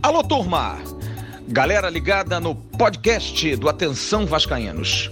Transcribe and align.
Alô, 0.00 0.22
turma! 0.22 0.78
Galera 1.48 1.90
ligada 1.90 2.38
no 2.38 2.54
podcast 2.54 3.56
do 3.56 3.68
Atenção 3.68 4.26
Vascaínos. 4.26 5.10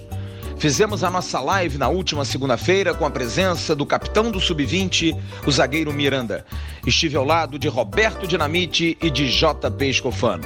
Fizemos 0.58 1.02
a 1.02 1.10
nossa 1.10 1.41
live 1.41 1.76
na 1.76 1.89
última 1.89 2.25
segunda-feira 2.25 2.94
com 2.94 3.04
a 3.04 3.10
presença 3.10 3.75
do 3.75 3.84
capitão 3.84 4.30
do 4.30 4.41
Sub-20, 4.41 5.20
o 5.44 5.50
zagueiro 5.50 5.92
Miranda. 5.92 6.46
Estive 6.86 7.17
ao 7.17 7.25
lado 7.25 7.58
de 7.58 7.67
Roberto 7.67 8.29
Dinamite 8.29 8.96
e 9.02 9.11
de 9.11 9.29
JP 9.29 9.88
Escofano. 9.88 10.45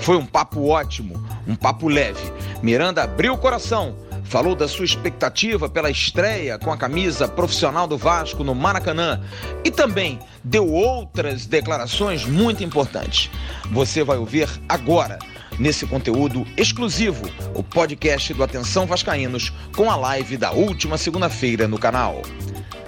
Foi 0.00 0.16
um 0.16 0.26
papo 0.26 0.68
ótimo, 0.68 1.14
um 1.46 1.54
papo 1.54 1.88
leve. 1.88 2.32
Miranda 2.62 3.04
abriu 3.04 3.34
o 3.34 3.38
coração 3.38 3.94
falou 4.28 4.54
da 4.54 4.68
sua 4.68 4.84
expectativa 4.84 5.68
pela 5.68 5.90
estreia 5.90 6.58
com 6.58 6.72
a 6.72 6.76
camisa 6.76 7.26
profissional 7.28 7.86
do 7.86 7.96
Vasco 7.96 8.44
no 8.44 8.54
Maracanã 8.54 9.20
e 9.64 9.70
também 9.70 10.18
deu 10.42 10.70
outras 10.70 11.46
declarações 11.46 12.24
muito 12.24 12.62
importantes. 12.62 13.30
Você 13.70 14.02
vai 14.02 14.16
ouvir 14.16 14.48
agora 14.68 15.18
nesse 15.58 15.86
conteúdo 15.86 16.46
exclusivo, 16.56 17.30
o 17.54 17.62
podcast 17.62 18.34
do 18.34 18.42
Atenção 18.42 18.86
Vascaínos 18.86 19.52
com 19.74 19.90
a 19.90 19.96
live 19.96 20.36
da 20.36 20.52
última 20.52 20.98
segunda-feira 20.98 21.66
no 21.66 21.78
canal. 21.78 22.22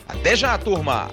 Até 0.07 0.37
já, 0.37 0.57
turma! 0.59 1.09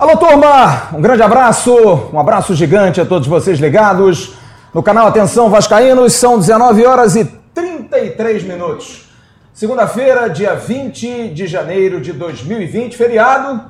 Alô, 0.00 0.16
turma! 0.16 0.88
Um 0.94 1.02
grande 1.02 1.22
abraço, 1.22 1.74
um 2.10 2.18
abraço 2.18 2.54
gigante 2.54 3.02
a 3.02 3.04
todos 3.04 3.28
vocês 3.28 3.58
ligados 3.58 4.32
no 4.72 4.82
canal 4.82 5.06
Atenção 5.06 5.50
Vascaínos. 5.50 6.14
São 6.14 6.38
19 6.38 6.86
horas 6.86 7.16
e 7.16 7.26
33 7.54 8.44
minutos. 8.44 9.10
Segunda-feira, 9.52 10.30
dia 10.30 10.54
20 10.54 11.28
de 11.34 11.46
janeiro 11.46 12.00
de 12.00 12.14
2020, 12.14 12.96
feriado, 12.96 13.62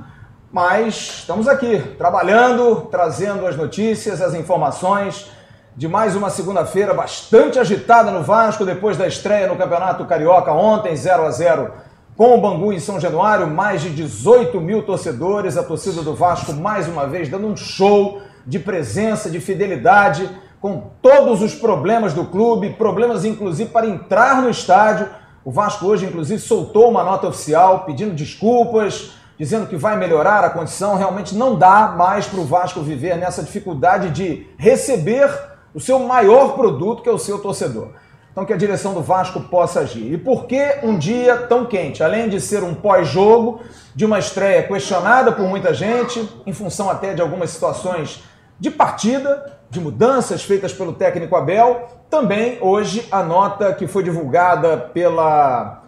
mas 0.52 0.94
estamos 1.18 1.48
aqui 1.48 1.82
trabalhando, 1.98 2.82
trazendo 2.92 3.44
as 3.44 3.56
notícias, 3.56 4.22
as 4.22 4.32
informações 4.32 5.28
de 5.76 5.88
mais 5.88 6.14
uma 6.14 6.30
segunda-feira 6.30 6.94
bastante 6.94 7.58
agitada 7.58 8.12
no 8.12 8.22
Vasco 8.22 8.64
depois 8.64 8.96
da 8.96 9.08
estreia 9.08 9.48
no 9.48 9.56
Campeonato 9.56 10.04
Carioca 10.04 10.52
ontem, 10.52 10.94
0 10.94 11.26
a 11.26 11.30
0 11.32 11.72
com 12.20 12.36
o 12.36 12.38
Bangu 12.42 12.70
em 12.70 12.78
São 12.78 13.00
Januário, 13.00 13.46
mais 13.46 13.80
de 13.80 13.88
18 13.88 14.60
mil 14.60 14.82
torcedores, 14.82 15.56
a 15.56 15.62
torcida 15.62 16.02
do 16.02 16.14
Vasco 16.14 16.52
mais 16.52 16.86
uma 16.86 17.06
vez 17.06 17.30
dando 17.30 17.46
um 17.46 17.56
show 17.56 18.20
de 18.46 18.58
presença, 18.58 19.30
de 19.30 19.40
fidelidade, 19.40 20.28
com 20.60 20.90
todos 21.00 21.40
os 21.40 21.54
problemas 21.54 22.12
do 22.12 22.26
clube, 22.26 22.74
problemas 22.74 23.24
inclusive 23.24 23.70
para 23.70 23.86
entrar 23.86 24.42
no 24.42 24.50
estádio. 24.50 25.08
O 25.42 25.50
Vasco 25.50 25.86
hoje, 25.86 26.04
inclusive, 26.04 26.38
soltou 26.38 26.90
uma 26.90 27.02
nota 27.02 27.26
oficial 27.26 27.86
pedindo 27.86 28.14
desculpas, 28.14 29.12
dizendo 29.38 29.66
que 29.66 29.76
vai 29.76 29.96
melhorar 29.96 30.44
a 30.44 30.50
condição. 30.50 30.96
Realmente 30.96 31.34
não 31.34 31.56
dá 31.56 31.94
mais 31.96 32.26
para 32.26 32.40
o 32.40 32.44
Vasco 32.44 32.82
viver 32.82 33.16
nessa 33.16 33.42
dificuldade 33.42 34.10
de 34.10 34.46
receber 34.58 35.26
o 35.72 35.80
seu 35.80 35.98
maior 35.98 36.52
produto, 36.52 37.02
que 37.02 37.08
é 37.08 37.12
o 37.12 37.18
seu 37.18 37.38
torcedor. 37.38 37.92
Então 38.32 38.44
que 38.44 38.52
a 38.52 38.56
direção 38.56 38.94
do 38.94 39.02
Vasco 39.02 39.40
possa 39.40 39.80
agir. 39.80 40.12
E 40.12 40.18
por 40.18 40.46
que 40.46 40.78
um 40.82 40.96
dia 40.96 41.36
tão 41.36 41.66
quente? 41.66 42.02
Além 42.02 42.28
de 42.28 42.40
ser 42.40 42.62
um 42.62 42.74
pós-jogo, 42.74 43.60
de 43.94 44.04
uma 44.04 44.18
estreia 44.18 44.62
questionada 44.62 45.32
por 45.32 45.46
muita 45.46 45.74
gente, 45.74 46.28
em 46.46 46.52
função 46.52 46.88
até 46.88 47.12
de 47.12 47.20
algumas 47.20 47.50
situações 47.50 48.22
de 48.58 48.70
partida, 48.70 49.58
de 49.68 49.80
mudanças 49.80 50.42
feitas 50.42 50.72
pelo 50.72 50.92
técnico 50.92 51.34
Abel, 51.34 51.88
também 52.08 52.58
hoje 52.60 53.06
a 53.10 53.22
nota 53.22 53.72
que 53.72 53.86
foi 53.86 54.02
divulgada 54.02 54.76
pela, 54.76 55.84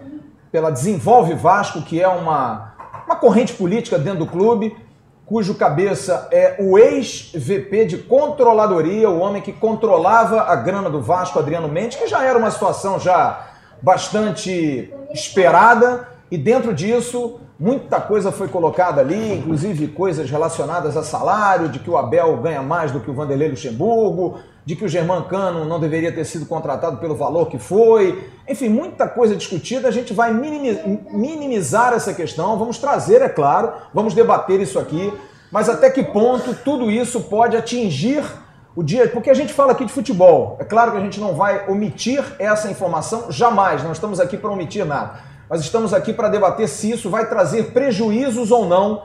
pela 0.51 0.71
Desenvolve 0.71 1.35
Vasco, 1.35 1.83
que 1.83 2.01
é 2.01 2.09
uma, 2.09 2.75
uma 3.07 3.17
corrente 3.17 3.53
política 3.53 3.99
dentro 3.99 4.21
do 4.21 4.27
clube, 4.27 4.75
cujo 5.33 5.55
cabeça 5.55 6.29
é 6.31 6.57
o 6.59 6.77
ex-VP 6.77 7.87
de 7.87 7.97
controladoria, 7.97 9.09
o 9.09 9.19
homem 9.19 9.41
que 9.41 9.51
controlava 9.51 10.43
a 10.43 10.55
grana 10.55 10.91
do 10.91 11.01
Vasco, 11.01 11.39
Adriano 11.39 11.69
Mendes, 11.69 11.97
que 11.97 12.07
já 12.07 12.23
era 12.23 12.39
uma 12.39 12.51
situação 12.51 13.01
já 13.01 13.47
bastante 13.81 14.93
esperada, 15.11 16.07
e 16.31 16.37
dentro 16.37 16.75
disso 16.75 17.41
muita 17.59 17.99
coisa 17.99 18.31
foi 18.31 18.47
colocada 18.47 19.01
ali, 19.01 19.39
inclusive 19.39 19.89
coisas 19.89 20.29
relacionadas 20.29 20.99
a 20.99 21.03
salário, 21.03 21.71
de 21.71 21.79
que 21.79 21.89
o 21.89 21.97
Abel 21.97 22.37
ganha 22.37 22.61
mais 22.61 22.93
do 22.93 23.01
que 23.01 23.11
o 23.11 23.15
Vanderlei 23.15 23.49
Luxemburgo, 23.49 24.39
de 24.65 24.77
que 24.77 24.85
o 24.85 24.89
Germán 24.89 25.23
Cano 25.25 25.65
não 25.65 25.81
deveria 25.81 26.13
ter 26.13 26.25
sido 26.25 26.47
contratado 26.47 26.99
pelo 26.99 27.15
valor 27.15 27.49
que 27.49 27.59
foi. 27.59 28.31
Enfim, 28.49 28.69
muita 28.69 29.09
coisa 29.09 29.35
discutida. 29.35 29.89
A 29.89 29.91
gente 29.91 30.13
vai 30.13 30.33
minimizar 30.33 31.93
essa 31.93 32.15
questão, 32.15 32.59
vamos 32.59 32.79
trazer, 32.79 33.23
é 33.23 33.29
claro, 33.29 33.73
vamos 33.93 34.15
debater 34.15 34.61
isso 34.61 34.79
aqui, 34.79 35.13
mas 35.51 35.69
até 35.69 35.91
que 35.91 36.03
ponto 36.03 36.55
tudo 36.55 36.91
isso 36.91 37.23
pode 37.23 37.57
atingir 37.57 38.25
o 38.77 38.83
dia. 38.83 39.09
Porque 39.09 39.31
a 39.31 39.35
gente 39.35 39.53
fala 39.53 39.73
aqui 39.73 39.85
de 39.85 39.93
futebol. 39.93 40.57
É 40.61 40.65
claro 40.65 40.93
que 40.93 40.99
a 40.99 41.01
gente 41.01 41.21
não 41.21 41.35
vai 41.35 41.69
omitir 41.69 42.25
essa 42.39 42.71
informação, 42.71 43.31
jamais, 43.31 43.83
não 43.83 43.93
estamos 43.93 44.21
aqui 44.21 44.37
para 44.37 44.51
omitir 44.51 44.85
nada. 44.85 45.33
Mas 45.49 45.61
estamos 45.61 45.93
aqui 45.93 46.13
para 46.13 46.29
debater 46.29 46.69
se 46.69 46.91
isso 46.91 47.11
vai 47.11 47.29
trazer 47.29 47.73
prejuízos 47.73 48.51
ou 48.51 48.65
não 48.65 49.03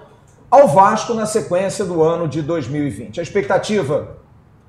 ao 0.49 0.67
Vasco 0.67 1.13
na 1.13 1.25
sequência 1.25 1.83
do 1.83 2.01
ano 2.01 2.27
de 2.27 2.41
2020. 2.41 3.19
A 3.19 3.23
expectativa 3.23 4.17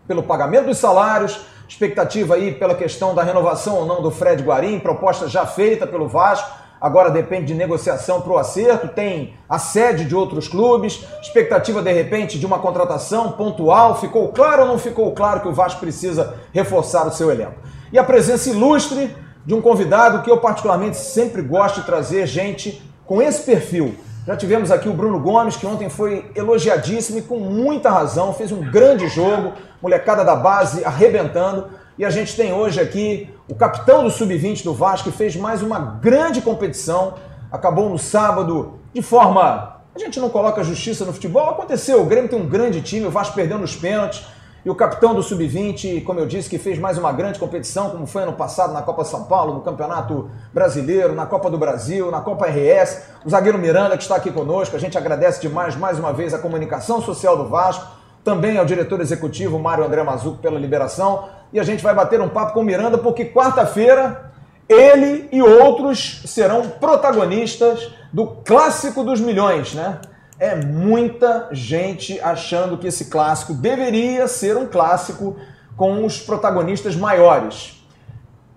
pelo 0.09 0.23
pagamento 0.23 0.67
dos 0.67 0.79
salários, 0.79 1.39
expectativa 1.69 2.35
aí 2.35 2.55
pela 2.55 2.75
questão 2.75 3.15
da 3.15 3.23
renovação 3.23 3.77
ou 3.77 3.87
não 3.87 4.01
do 4.01 4.11
Fred 4.11 4.43
Guarim, 4.43 4.81
proposta 4.81 5.29
já 5.29 5.45
feita 5.45 5.87
pelo 5.87 6.09
Vasco, 6.09 6.51
agora 6.81 7.11
depende 7.11 7.49
de 7.49 7.55
negociação 7.55 8.23
para 8.23 8.33
o 8.33 8.39
acerto, 8.39 8.89
tem 8.89 9.35
a 9.47 9.59
sede 9.59 10.07
de 10.07 10.17
outros 10.17 10.49
clubes, 10.49 11.05
expectativa 11.21 11.83
de 11.83 11.93
repente 11.93 12.39
de 12.39 12.47
uma 12.47 12.59
contratação 12.59 13.33
pontual, 13.33 14.01
ficou 14.01 14.29
claro 14.29 14.63
ou 14.63 14.69
não 14.69 14.79
ficou 14.79 15.13
claro 15.13 15.41
que 15.41 15.49
o 15.49 15.53
Vasco 15.53 15.81
precisa 15.81 16.35
reforçar 16.53 17.07
o 17.07 17.13
seu 17.13 17.31
elenco? 17.31 17.61
E 17.93 17.99
a 17.99 18.05
presença 18.05 18.49
ilustre 18.49 19.15
de 19.45 19.55
um 19.55 19.61
convidado 19.61 20.23
que 20.23 20.31
eu 20.31 20.39
particularmente 20.39 20.97
sempre 20.97 21.43
gosto 21.43 21.81
de 21.81 21.87
trazer 21.87 22.27
gente 22.27 22.83
com 23.05 23.21
esse 23.21 23.43
perfil, 23.43 23.95
já 24.29 24.37
tivemos 24.37 24.71
aqui 24.71 24.91
o 24.91 24.93
Bruno 24.93 25.19
Gomes, 25.19 25.57
que 25.57 25.67
ontem 25.67 25.89
foi 25.89 26.31
elogiadíssimo 26.35 27.19
e 27.19 27.23
com 27.23 27.39
muita 27.39 27.89
razão, 27.89 28.35
fez 28.35 28.53
um 28.53 28.61
grande 28.61 29.09
jogo, 29.09 29.55
molecada 29.81 30.23
da 30.23 30.37
base 30.37 30.85
arrebentando. 30.85 31.69
E 31.97 32.05
a 32.05 32.11
gente 32.11 32.37
tem 32.37 32.53
hoje 32.53 32.79
aqui 32.79 33.31
o 33.49 33.55
capitão 33.55 34.05
do 34.05 34.11
Sub-20 34.11 34.65
do 34.65 34.75
Vasco, 34.75 35.11
que 35.11 35.17
fez 35.17 35.35
mais 35.35 35.63
uma 35.63 35.79
grande 35.79 36.43
competição, 36.43 37.15
acabou 37.51 37.89
no 37.89 37.99
sábado 37.99 38.75
de 38.93 39.01
forma. 39.01 39.81
A 39.97 39.99
gente 39.99 40.21
não 40.21 40.29
coloca 40.29 40.63
justiça 40.63 41.07
no 41.07 41.15
futebol, 41.15 41.49
aconteceu. 41.49 42.03
O 42.03 42.05
Grêmio 42.05 42.29
tem 42.29 42.39
um 42.39 42.47
grande 42.47 42.83
time, 42.83 43.07
o 43.07 43.11
Vasco 43.11 43.35
perdeu 43.35 43.57
nos 43.57 43.77
pênaltis. 43.77 44.27
E 44.69 44.71
o 44.71 44.75
capitão 44.75 45.15
do 45.15 45.23
Sub-20, 45.23 46.05
como 46.05 46.21
eu 46.21 46.27
disse, 46.27 46.47
que 46.47 46.59
fez 46.59 46.79
mais 46.79 46.99
uma 46.99 47.11
grande 47.11 47.39
competição, 47.39 47.89
como 47.89 48.07
foi 48.07 48.25
ano 48.25 48.35
passado 48.35 48.71
na 48.71 48.83
Copa 48.83 49.03
São 49.03 49.25
Paulo, 49.25 49.55
no 49.55 49.61
Campeonato 49.63 50.31
Brasileiro, 50.53 51.15
na 51.15 51.25
Copa 51.25 51.51
do 51.51 51.57
Brasil, 51.57 52.11
na 52.11 52.21
Copa 52.21 52.45
RS. 52.45 53.05
O 53.25 53.31
zagueiro 53.31 53.57
Miranda, 53.57 53.97
que 53.97 54.03
está 54.03 54.17
aqui 54.17 54.31
conosco, 54.31 54.77
a 54.77 54.79
gente 54.79 54.99
agradece 54.99 55.41
demais, 55.41 55.75
mais 55.75 55.99
uma 55.99 56.13
vez, 56.13 56.35
a 56.35 56.39
comunicação 56.39 57.01
social 57.01 57.35
do 57.35 57.49
Vasco, 57.49 57.87
também 58.23 58.59
ao 58.59 58.67
diretor 58.67 59.01
executivo 59.01 59.59
Mário 59.59 59.87
André 59.87 60.03
Mazuco 60.03 60.37
pela 60.37 60.61
liberação. 60.61 61.31
E 61.51 61.59
a 61.59 61.63
gente 61.63 61.83
vai 61.83 61.95
bater 61.95 62.21
um 62.21 62.29
papo 62.29 62.53
com 62.53 62.61
o 62.61 62.63
Miranda, 62.63 62.99
porque 62.99 63.25
quarta-feira 63.25 64.33
ele 64.69 65.31
e 65.33 65.41
outros 65.41 66.25
serão 66.27 66.69
protagonistas 66.79 67.91
do 68.13 68.27
Clássico 68.45 69.03
dos 69.03 69.19
Milhões, 69.19 69.73
né? 69.73 69.99
É 70.39 70.55
muita 70.55 71.49
gente 71.51 72.21
achando 72.21 72.79
que 72.79 72.87
esse 72.87 73.07
clássico 73.07 73.53
deveria 73.53 74.29
ser 74.29 74.57
um 74.57 74.67
clássico 74.67 75.37
com 75.77 76.05
os 76.05 76.21
protagonistas 76.21 76.95
maiores. 76.95 77.85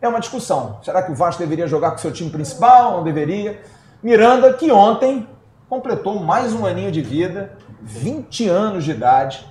É 0.02 0.08
uma 0.08 0.20
discussão. 0.20 0.80
Será 0.84 1.02
que 1.02 1.12
o 1.12 1.16
Vasco 1.16 1.42
deveria 1.42 1.68
jogar 1.68 1.92
com 1.92 1.98
seu 1.98 2.12
time 2.12 2.30
principal? 2.30 2.98
Não 2.98 3.04
deveria? 3.04 3.62
Miranda, 4.02 4.54
que 4.54 4.72
ontem 4.72 5.28
completou 5.70 6.20
mais 6.20 6.54
um 6.54 6.66
aninho 6.66 6.92
de 6.92 7.02
vida, 7.02 7.58
20 7.82 8.48
anos 8.48 8.84
de 8.84 8.92
idade. 8.92 9.48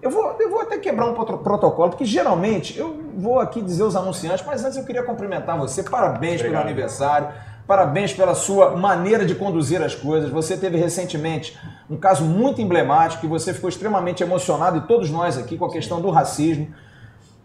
Eu 0.00 0.10
vou, 0.10 0.36
eu 0.38 0.50
vou 0.50 0.60
até 0.60 0.78
quebrar 0.78 1.06
um 1.06 1.14
protocolo, 1.14 1.90
porque 1.90 2.04
geralmente 2.04 2.78
eu 2.78 3.12
vou 3.16 3.40
aqui 3.40 3.60
dizer 3.60 3.82
os 3.82 3.96
anunciantes, 3.96 4.44
mas 4.46 4.64
antes 4.64 4.78
eu 4.78 4.84
queria 4.84 5.02
cumprimentar 5.02 5.58
você. 5.58 5.82
Parabéns 5.82 6.40
Obrigado. 6.40 6.62
pelo 6.62 6.70
aniversário. 6.70 7.28
Parabéns 7.68 8.14
pela 8.14 8.34
sua 8.34 8.74
maneira 8.78 9.26
de 9.26 9.34
conduzir 9.34 9.82
as 9.82 9.94
coisas. 9.94 10.30
Você 10.30 10.56
teve 10.56 10.78
recentemente 10.78 11.54
um 11.90 11.98
caso 11.98 12.24
muito 12.24 12.62
emblemático 12.62 13.20
que 13.20 13.26
você 13.26 13.52
ficou 13.52 13.68
extremamente 13.68 14.22
emocionado, 14.22 14.78
e 14.78 14.80
todos 14.80 15.10
nós 15.10 15.36
aqui, 15.36 15.58
com 15.58 15.66
a 15.66 15.70
questão 15.70 16.00
do 16.00 16.08
racismo, 16.08 16.68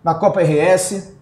na 0.01 0.15
Copa 0.15 0.39
RS, 0.41 1.13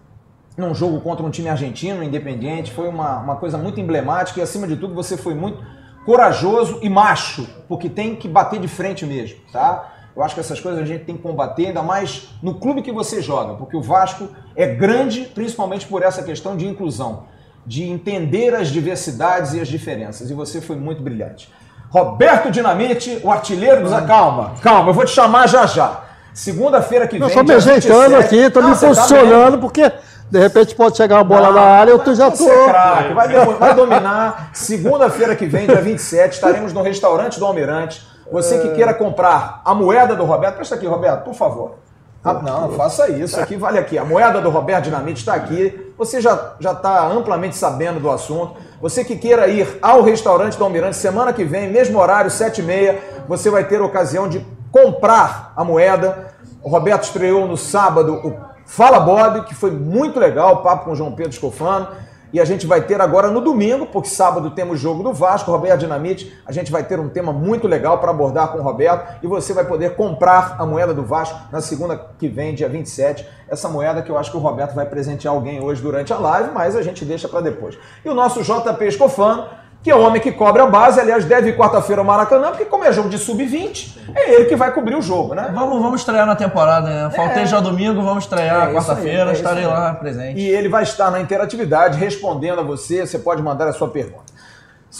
num 0.56 0.72
jogo 0.72 1.00
contra 1.00 1.26
um 1.26 1.30
time 1.30 1.48
argentino, 1.48 2.04
independente. 2.04 2.70
Foi 2.70 2.86
uma, 2.86 3.18
uma 3.18 3.34
coisa 3.34 3.58
muito 3.58 3.80
emblemática 3.80 4.38
e, 4.38 4.42
acima 4.44 4.68
de 4.68 4.76
tudo, 4.76 4.94
você 4.94 5.16
foi 5.16 5.34
muito 5.34 5.60
corajoso 6.06 6.78
e 6.80 6.88
macho, 6.88 7.44
porque 7.66 7.88
tem 7.88 8.14
que 8.14 8.28
bater 8.28 8.60
de 8.60 8.68
frente 8.68 9.04
mesmo, 9.04 9.40
tá? 9.52 9.94
Eu 10.14 10.22
acho 10.22 10.34
que 10.34 10.40
essas 10.40 10.60
coisas 10.60 10.80
a 10.80 10.84
gente 10.84 11.04
tem 11.04 11.16
que 11.16 11.22
combater, 11.22 11.66
ainda 11.66 11.82
mais 11.82 12.28
no 12.40 12.54
clube 12.54 12.82
que 12.82 12.92
você 12.92 13.20
joga, 13.20 13.54
porque 13.54 13.76
o 13.76 13.82
Vasco 13.82 14.28
é 14.54 14.64
grande, 14.64 15.22
principalmente 15.22 15.88
por 15.88 16.04
essa 16.04 16.22
questão 16.22 16.56
de 16.56 16.68
inclusão. 16.68 17.31
De 17.66 17.84
entender 17.84 18.54
as 18.54 18.68
diversidades 18.68 19.54
e 19.54 19.60
as 19.60 19.68
diferenças. 19.68 20.30
E 20.30 20.34
você 20.34 20.60
foi 20.60 20.76
muito 20.76 21.02
brilhante. 21.02 21.48
Roberto 21.90 22.50
Dinamite, 22.50 23.20
o 23.22 23.30
artilheiro 23.30 23.82
dos. 23.82 23.92
Calma, 24.06 24.54
calma, 24.62 24.90
eu 24.90 24.94
vou 24.94 25.04
te 25.04 25.10
chamar 25.10 25.46
já 25.46 25.66
já. 25.66 26.00
Segunda-feira 26.32 27.06
que 27.06 27.18
vem. 27.18 27.22
Eu 27.22 27.28
estou 27.28 27.44
me 27.44 27.52
ajeitando 27.52 28.16
27... 28.16 28.24
aqui, 28.24 28.36
estou 28.36 28.62
me 28.62 28.74
funcionando, 28.74 29.54
tá 29.54 29.58
porque 29.58 29.92
de 30.30 30.38
repente 30.38 30.74
pode 30.74 30.96
chegar 30.96 31.16
uma 31.16 31.24
bola 31.24 31.48
não, 31.48 31.54
na 31.54 31.60
área, 31.60 31.90
eu 31.90 31.98
tu 31.98 32.14
já 32.14 32.30
tô. 32.30 32.48
Craque, 32.64 33.12
vai, 33.12 33.28
vai 33.28 33.74
dominar. 33.74 34.50
Segunda-feira 34.54 35.36
que 35.36 35.44
vem, 35.44 35.66
dia 35.66 35.82
27, 35.82 36.32
estaremos 36.32 36.72
no 36.72 36.80
restaurante 36.80 37.38
do 37.38 37.44
Almirante. 37.44 38.02
Você 38.32 38.58
que 38.60 38.68
queira 38.70 38.94
comprar 38.94 39.60
a 39.62 39.74
moeda 39.74 40.16
do 40.16 40.24
Roberto, 40.24 40.56
presta 40.56 40.74
aqui, 40.74 40.86
Roberto, 40.86 41.24
por 41.24 41.34
favor. 41.34 41.81
Ah, 42.24 42.34
não, 42.34 42.70
faça 42.72 43.08
isso. 43.08 43.38
Aqui 43.40 43.56
vale 43.56 43.78
aqui. 43.78 43.98
A 43.98 44.04
moeda 44.04 44.40
do 44.40 44.48
Roberto 44.48 44.84
Dinamite 44.84 45.20
está 45.20 45.34
aqui. 45.34 45.92
Você 45.98 46.20
já 46.20 46.54
está 46.60 47.06
amplamente 47.06 47.56
sabendo 47.56 47.98
do 47.98 48.10
assunto. 48.10 48.54
Você 48.80 49.04
que 49.04 49.16
queira 49.16 49.48
ir 49.48 49.78
ao 49.82 50.02
restaurante 50.02 50.56
do 50.56 50.62
Almirante 50.62 50.96
semana 50.96 51.32
que 51.32 51.44
vem, 51.44 51.70
mesmo 51.70 51.98
horário, 51.98 52.30
7h30, 52.30 52.96
você 53.26 53.50
vai 53.50 53.64
ter 53.64 53.80
a 53.80 53.84
ocasião 53.84 54.28
de 54.28 54.46
comprar 54.70 55.52
a 55.56 55.64
moeda. 55.64 56.32
O 56.62 56.68
Roberto 56.68 57.04
estreou 57.04 57.48
no 57.48 57.56
sábado 57.56 58.14
o 58.24 58.52
Fala 58.64 59.00
Bob, 59.00 59.44
que 59.44 59.54
foi 59.54 59.72
muito 59.72 60.20
legal, 60.20 60.54
o 60.54 60.56
papo 60.58 60.84
com 60.84 60.92
o 60.92 60.96
João 60.96 61.12
Pedro 61.12 61.32
Scofano. 61.32 61.88
E 62.32 62.40
a 62.40 62.44
gente 62.44 62.66
vai 62.66 62.80
ter 62.80 63.00
agora 63.00 63.30
no 63.30 63.40
domingo, 63.40 63.86
porque 63.86 64.08
sábado 64.08 64.50
temos 64.50 64.80
jogo 64.80 65.02
do 65.02 65.12
Vasco, 65.12 65.50
Roberto 65.50 65.80
Dinamite. 65.80 66.32
A 66.46 66.52
gente 66.52 66.72
vai 66.72 66.82
ter 66.82 66.98
um 66.98 67.08
tema 67.08 67.32
muito 67.32 67.68
legal 67.68 67.98
para 67.98 68.10
abordar 68.10 68.52
com 68.52 68.58
o 68.58 68.62
Roberto 68.62 69.18
e 69.22 69.26
você 69.26 69.52
vai 69.52 69.64
poder 69.64 69.94
comprar 69.96 70.56
a 70.58 70.64
moeda 70.64 70.94
do 70.94 71.04
Vasco 71.04 71.38
na 71.52 71.60
segunda 71.60 71.96
que 72.18 72.28
vem, 72.28 72.54
dia 72.54 72.68
27. 72.68 73.26
Essa 73.48 73.68
moeda 73.68 74.00
que 74.00 74.10
eu 74.10 74.16
acho 74.16 74.30
que 74.30 74.36
o 74.36 74.40
Roberto 74.40 74.74
vai 74.74 74.86
presentear 74.86 75.34
alguém 75.34 75.62
hoje 75.62 75.82
durante 75.82 76.12
a 76.12 76.18
live, 76.18 76.50
mas 76.54 76.74
a 76.74 76.80
gente 76.80 77.04
deixa 77.04 77.28
para 77.28 77.42
depois. 77.42 77.76
E 78.02 78.08
o 78.08 78.14
nosso 78.14 78.42
JP 78.42 78.82
Escofano 78.86 79.46
que 79.82 79.90
é 79.90 79.94
o 79.94 80.00
homem 80.00 80.20
que 80.20 80.30
cobra 80.30 80.62
a 80.62 80.66
base, 80.66 81.00
aliás, 81.00 81.24
deve 81.24 81.50
ir 81.50 81.56
quarta-feira 81.56 82.00
ao 82.00 82.06
Maracanã, 82.06 82.50
porque 82.50 82.64
como 82.64 82.84
é 82.84 82.92
jogo 82.92 83.08
de 83.08 83.18
sub-20, 83.18 83.98
é 84.14 84.34
ele 84.34 84.44
que 84.44 84.54
vai 84.54 84.72
cobrir 84.72 84.94
o 84.94 85.02
jogo, 85.02 85.34
né? 85.34 85.50
Vamos, 85.52 85.82
vamos 85.82 86.00
estrear 86.00 86.24
na 86.24 86.36
temporada, 86.36 86.88
né? 86.88 87.10
Faltei 87.10 87.42
é. 87.42 87.46
já 87.46 87.58
domingo, 87.58 88.00
vamos 88.00 88.24
estrear 88.24 88.70
é 88.70 88.72
quarta-feira, 88.72 89.30
é 89.30 89.32
estarei 89.32 89.66
lá 89.66 89.94
presente. 89.94 90.40
E 90.40 90.46
ele 90.46 90.68
vai 90.68 90.84
estar 90.84 91.10
na 91.10 91.20
interatividade 91.20 91.98
respondendo 91.98 92.60
a 92.60 92.62
você, 92.62 93.04
você 93.04 93.18
pode 93.18 93.42
mandar 93.42 93.66
a 93.66 93.72
sua 93.72 93.88
pergunta. 93.88 94.32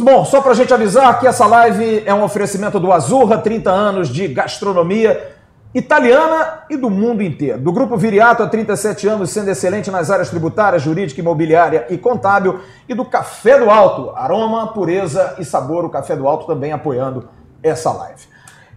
Bom, 0.00 0.25
só 0.25 0.40
para 0.40 0.52
a 0.52 0.55
gente 0.55 0.73
avisar 0.73 1.20
que 1.20 1.26
essa 1.26 1.46
live 1.46 2.02
é 2.06 2.14
um 2.14 2.25
oferecimento 2.25 2.81
do 2.81 2.90
Azurra, 2.90 3.38
30 3.38 3.70
anos 3.70 4.08
de 4.08 4.26
gastronomia 4.26 5.31
italiana 5.75 6.65
e 6.69 6.77
do 6.77 6.91
mundo 6.91 7.23
inteiro. 7.23 7.59
Do 7.59 7.73
Grupo 7.73 7.97
Viriato 7.97 8.43
há 8.43 8.49
37 8.49 9.09
anos, 9.09 9.31
sendo 9.31 9.51
excelente 9.51 9.91
nas 9.91 10.11
áreas 10.11 10.29
tributária, 10.29 10.79
jurídica, 10.79 11.21
imobiliária 11.21 11.87
e 11.89 11.97
contábil. 11.97 12.61
E 12.89 12.95
do 12.95 13.05
Café 13.05 13.59
do 13.59 13.71
Alto, 13.71 14.11
aroma, 14.15 14.73
pureza 14.73 15.37
e 15.39 15.45
sabor. 15.45 15.85
O 15.85 15.91
Café 15.91 16.15
do 16.15 16.29
Alto 16.29 16.47
também 16.47 16.73
apoiando 16.73 17.29
essa 17.63 17.91
live. 17.93 18.23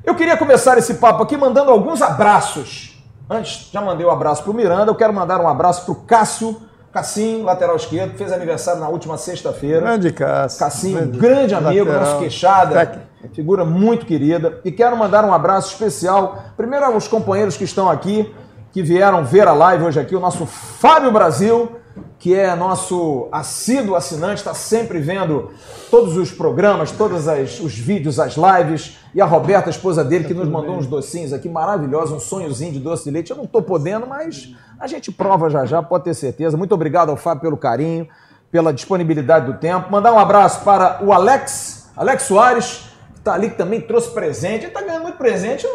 Eu 0.04 0.16
queria 0.16 0.38
começar 0.38 0.78
esse 0.78 0.96
papo 0.96 1.24
aqui 1.24 1.36
mandando 1.36 1.72
alguns 1.72 2.02
abraços. 2.02 3.04
Antes, 3.30 3.70
já 3.72 3.82
mandei 3.82 4.06
um 4.06 4.12
abraço 4.12 4.44
para 4.44 4.52
o 4.52 4.54
Miranda, 4.54 4.92
eu 4.92 4.96
quero 4.96 5.12
mandar 5.12 5.42
um 5.42 5.48
abraço 5.48 5.84
para 5.84 5.92
o 5.94 5.96
Cássio, 5.96 6.62
Cassim, 6.94 7.42
lateral 7.42 7.76
esquerdo, 7.76 8.16
fez 8.16 8.32
aniversário 8.32 8.80
na 8.80 8.88
última 8.88 9.18
sexta-feira. 9.18 9.82
Grande 9.82 10.14
Cássio. 10.14 10.60
Cassim, 10.60 10.94
grande, 10.94 11.18
grande 11.18 11.56
amigo, 11.56 11.86
lateral. 11.86 12.06
nosso 12.06 12.20
queixada. 12.20 13.04
Figura 13.34 13.66
muito 13.66 14.06
querida. 14.06 14.60
E 14.64 14.72
quero 14.72 14.96
mandar 14.98 15.26
um 15.26 15.34
abraço 15.34 15.74
especial, 15.74 16.46
primeiro 16.56 16.86
aos 16.86 17.08
companheiros 17.08 17.58
que 17.58 17.64
estão 17.64 17.90
aqui, 17.90 18.34
que 18.72 18.84
vieram 18.84 19.24
ver 19.24 19.48
a 19.48 19.54
live 19.54 19.86
hoje 19.86 20.00
aqui, 20.00 20.16
o 20.16 20.20
nosso 20.20 20.46
Fábio 20.46 21.12
Brasil, 21.12 21.72
que 22.20 22.34
é 22.34 22.56
nosso 22.56 23.28
assíduo 23.32 23.96
assinante, 23.96 24.40
está 24.40 24.54
sempre 24.54 25.00
vendo 25.00 25.52
todos 25.90 26.18
os 26.18 26.32
programas, 26.32 26.92
todos 26.92 27.28
as, 27.28 27.60
os 27.60 27.78
vídeos, 27.78 28.20
as 28.20 28.36
lives. 28.36 28.98
E 29.14 29.22
a 29.22 29.26
Roberta, 29.26 29.70
a 29.70 29.72
esposa 29.72 30.04
dele, 30.04 30.26
que 30.26 30.34
nos 30.34 30.50
mandou 30.50 30.76
uns 30.76 30.88
docinhos 30.88 31.32
aqui 31.32 31.48
maravilhosos, 31.48 32.12
um 32.12 32.20
sonhozinho 32.20 32.74
de 32.74 32.80
doce 32.80 33.06
de 33.06 33.12
leite. 33.12 33.32
Eu 33.32 33.38
não 33.38 33.46
estou 33.46 33.62
podendo, 33.62 34.06
mas 34.06 34.54
a 34.78 34.88
gente 34.88 35.12
prova 35.12 35.50
já 35.50 35.66
já, 35.66 35.82
pode 35.82 36.04
ter 36.04 36.14
certeza. 36.14 36.58
Muito 36.58 36.74
obrigado 36.74 37.10
ao 37.10 37.16
Fábio 37.16 37.44
pelo 37.44 37.58
carinho, 37.58 38.08
pela 38.52 38.74
disponibilidade 38.74 39.46
do 39.46 39.54
tempo. 39.58 39.90
Mandar 39.90 40.12
um 40.12 40.20
abraço 40.20 40.66
para 40.66 41.00
o 41.02 41.14
Alex, 41.14 41.90
Alex 41.96 42.24
Soares, 42.24 42.90
está 43.26 43.34
ali, 43.34 43.50
que 43.50 43.56
também 43.56 43.82
trouxe 43.82 44.10
presente. 44.12 44.62
Ele 44.62 44.68
está 44.68 44.82
ganhando 44.82 45.04
muito 45.04 45.18
presente. 45.18 45.66
Eu, 45.66 45.72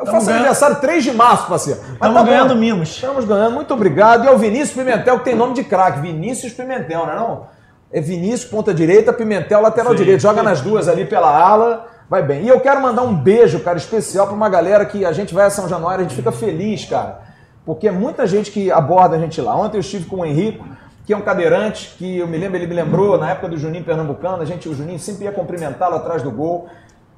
eu 0.00 0.06
faço 0.06 0.26
ganhando... 0.26 0.40
aniversário 0.40 0.76
3 0.76 1.04
de 1.04 1.12
março, 1.12 1.46
parceiro. 1.46 1.80
Estamos 1.92 2.16
tá 2.16 2.22
ganhando 2.22 2.54
bom. 2.54 2.60
mimos. 2.60 2.88
Estamos 2.90 3.24
ganhando, 3.24 3.54
muito 3.54 3.72
obrigado. 3.72 4.24
E 4.24 4.28
ao 4.28 4.36
Vinícius 4.36 4.72
Pimentel, 4.72 5.18
que 5.18 5.24
tem 5.24 5.34
nome 5.34 5.54
de 5.54 5.64
craque. 5.64 6.00
Vinícius 6.00 6.52
Pimentel, 6.52 7.06
não 7.06 7.12
é 7.12 7.16
não? 7.16 7.46
É 7.90 8.00
Vinícius, 8.00 8.44
ponta 8.44 8.74
direita, 8.74 9.12
Pimentel, 9.12 9.60
lateral 9.60 9.92
sim, 9.92 9.98
direito. 9.98 10.20
Joga 10.20 10.40
sim. 10.40 10.44
nas 10.44 10.60
duas 10.60 10.88
ali 10.88 11.04
pela 11.04 11.28
ala 11.28 11.86
vai 12.10 12.22
bem. 12.22 12.44
E 12.44 12.48
eu 12.48 12.58
quero 12.58 12.80
mandar 12.80 13.02
um 13.02 13.14
beijo, 13.14 13.60
cara, 13.60 13.76
especial 13.76 14.26
para 14.26 14.34
uma 14.34 14.48
galera 14.48 14.86
que 14.86 15.04
a 15.04 15.12
gente 15.12 15.34
vai 15.34 15.44
a 15.44 15.50
São 15.50 15.68
Januário, 15.68 16.06
a 16.06 16.08
gente 16.08 16.16
fica 16.16 16.32
feliz, 16.32 16.86
cara 16.86 17.28
porque 17.68 17.86
é 17.86 17.90
muita 17.90 18.26
gente 18.26 18.50
que 18.50 18.72
aborda 18.72 19.16
a 19.16 19.18
gente 19.18 19.42
lá. 19.42 19.54
Ontem 19.54 19.76
eu 19.76 19.82
estive 19.82 20.06
com 20.06 20.20
o 20.20 20.24
Henrique, 20.24 20.58
que 21.04 21.12
é 21.12 21.16
um 21.16 21.20
cadeirante, 21.20 21.94
que 21.98 22.16
eu 22.16 22.26
me 22.26 22.38
lembro, 22.38 22.56
ele 22.56 22.66
me 22.66 22.72
lembrou, 22.72 23.18
na 23.18 23.32
época 23.32 23.46
do 23.46 23.58
Juninho 23.58 23.84
Pernambucano, 23.84 24.40
a 24.40 24.46
gente, 24.46 24.70
o 24.70 24.74
Juninho 24.74 24.98
sempre 24.98 25.26
ia 25.26 25.32
cumprimentá-lo 25.32 25.96
atrás 25.96 26.22
do 26.22 26.30
gol. 26.30 26.66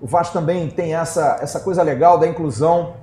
O 0.01 0.07
Vasco 0.07 0.33
também 0.33 0.69
tem 0.69 0.95
essa, 0.95 1.39
essa 1.41 1.61
coisa 1.61 1.83
legal 1.83 2.19
da 2.19 2.27
inclusão. 2.27 2.95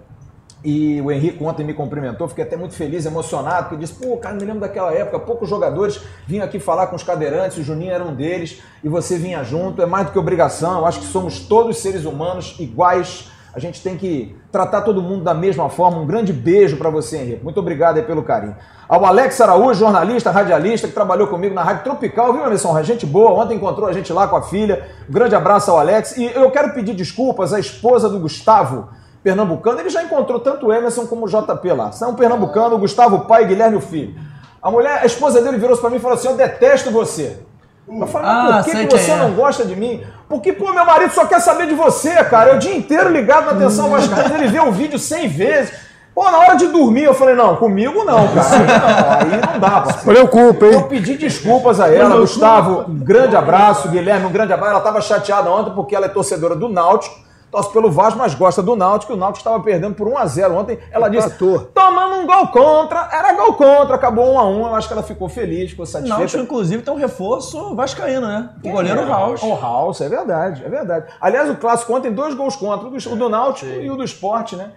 E 0.64 1.00
o 1.02 1.12
Henrique 1.12 1.44
ontem 1.44 1.64
me 1.64 1.74
cumprimentou, 1.74 2.28
fiquei 2.28 2.44
até 2.44 2.58
muito 2.58 2.74
feliz, 2.74 3.06
emocionado, 3.06 3.70
porque 3.70 3.86
disse: 3.86 3.94
pô, 3.94 4.18
cara, 4.18 4.34
me 4.36 4.44
lembro 4.44 4.60
daquela 4.60 4.92
época, 4.92 5.20
poucos 5.20 5.48
jogadores 5.48 6.02
vinham 6.26 6.44
aqui 6.44 6.60
falar 6.60 6.88
com 6.88 6.96
os 6.96 7.04
cadeirantes, 7.04 7.60
o 7.60 7.64
Juninho 7.64 7.92
era 7.92 8.04
um 8.04 8.16
deles, 8.16 8.62
e 8.84 8.90
você 8.90 9.18
vinha 9.18 9.44
junto, 9.44 9.84
é 9.84 9.86
mais 9.86 10.08
do 10.08 10.12
que 10.12 10.18
obrigação, 10.18 10.80
eu 10.80 10.86
acho 10.88 11.00
que 11.00 11.06
somos 11.06 11.42
todos 11.42 11.78
seres 11.78 12.06
humanos 12.06 12.56
iguais 12.60 13.30
a 13.57 13.59
gente 13.59 13.81
tem 13.81 13.98
que 13.98 14.36
tratar 14.51 14.81
todo 14.81 15.01
mundo 15.01 15.24
da 15.24 15.33
mesma 15.33 15.68
forma. 15.68 15.98
Um 15.98 16.06
grande 16.06 16.31
beijo 16.31 16.77
para 16.77 16.92
você, 16.92 17.18
Henrique. 17.18 17.44
Muito 17.44 17.59
obrigado 17.59 18.00
pelo 18.04 18.21
carinho. 18.21 18.56
Ao 18.88 19.04
Alex 19.04 19.42
Araújo, 19.42 19.80
jornalista, 19.80 20.30
radialista, 20.30 20.88
que 20.88 20.94
trabalhou 20.94 21.25
comigo 21.25 21.56
na 21.56 21.63
Rádio 21.63 21.86
Tropical, 21.86 22.33
viu, 22.33 22.45
Emerson? 22.45 22.83
Gente 22.83 23.07
boa, 23.07 23.31
ontem 23.31 23.56
encontrou 23.56 23.89
a 23.89 23.94
gente 23.94 24.13
lá 24.13 24.27
com 24.27 24.36
a 24.36 24.44
filha. 24.44 24.88
Um 25.09 25.12
grande 25.12 25.33
abraço 25.33 25.71
ao 25.71 25.80
Alex. 25.80 26.15
E 26.18 26.25
eu 26.25 26.51
quero 26.51 26.71
pedir 26.75 26.94
desculpas 26.94 27.51
à 27.51 27.59
esposa 27.59 28.07
do 28.07 28.19
Gustavo, 28.19 28.89
pernambucano. 29.24 29.80
Ele 29.80 29.89
já 29.89 30.04
encontrou 30.04 30.39
tanto 30.39 30.68
o 30.68 30.71
Emerson 30.71 31.07
como 31.07 31.25
o 31.25 31.27
JP 31.27 31.71
lá. 31.71 31.92
São 31.92 32.13
pernambucano, 32.13 32.75
o 32.75 32.77
Gustavo, 32.77 33.21
pai 33.21 33.48
Guilherme, 33.48 33.77
o 33.77 33.81
filho. 33.81 34.13
A 34.62 34.69
mulher, 34.69 35.00
a 35.01 35.06
esposa 35.07 35.42
dele 35.42 35.57
virou 35.57 35.75
para 35.75 35.89
mim 35.89 35.95
e 35.95 36.00
falou 36.00 36.15
assim: 36.15 36.27
Eu 36.27 36.38
detesto 36.38 36.92
você. 36.92 37.39
Eu 37.88 38.08
falei, 38.08 38.30
ah, 38.30 38.62
por 38.64 38.72
que, 38.72 38.86
que 38.86 38.98
você 38.98 39.12
é. 39.12 39.16
não 39.16 39.32
gosta 39.34 39.64
de 39.64 39.76
mim? 39.76 40.04
Porque, 40.28 40.52
pô, 40.52 40.74
meu 40.74 40.86
marido 40.86 41.14
só 41.14 41.26
quer 41.26 41.40
saber 41.40 41.68
de 41.68 41.74
você, 41.74 42.12
cara. 42.26 42.52
É 42.52 42.56
o 42.56 42.60
dia 42.60 42.76
inteiro 42.76 43.10
ligado 43.10 43.46
na 43.46 43.52
atenção 43.52 43.90
vascaína, 43.90 44.38
ele 44.38 44.48
vê 44.48 44.60
o 44.60 44.72
vídeo 44.72 45.00
100 45.00 45.28
vezes. 45.30 45.74
Pô, 46.14 46.24
na 46.30 46.38
hora 46.40 46.56
de 46.56 46.68
dormir, 46.68 47.04
eu 47.04 47.14
falei, 47.14 47.36
não, 47.36 47.56
comigo 47.56 48.04
não, 48.04 48.28
cara. 48.28 48.58
Não, 48.60 49.34
aí 49.34 49.54
não 49.54 49.60
dá, 49.60 49.82
parceiro. 49.82 50.04
Preocupa, 50.04 50.66
hein? 50.66 50.74
Eu 50.74 50.84
pedi 50.84 51.16
desculpas 51.16 51.80
a 51.80 51.94
ela. 51.94 52.18
Gustavo, 52.18 52.86
um 52.90 52.96
grande 52.96 53.36
abraço. 53.36 53.88
Guilherme, 53.88 54.26
um 54.26 54.32
grande 54.32 54.52
abraço. 54.52 54.72
Ela 54.72 54.80
estava 54.80 55.00
chateada 55.00 55.50
ontem 55.50 55.72
porque 55.74 55.96
ela 55.96 56.08
é 56.08 56.10
torcedora 56.10 56.56
do 56.56 56.68
Náutico 56.68 57.27
torce 57.51 57.71
pelo 57.71 57.92
Vasco, 57.92 58.19
mas 58.19 58.35
gosta 58.35 58.61
do 58.61 58.75
Náutico. 58.75 59.13
O 59.13 59.18
Náutico 59.18 59.39
estava 59.39 59.61
perdendo 59.63 59.95
por 59.95 60.07
1 60.07 60.18
a 60.18 60.25
0 60.25 60.56
ontem. 60.56 60.80
Ela 60.92 61.09
disse: 61.09 61.30
tomando 61.73 62.16
um 62.16 62.25
gol 62.25 62.47
contra, 62.47 63.09
era 63.11 63.33
gol 63.33 63.54
contra, 63.54 63.95
acabou 63.95 64.33
1 64.33 64.39
a 64.39 64.47
1 64.47 64.59
Eu 64.68 64.75
acho 64.75 64.87
que 64.87 64.94
ela 64.94 65.04
ficou 65.04 65.30
feliz, 65.30 65.71
ficou 65.71 65.85
satisfeita. 65.85 66.16
O 66.16 66.19
Náutico, 66.19 66.44
inclusive, 66.44 66.83
tem 66.83 66.94
um 66.94 66.97
reforço 66.97 67.75
vascaíno, 67.75 68.27
né? 68.27 68.49
O 68.63 68.69
goleiro 68.69 69.01
é? 69.01 69.04
Raus. 69.04 69.42
O 69.42 69.54
Raus, 69.54 70.01
é 70.01 70.09
verdade, 70.09 70.63
é 70.63 70.69
verdade. 70.69 71.06
Aliás, 71.19 71.49
o 71.49 71.56
clássico 71.56 71.94
ontem, 71.95 72.11
dois 72.11 72.33
gols 72.35 72.56
contra, 72.56 72.87
o 72.87 73.16
do 73.16 73.30
Náutico 73.30 73.71
e 73.71 73.89
o 73.89 73.95
do 73.95 74.04
esporte, 74.04 74.56
né? 74.56 74.71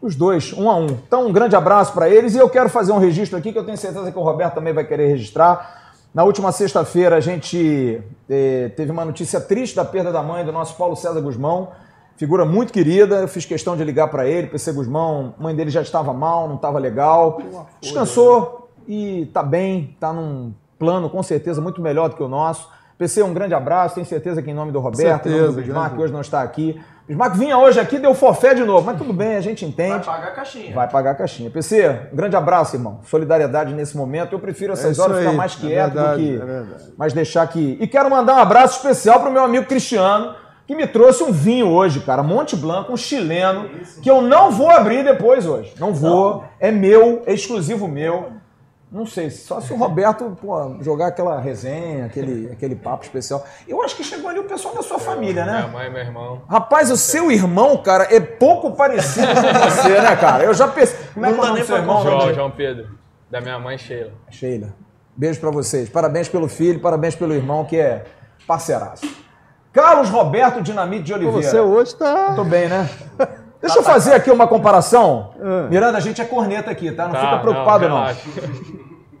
Os 0.00 0.14
dois, 0.14 0.52
um 0.52 0.68
a 0.68 0.76
um. 0.76 0.86
Então, 0.86 1.26
um 1.26 1.32
grande 1.32 1.56
abraço 1.56 1.92
para 1.92 2.08
eles. 2.08 2.34
E 2.34 2.38
eu 2.38 2.48
quero 2.48 2.68
fazer 2.68 2.92
um 2.92 2.98
registro 2.98 3.38
aqui 3.38 3.52
que 3.52 3.58
eu 3.58 3.64
tenho 3.64 3.78
certeza 3.78 4.12
que 4.12 4.18
o 4.18 4.22
Roberto 4.22 4.54
também 4.54 4.72
vai 4.72 4.84
querer 4.84 5.06
registrar. 5.08 5.83
Na 6.14 6.22
última 6.22 6.52
sexta-feira, 6.52 7.16
a 7.16 7.20
gente 7.20 8.00
eh, 8.30 8.70
teve 8.76 8.92
uma 8.92 9.04
notícia 9.04 9.40
triste 9.40 9.74
da 9.74 9.84
perda 9.84 10.12
da 10.12 10.22
mãe 10.22 10.44
do 10.44 10.52
nosso 10.52 10.76
Paulo 10.76 10.94
César 10.94 11.20
Guzmão. 11.20 11.70
Figura 12.16 12.44
muito 12.44 12.72
querida, 12.72 13.16
eu 13.16 13.26
fiz 13.26 13.44
questão 13.44 13.76
de 13.76 13.82
ligar 13.82 14.06
para 14.06 14.24
ele, 14.24 14.46
PC 14.46 14.70
Guzmão, 14.70 15.34
mãe 15.36 15.56
dele 15.56 15.70
já 15.70 15.82
estava 15.82 16.12
mal, 16.12 16.46
não 16.46 16.54
estava 16.54 16.78
legal. 16.78 17.40
Descansou 17.80 18.70
e 18.86 19.22
está 19.22 19.42
bem, 19.42 19.90
está 19.92 20.12
num 20.12 20.54
plano 20.78 21.10
com 21.10 21.20
certeza 21.20 21.60
muito 21.60 21.82
melhor 21.82 22.08
do 22.08 22.14
que 22.14 22.22
o 22.22 22.28
nosso. 22.28 22.70
PC, 22.96 23.24
um 23.24 23.34
grande 23.34 23.52
abraço, 23.52 23.96
tenho 23.96 24.06
certeza 24.06 24.40
que 24.40 24.48
em 24.48 24.54
nome 24.54 24.70
do 24.70 24.78
Roberto, 24.78 25.24
certeza, 25.24 25.36
em 25.36 25.40
nome 25.40 25.52
do 25.52 25.62
Bismarck, 25.62 25.96
que 25.96 26.00
hoje 26.00 26.12
não 26.12 26.20
está 26.20 26.42
aqui. 26.42 26.80
Bismarck 27.06 27.36
vinha 27.36 27.58
hoje 27.58 27.78
aqui, 27.78 27.98
deu 27.98 28.14
forfé 28.14 28.54
de 28.54 28.64
novo, 28.64 28.86
mas 28.86 28.96
tudo 28.96 29.12
bem, 29.12 29.36
a 29.36 29.40
gente 29.40 29.62
entende. 29.64 29.90
Vai 29.90 30.04
pagar 30.04 30.28
a 30.28 30.30
caixinha. 30.30 30.74
Vai 30.74 30.88
pagar 30.88 31.10
a 31.10 31.14
caixinha. 31.14 31.50
PC, 31.50 32.08
um 32.10 32.16
grande 32.16 32.34
abraço, 32.34 32.76
irmão. 32.76 33.00
Solidariedade 33.04 33.74
nesse 33.74 33.94
momento. 33.94 34.32
Eu 34.32 34.38
prefiro 34.38 34.72
essas 34.72 34.98
é 34.98 35.02
horas 35.02 35.18
ficar 35.18 35.32
mais 35.32 35.52
é 35.52 35.56
quieto 35.56 35.98
é 35.98 36.02
verdade, 36.02 36.38
do 36.38 36.46
que. 36.46 36.50
É 36.50 36.64
mas 36.96 37.12
deixar 37.12 37.42
aqui. 37.42 37.76
E 37.78 37.86
quero 37.86 38.08
mandar 38.08 38.36
um 38.36 38.38
abraço 38.38 38.76
especial 38.76 39.20
para 39.20 39.28
o 39.28 39.32
meu 39.32 39.44
amigo 39.44 39.66
Cristiano 39.66 40.34
que 40.66 40.74
me 40.74 40.86
trouxe 40.86 41.22
um 41.22 41.30
vinho 41.30 41.68
hoje, 41.68 42.00
cara, 42.00 42.22
Monte 42.22 42.56
Blanco, 42.56 42.92
um 42.92 42.96
chileno, 42.96 43.68
que 44.02 44.10
eu 44.10 44.22
não 44.22 44.50
vou 44.50 44.70
abrir 44.70 45.04
depois 45.04 45.44
hoje. 45.44 45.74
Não 45.78 45.92
vou, 45.92 46.44
é 46.58 46.70
meu, 46.70 47.22
é 47.26 47.34
exclusivo 47.34 47.86
meu. 47.86 48.32
Não 48.94 49.04
sei, 49.04 49.28
só 49.28 49.60
se 49.60 49.72
o 49.72 49.76
Roberto 49.76 50.38
pô, 50.40 50.76
jogar 50.80 51.08
aquela 51.08 51.40
resenha, 51.40 52.06
aquele, 52.06 52.48
aquele 52.54 52.76
papo 52.76 53.02
especial. 53.02 53.44
Eu 53.66 53.82
acho 53.82 53.96
que 53.96 54.04
chegou 54.04 54.30
ali 54.30 54.38
o 54.38 54.44
pessoal 54.44 54.72
da 54.72 54.84
sua 54.84 55.00
família, 55.00 55.44
né? 55.44 55.58
Minha 55.58 55.66
mãe 55.66 55.90
meu 55.90 56.00
irmão. 56.00 56.42
Rapaz, 56.48 56.92
o 56.92 56.96
seu 56.96 57.28
irmão, 57.32 57.76
cara, 57.78 58.06
é 58.08 58.20
pouco 58.20 58.70
parecido 58.70 59.26
com 59.26 59.68
você, 59.68 60.00
né, 60.00 60.14
cara? 60.14 60.44
Eu 60.44 60.54
já 60.54 60.68
pensei. 60.68 60.96
Como 61.12 61.26
é 61.26 61.32
que 61.32 61.34
é 61.34 61.40
o 61.40 61.44
nome 61.44 61.54
nem 61.54 61.62
do 61.62 61.66
seu 61.66 61.76
irmão? 61.76 62.02
João, 62.04 62.34
João 62.34 62.50
Pedro. 62.52 62.88
Da 63.28 63.40
minha 63.40 63.58
mãe, 63.58 63.76
Sheila. 63.76 64.12
Sheila. 64.30 64.72
Beijo 65.16 65.40
pra 65.40 65.50
vocês. 65.50 65.88
Parabéns 65.88 66.28
pelo 66.28 66.46
filho, 66.46 66.78
parabéns 66.78 67.16
pelo 67.16 67.34
irmão, 67.34 67.64
que 67.64 67.76
é 67.76 68.04
parceiraço. 68.46 69.04
Carlos 69.72 70.08
Roberto 70.08 70.62
Dinamite 70.62 71.02
de 71.02 71.14
Oliveira. 71.14 71.42
Você 71.42 71.58
hoje 71.58 71.94
está. 71.94 72.36
Tô 72.36 72.44
bem, 72.44 72.68
né? 72.68 72.88
Deixa 73.64 73.78
eu 73.78 73.82
fazer 73.82 74.12
aqui 74.14 74.30
uma 74.30 74.46
comparação. 74.46 75.30
Miranda, 75.70 75.98
a 75.98 76.00
gente 76.00 76.20
é 76.20 76.24
corneta 76.24 76.70
aqui, 76.70 76.92
tá? 76.92 77.04
Não 77.06 77.12
Tá, 77.12 77.20
fica 77.20 77.38
preocupado, 77.38 77.88
não. 77.88 77.96
relaxa. 77.96 78.28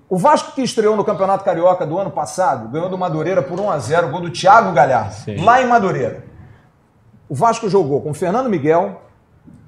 O 0.08 0.18
Vasco 0.18 0.52
que 0.52 0.62
estreou 0.62 0.94
no 0.96 1.04
Campeonato 1.04 1.42
Carioca 1.44 1.86
do 1.86 1.98
ano 1.98 2.10
passado, 2.10 2.68
ganhou 2.68 2.88
do 2.88 2.98
Madureira 2.98 3.42
por 3.42 3.58
1 3.58 3.70
a 3.70 3.78
0 3.78 4.08
gol 4.10 4.20
do 4.20 4.30
Thiago 4.30 4.70
Galhardo, 4.72 5.14
Sim. 5.14 5.42
lá 5.42 5.62
em 5.62 5.66
Madureira. 5.66 6.24
O 7.28 7.34
Vasco 7.34 7.68
jogou 7.70 8.02
com 8.02 8.12
Fernando 8.12 8.48
Miguel, 8.50 9.00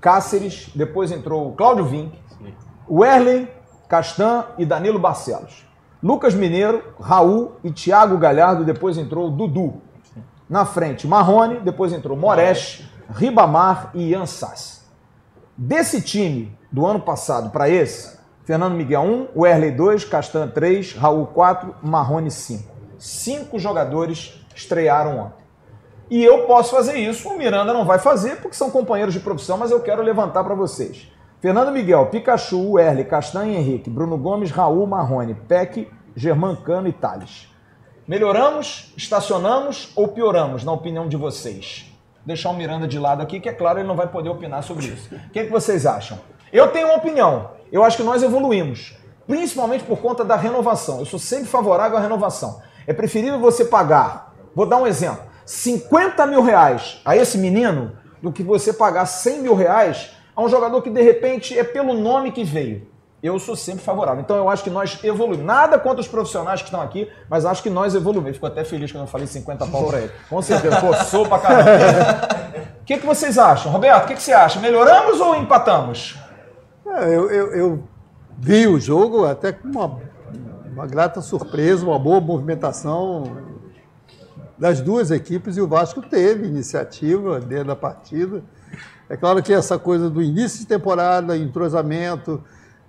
Cáceres, 0.01 0.71
depois 0.75 1.11
entrou 1.11 1.49
o 1.49 1.53
Cláudio 1.53 1.85
Vinck, 1.87 2.17
o 2.87 3.05
Erlen, 3.05 3.49
Castan 3.89 4.45
e 4.59 4.67
Danilo 4.67 4.99
Barcelos. 4.99 5.67
Lucas 6.03 6.35
Mineiro, 6.35 6.83
Raul 7.01 7.53
e 7.65 7.71
Thiago 7.73 8.19
Galhardo, 8.19 8.63
depois 8.65 8.99
entrou 8.99 9.29
o 9.29 9.31
Dudu. 9.31 9.81
Na 10.49 10.65
frente, 10.65 11.09
Marrone, 11.09 11.59
depois 11.61 11.93
entrou 11.93 12.17
Moresh, 12.17 12.89
Ribamar 13.11 13.91
e 13.95 14.11
Ian 14.11 14.27
Sassi. 14.27 14.81
Desse 15.57 16.03
time 16.03 16.57
do 16.71 16.85
ano 16.85 17.01
passado 17.01 17.51
para 17.51 17.69
esse, 17.69 18.19
Fernando 18.45 18.75
Miguel 18.75 19.01
1, 19.03 19.29
o 19.35 19.47
Erley 19.47 19.71
2, 19.71 20.05
Castan 20.05 20.49
3, 20.49 20.95
Raul 20.95 21.27
4, 21.27 21.75
Marrone 21.83 22.31
5. 22.31 22.63
Cinco 22.99 23.59
jogadores 23.59 24.45
estrearam 24.55 25.19
ontem. 25.19 25.45
E 26.09 26.23
eu 26.23 26.47
posso 26.47 26.71
fazer 26.71 26.97
isso, 26.97 27.29
o 27.29 27.37
Miranda 27.37 27.73
não 27.73 27.85
vai 27.85 27.99
fazer, 27.99 28.37
porque 28.37 28.57
são 28.57 28.71
companheiros 28.71 29.13
de 29.13 29.21
profissão, 29.21 29.59
mas 29.59 29.71
eu 29.71 29.81
quero 29.81 30.03
levantar 30.03 30.45
para 30.45 30.55
vocês. 30.55 31.11
Fernando 31.41 31.73
Miguel, 31.73 32.07
Pikachu, 32.07 32.79
Erle, 32.79 33.05
Castan 33.05 33.47
e 33.47 33.57
Henrique, 33.57 33.91
Bruno 33.91 34.17
Gomes, 34.17 34.51
Raul, 34.51 34.87
Marrone, 34.87 35.35
Peck, 35.35 35.91
Germán 36.15 36.57
Cano 36.57 36.89
e 36.89 36.93
Thales. 36.93 37.49
Melhoramos, 38.07 38.95
estacionamos 38.97 39.93
ou 39.97 40.09
pioramos, 40.09 40.63
na 40.63 40.73
opinião 40.73 41.09
de 41.09 41.17
vocês? 41.17 41.96
Deixar 42.27 42.51
o 42.51 42.55
Miranda 42.55 42.89
de 42.89 42.99
lado 42.99 43.23
aqui, 43.23 43.39
que 43.39 43.49
é 43.49 43.53
claro, 43.53 43.79
ele 43.79 43.87
não 43.87 43.95
vai 43.95 44.09
poder 44.09 44.29
opinar 44.29 44.61
sobre 44.65 44.87
isso. 44.87 45.15
O 45.15 45.31
que, 45.31 45.39
é 45.39 45.45
que 45.45 45.51
vocês 45.51 45.87
acham? 45.87 46.19
Eu 46.53 46.69
tenho 46.73 46.89
uma 46.89 46.97
opinião. 46.97 47.53
Eu 47.71 47.85
acho 47.85 47.97
que 47.97 48.03
nós 48.03 48.21
evoluímos, 48.21 48.97
principalmente 49.29 49.85
por 49.85 49.99
conta 49.99 50.25
da 50.25 50.35
renovação. 50.35 50.99
Eu 50.99 51.07
sou 51.07 51.21
sempre 51.21 51.47
favorável 51.47 51.97
à 51.97 52.01
renovação. 52.01 52.61
É 52.85 52.93
preferível 52.93 53.39
você 53.39 53.65
pagar, 53.65 54.35
vou 54.57 54.67
dar 54.67 54.79
um 54.79 54.87
exemplo, 54.89 55.23
50 55.45 56.27
mil 56.27 56.43
reais 56.43 57.01
a 57.05 57.17
esse 57.17 57.39
menino 57.39 57.97
do 58.21 58.33
que 58.33 58.43
você 58.43 58.73
pagar 58.73 59.07
100 59.07 59.43
mil 59.43 59.55
reais 59.55 60.11
a 60.35 60.43
um 60.43 60.49
jogador 60.49 60.83
que 60.83 60.91
de 60.91 61.03
repente 61.03 61.57
é 61.57 61.63
pelo 61.63 61.95
nome 61.95 62.33
que 62.33 62.43
veio. 62.43 62.89
Eu 63.27 63.39
sou 63.39 63.55
sempre 63.57 63.83
favorável. 63.85 64.21
Então 64.21 64.37
eu 64.37 64.49
acho 64.49 64.63
que 64.65 64.71
nós 64.71 64.99
evoluímos. 65.03 65.45
Nada 65.45 65.79
contra 65.79 66.01
os 66.01 66.09
profissionais 66.09 66.61
que 66.61 66.69
estão 66.69 66.81
aqui, 66.81 67.11
mas 67.29 67.45
acho 67.45 67.63
que 67.63 67.71
nós 67.71 67.95
evoluímos. 67.95 68.33
Fico 68.37 68.47
até 68.47 68.65
feliz 68.65 68.91
quando 68.93 69.03
eu 69.05 69.09
falei 69.09 69.27
50 69.27 69.67
pau 69.67 69.87
pra 69.87 70.01
ele. 70.01 70.11
Com 70.29 70.41
certeza. 70.43 71.05
Sou 71.05 71.27
pra 71.27 71.39
caramba. 71.39 72.29
O 72.81 72.85
que, 72.87 72.99
que 72.99 73.07
vocês 73.07 73.37
acham? 73.39 73.71
Roberto, 73.73 74.05
o 74.05 74.07
que, 74.09 74.15
que 74.15 74.23
você 74.23 74.33
acha? 74.33 74.61
Melhoramos 74.61 75.21
ou 75.21 75.35
empatamos? 75.35 76.17
É, 76.87 77.05
eu, 77.07 77.31
eu- 77.31 77.53
eu 77.53 77.85
vi 78.39 78.67
o 78.67 78.79
jogo 78.79 79.25
até 79.27 79.51
com 79.53 79.67
uma, 79.69 79.99
uma 80.73 80.87
grata 80.87 81.21
surpresa, 81.21 81.85
uma 81.85 81.99
boa 81.99 82.21
movimentação 82.21 83.25
das 84.59 84.81
duas 84.81 85.11
equipes 85.11 85.57
e 85.57 85.61
o 85.61 85.67
Vasco 85.67 86.01
teve 86.01 86.47
iniciativa 86.47 87.41
dentro 87.41 87.67
da 87.67 87.77
partida. 87.77 88.43
É 89.09 89.17
claro 89.17 89.43
que 89.43 89.53
essa 89.53 89.79
coisa 89.79 90.09
do 90.09 90.23
início 90.23 90.61
de 90.61 90.67
temporada, 90.67 91.37
entrosamento, 91.37 92.43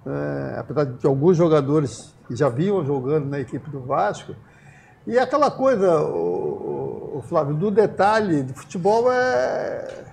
é, 0.05 0.55
apesar 0.59 0.85
de 0.85 1.05
alguns 1.07 1.35
jogadores 1.37 2.13
que 2.27 2.35
já 2.35 2.49
vinham 2.49 2.83
jogando 2.85 3.25
na 3.27 3.39
equipe 3.39 3.69
do 3.69 3.79
Vasco, 3.81 4.35
e 5.05 5.17
aquela 5.17 5.49
coisa, 5.49 6.01
o, 6.01 7.17
o- 7.17 7.21
Flávio, 7.27 7.55
do 7.55 7.71
detalhe 7.71 8.43
do 8.43 8.53
futebol 8.53 9.11
é, 9.11 10.05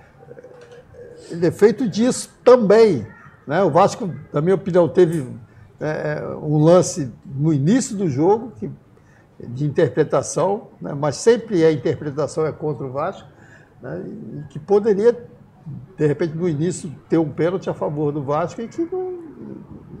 ele 1.29 1.45
é 1.47 1.51
feito 1.51 1.87
disso 1.87 2.29
também. 2.43 3.05
Né? 3.45 3.61
O 3.63 3.69
Vasco, 3.69 4.09
na 4.33 4.41
minha 4.41 4.55
opinião, 4.55 4.87
teve 4.87 5.27
é, 5.79 6.21
um 6.41 6.57
lance 6.57 7.11
no 7.25 7.53
início 7.53 7.95
do 7.95 8.07
jogo 8.09 8.51
que, 8.59 8.71
de 9.39 9.65
interpretação, 9.65 10.69
né? 10.81 10.93
mas 10.93 11.17
sempre 11.17 11.63
a 11.65 11.71
interpretação 11.71 12.45
é 12.45 12.51
contra 12.51 12.85
o 12.85 12.91
Vasco, 12.91 13.27
né? 13.81 14.01
que 14.49 14.57
poderia, 14.57 15.13
de 15.97 16.07
repente, 16.07 16.35
no 16.35 16.47
início, 16.49 16.91
ter 17.09 17.17
um 17.17 17.29
pênalti 17.29 17.69
a 17.69 17.73
favor 17.73 18.11
do 18.11 18.23
Vasco 18.23 18.61
e 18.61 18.67
que 18.67 18.87
não- 18.91 19.04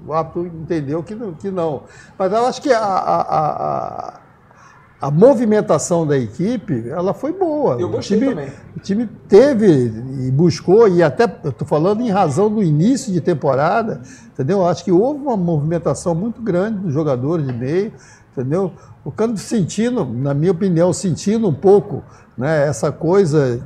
o 0.05 0.13
árbitro 0.13 0.45
entendeu 0.47 1.01
que 1.03 1.15
não, 1.15 1.33
que 1.33 1.49
não. 1.51 1.83
Mas 2.17 2.31
eu 2.31 2.45
acho 2.45 2.61
que 2.61 2.71
a, 2.71 2.79
a- 2.79 3.21
a- 3.21 4.13
a- 5.01 5.11
movimentação 5.11 6.05
da 6.05 6.17
equipe 6.17 6.89
ela 6.89 7.13
foi 7.13 7.33
boa. 7.33 7.75
Eu 7.79 7.87
O 7.87 7.91
gostei 7.91 8.17
time- 8.19 8.29
também. 8.31 8.49
o 8.75 8.79
time 8.79 9.09
teve 9.27 9.91
e 10.27 10.31
buscou, 10.31 10.87
e 10.87 11.01
até 11.03 11.23
eu 11.43 11.49
estou 11.49 11.67
falando 11.67 12.01
em 12.01 12.09
razão 12.09 12.49
do 12.49 12.61
início 12.63 13.11
de 13.11 13.21
temporada, 13.21 14.01
entendeu? 14.33 14.59
Eu 14.59 14.67
Acho 14.67 14.83
que 14.83 14.91
houve 14.91 15.19
uma 15.21 15.37
movimentação 15.37 16.13
muito 16.15 16.41
grande 16.41 16.79
dos 16.79 16.93
jogadores 16.93 17.45
de 17.45 17.53
meio, 17.53 17.91
entendeu? 18.31 18.71
O 19.03 19.11
Cano 19.11 19.37
sentindo, 19.37 20.03
na 20.05 20.33
minha 20.33 20.51
opinião, 20.51 20.91
sentindo 20.91 21.47
um 21.47 21.53
pouco 21.53 22.03
né, 22.37 22.67
essa 22.67 22.91
coisa 22.91 23.61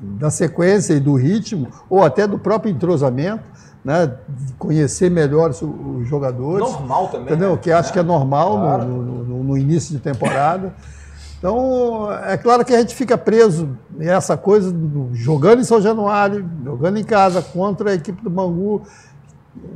da 0.00 0.30
sequência 0.30 0.94
e 0.94 1.00
do 1.00 1.14
ritmo, 1.14 1.68
ou 1.88 2.02
até 2.04 2.26
do 2.26 2.38
próprio 2.38 2.70
entrosamento, 2.72 3.42
né, 3.84 4.12
conhecer 4.58 5.10
melhor 5.10 5.50
os, 5.50 6.06
jogadores. 6.08 6.70
Normal 6.70 7.08
também, 7.08 7.26
Entendeu? 7.26 7.52
né? 7.52 7.58
Que 7.62 7.72
acho 7.72 7.92
que 7.92 7.98
é 7.98 8.02
normal 8.02 8.56
no- 8.58 8.64
Claro. 8.64 8.84
no, 8.84 9.02
no- 9.24 9.44
no 9.44 9.58
início 9.58 9.92
de 9.94 10.00
temporada. 10.00 10.74
Então, 11.38 12.08
é 12.26 12.36
claro 12.36 12.64
que 12.64 12.74
a 12.74 12.78
gente 12.80 12.94
fica 12.94 13.16
preso 13.16 13.70
nessa 13.96 14.36
coisa, 14.36 14.70
do- 14.70 15.08
jogando 15.14 15.60
em 15.60 15.64
São 15.64 15.80
Januário, 15.80 16.44
jogando 16.62 16.98
em 16.98 17.04
casa 17.04 17.40
contra 17.40 17.90
a 17.92 17.94
equipe 17.94 18.22
do 18.22 18.28
Bangu, 18.28 18.82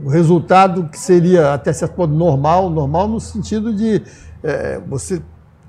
o 0.04 0.08
resultado 0.10 0.84
que 0.90 0.98
seria 0.98 1.54
até 1.54 1.72
certo 1.72 1.94
ponto 1.94 2.12
normal, 2.12 2.68
normal 2.68 3.08
no 3.08 3.18
sentido 3.18 3.72
de 3.74 4.02
eh, 4.42 4.78
você 4.86 5.22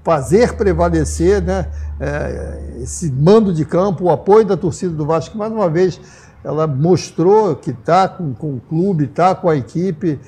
fazer 0.03 0.53
prevalecer 0.53 1.41
né, 1.41 1.67
eh, 1.99 2.73
esse 2.83 3.09
mando 3.11 3.51
de 3.53 3.63
campo, 3.65 4.03
o 4.03 4.11
apoio 4.11 4.45
da 4.45 4.55
torcida 4.57 4.93
do 4.93 5.05
Vasco, 5.05 5.31
que 5.31 5.37
mais 5.37 5.51
uma 5.51 5.69
vez 5.69 5.99
ela 6.45 6.67
mostrou 6.67 7.55
que 7.55 7.71
está 7.71 8.07
com, 8.07 8.31
com 8.35 8.53
o 8.53 8.61
clube, 8.61 9.05
está 9.05 9.33
com 9.33 9.49
a 9.49 9.55
equipe, 9.55 10.19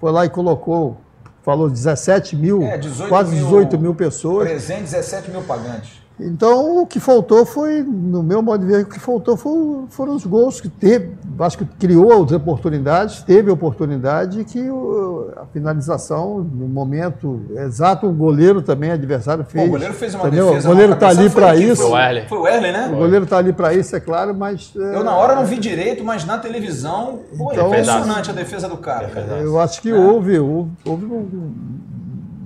foi 0.00 0.12
lá 0.12 0.24
e 0.24 0.30
colocou, 0.30 1.00
falou 1.42 1.68
17 1.68 2.36
mil, 2.36 2.62
É, 2.62 2.78
18 2.78 3.08
quase 3.08 3.34
mil 3.34 3.44
18 3.44 3.78
mil 3.78 3.94
pessoas. 3.94 4.48
Presente, 4.48 4.82
17 4.82 5.32
mil 5.32 5.42
pagantes. 5.42 6.03
Então, 6.18 6.80
o 6.80 6.86
que 6.86 7.00
faltou 7.00 7.44
foi, 7.44 7.82
no 7.82 8.22
meu 8.22 8.40
modo 8.40 8.64
de 8.64 8.70
ver, 8.72 8.84
o 8.84 8.86
que 8.86 9.00
faltou 9.00 9.36
foi- 9.36 9.84
foram 9.90 10.14
os 10.14 10.24
gols 10.24 10.60
que 10.60 10.68
teve. 10.68 11.10
Acho 11.40 11.58
que 11.58 11.64
criou 11.64 12.22
as 12.22 12.30
oportunidades, 12.30 13.22
teve 13.24 13.50
oportunidade 13.50 14.38
e 14.40 14.44
que 14.44 14.70
o- 14.70 15.28
a 15.36 15.44
finalização, 15.46 16.38
no 16.38 16.68
momento 16.68 17.40
exato, 17.56 18.06
o 18.06 18.12
goleiro 18.12 18.62
também, 18.62 18.92
adversário, 18.92 19.44
fez. 19.44 19.66
o 19.66 19.70
goleiro 19.72 19.92
fez 19.92 20.14
uma 20.14 20.28
entendeu? 20.28 20.46
defesa. 20.50 20.68
O 20.68 20.70
goleiro 20.70 20.92
está 20.92 21.08
ali 21.08 21.30
para 21.30 21.56
isso. 21.56 21.82
Foi 21.82 21.90
o 21.90 21.98
Erlen. 21.98 22.28
Foi 22.28 22.38
o 22.38 22.46
Erlen, 22.46 22.72
né? 22.72 22.90
O 22.92 22.96
goleiro 22.96 23.24
está 23.24 23.38
ali 23.38 23.52
para 23.52 23.74
isso, 23.74 23.96
é 23.96 24.00
claro, 24.00 24.32
mas. 24.32 24.72
é, 24.76 24.94
Eu 24.96 25.02
na 25.02 25.16
hora 25.16 25.34
não 25.34 25.44
vi 25.44 25.58
direito, 25.58 26.04
mas 26.04 26.24
na 26.24 26.38
televisão, 26.38 27.18
pô, 27.36 27.50
é 27.50 27.54
Então- 27.56 27.66
impressionante 27.66 28.30
a 28.30 28.32
defesa 28.32 28.68
do 28.68 28.76
cara. 28.76 29.08
cara. 29.08 29.40
Eu 29.40 29.58
acho 29.60 29.82
que 29.82 29.92
houve, 29.92 30.38
houve, 30.38 30.70
houve 30.86 31.04
um- 31.06 31.52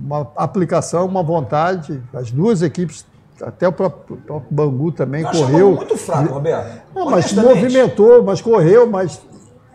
uma 0.03 0.27
aplicação, 0.35 1.05
uma 1.05 1.21
vontade. 1.21 2.01
As 2.11 2.31
duas 2.31 2.63
equipes, 2.63 3.05
até 3.41 3.67
o 3.67 3.71
próprio, 3.71 4.17
o 4.17 4.21
próprio 4.21 4.47
Bangu 4.51 4.91
também 4.91 5.23
Eu 5.23 5.29
o 5.29 5.31
correu. 5.31 5.75
Muito 5.75 5.97
fraco, 5.97 6.33
Roberto. 6.33 6.81
Não, 6.95 7.09
mas 7.09 7.33
movimentou, 7.33 8.23
mas 8.23 8.41
correu, 8.41 8.89
mas 8.89 9.21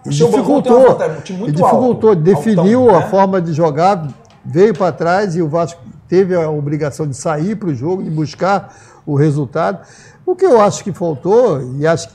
o 0.07 0.11
dificultou. 0.11 0.99
muito 1.31 1.53
dificultou, 1.53 2.11
alto, 2.11 2.23
definiu 2.23 2.83
altão, 2.83 2.97
a 2.97 3.01
né? 3.01 3.09
forma 3.09 3.41
de 3.41 3.53
jogar, 3.53 4.07
veio 4.45 4.75
para 4.75 4.93
trás 4.93 5.35
e 5.35 5.43
o 5.43 5.49
Vasco 5.49 5.81
teve 6.09 6.35
a 6.35 6.51
obrigação 6.51 7.07
de 7.07 7.17
sair 7.17 7.57
para 7.57 7.69
o 7.69 7.75
jogo, 7.75 8.03
de 8.03 8.11
buscar 8.11 8.75
o 9.07 9.15
resultado. 9.15 9.87
O 10.27 10.37
que 10.37 10.45
eu 10.45 10.61
acho 10.61 10.85
que 10.85 10.93
faltou, 10.93 11.61
e 11.79 11.87
acho 11.87 12.09
que 12.09 12.15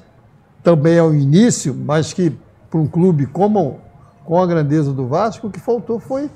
também 0.63 0.95
é 0.95 1.03
o 1.03 1.13
início, 1.13 1.73
mas 1.73 2.13
que 2.13 2.35
para 2.69 2.79
um 2.79 2.87
clube 2.87 3.25
como 3.25 3.79
com 4.23 4.39
a 4.39 4.45
grandeza 4.45 4.93
do 4.93 5.07
Vasco, 5.07 5.47
o 5.47 5.49
que 5.49 5.59
faltou 5.59 5.99
foi, 5.99 6.29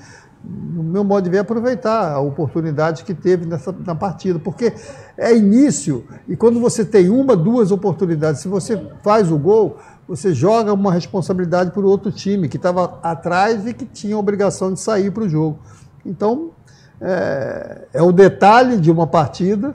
no 0.44 0.84
meu 0.84 1.04
modo 1.04 1.24
de 1.24 1.30
ver, 1.30 1.40
aproveitar 1.40 2.12
a 2.12 2.20
oportunidade 2.20 3.04
que 3.04 3.14
teve 3.14 3.46
nessa, 3.46 3.74
na 3.86 3.96
partida. 3.96 4.38
Porque 4.40 4.74
é 5.18 5.36
início, 5.36 6.06
e 6.28 6.36
quando 6.36 6.60
você 6.60 6.84
tem 6.84 7.10
uma, 7.10 7.36
duas 7.36 7.72
oportunidades, 7.72 8.42
se 8.42 8.48
você 8.48 8.82
faz 9.02 9.32
o 9.32 9.38
gol, 9.38 9.78
você 10.08 10.34
joga 10.34 10.74
uma 10.74 10.92
responsabilidade 10.92 11.72
para 11.72 11.82
o 11.82 11.88
outro 11.88 12.12
time 12.12 12.50
que 12.50 12.58
estava 12.58 13.00
atrás 13.02 13.66
e 13.66 13.74
que 13.74 13.86
tinha 13.86 14.16
a 14.16 14.20
obrigação 14.20 14.74
de 14.74 14.80
sair 14.80 15.12
para 15.12 15.24
o 15.24 15.30
jogo. 15.30 15.60
Então, 16.06 16.52
é, 17.00 17.88
é 17.94 18.02
o 18.02 18.12
detalhe 18.12 18.78
de 18.78 18.92
uma 18.92 19.08
partida 19.08 19.74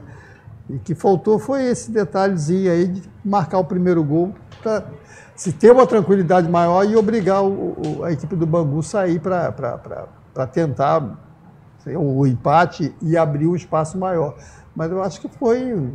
e 0.69 0.79
que 0.79 0.95
faltou 0.95 1.39
foi 1.39 1.65
esse 1.65 1.91
detalhezinho 1.91 2.71
aí 2.71 2.87
de 2.89 3.03
marcar 3.25 3.59
o 3.59 3.65
primeiro 3.65 4.05
gol 4.05 4.35
para 4.63 4.85
se 5.35 5.53
ter 5.53 5.71
uma 5.71 5.87
tranquilidade 5.87 6.49
maior 6.51 6.85
e 6.85 6.97
obrigar 6.97 7.43
o, 7.43 7.77
o, 7.99 8.05
a 8.05 8.13
equipe 8.13 8.37
do 8.37 8.47
Bangu 8.47 8.81
a 8.81 8.83
sair 8.83 9.21
para 9.21 9.51
tentar 10.47 11.18
sei, 11.78 11.97
o 11.97 12.26
empate 12.26 12.95
e 13.00 13.16
abrir 13.16 13.47
um 13.47 13.57
espaço 13.57 13.99
maior. 13.99 14.35
Mas 14.75 14.90
eu 14.90 15.02
acho 15.02 15.21
que 15.21 15.28
foi. 15.28 15.90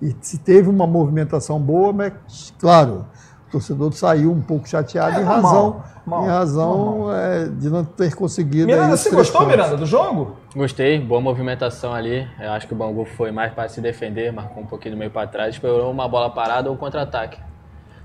E 0.00 0.14
se 0.20 0.38
teve 0.38 0.68
uma 0.68 0.86
movimentação 0.86 1.58
boa, 1.58 1.92
mas, 1.92 2.12
claro, 2.58 3.06
o 3.48 3.50
torcedor 3.50 3.92
saiu 3.92 4.30
um 4.30 4.40
pouco 4.40 4.68
chateado 4.68 5.18
É, 5.18 5.22
em 5.22 5.24
normal, 5.24 5.42
razão, 5.42 5.82
normal, 6.06 6.24
em 6.24 6.28
razão 6.28 7.12
é, 7.12 7.48
de 7.48 7.68
não 7.68 7.84
ter 7.84 8.14
conseguido. 8.14 8.66
Miranda, 8.66 8.96
você 8.96 9.08
três 9.08 9.16
gostou, 9.16 9.40
pontos. 9.40 9.56
Miranda, 9.56 9.76
do 9.76 9.86
jogo? 9.86 10.36
Gostei, 10.54 11.00
boa 11.00 11.20
movimentação 11.20 11.92
ali. 11.94 12.28
Eu 12.38 12.52
acho 12.52 12.66
que 12.68 12.74
o 12.74 12.76
Bangu 12.76 13.04
foi 13.04 13.32
mais 13.32 13.52
para 13.52 13.68
se 13.68 13.80
defender, 13.80 14.32
marcou 14.32 14.62
um 14.62 14.66
pouquinho 14.66 14.94
do 14.94 14.98
meio 14.98 15.10
para 15.10 15.26
trás, 15.26 15.54
esperou 15.54 15.90
uma 15.90 16.08
bola 16.08 16.30
parada 16.30 16.68
ou 16.68 16.76
um 16.76 16.78
contra-ataque. 16.78 17.40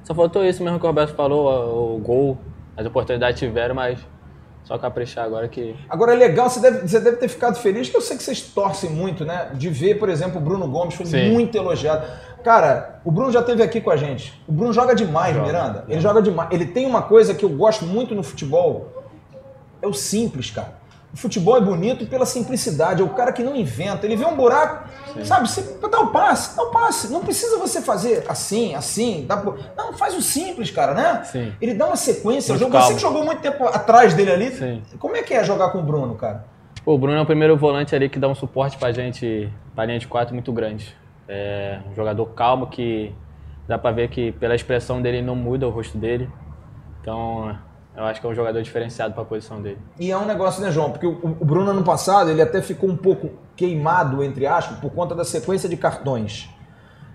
Só 0.04 0.16
faltou 0.16 0.44
isso 0.44 0.64
mesmo 0.64 0.80
que 0.80 0.86
o 0.86 0.88
Roberto 0.88 1.16
falou, 1.16 1.96
o 1.96 2.00
gol, 2.00 2.38
as 2.76 2.86
oportunidades 2.86 3.40
tiveram, 3.40 3.76
mas 3.76 4.00
só 4.74 4.78
caprichar 4.80 5.26
agora 5.26 5.48
que 5.48 5.76
Agora 5.88 6.14
é 6.14 6.16
legal, 6.16 6.50
você 6.50 6.60
deve, 6.60 6.88
você 6.88 7.00
deve 7.00 7.18
ter 7.18 7.28
ficado 7.28 7.60
feliz, 7.60 7.90
que 7.90 7.96
eu 7.96 8.02
sei 8.02 8.18
que 8.18 8.24
vocês 8.24 8.42
torcem 8.42 8.90
muito, 8.90 9.24
né? 9.24 9.52
De 9.54 9.70
ver, 9.70 10.00
por 10.00 10.10
exemplo, 10.10 10.40
o 10.40 10.44
Bruno 10.44 10.68
Gomes 10.68 10.96
foi 10.96 11.06
Sim. 11.06 11.32
muito 11.32 11.56
elogiado. 11.56 12.08
Cara, 12.44 13.00
o 13.06 13.12
Bruno 13.12 13.32
já 13.32 13.42
esteve 13.42 13.62
aqui 13.62 13.80
com 13.80 13.92
a 13.92 13.96
gente. 13.96 14.42
O 14.48 14.52
Bruno 14.52 14.74
joga 14.74 14.96
demais, 14.96 15.36
Miranda. 15.36 15.86
Ele 15.88 16.02
joga 16.02 16.22
demais. 16.22 16.50
Ele 16.52 16.66
tem 16.66 16.86
uma 16.88 17.04
coisa 17.04 17.36
que 17.36 17.46
eu 17.46 17.50
gosto 17.50 17.86
muito 17.86 18.16
no 18.16 18.24
futebol. 18.24 19.06
É 19.82 19.88
o 19.88 19.94
simples, 19.94 20.50
cara. 20.50 20.83
O 21.14 21.18
futebol 21.18 21.56
é 21.56 21.62
bonito 21.62 22.08
pela 22.08 22.26
simplicidade. 22.26 23.02
É 23.02 23.06
o 23.06 23.10
cara 23.10 23.32
que 23.32 23.44
não 23.44 23.56
inventa. 23.56 24.06
Ele 24.06 24.16
vê 24.16 24.26
um 24.26 24.36
buraco, 24.36 24.90
sabe? 25.24 25.48
Você 25.48 25.62
dá 25.90 26.00
o 26.00 26.08
passe, 26.08 26.56
dá 26.56 26.64
o 26.64 26.72
passe. 26.72 27.12
Não 27.12 27.22
precisa 27.22 27.60
você 27.60 27.82
fazer 27.82 28.26
assim, 28.28 28.74
assim. 28.74 29.26
Dá 29.28 29.42
Não, 29.78 29.94
faz 29.94 30.18
o 30.18 30.22
simples, 30.24 30.72
cara, 30.72 30.96
né? 30.96 31.24
Sim. 31.24 31.54
Ele 31.62 31.76
dá 31.76 31.86
uma 31.86 31.96
sequência. 31.96 32.54
Muito 32.54 32.62
Jogo, 32.62 32.72
você 32.72 32.80
calmo. 32.80 32.96
que 32.96 33.02
jogou 33.02 33.24
muito 33.24 33.42
tempo 33.42 33.68
atrás 33.68 34.16
dele 34.16 34.32
ali. 34.32 34.52
Sim. 34.52 34.82
Como 34.98 35.16
é 35.16 35.22
que 35.22 35.36
é 35.36 35.44
jogar 35.44 35.70
com 35.70 35.80
o 35.80 35.84
Bruno, 35.84 36.16
cara? 36.16 36.46
Pô, 36.84 36.96
o 36.96 36.98
Bruno 36.98 37.16
é 37.16 37.22
o 37.22 37.26
primeiro 37.26 37.56
volante 37.56 37.96
ali 37.96 38.10
que 38.10 38.18
dá 38.18 38.28
um 38.28 38.36
suporte 38.36 38.76
pra 38.78 38.92
gente, 38.92 39.48
pra 39.76 39.86
linha 39.86 40.00
de 40.00 40.08
quatro, 40.08 40.34
muito 40.34 40.52
grande. 40.52 40.98
É 41.28 41.80
um 41.90 41.96
jogador 41.96 42.26
calmo 42.28 42.68
que 42.68 43.14
dá 43.68 43.78
pra 43.78 43.92
ver 43.92 44.10
que 44.10 44.32
pela 44.34 44.56
expressão 44.56 45.02
dele 45.02 45.22
não 45.22 45.36
muda 45.36 45.68
o 45.68 45.70
rosto 45.70 45.98
dele. 45.98 46.28
Então, 47.00 47.56
eu 47.96 48.04
acho 48.06 48.20
que 48.20 48.26
é 48.26 48.30
um 48.30 48.34
jogador 48.34 48.62
diferenciado 48.62 49.14
pra 49.14 49.24
posição 49.24 49.62
dele. 49.62 49.78
E 50.00 50.12
é 50.12 50.18
um 50.18 50.26
negócio, 50.26 50.62
né, 50.62 50.72
João? 50.72 50.92
Porque 50.92 51.06
o, 51.06 51.38
o 51.40 51.46
Bruno, 51.46 51.72
ano 51.72 51.84
passado, 51.84 52.30
ele 52.30 52.42
até 52.42 52.62
ficou 52.62 52.90
um 52.90 52.98
pouco 52.98 53.30
queimado, 53.56 54.24
entre 54.24 54.48
aspas, 54.48 54.80
por 54.80 54.92
conta 54.92 55.14
da 55.14 55.24
sequência 55.24 55.70
de 55.70 55.78
cartões. 55.78 56.50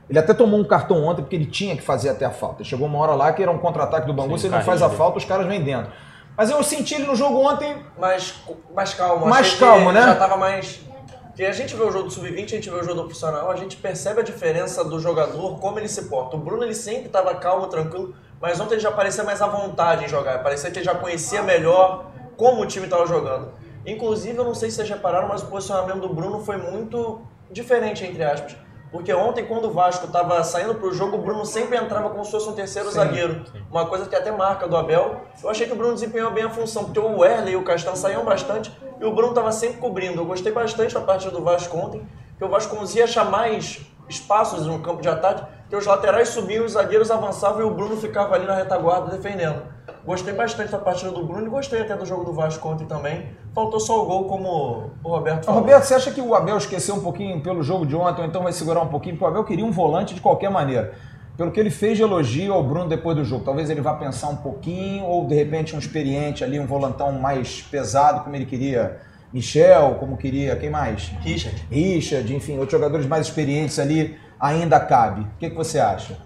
Ele 0.09 0.19
até 0.19 0.33
tomou 0.33 0.59
um 0.59 0.65
cartão 0.65 1.05
ontem 1.05 1.23
porque 1.23 1.37
ele 1.37 1.47
tinha 1.47 1.77
que 1.77 1.83
fazer 1.83 2.09
até 2.09 2.25
a 2.25 2.31
falta. 2.31 2.65
Chegou 2.65 2.87
uma 2.87 2.99
hora 2.99 3.15
lá 3.15 3.33
que 3.33 3.43
era 3.43 3.51
um 3.51 3.59
contra-ataque 3.59 4.07
do 4.07 4.15
Bangu, 4.15 4.33
Sim, 4.37 4.43
se 4.43 4.47
ele 4.47 4.57
não 4.57 4.63
faz 4.63 4.81
a 4.81 4.89
falta, 4.89 5.19
os 5.19 5.25
caras 5.25 5.47
vêm 5.47 5.63
dentro. 5.63 5.93
Mas 6.37 6.51
eu 6.51 6.63
senti 6.63 6.95
ele 6.95 7.05
no 7.05 7.17
jogo 7.17 7.41
ontem. 7.41 7.77
mais, 7.99 8.35
mais 8.75 8.95
calmo. 8.95 9.27
Mais 9.27 9.55
calmo, 9.55 9.91
né? 9.91 10.03
Já 10.03 10.15
tava 10.15 10.37
mais. 10.37 10.81
Porque 11.27 11.45
a 11.45 11.53
gente 11.53 11.75
vê 11.77 11.83
o 11.83 11.91
jogo 11.91 12.05
do 12.05 12.11
sub-20, 12.11 12.45
a 12.45 12.49
gente 12.49 12.71
vê 12.71 12.77
o 12.77 12.83
jogo 12.83 12.95
do 12.95 13.03
profissional, 13.03 13.51
a 13.51 13.57
gente 13.57 13.77
percebe 13.77 14.21
a 14.21 14.25
diferença 14.25 14.85
do 14.85 14.99
jogador, 14.99 15.59
como 15.59 15.79
ele 15.79 15.89
se 15.89 16.09
porta. 16.09 16.37
O 16.37 16.39
Bruno 16.41 16.65
ele 16.65 16.75
sempre 16.75 17.07
estava 17.07 17.35
calmo, 17.35 17.67
tranquilo, 17.67 18.15
mas 18.41 18.61
ontem 18.61 18.75
ele 18.75 18.81
já 18.81 18.93
parecia 18.93 19.25
mais 19.25 19.43
à 19.43 19.47
vontade 19.47 20.05
em 20.05 20.09
jogar. 20.09 20.43
Parecia 20.43 20.71
que 20.71 20.79
ele 20.79 20.85
já 20.85 20.95
conhecia 20.95 21.43
melhor 21.43 22.07
como 22.37 22.63
o 22.63 22.67
time 22.67 22.85
estava 22.85 23.07
jogando. 23.07 23.53
Inclusive, 23.85 24.37
eu 24.37 24.45
não 24.45 24.55
sei 24.55 24.71
se 24.71 24.77
vocês 24.77 24.89
repararam, 24.89 25.29
mas 25.29 25.43
o 25.43 25.47
posicionamento 25.47 26.01
do 26.01 26.09
Bruno 26.09 26.41
foi 26.41 26.57
muito 26.57 27.21
diferente, 27.51 28.05
entre 28.05 28.23
aspas. 28.23 28.57
Porque 28.91 29.13
ontem, 29.13 29.45
quando 29.45 29.67
o 29.67 29.71
Vasco 29.71 30.07
estava 30.07 30.43
saindo 30.43 30.75
para 30.75 30.87
o 30.87 30.93
jogo, 30.93 31.17
o 31.17 31.21
Bruno 31.21 31.45
sempre 31.45 31.77
entrava 31.77 32.09
como 32.09 32.25
se 32.25 32.31
fosse 32.31 32.49
um 32.49 32.53
terceiro 32.53 32.91
zagueiro. 32.91 33.45
Uma 33.71 33.87
coisa 33.87 34.07
que 34.07 34.17
até 34.17 34.31
marca 34.31 34.67
do 34.67 34.77
Abel. 34.77 35.23
Eu 35.43 35.51
achei 35.51 35.67
que 35.67 35.73
o 35.73 35.77
Bruno 35.77 35.93
desempenhou 35.93 36.31
bem 36.31 36.45
a 36.45 36.51
função, 36.51 36.85
porque 36.85 36.99
o 36.99 37.19
Werley 37.19 37.53
e 37.53 37.57
o 37.57 37.63
Castan 37.63 37.95
saíam 37.95 38.25
bastante 38.25 38.73
e 38.99 39.05
o 39.05 39.13
Bruno 39.13 39.31
estava 39.31 39.53
sempre 39.53 39.77
cobrindo. 39.77 40.21
Eu 40.21 40.25
gostei 40.25 40.53
bastante 40.53 40.95
da 40.95 41.01
partida 41.01 41.31
do 41.31 41.43
Vasco 41.43 41.77
ontem, 41.77 42.07
que 42.39 42.45
o 42.45 42.49
Vasco 42.49 42.75
conseguia 42.77 43.05
achar 43.05 43.25
mais 43.27 43.81
espaços 44.09 44.67
no 44.67 44.79
campo 44.81 45.03
de 45.03 45.09
ataque, 45.09 45.45
que 45.69 45.77
os 45.77 45.85
laterais 45.87 46.29
subiam, 46.29 46.65
os 46.65 46.73
zagueiros 46.73 47.11
avançavam 47.11 47.61
e 47.61 47.65
o 47.65 47.71
Bruno 47.71 47.97
ficava 47.97 48.35
ali 48.35 48.47
na 48.47 48.55
retaguarda 48.55 49.11
defendendo. 49.11 49.63
Gostei 50.05 50.33
bastante 50.33 50.73
da 50.73 50.79
partida 50.79 51.11
do 51.11 51.23
Bruno 51.25 51.47
e 51.47 51.51
gostei 51.51 51.83
até 51.83 51.95
do 51.95 52.07
jogo 52.07 52.25
do 52.25 52.33
Vasco 52.33 52.67
ontem 52.67 52.87
também. 52.87 53.27
Faltou 53.55 53.79
só 53.79 54.03
o 54.03 54.07
gol, 54.07 54.25
como 54.25 54.91
o 55.05 55.09
Roberto 55.11 55.45
falou. 55.45 55.61
Roberto, 55.61 55.85
você 55.85 55.95
acha 55.95 56.11
que 56.11 56.21
o 56.21 56.35
Abel 56.35 56.57
esqueceu 56.57 56.95
um 56.95 57.01
pouquinho 57.01 57.43
pelo 57.43 57.63
jogo 57.63 57.85
de 57.85 57.95
ontem, 57.95 58.23
ou 58.23 58.27
então 58.27 58.43
vai 58.43 58.53
segurar 58.53 58.81
um 58.81 58.89
pouquinho? 58.89 59.17
Porque 59.17 59.25
o 59.27 59.29
Abel 59.29 59.45
queria 59.45 59.65
um 59.65 59.71
volante 59.71 60.15
de 60.15 60.21
qualquer 60.21 60.51
maneira. 60.51 60.95
Pelo 61.37 61.51
que 61.51 61.61
ele 61.61 61.71
fez 61.71 61.99
de 61.99 62.03
elogio 62.03 62.55
ao 62.55 62.65
Bruno 62.65 62.89
depois 62.89 63.17
do 63.17 63.25
jogo. 63.25 63.45
Talvez 63.45 63.69
ele 63.69 63.83
vá 63.83 63.95
pensar 63.95 64.29
um 64.29 64.37
pouquinho, 64.37 65.05
ou 65.05 65.27
de 65.27 65.35
repente 65.35 65.77
um 65.77 65.79
experiente 65.79 66.43
ali, 66.43 66.59
um 66.59 66.67
volantão 66.67 67.13
mais 67.13 67.61
pesado, 67.61 68.25
como 68.25 68.35
ele 68.35 68.47
queria. 68.47 69.01
Michel, 69.33 69.97
como 70.01 70.17
queria. 70.17 70.57
Quem 70.57 70.71
mais? 70.71 71.13
Richard. 71.21 71.67
Richard, 71.71 72.35
enfim, 72.35 72.55
outros 72.55 72.73
jogadores 72.73 73.07
mais 73.07 73.27
experientes 73.27 73.79
ali 73.79 74.17
ainda 74.41 74.81
cabe. 74.81 75.23
O 75.23 75.39
que, 75.39 75.51
que 75.51 75.57
você 75.57 75.79
acha? 75.79 76.19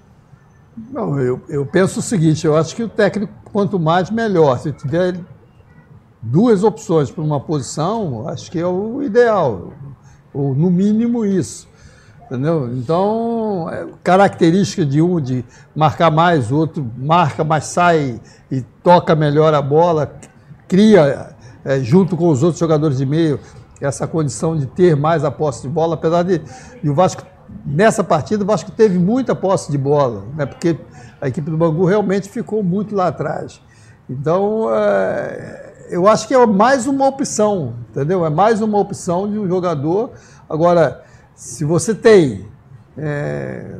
Não, 0.90 1.18
eu, 1.18 1.40
eu 1.48 1.66
penso 1.66 2.00
o 2.00 2.02
seguinte, 2.02 2.46
eu 2.46 2.56
acho 2.56 2.74
que 2.74 2.82
o 2.82 2.88
técnico, 2.88 3.32
quanto 3.52 3.78
mais, 3.78 4.10
melhor. 4.10 4.58
Se 4.58 4.72
tiver 4.72 5.18
duas 6.20 6.64
opções 6.64 7.10
para 7.10 7.22
uma 7.22 7.40
posição, 7.40 8.28
acho 8.28 8.50
que 8.50 8.58
é 8.58 8.66
o 8.66 9.02
ideal. 9.02 9.72
Ou, 10.32 10.54
no 10.54 10.70
mínimo, 10.70 11.24
isso. 11.26 11.68
Entendeu? 12.24 12.72
Então, 12.74 13.68
é, 13.70 13.86
característica 14.02 14.86
de 14.86 15.02
um 15.02 15.20
de 15.20 15.44
marcar 15.76 16.10
mais, 16.10 16.50
o 16.50 16.56
outro 16.56 16.90
marca, 16.96 17.44
mas 17.44 17.64
sai 17.64 18.18
e 18.50 18.62
toca 18.82 19.14
melhor 19.14 19.52
a 19.52 19.60
bola, 19.60 20.10
cria, 20.66 21.31
é, 21.64 21.80
junto 21.80 22.16
com 22.16 22.28
os 22.28 22.42
outros 22.42 22.58
jogadores 22.58 22.98
de 22.98 23.06
meio, 23.06 23.38
essa 23.80 24.06
condição 24.06 24.56
de 24.56 24.66
ter 24.66 24.96
mais 24.96 25.24
a 25.24 25.30
posse 25.30 25.62
de 25.62 25.68
bola, 25.68 25.94
apesar 25.94 26.22
de, 26.22 26.40
de 26.82 26.88
o 26.88 26.94
Vasco, 26.94 27.24
nessa 27.64 28.04
partida, 28.04 28.44
o 28.44 28.46
Vasco 28.46 28.70
teve 28.70 28.98
muita 28.98 29.34
posse 29.34 29.70
de 29.70 29.78
bola, 29.78 30.24
né, 30.36 30.46
porque 30.46 30.78
a 31.20 31.28
equipe 31.28 31.50
do 31.50 31.56
Bangu 31.56 31.84
realmente 31.84 32.28
ficou 32.28 32.62
muito 32.62 32.94
lá 32.94 33.08
atrás. 33.08 33.60
Então, 34.08 34.66
é, 34.74 35.72
eu 35.90 36.08
acho 36.08 36.26
que 36.26 36.34
é 36.34 36.46
mais 36.46 36.86
uma 36.86 37.06
opção, 37.06 37.74
entendeu? 37.90 38.24
É 38.24 38.30
mais 38.30 38.60
uma 38.60 38.78
opção 38.78 39.30
de 39.30 39.38
um 39.38 39.46
jogador. 39.46 40.10
Agora, 40.48 41.02
se 41.34 41.64
você 41.64 41.94
tem 41.94 42.46
é, 42.96 43.76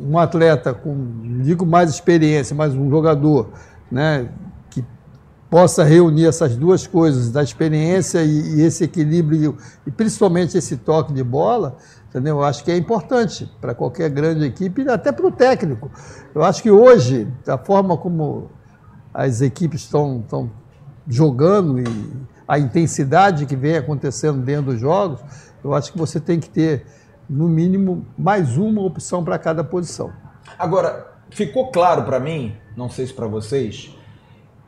um 0.00 0.18
atleta 0.18 0.72
com, 0.72 1.40
digo 1.42 1.66
mais 1.66 1.90
experiência, 1.90 2.54
mas 2.54 2.74
um 2.74 2.88
jogador 2.90 3.48
né, 3.90 4.28
possa 5.50 5.82
reunir 5.82 6.26
essas 6.26 6.56
duas 6.56 6.86
coisas, 6.86 7.32
da 7.32 7.42
experiência 7.42 8.22
e, 8.22 8.60
e 8.60 8.62
esse 8.62 8.84
equilíbrio, 8.84 9.58
e 9.84 9.90
principalmente 9.90 10.56
esse 10.56 10.76
toque 10.76 11.12
de 11.12 11.24
bola, 11.24 11.76
entendeu? 12.08 12.36
Eu 12.36 12.44
acho 12.44 12.62
que 12.62 12.70
é 12.70 12.76
importante 12.76 13.50
para 13.60 13.74
qualquer 13.74 14.08
grande 14.10 14.44
equipe, 14.44 14.88
até 14.88 15.10
para 15.10 15.26
o 15.26 15.32
técnico. 15.32 15.90
Eu 16.32 16.44
acho 16.44 16.62
que 16.62 16.70
hoje, 16.70 17.26
da 17.44 17.58
forma 17.58 17.96
como 17.96 18.48
as 19.12 19.40
equipes 19.40 19.82
estão 19.82 20.50
jogando 21.08 21.80
e 21.80 21.84
a 22.46 22.58
intensidade 22.58 23.44
que 23.44 23.56
vem 23.56 23.76
acontecendo 23.76 24.38
dentro 24.38 24.70
dos 24.72 24.80
jogos, 24.80 25.20
eu 25.64 25.74
acho 25.74 25.92
que 25.92 25.98
você 25.98 26.20
tem 26.20 26.38
que 26.38 26.48
ter, 26.48 26.86
no 27.28 27.48
mínimo, 27.48 28.06
mais 28.16 28.56
uma 28.56 28.82
opção 28.82 29.24
para 29.24 29.36
cada 29.38 29.64
posição. 29.64 30.12
Agora, 30.56 31.12
ficou 31.30 31.70
claro 31.72 32.04
para 32.04 32.20
mim, 32.20 32.56
não 32.76 32.88
sei 32.88 33.06
se 33.06 33.12
para 33.12 33.26
vocês, 33.26 33.96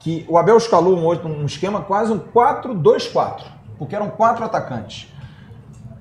que 0.03 0.27
o 0.29 0.37
Abel 0.37 0.57
escalou 0.57 0.97
um, 0.97 1.43
um 1.43 1.47
esquema 1.47 1.81
quase 1.81 2.13
um 2.13 2.19
4-2-4, 2.19 3.45
porque 3.79 3.95
eram 3.95 4.11
quatro 4.11 4.45
atacantes. 4.45 5.09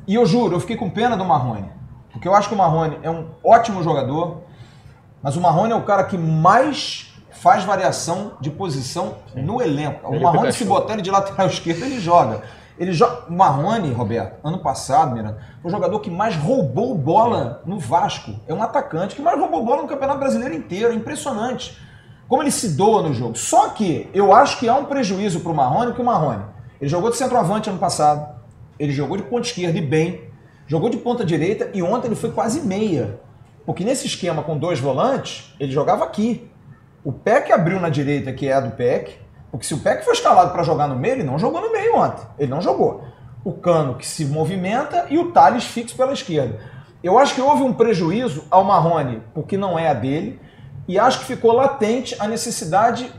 E 0.07 0.15
eu 0.15 0.25
juro, 0.25 0.55
eu 0.55 0.59
fiquei 0.59 0.75
com 0.75 0.89
pena 0.89 1.15
do 1.15 1.23
Marrone, 1.23 1.71
porque 2.11 2.27
eu 2.27 2.33
acho 2.33 2.49
que 2.49 2.55
o 2.55 2.57
Marrone 2.57 2.97
é 3.03 3.09
um 3.09 3.27
ótimo 3.43 3.83
jogador, 3.83 4.41
mas 5.21 5.37
o 5.37 5.41
Marrone 5.41 5.71
é 5.71 5.75
o 5.75 5.83
cara 5.83 6.03
que 6.03 6.17
mais 6.17 7.13
faz 7.29 7.63
variação 7.63 8.33
de 8.41 8.49
posição 8.49 9.17
no 9.35 9.61
elenco. 9.61 10.09
O 10.09 10.15
Ele 10.15 10.23
Marrone, 10.23 10.51
se 10.51 10.65
botar 10.65 10.93
ele 10.93 11.03
de 11.03 11.11
lateral 11.11 11.45
esquerdo, 11.47 11.83
ele 11.83 11.99
joga. 11.99 12.41
Ele 12.79 12.93
joga. 12.93 13.25
O 13.29 13.33
Marrone, 13.33 13.93
Roberto, 13.93 14.39
ano 14.43 14.57
passado, 14.59 15.13
Miranda, 15.13 15.37
foi 15.61 15.69
o 15.69 15.71
jogador 15.71 15.99
que 15.99 16.09
mais 16.09 16.35
roubou 16.35 16.95
bola 16.95 17.61
no 17.65 17.77
Vasco. 17.77 18.33
É 18.47 18.53
um 18.53 18.63
atacante 18.63 19.15
que 19.15 19.21
mais 19.21 19.39
roubou 19.39 19.63
bola 19.63 19.83
no 19.83 19.87
Campeonato 19.87 20.19
Brasileiro 20.19 20.55
inteiro. 20.55 20.91
É 20.91 20.95
impressionante. 20.95 21.77
Como 22.31 22.43
ele 22.43 22.51
se 22.51 22.69
doa 22.69 23.01
no 23.01 23.13
jogo. 23.13 23.37
Só 23.37 23.67
que 23.71 24.09
eu 24.13 24.33
acho 24.33 24.57
que 24.57 24.69
há 24.69 24.75
um 24.77 24.85
prejuízo 24.85 25.41
para 25.41 25.51
o 25.51 25.53
Marrone, 25.53 25.91
que 25.91 25.99
o 25.99 26.05
Marrone, 26.05 26.45
ele 26.79 26.89
jogou 26.89 27.09
de 27.09 27.17
centroavante 27.17 27.69
ano 27.69 27.77
passado, 27.77 28.25
ele 28.79 28.93
jogou 28.93 29.17
de 29.17 29.23
ponta 29.23 29.47
esquerda 29.47 29.77
e 29.77 29.81
bem, 29.81 30.29
jogou 30.65 30.89
de 30.89 30.95
ponta 30.95 31.25
direita 31.25 31.69
e 31.73 31.83
ontem 31.83 32.07
ele 32.07 32.15
foi 32.15 32.31
quase 32.31 32.61
meia. 32.61 33.19
Porque 33.65 33.83
nesse 33.83 34.07
esquema 34.07 34.43
com 34.43 34.57
dois 34.57 34.79
volantes, 34.79 35.53
ele 35.59 35.73
jogava 35.73 36.05
aqui. 36.05 36.49
O 37.03 37.11
Peck 37.11 37.51
abriu 37.51 37.81
na 37.81 37.89
direita, 37.89 38.31
que 38.31 38.47
é 38.47 38.53
a 38.53 38.61
do 38.61 38.71
Peck, 38.77 39.11
porque 39.51 39.65
se 39.65 39.73
o 39.73 39.79
Peck 39.79 40.05
foi 40.05 40.13
escalado 40.13 40.53
para 40.53 40.63
jogar 40.63 40.87
no 40.87 40.95
meio, 40.95 41.15
ele 41.15 41.23
não 41.23 41.37
jogou 41.37 41.59
no 41.59 41.69
meio 41.69 41.97
ontem. 41.97 42.25
Ele 42.39 42.49
não 42.49 42.61
jogou. 42.61 43.03
O 43.43 43.51
Cano 43.51 43.95
que 43.95 44.07
se 44.07 44.23
movimenta 44.23 45.05
e 45.09 45.17
o 45.17 45.33
Thales 45.33 45.65
fixo 45.65 45.97
pela 45.97 46.13
esquerda. 46.13 46.57
Eu 47.03 47.19
acho 47.19 47.35
que 47.35 47.41
houve 47.41 47.61
um 47.61 47.73
prejuízo 47.73 48.45
ao 48.49 48.63
Marrone, 48.63 49.21
porque 49.33 49.57
não 49.57 49.77
é 49.77 49.89
a 49.89 49.93
dele, 49.93 50.39
e 50.91 50.99
acho 50.99 51.19
que 51.19 51.25
ficou 51.25 51.53
latente 51.53 52.17
a 52.19 52.27
necessidade, 52.27 53.09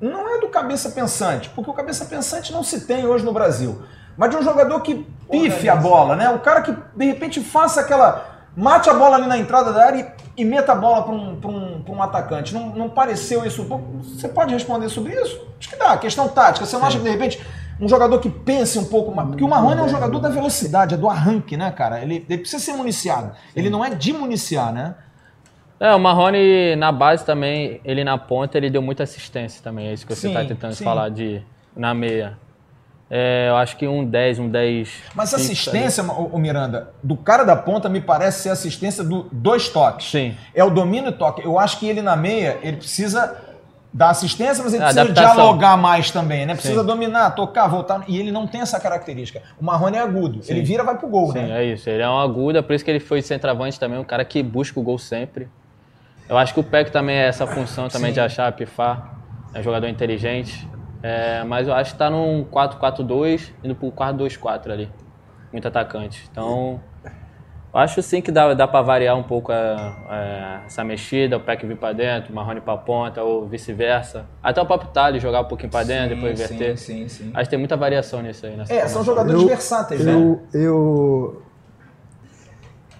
não 0.00 0.36
é 0.36 0.40
do 0.40 0.46
cabeça 0.46 0.88
pensante, 0.90 1.48
porque 1.48 1.68
o 1.68 1.74
cabeça 1.74 2.04
pensante 2.04 2.52
não 2.52 2.62
se 2.62 2.86
tem 2.86 3.04
hoje 3.04 3.24
no 3.24 3.32
Brasil, 3.32 3.82
mas 4.16 4.30
de 4.30 4.36
um 4.36 4.42
jogador 4.42 4.78
que 4.82 5.04
pife 5.28 5.68
a 5.68 5.74
bola, 5.74 6.14
né? 6.14 6.30
O 6.30 6.38
cara 6.38 6.62
que 6.62 6.72
de 6.94 7.04
repente 7.04 7.40
faça 7.40 7.80
aquela. 7.80 8.46
mate 8.56 8.88
a 8.88 8.94
bola 8.94 9.16
ali 9.16 9.26
na 9.26 9.36
entrada 9.36 9.72
da 9.72 9.84
área 9.84 10.14
e, 10.36 10.42
e 10.42 10.44
meta 10.44 10.70
a 10.70 10.76
bola 10.76 11.02
para 11.02 11.12
um, 11.12 11.40
pra 11.40 11.50
um, 11.50 11.82
pra 11.82 11.92
um 11.92 12.00
atacante. 12.00 12.54
Não, 12.54 12.68
não 12.68 12.88
pareceu 12.88 13.44
isso? 13.44 13.66
Você 14.04 14.28
pode 14.28 14.54
responder 14.54 14.88
sobre 14.88 15.12
isso? 15.20 15.44
Acho 15.58 15.70
que 15.70 15.76
dá. 15.76 15.96
Questão 15.96 16.28
tática. 16.28 16.64
Você 16.64 16.76
não 16.76 16.86
acha 16.86 16.98
que 16.98 17.04
de 17.04 17.10
repente 17.10 17.44
um 17.80 17.88
jogador 17.88 18.20
que 18.20 18.30
pense 18.30 18.78
um 18.78 18.84
pouco 18.84 19.12
mais. 19.12 19.30
Porque 19.30 19.42
o 19.42 19.48
Marrone 19.48 19.80
é 19.80 19.82
um 19.82 19.88
jogador 19.88 20.20
da 20.20 20.28
velocidade, 20.28 20.94
é 20.94 20.96
do 20.96 21.08
arranque, 21.08 21.56
né, 21.56 21.68
cara? 21.72 22.00
Ele, 22.00 22.24
ele 22.28 22.38
precisa 22.38 22.62
ser 22.62 22.74
municiado. 22.74 23.32
Ele 23.56 23.68
não 23.68 23.84
é 23.84 23.90
de 23.90 24.12
municiar, 24.12 24.72
né? 24.72 24.94
É, 25.82 25.92
o 25.92 25.98
Marrone 25.98 26.76
na 26.76 26.92
base 26.92 27.24
também, 27.26 27.80
ele 27.84 28.04
na 28.04 28.16
ponta, 28.16 28.56
ele 28.56 28.70
deu 28.70 28.80
muita 28.80 29.02
assistência 29.02 29.60
também. 29.64 29.88
É 29.88 29.92
isso 29.92 30.06
que 30.06 30.14
você 30.14 30.28
Sim, 30.28 30.28
está 30.28 30.44
tentando 30.44 30.74
sim. 30.76 30.84
falar 30.84 31.08
de 31.08 31.42
na 31.76 31.92
meia. 31.92 32.38
É, 33.10 33.48
eu 33.48 33.56
acho 33.56 33.76
que 33.76 33.88
um 33.88 34.04
10, 34.04 34.38
um 34.38 34.48
10. 34.48 34.88
Mas 35.12 35.34
assistência, 35.34 36.04
o 36.04 36.38
Miranda, 36.38 36.90
do 37.02 37.16
cara 37.16 37.42
da 37.42 37.56
ponta 37.56 37.88
me 37.88 38.00
parece 38.00 38.42
ser 38.44 38.50
assistência 38.50 39.02
do 39.02 39.26
dois 39.32 39.68
toques. 39.70 40.08
Sim. 40.08 40.36
É 40.54 40.62
o 40.62 40.70
domínio 40.70 41.10
e 41.10 41.12
toque. 41.14 41.44
Eu 41.44 41.58
acho 41.58 41.80
que 41.80 41.88
ele 41.88 42.00
na 42.00 42.14
meia, 42.14 42.58
ele 42.62 42.76
precisa 42.76 43.36
dar 43.92 44.10
assistência, 44.10 44.62
mas 44.62 44.72
ele 44.72 44.84
É, 44.84 44.86
precisa 44.86 45.02
adaptação. 45.02 45.34
dialogar 45.34 45.76
mais 45.76 46.12
também, 46.12 46.46
né? 46.46 46.54
Precisa 46.54 46.80
Sim. 46.80 46.86
dominar, 46.86 47.32
tocar, 47.32 47.66
voltar. 47.66 48.04
E 48.06 48.18
ele 48.20 48.30
não 48.30 48.46
tem 48.46 48.60
essa 48.60 48.78
característica. 48.78 49.42
O 49.60 49.64
Marrone 49.64 49.96
é 49.96 50.00
agudo. 50.00 50.40
Ele 50.48 50.62
vira, 50.62 50.84
vai 50.84 50.96
pro 50.96 51.08
gol, 51.08 51.32
Sim, 51.32 51.40
né? 51.40 51.60
é 51.60 51.72
isso. 51.72 51.90
Ele 51.90 52.04
é 52.04 52.08
um 52.08 52.20
aguda, 52.20 52.62
por 52.62 52.72
isso 52.72 52.84
que 52.84 52.90
ele 52.90 53.00
foi 53.00 53.20
centroavante 53.20 53.80
também, 53.80 53.98
um 53.98 54.04
cara 54.04 54.24
que 54.24 54.44
busca 54.44 54.78
o 54.78 54.82
gol 54.82 54.96
sempre. 54.96 55.48
Eu 56.28 56.38
acho 56.38 56.54
que 56.54 56.60
o 56.60 56.64
Peck 56.64 56.90
também 56.90 57.16
é 57.16 57.26
essa 57.26 57.46
função 57.46 57.88
também 57.88 58.10
Sim. 58.10 58.14
de 58.14 58.20
achar, 58.20 58.50
pifar. 58.52 59.18
É 59.54 59.60
um 59.60 59.62
jogador 59.62 59.86
inteligente. 59.88 60.66
É, 61.02 61.42
mas 61.44 61.66
eu 61.66 61.74
acho 61.74 61.92
que 61.92 61.98
tá 61.98 62.08
num 62.08 62.44
4-4-2, 62.44 63.50
indo 63.62 63.74
pro 63.74 63.90
4-2-4 63.90 64.70
ali. 64.70 64.88
Muito 65.52 65.66
atacante. 65.68 66.26
Então, 66.30 66.80
eu 67.74 67.80
acho 67.80 68.00
sim 68.02 68.22
que 68.22 68.30
dá, 68.30 68.54
dá 68.54 68.66
para 68.68 68.80
variar 68.82 69.16
um 69.18 69.22
pouco 69.22 69.50
a- 69.52 69.56
a- 70.08 70.62
essa 70.64 70.82
mexida, 70.84 71.36
o 71.36 71.40
Peck 71.40 71.66
vir 71.66 71.76
para 71.76 71.92
dentro, 71.92 72.32
o 72.32 72.36
Marrone 72.36 72.60
para 72.60 72.78
ponta, 72.78 73.20
ou 73.22 73.46
vice-versa. 73.46 74.24
Até 74.42 74.62
o 74.62 74.66
próprio 74.66 74.90
Thales 74.90 75.20
jogar 75.20 75.40
um 75.40 75.44
pouquinho 75.46 75.70
para 75.70 75.84
dentro, 75.84 76.14
depois 76.14 76.38
sim, 76.38 76.44
inverter. 76.54 76.78
sim, 76.78 77.08
sim. 77.08 77.30
Acho 77.34 77.44
que 77.44 77.50
tem 77.50 77.58
muita 77.58 77.76
variação 77.76 78.22
nisso 78.22 78.46
aí. 78.46 78.56
nessa 78.56 78.72
É, 78.72 78.86
são 78.86 79.02
jogadores 79.04 79.42
Eu- 79.42 79.48
versáteis, 79.48 80.02
né? 80.04 80.12
Eu, 80.14 80.42
eu, 80.54 81.42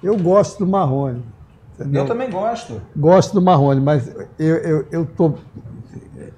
eu 0.03 0.17
gosto 0.19 0.59
do 0.59 0.67
Marrone. 0.67 1.25
Entendeu? 1.83 2.03
Eu 2.03 2.09
também 2.09 2.31
gosto. 2.31 2.81
Gosto 2.97 3.35
do 3.35 3.43
Marrone, 3.43 3.81
mas 3.81 4.11
eu, 4.39 4.57
eu, 4.57 4.87
eu 4.91 5.07
tô. 5.07 5.35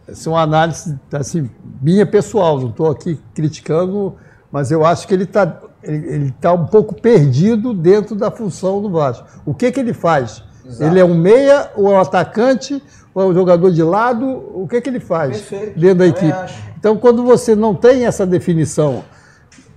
Essa 0.07 0.29
é 0.29 0.33
uma 0.33 0.43
análise 0.43 0.99
assim, 1.13 1.51
minha 1.81 2.05
pessoal, 2.05 2.61
não 2.61 2.69
estou 2.69 2.91
aqui 2.91 3.19
criticando, 3.35 4.15
mas 4.53 4.71
eu 4.71 4.85
acho 4.85 5.09
que 5.09 5.15
ele 5.15 5.25
está 5.25 5.61
ele, 5.87 6.15
ele 6.15 6.35
tá 6.41 6.53
um 6.53 6.67
pouco 6.67 6.95
perdido 6.95 7.73
dentro 7.73 8.15
da 8.17 8.31
função 8.31 8.81
do 8.81 8.91
Vasco. 8.91 9.27
O 9.45 9.55
que, 9.55 9.71
que 9.71 9.81
ele 9.81 9.93
faz? 9.93 10.43
Exato. 10.65 10.91
Ele 10.91 10.99
é 10.99 11.05
um 11.05 11.15
meia, 11.15 11.71
ou 11.77 11.93
é 11.93 11.97
um 11.97 12.01
atacante, 12.01 12.83
ou 13.15 13.23
é 13.23 13.27
um 13.27 13.35
jogador 13.35 13.71
de 13.71 13.83
lado? 13.83 14.27
O 14.55 14.67
que, 14.69 14.81
que 14.81 14.89
ele 14.89 15.01
faz 15.01 15.41
Perfeito, 15.43 15.79
dentro 15.79 15.99
da 15.99 16.07
equipe? 16.07 16.33
acho. 16.33 16.63
Então, 16.79 16.97
quando 16.97 17.23
você 17.23 17.55
não 17.55 17.75
tem 17.75 18.07
essa 18.07 18.27
definição 18.27 19.05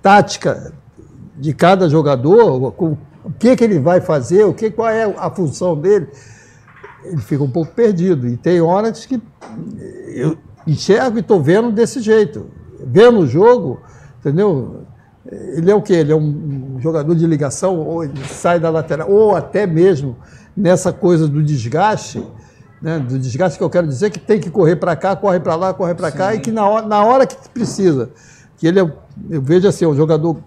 tática 0.01 0.73
de 1.35 1.53
cada 1.53 1.87
jogador, 1.87 2.73
o 3.27 3.31
que, 3.31 3.57
que 3.57 3.63
ele 3.63 3.77
vai 3.77 3.99
fazer, 3.99 4.45
o 4.45 4.53
que, 4.53 4.71
qual 4.71 4.89
é 4.89 5.03
a 5.03 5.29
função 5.29 5.75
dele, 5.75 6.07
ele 7.03 7.17
fica 7.17 7.43
um 7.43 7.49
pouco 7.49 7.73
perdido. 7.73 8.25
E 8.25 8.37
tem 8.37 8.61
horas 8.61 9.05
que 9.05 9.21
eu 10.15 10.37
enxergo 10.65 11.17
e 11.17 11.19
estou 11.19 11.43
vendo 11.43 11.69
desse 11.69 11.99
jeito. 11.99 12.45
Vendo 12.79 13.19
o 13.19 13.27
jogo, 13.27 13.81
entendeu? 14.19 14.83
Ele 15.29 15.69
é 15.69 15.75
o 15.75 15.81
quê? 15.81 15.95
Ele 15.95 16.13
é 16.13 16.15
um 16.15 16.77
jogador 16.79 17.13
de 17.13 17.27
ligação, 17.27 17.77
ou 17.77 18.05
ele 18.05 18.23
sai 18.23 18.61
da 18.61 18.69
lateral, 18.69 19.11
ou 19.11 19.35
até 19.35 19.67
mesmo 19.67 20.15
nessa 20.55 20.93
coisa 20.93 21.27
do 21.27 21.43
desgaste, 21.43 22.25
né? 22.81 22.97
do 22.97 23.19
desgaste 23.19 23.57
que 23.57 23.63
eu 23.63 23.69
quero 23.69 23.87
dizer 23.87 24.09
que 24.09 24.19
tem 24.19 24.39
que 24.39 24.49
correr 24.49 24.77
para 24.77 24.95
cá, 24.95 25.17
corre 25.17 25.41
para 25.41 25.55
lá, 25.55 25.73
corre 25.73 25.93
para 25.95 26.11
cá, 26.11 26.33
e 26.33 26.39
que 26.39 26.49
na 26.49 26.65
hora, 26.65 26.87
na 26.87 27.03
hora 27.03 27.27
que 27.27 27.35
precisa. 27.49 28.09
Que 28.55 28.67
ele 28.67 28.79
é, 28.79 28.93
eu 29.29 29.41
vejo 29.41 29.67
assim, 29.67 29.85
um 29.85 29.95
jogador 29.95 30.37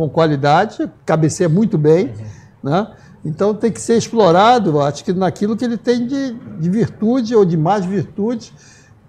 com 0.00 0.08
qualidade, 0.08 0.90
cabeceia 1.04 1.46
muito 1.46 1.76
bem, 1.76 2.14
né? 2.62 2.86
Então 3.22 3.52
tem 3.52 3.70
que 3.70 3.78
ser 3.78 3.98
explorado, 3.98 4.80
acho 4.80 5.04
que 5.04 5.12
naquilo 5.12 5.54
que 5.54 5.62
ele 5.62 5.76
tem 5.76 6.06
de, 6.06 6.32
de 6.32 6.70
virtude 6.70 7.36
ou 7.36 7.44
de 7.44 7.54
mais 7.54 7.84
virtude, 7.84 8.50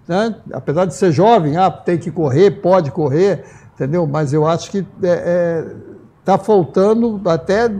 né? 0.06 0.36
apesar 0.52 0.84
de 0.84 0.94
ser 0.94 1.10
jovem, 1.10 1.56
ah, 1.56 1.70
tem 1.70 1.96
que 1.96 2.10
correr, 2.10 2.50
pode 2.50 2.90
correr, 2.90 3.42
entendeu? 3.74 4.06
Mas 4.06 4.34
eu 4.34 4.46
acho 4.46 4.70
que 4.70 4.84
está 6.20 6.36
faltando 6.36 7.18
até 7.24 7.70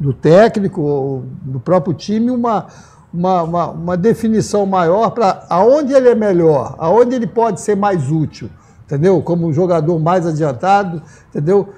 do 0.00 0.14
técnico 0.14 1.24
do 1.42 1.60
próprio 1.60 1.92
time 1.92 2.30
uma, 2.30 2.68
uma, 3.12 3.42
uma, 3.42 3.66
uma 3.70 3.96
definição 3.98 4.64
maior 4.64 5.10
para 5.10 5.44
aonde 5.50 5.92
ele 5.92 6.08
é 6.08 6.14
melhor, 6.14 6.74
aonde 6.78 7.14
ele 7.14 7.26
pode 7.26 7.60
ser 7.60 7.76
mais 7.76 8.10
útil, 8.10 8.48
entendeu? 8.86 9.20
Como 9.20 9.46
um 9.46 9.52
jogador 9.52 9.98
mais 9.98 10.26
adiantado, 10.26 11.02
entendeu? 11.28 11.68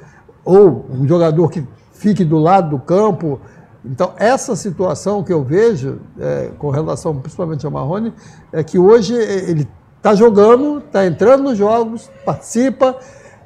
Ou 0.49 0.87
um 0.91 1.07
jogador 1.07 1.51
que 1.51 1.63
fique 1.93 2.25
do 2.25 2.39
lado 2.39 2.71
do 2.71 2.79
campo. 2.79 3.39
Então, 3.85 4.13
essa 4.17 4.57
situação 4.57 5.23
que 5.23 5.31
eu 5.31 5.45
vejo, 5.45 6.01
é, 6.19 6.51
com 6.59 6.71
relação 6.71 7.15
principalmente 7.17 7.67
ao 7.67 7.71
Marrone, 7.73 8.15
é 8.51 8.65
que 8.65 8.79
hoje 8.79 9.15
ele 9.15 9.69
está 9.99 10.15
jogando, 10.15 10.79
está 10.79 11.05
entrando 11.05 11.43
nos 11.43 11.59
jogos, 11.59 12.11
participa, 12.25 12.97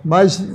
mas 0.04 0.46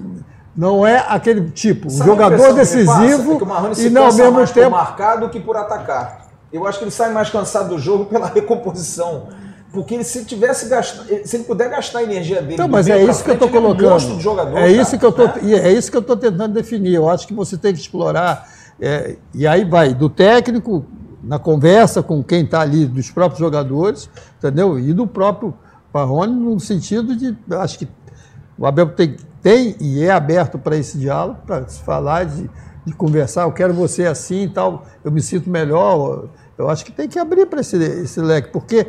não 0.55 0.87
é 0.87 1.05
aquele 1.09 1.51
tipo, 1.51 1.87
um 1.87 1.89
Sabe 1.89 2.09
jogador 2.09 2.53
decisivo 2.53 3.37
É 3.77 3.81
e 3.81 3.89
não 3.89 4.05
ao 4.05 4.13
mesmo 4.13 4.31
mais 4.31 4.51
tempo. 4.51 4.69
por 4.69 4.77
marcar 4.77 5.15
do 5.17 5.29
que 5.29 5.41
por 5.41 5.57
atacar. 5.57 6.27
Eu 6.51 6.65
acho 6.65 6.79
que 6.79 6.85
ele 6.85 6.91
sai 6.91 7.11
mais 7.11 7.29
cansado 7.29 7.69
do 7.69 7.77
jogo 7.77 8.05
pela 8.05 8.27
recomposição. 8.33 9.27
Porque 9.77 9.93
ele, 9.93 10.03
se 10.03 10.25
tivesse 10.25 10.67
gastado, 10.67 11.07
se 11.23 11.37
ele 11.37 11.43
puder 11.43 11.69
gastar 11.69 11.99
a 11.99 12.03
energia 12.03 12.41
dele, 12.41 12.55
Então, 12.55 12.67
mas 12.67 12.87
é 12.87 12.97
isso 13.03 13.23
que 13.23 13.29
eu 13.29 13.37
frente, 13.37 13.45
estou 13.45 13.47
ele 13.47 13.57
é 13.57 13.59
um 13.59 13.75
colocando. 13.75 14.19
jogador, 14.19 14.57
é 14.57 14.71
isso 14.71 14.85
cara, 14.85 14.97
que 14.97 15.05
eu 15.05 15.11
tô, 15.11 15.25
né? 15.25 15.33
e 15.43 15.53
é 15.53 15.71
isso 15.71 15.91
que 15.91 15.97
eu 15.97 16.01
estou 16.01 16.17
tentando 16.17 16.51
definir. 16.51 16.95
Eu 16.95 17.07
acho 17.07 17.27
que 17.27 17.33
você 17.35 17.55
tem 17.55 17.71
que 17.73 17.79
explorar. 17.79 18.49
é, 18.81 19.17
e 19.35 19.45
aí 19.45 19.63
vai 19.63 19.93
do 19.93 20.09
técnico 20.09 20.83
na 21.23 21.37
conversa 21.37 22.01
com 22.01 22.23
quem 22.23 22.43
está 22.43 22.61
ali, 22.61 22.87
dos 22.87 23.11
próprios 23.11 23.39
jogadores, 23.39 24.09
entendeu? 24.39 24.79
E 24.79 24.93
do 24.93 25.05
próprio 25.05 25.53
Parrone, 25.93 26.33
no 26.33 26.59
sentido 26.59 27.15
de, 27.15 27.37
eu 27.47 27.61
acho 27.61 27.77
que 27.77 27.87
o 28.57 28.65
Abel 28.65 28.89
tem, 28.89 29.15
tem 29.43 29.75
e 29.79 30.03
é 30.03 30.09
aberto 30.09 30.57
para 30.57 30.75
esse 30.75 30.97
diálogo, 30.97 31.37
para 31.45 31.67
se 31.67 31.83
falar, 31.83 32.23
de, 32.23 32.49
de 32.83 32.93
conversar. 32.93 33.43
Eu 33.43 33.51
quero 33.51 33.75
você 33.75 34.07
assim 34.07 34.45
e 34.45 34.49
tal, 34.49 34.87
eu 35.03 35.11
me 35.11 35.21
sinto 35.21 35.47
melhor. 35.51 36.29
Eu 36.57 36.67
acho 36.67 36.83
que 36.83 36.91
tem 36.91 37.07
que 37.07 37.19
abrir 37.19 37.45
para 37.45 37.61
esse, 37.61 37.77
esse 37.77 38.19
leque, 38.19 38.49
porque 38.49 38.87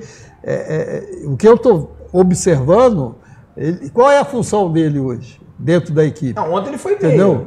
é, 0.52 1.22
é, 1.24 1.26
o 1.26 1.36
que 1.36 1.46
eu 1.46 1.54
estou 1.54 1.96
observando, 2.12 3.16
ele- 3.56 3.90
qual 3.90 4.10
é 4.10 4.18
a 4.18 4.24
função 4.24 4.70
dele 4.72 4.98
hoje, 4.98 5.40
dentro 5.58 5.92
da 5.92 6.04
equipe? 6.04 6.34
Não, 6.34 6.52
ontem 6.54 6.68
ele 6.68 6.78
foi 6.78 6.92
meio. 6.92 7.06
Entendeu? 7.06 7.46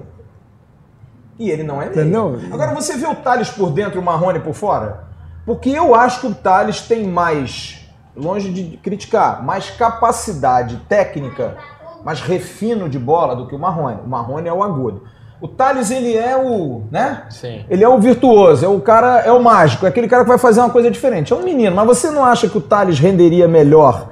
E 1.39 1.49
ele 1.49 1.63
não 1.63 1.81
é 1.81 1.85
meio. 1.89 1.99
Entendeu? 2.01 2.39
Agora 2.51 2.73
você 2.75 2.95
vê 2.97 3.07
o 3.07 3.15
Thales 3.15 3.49
por 3.49 3.71
dentro 3.71 3.97
e 3.97 4.01
o 4.01 4.05
Marrone 4.05 4.39
por 4.39 4.53
fora? 4.53 5.05
Porque 5.45 5.69
eu 5.69 5.95
acho 5.95 6.21
que 6.21 6.27
o 6.27 6.35
Thales 6.35 6.81
tem 6.81 7.07
mais, 7.07 7.87
longe 8.15 8.51
de 8.51 8.77
criticar, 8.77 9.43
mais 9.43 9.71
capacidade 9.71 10.77
técnica, 10.87 11.57
mais 12.03 12.21
refino 12.21 12.87
de 12.87 12.99
bola 12.99 13.35
do 13.35 13.47
que 13.47 13.55
o 13.55 13.59
Marrone. 13.59 14.01
O 14.05 14.07
Marrone 14.07 14.47
é 14.47 14.53
o 14.53 14.61
agudo. 14.63 15.03
O 15.41 15.47
Thales, 15.47 15.89
ele 15.89 16.15
é 16.15 16.37
o, 16.37 16.83
né? 16.91 17.23
Sim. 17.31 17.65
Ele 17.67 17.83
é 17.83 17.89
o 17.89 17.99
virtuoso, 17.99 18.63
é 18.63 18.67
o 18.67 18.79
cara, 18.79 19.21
é 19.21 19.31
o 19.31 19.41
mágico, 19.41 19.87
é 19.87 19.89
aquele 19.89 20.07
cara 20.07 20.23
que 20.23 20.29
vai 20.29 20.37
fazer 20.37 20.59
uma 20.59 20.69
coisa 20.69 20.91
diferente. 20.91 21.33
É 21.33 21.35
um 21.35 21.43
menino, 21.43 21.75
mas 21.75 21.87
você 21.87 22.11
não 22.11 22.23
acha 22.23 22.47
que 22.47 22.57
o 22.57 22.61
Thales 22.61 22.99
renderia 22.99 23.47
melhor 23.47 24.09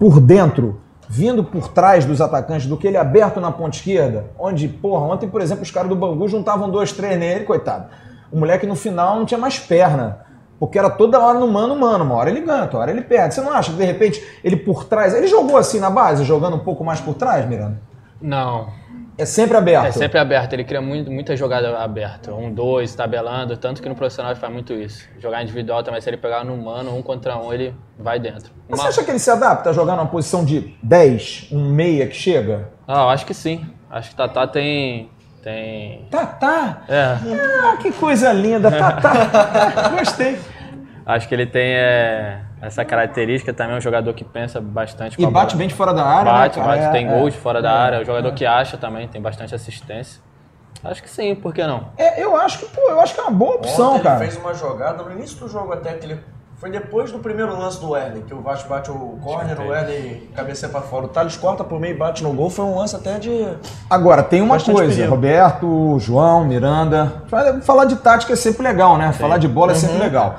por 0.00 0.18
dentro, 0.18 0.80
vindo 1.08 1.44
por 1.44 1.68
trás 1.68 2.04
dos 2.04 2.20
atacantes, 2.20 2.66
do 2.66 2.76
que 2.76 2.88
ele 2.88 2.96
aberto 2.96 3.40
na 3.40 3.52
ponta 3.52 3.76
esquerda? 3.76 4.26
Onde, 4.36 4.66
porra, 4.66 5.06
ontem, 5.06 5.28
por 5.28 5.40
exemplo, 5.40 5.62
os 5.62 5.70
caras 5.70 5.88
do 5.88 5.94
Bangu 5.94 6.26
juntavam 6.26 6.68
dois, 6.68 6.90
três 6.90 7.16
nele, 7.16 7.44
coitado. 7.44 7.86
O 8.32 8.36
moleque 8.36 8.66
no 8.66 8.74
final 8.74 9.16
não 9.16 9.24
tinha 9.24 9.38
mais 9.38 9.60
perna. 9.60 10.24
Porque 10.58 10.78
era 10.78 10.90
toda 10.90 11.20
hora 11.20 11.38
no 11.38 11.46
mano, 11.46 11.76
mano. 11.76 12.04
Uma 12.04 12.14
hora 12.16 12.30
ele 12.30 12.40
ganha, 12.40 12.62
outra 12.62 12.78
hora 12.78 12.90
ele 12.90 13.02
perde. 13.02 13.34
Você 13.34 13.40
não 13.40 13.52
acha 13.52 13.70
que 13.70 13.76
de 13.76 13.84
repente 13.84 14.24
ele 14.42 14.56
por 14.56 14.84
trás. 14.84 15.14
Ele 15.14 15.26
jogou 15.26 15.56
assim 15.56 15.78
na 15.78 15.90
base, 15.90 16.24
jogando 16.24 16.56
um 16.56 16.60
pouco 16.60 16.84
mais 16.84 17.00
por 17.00 17.14
trás, 17.14 17.46
Miranda? 17.46 17.80
Não. 18.20 18.68
É 19.16 19.24
sempre 19.24 19.56
aberto. 19.56 19.86
É 19.86 19.92
sempre 19.92 20.18
aberto, 20.18 20.52
ele 20.54 20.64
cria 20.64 20.80
muito, 20.80 21.10
muita 21.10 21.36
jogada 21.36 21.78
aberta. 21.78 22.34
Um, 22.34 22.52
dois, 22.52 22.94
tabelando, 22.94 23.56
tanto 23.56 23.80
que 23.80 23.88
no 23.88 23.94
profissional 23.94 24.32
ele 24.32 24.40
faz 24.40 24.52
muito 24.52 24.72
isso. 24.72 25.08
Jogar 25.20 25.42
individual 25.42 25.82
também, 25.82 26.00
se 26.00 26.10
ele 26.10 26.16
pegar 26.16 26.44
no 26.44 26.56
mano, 26.56 26.96
um 26.96 27.00
contra 27.02 27.36
um, 27.38 27.52
ele 27.52 27.74
vai 27.98 28.18
dentro. 28.18 28.50
Mas 28.68 28.80
Uma- 28.80 28.90
Você 28.90 28.98
acha 28.98 29.04
que 29.04 29.10
ele 29.12 29.18
se 29.20 29.30
adapta 29.30 29.70
a 29.70 29.72
jogar 29.72 29.94
numa 29.96 30.06
posição 30.08 30.44
de 30.44 30.74
10, 30.82 31.48
um 31.52 31.68
meia 31.70 32.06
que 32.08 32.14
chega? 32.16 32.70
Ah, 32.88 33.02
eu 33.02 33.08
acho 33.10 33.24
que 33.24 33.34
sim. 33.34 33.64
Acho 33.90 34.10
que 34.10 34.16
Tatá 34.16 34.46
tem. 34.48 35.08
tem... 35.42 36.08
Tá, 36.10 36.26
tá. 36.26 36.82
É, 36.88 37.16
Ah, 37.62 37.76
que 37.80 37.92
coisa 37.92 38.32
linda. 38.32 38.68
Tá, 38.70 38.92
tá. 39.00 39.88
Gostei. 39.96 40.38
acho 41.06 41.28
que 41.28 41.34
ele 41.34 41.46
tem 41.46 41.72
é, 41.74 42.40
essa 42.66 42.84
característica 42.84 43.52
também, 43.52 43.74
é 43.74 43.78
um 43.78 43.80
jogador 43.80 44.12
que 44.14 44.24
pensa 44.24 44.60
bastante 44.60 45.16
com 45.16 45.22
E 45.22 45.26
a 45.26 45.30
bate 45.30 45.48
bola. 45.52 45.58
bem 45.58 45.68
de 45.68 45.74
fora 45.74 45.92
da 45.92 46.04
área. 46.04 46.32
Bate, 46.32 46.58
né, 46.58 46.64
cara? 46.64 46.76
bate, 46.76 46.88
É, 46.88 46.92
tem 46.92 47.08
é. 47.08 47.18
gols 47.18 47.32
de 47.34 47.38
fora 47.40 47.60
da 47.62 47.72
área. 47.72 47.96
É 47.96 48.00
um 48.00 48.04
jogador 48.04 48.32
que 48.32 48.44
acha 48.46 48.76
também, 48.76 49.06
tem 49.08 49.20
bastante 49.20 49.54
assistência. 49.54 50.20
Acho 50.82 51.02
que 51.02 51.08
sim, 51.08 51.34
por 51.34 51.54
que 51.54 51.66
não? 51.66 51.88
É, 51.96 52.22
eu 52.22 52.36
acho 52.36 52.58
que, 52.58 52.66
pô, 52.66 52.80
eu 52.90 53.00
acho 53.00 53.14
que 53.14 53.20
é 53.20 53.22
uma 53.22 53.32
boa 53.32 53.54
opção, 53.56 53.92
Ontem 53.94 54.02
cara. 54.02 54.16
ele 54.22 54.30
fez 54.30 54.42
uma 54.44 54.52
jogada 54.52 55.02
no 55.02 55.12
início 55.12 55.38
do 55.38 55.48
jogo 55.48 55.72
até 55.72 55.92
que 55.94 56.04
ele. 56.06 56.20
Foi 56.56 56.70
depois 56.70 57.10
do 57.10 57.18
primeiro 57.18 57.58
lance 57.58 57.78
do 57.80 57.90
Werley, 57.90 58.22
que 58.22 58.32
o 58.32 58.40
Vasco 58.40 58.68
bate 58.68 58.90
o 58.90 59.18
corner, 59.22 59.60
o 59.60 59.68
Werley 59.68 60.30
cabeceia 60.34 60.70
pra 60.70 60.80
fora. 60.80 61.06
O 61.06 61.08
Thales 61.08 61.36
corta 61.36 61.64
por 61.64 61.78
meio 61.80 61.94
e 61.94 61.98
bate 61.98 62.22
no 62.22 62.32
gol. 62.32 62.48
Foi 62.48 62.64
um 62.64 62.78
lance 62.78 62.94
até 62.94 63.18
de. 63.18 63.48
Agora, 63.90 64.22
tem 64.22 64.40
uma 64.40 64.54
Bastante 64.54 64.76
coisa, 64.76 64.94
perigo. 64.94 65.10
Roberto, 65.14 65.98
João, 65.98 66.44
Miranda. 66.44 67.24
Falar 67.62 67.84
de 67.86 67.96
tática 67.96 68.32
é 68.32 68.36
sempre 68.36 68.62
legal, 68.62 68.96
né? 68.96 69.12
Falar 69.12 69.36
de 69.38 69.48
bola 69.48 69.72
é 69.72 69.74
sempre 69.74 69.98
legal. 69.98 70.36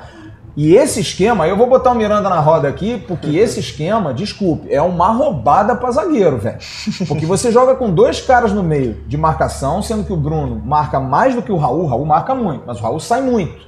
E 0.56 0.74
esse 0.74 1.00
esquema, 1.00 1.46
eu 1.46 1.56
vou 1.56 1.68
botar 1.68 1.92
o 1.92 1.94
Miranda 1.94 2.30
na 2.30 2.40
roda 2.40 2.66
aqui, 2.66 2.98
porque 3.06 3.28
esse 3.36 3.60
esquema, 3.60 4.14
desculpe, 4.14 4.72
é 4.72 4.80
uma 4.80 5.08
roubada 5.08 5.76
pra 5.76 5.90
zagueiro, 5.90 6.38
velho. 6.38 6.58
Porque 7.06 7.26
você 7.26 7.52
joga 7.52 7.74
com 7.74 7.90
dois 7.90 8.20
caras 8.20 8.52
no 8.52 8.62
meio 8.62 8.94
de 9.06 9.18
marcação, 9.18 9.82
sendo 9.82 10.04
que 10.04 10.12
o 10.12 10.16
Bruno 10.16 10.62
marca 10.64 10.98
mais 10.98 11.34
do 11.34 11.42
que 11.42 11.52
o 11.52 11.56
Raul, 11.56 11.84
o 11.84 11.86
Raul 11.86 12.06
marca 12.06 12.34
muito, 12.34 12.62
mas 12.66 12.78
o 12.78 12.82
Raul 12.82 12.98
sai 12.98 13.20
muito. 13.20 13.66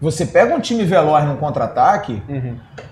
Você 0.00 0.26
pega 0.26 0.54
um 0.54 0.60
time 0.60 0.84
veloz 0.84 1.24
no 1.24 1.36
contra-ataque, 1.36 2.22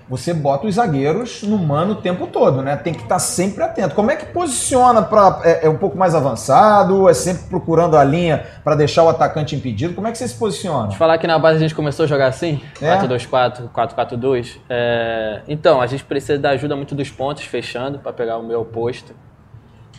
você 0.09 0.33
bota 0.33 0.67
os 0.67 0.75
zagueiros 0.75 1.43
no 1.43 1.57
mano 1.57 1.93
o 1.93 1.95
tempo 1.95 2.27
todo, 2.27 2.61
né? 2.61 2.75
Tem 2.75 2.93
que 2.93 3.03
estar 3.03 3.19
sempre 3.19 3.63
atento. 3.63 3.95
Como 3.95 4.09
é 4.09 4.15
que 4.15 4.25
posiciona 4.25 5.01
para 5.01 5.41
é, 5.43 5.65
é 5.65 5.69
um 5.69 5.77
pouco 5.77 5.97
mais 5.97 6.15
avançado? 6.15 7.07
É 7.07 7.13
sempre 7.13 7.43
procurando 7.47 7.95
a 7.95 8.03
linha 8.03 8.45
para 8.63 8.75
deixar 8.75 9.03
o 9.03 9.09
atacante 9.09 9.55
impedido? 9.55 9.93
Como 9.93 10.07
é 10.07 10.11
que 10.11 10.17
você 10.17 10.27
se 10.27 10.35
posiciona? 10.35 10.89
Te 10.89 10.97
falar 10.97 11.17
que 11.17 11.27
na 11.27 11.37
base 11.37 11.57
a 11.57 11.59
gente 11.59 11.75
começou 11.75 12.05
a 12.05 12.07
jogar 12.07 12.27
assim, 12.27 12.61
É? 12.81 12.97
4-2-4, 12.97 13.69
4-4-2. 13.69 14.57
É, 14.69 15.41
então, 15.47 15.81
a 15.81 15.87
gente 15.87 16.03
precisa 16.03 16.39
da 16.39 16.51
ajuda 16.51 16.75
muito 16.75 16.95
dos 16.95 17.09
pontos 17.09 17.43
fechando 17.43 17.99
para 17.99 18.13
pegar 18.13 18.37
o 18.37 18.43
meu 18.43 18.61
oposto. 18.61 19.13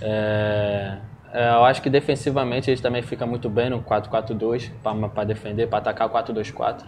É, 0.01 0.07
é, 0.07 0.99
eu 1.45 1.65
acho 1.65 1.83
que 1.83 1.91
defensivamente 1.91 2.67
gente 2.67 2.83
também 2.83 3.03
fica 3.03 3.27
muito 3.27 3.51
bem 3.51 3.69
no 3.69 3.83
4-4-2 3.83 4.71
para 5.13 5.25
defender, 5.25 5.67
para 5.67 5.79
atacar 5.79 6.09
o 6.09 6.11
4-2-4. 6.11 6.85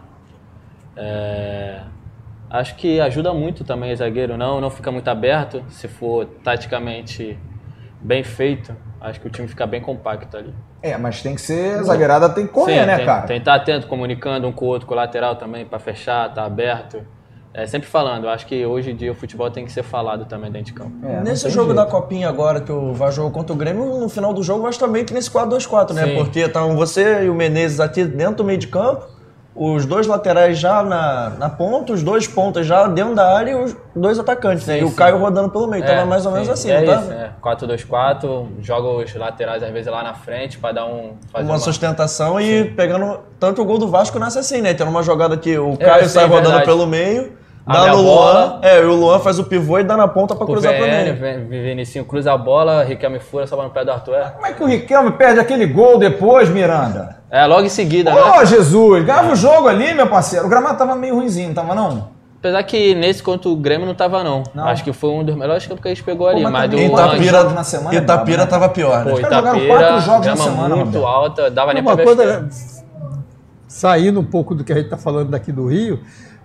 É, 0.97 1.83
acho 2.51 2.75
que 2.77 3.01
ajuda 3.01 3.33
muito 3.35 3.63
também 3.63 3.93
o 3.93 3.97
zagueiro, 3.97 4.37
não, 4.37 4.61
não 4.61 4.71
fica 4.71 4.91
muito 4.91 5.09
aberto. 5.09 5.65
Se 5.69 5.87
for 5.87 6.25
taticamente 6.43 7.39
bem 8.01 8.25
feito, 8.25 8.75
acho 9.01 9.21
que 9.21 9.27
o 9.27 9.31
time 9.31 9.49
fica 9.49 9.67
bem 9.67 9.81
compacto 9.81 10.37
ali. 10.37 10.55
É, 10.83 10.97
mas 10.97 11.23
tem 11.23 11.35
que 11.35 11.41
ser, 11.41 11.79
a 11.79 11.83
zagueirada 11.83 12.29
tem 12.29 12.47
que 12.47 12.53
correr, 12.53 12.81
Sim, 12.81 12.87
né, 12.87 12.97
tem, 12.97 13.07
cara? 13.07 13.27
Tem 13.27 13.37
que 13.37 13.43
estar 13.43 13.55
atento, 13.55 13.87
comunicando 13.87 14.47
um 14.47 14.53
com 14.53 14.65
o 14.65 14.69
outro, 14.69 14.87
com 14.87 14.95
o 14.95 14.97
lateral 14.97 15.37
também, 15.37 15.67
para 15.67 15.79
fechar, 15.79 16.33
tá 16.33 16.45
aberto. 16.45 17.05
É, 17.59 17.66
sempre 17.66 17.88
falando, 17.88 18.23
eu 18.25 18.31
acho 18.31 18.47
que 18.47 18.64
hoje 18.64 18.92
em 18.92 18.94
dia 18.94 19.11
o 19.11 19.14
futebol 19.16 19.51
tem 19.51 19.64
que 19.64 19.73
ser 19.73 19.83
falado 19.83 20.27
também 20.27 20.49
dentro 20.49 20.66
de 20.66 20.73
campo. 20.75 20.92
É, 21.05 21.21
nesse 21.23 21.51
jogo 21.51 21.73
jeito. 21.73 21.85
da 21.85 21.87
Copinha 21.87 22.29
agora, 22.29 22.61
que 22.61 22.71
o 22.71 22.92
Vasco 22.94 23.16
jogou 23.16 23.33
contra 23.33 23.53
o 23.53 23.57
Grêmio, 23.57 23.99
no 23.99 24.09
final 24.09 24.33
do 24.33 24.44
jogo, 24.44 24.62
eu 24.62 24.68
acho 24.68 24.79
também 24.79 25.05
que 25.05 25.12
nesse 25.12 25.29
4-2-4, 25.29 25.92
né? 25.92 26.07
Sim. 26.07 26.14
Porque 26.14 26.38
estavam 26.38 26.77
você 26.77 27.25
e 27.25 27.29
o 27.29 27.35
Menezes 27.35 27.81
aqui 27.81 28.05
dentro 28.05 28.37
do 28.37 28.44
meio 28.44 28.59
de 28.59 28.68
campo, 28.68 29.09
os 29.57 29.85
dois 29.87 30.07
laterais 30.07 30.57
já 30.57 30.85
na, 30.85 31.31
na 31.31 31.49
ponta, 31.51 31.92
os 31.92 32.01
dois 32.05 32.29
pontas 32.29 32.64
já 32.64 32.87
dentro 32.87 33.16
da 33.16 33.37
área 33.37 33.51
e 33.51 33.55
os 33.57 33.75
dois 33.92 34.16
atacantes, 34.21 34.64
né? 34.64 34.75
Sim, 34.75 34.81
E 34.83 34.85
o 34.85 34.90
sim. 34.90 34.94
Caio 34.94 35.18
rodando 35.18 35.51
pelo 35.51 35.66
meio. 35.66 35.85
tava 35.85 36.07
mais 36.07 36.25
ou 36.25 36.31
menos 36.31 36.47
sim, 36.47 36.53
assim, 36.53 36.71
é 36.71 36.79
não 36.81 36.87
tava? 36.87 37.03
isso, 37.03 37.12
é. 37.12 37.33
4-2-4, 37.42 38.47
joga 38.62 38.88
os 38.88 39.14
laterais 39.16 39.62
às 39.64 39.71
vezes 39.73 39.90
lá 39.90 40.05
na 40.05 40.14
frente 40.14 40.59
para 40.59 40.73
dar 40.75 40.87
um. 40.87 41.14
Fazer 41.33 41.44
uma, 41.44 41.59
sustentação 41.59 42.40
e 42.40 42.66
pegando 42.71 43.18
tanto 43.40 43.61
o 43.61 43.64
gol 43.64 43.79
do 43.79 43.88
Vasco 43.88 44.16
nasce 44.21 44.38
assim, 44.38 44.61
né? 44.61 44.75
Tendo 44.75 44.90
uma 44.90 45.03
jogada 45.03 45.37
que 45.37 45.59
o 45.59 45.73
É, 45.73 45.77
Caio 45.77 46.03
sim, 46.05 46.11
sai 46.11 46.25
rodando 46.27 46.51
verdade. 46.51 46.64
pelo 46.66 46.87
meio, 46.87 47.33
dá 47.72 47.83
a 47.83 47.96
no 47.96 48.02
bola. 48.02 48.44
Luan, 48.46 48.59
é, 48.62 48.81
e 48.81 48.85
o 48.85 48.94
Luan 48.94 49.18
faz 49.18 49.38
o 49.38 49.44
pivô 49.44 49.78
e 49.78 49.85
dá 49.85 49.96
na 49.96 50.09
ponta 50.09 50.35
pra 50.35 50.44
Pro 50.44 50.54
cruzar 50.54 50.74
pro 50.74 50.85
VN, 50.85 50.90
meio. 50.90 51.14
Vin- 51.48 51.48
Vinicinho 51.62 52.04
cruza 52.04 52.33
a 52.33 52.38
bola, 52.38 52.83
Riquelme 52.85 53.20
fura, 53.20 53.46
sobra 53.46 53.64
no 53.66 53.70
pé 53.70 53.85
do 53.85 53.90
Arthur. 53.92 54.14
É, 54.14 54.31
Como 54.31 54.46
é 54.46 54.52
que 54.52 54.62
o 54.62 54.66
Riquelme 54.66 55.12
perde 55.12 55.40
aquele 55.40 55.66
gol 55.66 55.98
depois, 55.98 56.48
Miranda? 56.48 57.18
é 57.31 57.44
logo 57.46 57.62
em 57.62 57.68
seguida, 57.68 58.11
Ô, 58.12 58.38
né? 58.40 58.46
Jesus, 58.46 59.04
ganhava 59.04 59.33
o 59.33 59.37
jogo 59.37 59.68
ali, 59.68 59.92
meu 59.94 60.07
parceiro. 60.07 60.46
O 60.46 60.48
gramado 60.48 60.78
tava 60.78 60.94
meio 60.96 61.14
ruimzinho, 61.14 61.48
não 61.48 61.54
tava 61.54 61.74
não? 61.74 62.16
Apesar 62.38 62.62
que 62.62 62.94
nesse 62.94 63.20
contra 63.20 63.48
o 63.50 63.57
Grêmio 63.57 63.85
não 63.85 63.94
tava, 63.96 64.22
não. 64.22 64.44
Não. 64.54 64.64
Acho 64.68 64.85
que 64.85 64.92
foi 64.92 65.11
um 65.11 65.24
dos 65.24 65.35
melhores 65.35 65.66
campos 65.66 65.83
que 65.83 65.88
a 65.88 65.90
gente 65.90 66.04
pegou 66.04 66.28
ali. 66.28 66.40
mas 66.40 66.52
mas 66.52 66.70
do 66.70 66.78
Itapira- 66.78 67.44
na 67.50 67.64
semana 67.64 67.94
é 67.96 67.98
Itapira 67.98 68.37
brabo, 68.37 68.52
né? 68.52 68.59
tava 68.61 68.68
pior, 68.72 69.04
né? 69.04 69.11
Pô, 69.11 69.18
Itapira, 69.18 69.66
quatro 69.66 70.00
jogos 70.02 70.26
na 70.28 70.37
semana, 70.37 70.76
muito 70.76 71.04
alta, 71.04 71.50
dava 71.50 71.72
nem 71.74 71.83
Uma 71.83 71.96
pra 71.96 72.04
ver 72.04 72.16
coisa, 72.16 72.46
as 72.48 72.78
saindo 73.66 74.20
um 74.20 74.24
pouco 74.24 74.54
do 74.54 74.64
que 74.64 74.72
a 74.72 74.76
gente 74.76 74.85
está 74.87 74.96
falando 74.96 75.31
daqui 75.31 75.52
do 75.52 75.66
Rio, 75.66 76.00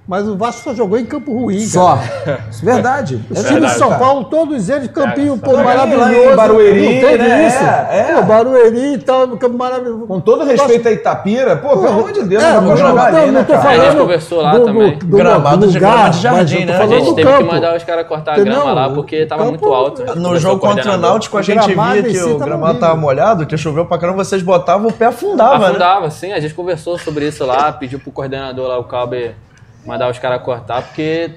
mas 0.06 0.28
o 0.28 0.36
Vasco 0.36 0.62
só 0.64 0.74
jogou 0.76 0.98
em 0.98 1.06
campo 1.06 1.32
ruim, 1.34 1.60
Só. 1.62 1.96
cara. 2.26 2.40
É 2.62 2.66
verdade. 2.66 3.22
Os 3.30 3.44
times 3.44 3.72
de 3.72 3.78
São 3.78 3.98
Paulo, 3.98 4.26
todos 4.26 4.68
eles, 4.70 4.90
campinho, 4.90 5.38
pô, 5.38 5.52
aí 5.52 5.56
lá 5.58 5.86
maravilhoso. 5.86 6.12
em 6.32 6.36
Barueri, 6.36 6.82
Não 7.02 7.02
teve 7.10 7.18
né? 7.24 7.48
isso? 7.48 7.64
É, 7.64 8.00
é. 8.12 8.16
Pô, 8.16 8.24
Barueri 8.24 8.94
e 8.94 8.98
tal, 8.98 9.28
campo 9.38 9.58
maravilhoso. 9.58 10.06
Com 10.06 10.20
todo 10.20 10.44
respeito 10.44 10.88
a 10.88 10.92
Itapira, 10.92 11.56
pô, 11.56 11.70
pelo 11.70 11.88
amor 11.88 12.12
de 12.12 12.24
Deus, 12.24 12.44
É, 12.44 12.54
não 12.56 12.62
não, 12.64 12.78
jogar 12.78 13.12
não, 13.12 13.20
ali, 13.20 13.32
não 13.32 13.40
né, 13.40 13.44
tô 13.44 13.54
cara? 13.54 13.70
A 13.70 13.74
gente 13.76 13.82
falando 13.84 14.00
conversou 14.02 14.42
lá 14.42 14.58
do, 14.58 14.66
também. 14.66 14.98
Do, 14.98 15.06
do, 15.06 15.18
Gramado 15.18 15.66
lugar, 15.66 16.10
de 16.10 16.20
jardim, 16.20 16.66
né? 16.66 16.74
A 16.74 16.78
falando 16.80 16.94
gente 17.06 17.16
teve 17.16 17.30
campo. 17.32 17.48
que 17.48 17.54
mandar 17.54 17.78
os 17.78 17.84
caras 17.84 18.08
cortar 18.08 18.32
a 18.32 18.36
Entendeu? 18.36 18.54
grama 18.54 18.74
lá 18.74 18.90
porque 18.90 19.26
tava 19.26 19.46
Campo- 19.46 19.60
muito 19.66 19.74
alto. 19.74 20.20
No 20.20 20.38
jogo 20.38 20.60
contra 20.60 20.94
o. 20.96 20.98
Náutico, 20.98 21.38
a 21.38 21.42
gente 21.42 21.68
via 21.74 22.04
que 22.04 22.20
o 22.22 22.38
gramado 22.38 22.80
tava 22.80 22.96
molhado, 22.96 23.46
que 23.46 23.58
choveu 23.58 23.86
pra 23.86 23.98
caramba, 23.98 24.24
vocês 24.24 24.42
botavam 24.42 24.88
o 24.90 24.94
pé 24.94 25.06
afundava, 25.08 25.58
né? 25.60 25.66
Afundava, 25.68 26.10
sim. 26.10 26.32
A 26.34 26.40
gente 26.40 26.54
conversou 26.54 26.98
sobre 26.98 27.28
isso 27.28 27.46
lá, 27.46 27.72
pediu 27.72 28.00
pro 28.00 28.12
coordenador 28.12 28.68
lá, 28.68 28.78
o 28.80 28.84
Calber, 28.84 29.36
mandar 29.86 30.10
os 30.10 30.20
caras 30.20 30.42
cortar 30.44 30.82
porque 30.84 31.32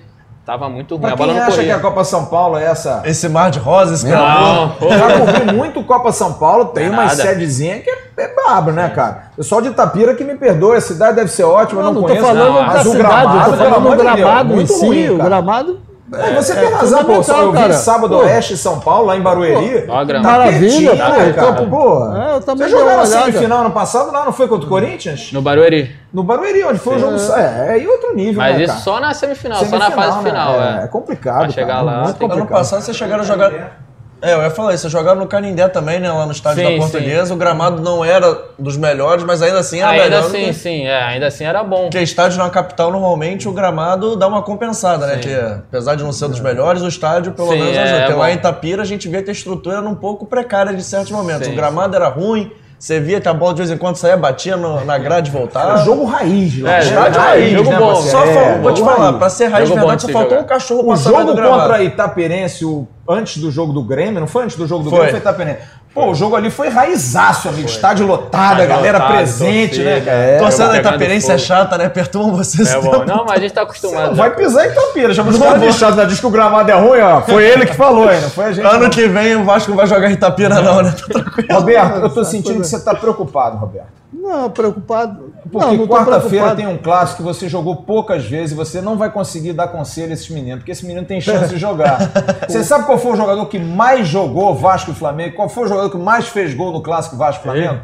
tava 0.44 0.68
muito 0.68 0.94
ruim. 0.94 1.02
Mas 1.02 1.12
a 1.12 1.16
bola 1.16 1.32
quem 1.32 1.40
não 1.40 1.46
acha 1.46 1.56
que 1.56 1.62
corria. 1.62 1.76
a 1.76 1.80
Copa 1.80 2.04
São 2.04 2.26
Paulo 2.26 2.56
é 2.56 2.64
essa? 2.64 3.02
Esse 3.04 3.28
mar 3.28 3.50
de 3.50 3.58
rosa, 3.58 3.94
esse 3.94 4.06
Meu 4.06 4.16
calor. 4.16 4.54
Não, 4.54 4.70
pô. 4.70 4.88
Já 4.90 5.18
cobri 5.18 5.52
muito 5.52 5.82
Copa 5.82 6.12
São 6.12 6.32
Paulo, 6.34 6.66
tem 6.66 6.86
é 6.86 6.90
uma 6.90 7.04
nada. 7.04 7.16
sedezinha 7.16 7.80
que 7.80 7.90
é, 7.90 7.98
é 8.18 8.34
brabo, 8.34 8.70
né, 8.70 8.88
cara? 8.90 9.30
Pessoal 9.36 9.60
de 9.60 9.68
Itapira 9.68 10.14
que 10.14 10.22
me 10.24 10.36
perdoe, 10.36 10.76
a 10.76 10.80
cidade 10.80 11.16
deve 11.16 11.30
ser 11.30 11.42
ótima, 11.44 11.80
eu 11.80 11.84
Não, 11.86 11.92
não, 11.94 12.00
não 12.00 12.08
tô 12.08 12.14
conheço. 12.14 12.26
falando 12.26 12.46
não, 12.46 12.54
da 12.54 12.66
mas 12.66 12.86
o 12.86 12.90
cidade, 12.92 12.98
gramado, 12.98 13.36
eu 13.38 13.44
tô 13.44 13.56
falando 13.56 13.82
do 13.82 13.96
de 13.96 14.02
Deus, 14.02 14.16
gramado 14.16 14.52
em 14.52 14.54
muito 14.56 14.72
si, 14.72 14.86
ruim, 14.86 15.08
o 15.08 15.16
cara. 15.18 15.28
gramado... 15.28 15.85
Mas 16.08 16.34
você 16.46 16.52
é 16.52 16.56
tem 16.56 16.70
razão, 16.72 16.98
pô. 17.04 17.14
fundamental, 17.22 17.42
Eu 17.42 17.52
vi 17.52 17.58
cara. 17.58 17.72
sábado 17.72 18.16
Pô. 18.16 18.22
Oeste 18.22 18.56
São 18.56 18.78
Paulo, 18.78 19.06
lá 19.06 19.16
em 19.16 19.20
Barueri. 19.20 19.86
Ó, 19.88 20.04
gramado. 20.04 20.38
Maravilha, 20.38 20.90
pô, 20.90 20.96
né, 20.96 21.32
cara? 21.32 21.52
campo- 21.54 21.66
Pô, 21.70 22.14
É, 22.16 22.34
eu 22.36 22.40
também 22.40 22.68
Vocês 22.68 22.70
jogaram 22.80 23.02
a 23.02 23.06
semifinal 23.06 23.58
ano 23.60 23.70
passado 23.72 24.12
lá, 24.12 24.24
não 24.24 24.32
foi 24.32 24.46
contra 24.46 24.66
o 24.66 24.68
Corinthians? 24.68 25.32
No 25.32 25.42
Barueri. 25.42 25.96
No 26.12 26.22
Barueri, 26.22 26.62
onde 26.64 26.78
foi 26.78 26.96
o 26.96 26.98
jogo. 27.00 27.16
É, 27.36 27.74
é, 27.76 27.82
e 27.82 27.88
outro 27.88 28.14
nível, 28.14 28.40
Mas 28.40 28.56
né, 28.56 28.62
isso 28.64 28.72
cara? 28.72 28.84
só 28.84 29.00
na 29.00 29.12
semifinal, 29.14 29.58
só 29.58 29.64
na 29.64 29.70
Semifinal, 29.86 29.92
fase 30.12 30.22
né? 30.24 30.30
final. 30.30 30.54
É, 30.54 30.80
É, 30.80 30.84
é 30.84 30.86
complicado. 30.88 31.38
Pra 31.40 31.48
chegar 31.50 31.66
cara, 31.74 31.82
lá, 31.82 32.02
que- 32.04 32.08
Ano 32.08 32.14
complicado. 32.18 32.48
passado 32.48 32.82
vocês 32.82 32.96
chegaram 32.96 33.22
a 33.22 33.26
jogar. 33.26 33.85
É, 34.22 34.32
eu 34.32 34.42
ia 34.42 34.50
falar 34.50 34.72
isso, 34.74 34.88
jogaram 34.88 35.20
no 35.20 35.26
Canindé 35.26 35.68
também, 35.68 36.00
né? 36.00 36.10
Lá 36.10 36.24
no 36.24 36.32
estádio 36.32 36.64
Sim, 36.66 36.72
da 36.72 36.78
Portuguesa. 36.80 37.34
O 37.34 37.36
gramado 37.36 37.82
não 37.82 38.02
era 38.04 38.36
dos 38.58 38.76
melhores, 38.76 39.22
mas 39.24 39.42
ainda 39.42 39.58
assim 39.58 39.80
era 39.80 39.90
Ainda 39.90 40.04
melhor. 40.04 40.20
do 40.22 40.26
assim, 40.28 40.44
que- 40.46 40.52
sim, 40.54 40.86
é, 40.86 41.02
ainda 41.02 41.26
assim 41.26 41.44
era 41.44 41.62
bom. 41.62 41.82
Porque 41.82 41.98
estádio 42.00 42.38
na 42.38 42.48
capital, 42.48 42.90
normalmente, 42.90 43.46
o 43.46 43.52
gramado 43.52 44.16
dá 44.16 44.26
uma 44.26 44.42
compensada, 44.42 45.06
né? 45.06 45.18
Que 45.18 45.34
apesar 45.34 45.96
de 45.96 46.02
não 46.02 46.12
ser 46.12 46.28
dos 46.28 46.40
melhores, 46.40 46.80
o 46.82 46.88
estádio, 46.88 47.32
pelo 47.32 47.48
Sim, 47.52 47.58
menos, 47.60 47.76
é, 47.76 47.82
ajuda. 47.82 47.98
Porque 48.00 48.12
é 48.12 48.16
lá 48.16 48.30
em 48.30 48.34
Itapira, 48.34 48.82
a 48.82 48.86
gente 48.86 49.06
via 49.06 49.22
que 49.22 49.28
a 49.28 49.32
estrutura 49.32 49.76
era 49.76 49.86
um 49.88 49.94
pouco 49.94 50.24
precária 50.24 50.74
de 50.74 50.82
certos 50.82 51.10
momentos. 51.12 51.46
Sim, 51.46 51.52
o 51.52 51.56
gramado 51.56 51.94
era 51.94 52.08
ruim, 52.08 52.50
você 52.78 52.98
via 52.98 53.20
que 53.20 53.28
a 53.28 53.34
bola 53.34 53.52
de 53.52 53.58
vez 53.58 53.70
em 53.70 53.76
quando 53.76 53.96
saía, 53.96 54.16
batia 54.16 54.56
no- 54.56 54.82
na 54.84 54.96
grade 54.96 55.28
e 55.28 55.32
voltava. 55.32 55.72
Era 55.72 55.84
jogo 55.84 56.04
raiz 56.06 56.58
lá. 56.62 56.76
É, 56.76 56.78
Estádio 56.80 57.04
jogo 57.14 57.18
raiz, 57.26 57.52
jogo 57.52 57.70
né, 57.70 57.78
bom. 57.78 57.94
Só 57.96 58.24
É, 58.24 58.34
faltou, 58.34 58.62
vou 58.62 58.72
te 58.72 58.80
falar, 58.80 59.04
raiz. 59.08 59.16
pra 59.18 59.28
ser 59.30 59.46
raiz 59.48 59.68
Jogo 59.68 59.80
verdade, 59.80 60.00
de 60.06 60.06
só 60.06 60.18
faltou 60.18 60.30
jogar. 60.30 60.42
um 60.42 60.46
cachorro 60.46 60.80
O 60.82 60.86
passar 60.88 61.10
no 61.10 61.36
jogo 61.36 61.42
contra 61.50 61.82
Itaperense, 61.82 62.64
o, 62.64 62.88
antes 63.08 63.38
do 63.38 63.50
jogo 63.50 63.72
do 63.72 63.82
Grêmio, 63.82 64.20
não 64.20 64.26
foi 64.26 64.44
antes 64.44 64.56
do 64.56 64.66
jogo 64.66 64.84
do 64.84 64.90
Foi. 64.90 64.98
Grêmio, 64.98 65.20
foi 65.20 65.20
Itaperense. 65.20 65.60
Pô, 65.96 66.10
o 66.10 66.14
jogo 66.14 66.36
ali 66.36 66.50
foi 66.50 66.68
raizaço, 66.68 67.48
amigo. 67.48 67.66
Estádio 67.66 68.06
lotado, 68.06 68.60
a 68.60 68.64
Estádio 68.64 68.68
galera 68.68 68.98
lotado, 68.98 69.16
presente, 69.16 69.82
né, 69.82 69.94
torcida. 69.94 70.10
cara? 70.10 70.22
É, 70.24 70.38
Torcida 70.38 70.68
da 70.68 71.32
é 71.34 71.38
chata, 71.38 71.78
né? 71.78 71.88
Perturbam 71.88 72.36
vocês. 72.36 72.70
É 72.70 72.78
bom. 72.78 72.90
tempo 72.90 73.06
Não, 73.06 73.24
mas 73.24 73.38
a 73.38 73.40
gente 73.40 73.54
tá 73.54 73.62
acostumado. 73.62 74.14
vai 74.14 74.34
pisar 74.36 74.66
em 74.66 74.72
Itapira, 74.72 75.14
chama 75.14 75.30
os 75.30 75.38
caras 75.38 75.62
de 75.62 75.72
chato, 75.72 75.94
né? 75.94 76.04
diz 76.04 76.20
que 76.20 76.26
o 76.26 76.30
gramado 76.30 76.70
é 76.70 76.74
ruim, 76.74 77.00
ó. 77.00 77.22
Foi 77.22 77.42
ele 77.42 77.64
que 77.64 77.72
falou, 77.72 78.12
hein? 78.12 78.20
Não 78.20 78.28
foi 78.28 78.44
a 78.44 78.52
gente. 78.52 78.66
Ano 78.66 78.82
não. 78.82 78.90
que 78.90 79.08
vem 79.08 79.36
o 79.36 79.44
Vasco 79.44 79.70
não 79.70 79.76
vai 79.78 79.86
jogar 79.86 80.10
em 80.10 80.12
Itapira, 80.12 80.60
não, 80.60 80.82
né? 80.82 80.94
Tá 81.06 81.22
tranquilo. 81.22 81.48
Roberto, 81.50 81.96
eu 81.96 82.10
tô 82.10 82.24
sentindo 82.26 82.60
que 82.60 82.66
você 82.66 82.78
tá 82.78 82.94
preocupado, 82.94 83.56
Roberto. 83.56 83.96
Não, 84.12 84.50
preocupado. 84.50 85.32
Porque 85.50 85.86
quarta-feira 85.86 86.54
tem 86.54 86.66
um 86.66 86.78
clássico 86.78 87.18
que 87.18 87.22
você 87.22 87.48
jogou 87.48 87.76
poucas 87.76 88.24
vezes 88.24 88.52
e 88.52 88.54
você 88.54 88.80
não 88.80 88.96
vai 88.96 89.10
conseguir 89.10 89.52
dar 89.52 89.68
conselho 89.68 90.10
a 90.10 90.14
esses 90.14 90.28
meninos, 90.28 90.60
porque 90.60 90.72
esse 90.72 90.84
menino 90.84 91.06
tem 91.06 91.20
chance 91.20 91.48
de 91.48 91.58
jogar. 91.58 91.98
Você 92.48 92.64
sabe 92.64 92.86
qual 92.86 92.98
foi 92.98 93.12
o 93.12 93.16
jogador 93.16 93.46
que 93.46 93.58
mais 93.58 94.08
jogou 94.08 94.54
Vasco 94.54 94.90
e 94.90 94.94
Flamengo? 94.94 95.36
Qual 95.36 95.48
foi 95.48 95.64
o 95.64 95.68
jogador 95.68 95.85
que 95.90 95.96
mais 95.96 96.28
fez 96.28 96.54
gol 96.54 96.72
no 96.72 96.82
clássico 96.82 97.16
Vasco 97.16 97.42
Flamengo? 97.42 97.80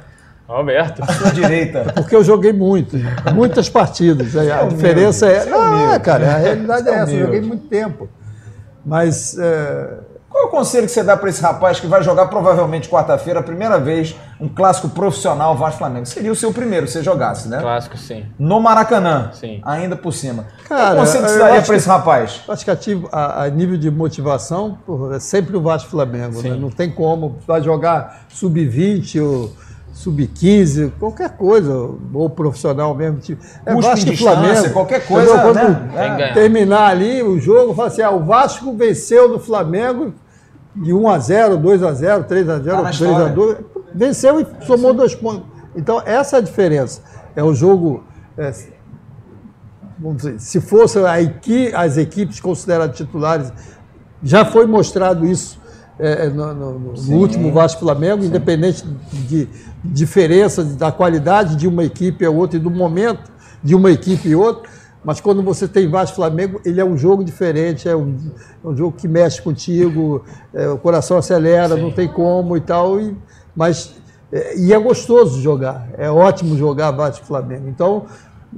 Alberto. 0.48 1.02
À 1.02 1.06
sua 1.12 1.30
direita. 1.30 1.92
Porque 1.94 2.14
eu 2.14 2.22
joguei 2.22 2.52
muito, 2.52 2.96
muitas 3.34 3.68
partidas. 3.68 4.36
A, 4.36 4.60
a 4.60 4.64
diferença 4.64 5.26
humilde, 5.26 5.40
é. 5.40 5.42
você 5.42 5.48
é 5.48 5.50
Não, 5.50 5.72
humilde. 5.84 6.00
cara, 6.00 6.34
a 6.34 6.38
realidade 6.38 6.88
é 6.88 6.92
é 6.92 6.94
essa. 6.94 7.12
Eu 7.12 7.26
joguei 7.26 7.40
muito 7.40 7.66
tempo. 7.68 8.08
Mas. 8.84 9.38
é, 9.38 10.11
Qual 10.32 10.44
é 10.44 10.46
o 10.46 10.50
conselho 10.50 10.86
que 10.86 10.92
você 10.92 11.02
dá 11.04 11.14
para 11.14 11.28
esse 11.28 11.42
rapaz 11.42 11.78
que 11.78 11.86
vai 11.86 12.02
jogar 12.02 12.26
provavelmente 12.28 12.88
quarta-feira, 12.88 13.40
a 13.40 13.42
primeira 13.42 13.78
vez, 13.78 14.16
um 14.40 14.48
clássico 14.48 14.88
profissional 14.88 15.54
Vasco 15.54 15.78
Flamengo? 15.78 16.06
Seria 16.06 16.32
o 16.32 16.34
seu 16.34 16.52
primeiro 16.54 16.86
se 16.86 16.94
você 16.94 17.02
jogasse, 17.02 17.48
né? 17.48 17.60
Clássico, 17.60 17.98
sim. 17.98 18.24
No 18.38 18.58
Maracanã, 18.58 19.30
Sim. 19.34 19.60
ainda 19.62 19.94
por 19.94 20.12
cima. 20.12 20.46
Cara, 20.66 20.94
Qual 20.94 20.96
conselho 21.04 21.24
que 21.24 21.30
você 21.32 21.38
daria 21.38 21.60
para 21.62 21.76
esse 21.76 21.86
rapaz? 21.88 22.40
Acho 22.48 22.64
que 22.64 22.70
ativo, 22.70 23.08
a, 23.12 23.44
a 23.44 23.50
nível 23.50 23.76
de 23.76 23.90
motivação, 23.90 24.78
é 25.14 25.18
sempre 25.20 25.54
o 25.54 25.60
Vasco 25.60 25.90
Flamengo. 25.90 26.36
né? 26.42 26.50
Sim. 26.54 26.58
Não 26.58 26.70
tem 26.70 26.90
como. 26.90 27.36
Vai 27.46 27.60
jogar 27.62 28.22
sub-20 28.30 29.22
ou 29.22 29.52
sub-15, 29.92 30.92
qualquer 30.98 31.30
coisa, 31.36 31.90
ou 32.14 32.30
profissional 32.30 32.94
mesmo. 32.94 33.18
Tipo, 33.20 33.42
é 33.66 33.74
Cuspe 33.74 33.90
Vasco 33.90 34.10
e 34.12 34.16
Flamengo. 34.16 34.70
qualquer 34.70 35.06
coisa, 35.06 35.34
Entendeu? 35.34 35.54
né? 35.54 35.62
Quando 35.92 35.92
Tem 36.00 36.10
que 36.10 36.16
ganhar. 36.16 36.34
terminar 36.34 36.86
ali 36.90 37.22
o 37.22 37.38
jogo, 37.38 37.74
fala 37.74 37.88
assim: 37.88 38.02
ah, 38.02 38.10
o 38.10 38.24
Vasco 38.24 38.72
venceu 38.74 39.28
do 39.28 39.38
Flamengo 39.38 40.14
de 40.74 40.92
1 40.92 41.08
a 41.08 41.18
0 41.18 41.56
2 41.58 41.82
a 41.82 41.92
0 41.92 42.24
3 42.24 42.48
a 42.48 42.58
0 42.58 42.64
Tá 42.76 42.82
na 42.82 42.90
3 42.90 43.02
a 43.02 43.06
história. 43.12 43.32
2 43.34 43.58
Venceu 43.94 44.40
e 44.40 44.46
somou 44.66 44.94
dois 44.94 45.14
pontos. 45.14 45.44
Então, 45.76 46.02
essa 46.06 46.36
é 46.36 46.38
a 46.38 46.42
diferença. 46.42 47.02
É 47.36 47.42
o 47.42 47.54
jogo. 47.54 48.04
é, 48.38 48.50
vamos 49.98 50.18
dizer, 50.18 50.40
se 50.40 50.60
fosse 50.60 50.98
a 50.98 51.20
equi- 51.20 51.72
as 51.74 51.96
equipes 51.96 52.40
consideradas 52.40 52.96
titulares, 52.96 53.52
já 54.22 54.44
foi 54.44 54.66
mostrado 54.66 55.26
isso 55.26 55.60
é, 55.98 56.28
no, 56.28 56.54
no- 56.54 56.78
no- 56.78 56.92
no 56.94 57.16
último 57.16 57.52
Vasco 57.52 57.80
Flamengo, 57.80 58.24
independente 58.24 58.82
de 59.12 59.46
diferença 59.84 60.64
da 60.64 60.90
qualidade 60.90 61.54
de 61.54 61.68
uma 61.68 61.84
equipe 61.84 62.24
a 62.24 62.30
outra 62.30 62.56
e 62.56 62.60
do 62.60 62.70
momento 62.70 63.30
de 63.62 63.74
uma 63.74 63.90
equipe 63.90 64.28
e 64.30 64.34
outra. 64.34 64.68
Mas 65.04 65.20
quando 65.20 65.42
você 65.42 65.66
tem 65.66 65.88
Vasco 65.88 66.16
Flamengo, 66.16 66.60
ele 66.64 66.80
é 66.80 66.84
um 66.84 66.96
jogo 66.96 67.24
diferente, 67.24 67.88
é 67.88 67.96
um, 67.96 68.16
é 68.64 68.68
um 68.68 68.76
jogo 68.76 68.96
que 68.96 69.08
mexe 69.08 69.42
contigo, 69.42 70.24
é, 70.54 70.68
o 70.68 70.78
coração 70.78 71.18
acelera, 71.18 71.76
não 71.76 71.90
tem 71.90 72.06
como 72.06 72.56
e 72.56 72.60
tal. 72.60 73.00
E, 73.00 73.16
mas, 73.54 73.94
é, 74.30 74.56
e 74.56 74.72
é 74.72 74.78
gostoso 74.78 75.40
jogar, 75.40 75.88
é 75.98 76.08
ótimo 76.08 76.56
jogar 76.56 76.92
Vasco 76.92 77.26
Flamengo. 77.26 77.68
Então, 77.68 78.06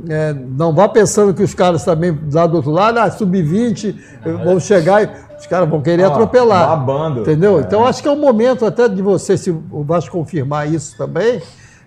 é, 0.08 0.34
não 0.34 0.74
vá 0.74 0.88
pensando 0.88 1.32
que 1.32 1.42
os 1.42 1.54
caras 1.54 1.84
também 1.84 2.18
lá 2.32 2.46
do 2.46 2.56
outro 2.56 2.70
lado, 2.70 2.98
ah, 2.98 3.10
sub-20, 3.10 3.96
vão 4.44 4.58
chegar 4.58 5.04
e 5.04 5.10
os 5.38 5.46
caras 5.46 5.68
vão 5.68 5.80
querer 5.80 6.04
Ó, 6.04 6.12
atropelar. 6.12 6.68
babando. 6.68 7.20
Entendeu? 7.20 7.60
Então 7.60 7.86
acho 7.86 8.02
que 8.02 8.08
é 8.08 8.10
um 8.10 8.20
momento 8.20 8.66
até 8.66 8.88
de 8.88 9.00
você, 9.00 9.38
se 9.38 9.50
o 9.50 9.84
Vasco 9.84 10.18
confirmar 10.18 10.70
isso 10.72 10.96
também, 10.96 11.40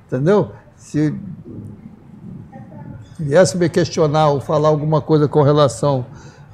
entendeu? 0.07 0.51
Se 0.77 1.13
viesse 3.19 3.57
me 3.57 3.67
questionar 3.69 4.29
ou 4.29 4.39
falar 4.41 4.67
alguma 4.69 5.01
coisa 5.01 5.27
com 5.27 5.41
relação 5.41 6.05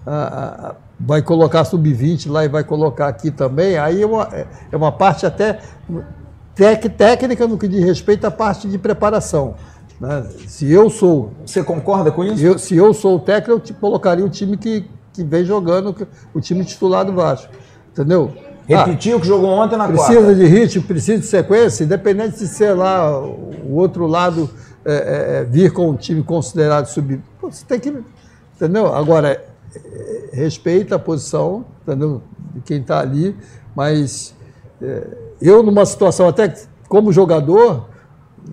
a, 0.05 0.11
a- 0.69 0.75
vai 0.99 1.21
colocar 1.21 1.65
sub-20 1.65 2.29
lá 2.31 2.45
e 2.45 2.47
vai 2.47 2.63
colocar 2.63 3.07
aqui 3.07 3.29
também, 3.31 3.77
aí 3.77 4.01
é 4.01 4.05
uma, 4.05 4.23
é 4.71 4.75
uma 4.77 4.91
parte 4.91 5.25
até 5.25 5.59
tec- 6.55 6.89
técnica 6.95 7.47
no 7.47 7.57
que 7.57 7.67
diz 7.67 7.83
respeito 7.83 8.25
à 8.25 8.31
parte 8.31 8.67
de 8.67 8.77
preparação. 8.77 9.55
né? 9.99 10.25
Se 10.47 10.71
eu 10.71 10.89
sou 10.89 11.31
Você 11.45 11.63
concorda 11.63 12.11
com 12.11 12.23
isso? 12.23 12.43
eu- 12.43 12.57
se 12.59 12.75
eu 12.75 12.93
sou 12.93 13.17
o 13.17 13.19
técnico, 13.19 13.51
eu 13.51 13.59
te 13.59 13.73
colocaria 13.73 14.23
o 14.25 14.29
time 14.29 14.55
que, 14.57 14.85
que 15.11 15.23
vem 15.23 15.43
jogando, 15.43 15.95
o 16.33 16.39
time 16.39 16.63
titular 16.63 17.03
do 17.05 17.13
Vasco. 17.13 17.51
Entendeu? 17.91 18.31
Ah, 18.71 18.85
Repetiu 18.85 19.17
o 19.17 19.19
que 19.19 19.27
jogou 19.27 19.49
ontem 19.49 19.75
na 19.77 19.87
precisa 19.87 20.13
quarta. 20.21 20.35
de 20.35 20.45
ritmo, 20.45 20.83
precisa 20.83 21.19
de 21.19 21.25
sequência, 21.25 21.83
independente 21.83 22.39
de 22.39 22.47
ser 22.47 22.73
lá 22.73 23.19
o 23.19 23.75
outro 23.75 24.07
lado 24.07 24.49
é, 24.85 24.93
é, 24.93 25.39
é, 25.39 25.43
vir 25.45 25.71
com 25.71 25.89
um 25.89 25.95
time 25.95 26.21
considerado 26.23 26.87
sub. 26.87 27.21
Você 27.41 27.65
tem 27.65 27.79
que. 27.79 28.03
Entendeu? 28.55 28.93
Agora, 28.93 29.43
é, 29.75 30.29
respeita 30.33 30.95
a 30.95 30.99
posição, 30.99 31.65
entendeu? 31.81 32.21
De 32.53 32.61
quem 32.61 32.81
está 32.81 32.99
ali, 32.99 33.35
mas 33.75 34.35
é, 34.81 35.07
eu, 35.41 35.63
numa 35.63 35.85
situação, 35.85 36.27
até 36.27 36.53
como 36.89 37.11
jogador, 37.11 37.89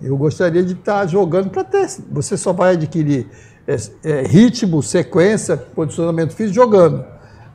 eu 0.01 0.15
gostaria 0.17 0.63
de 0.63 0.73
estar 0.73 1.05
jogando 1.07 1.49
para 1.49 1.63
ter. 1.63 1.87
Você 2.11 2.37
só 2.37 2.53
vai 2.53 2.73
adquirir 2.73 3.27
é, 3.67 3.75
é, 4.03 4.21
ritmo, 4.23 4.81
sequência, 4.81 5.57
posicionamento 5.57 6.33
físico 6.33 6.55
jogando. 6.55 7.05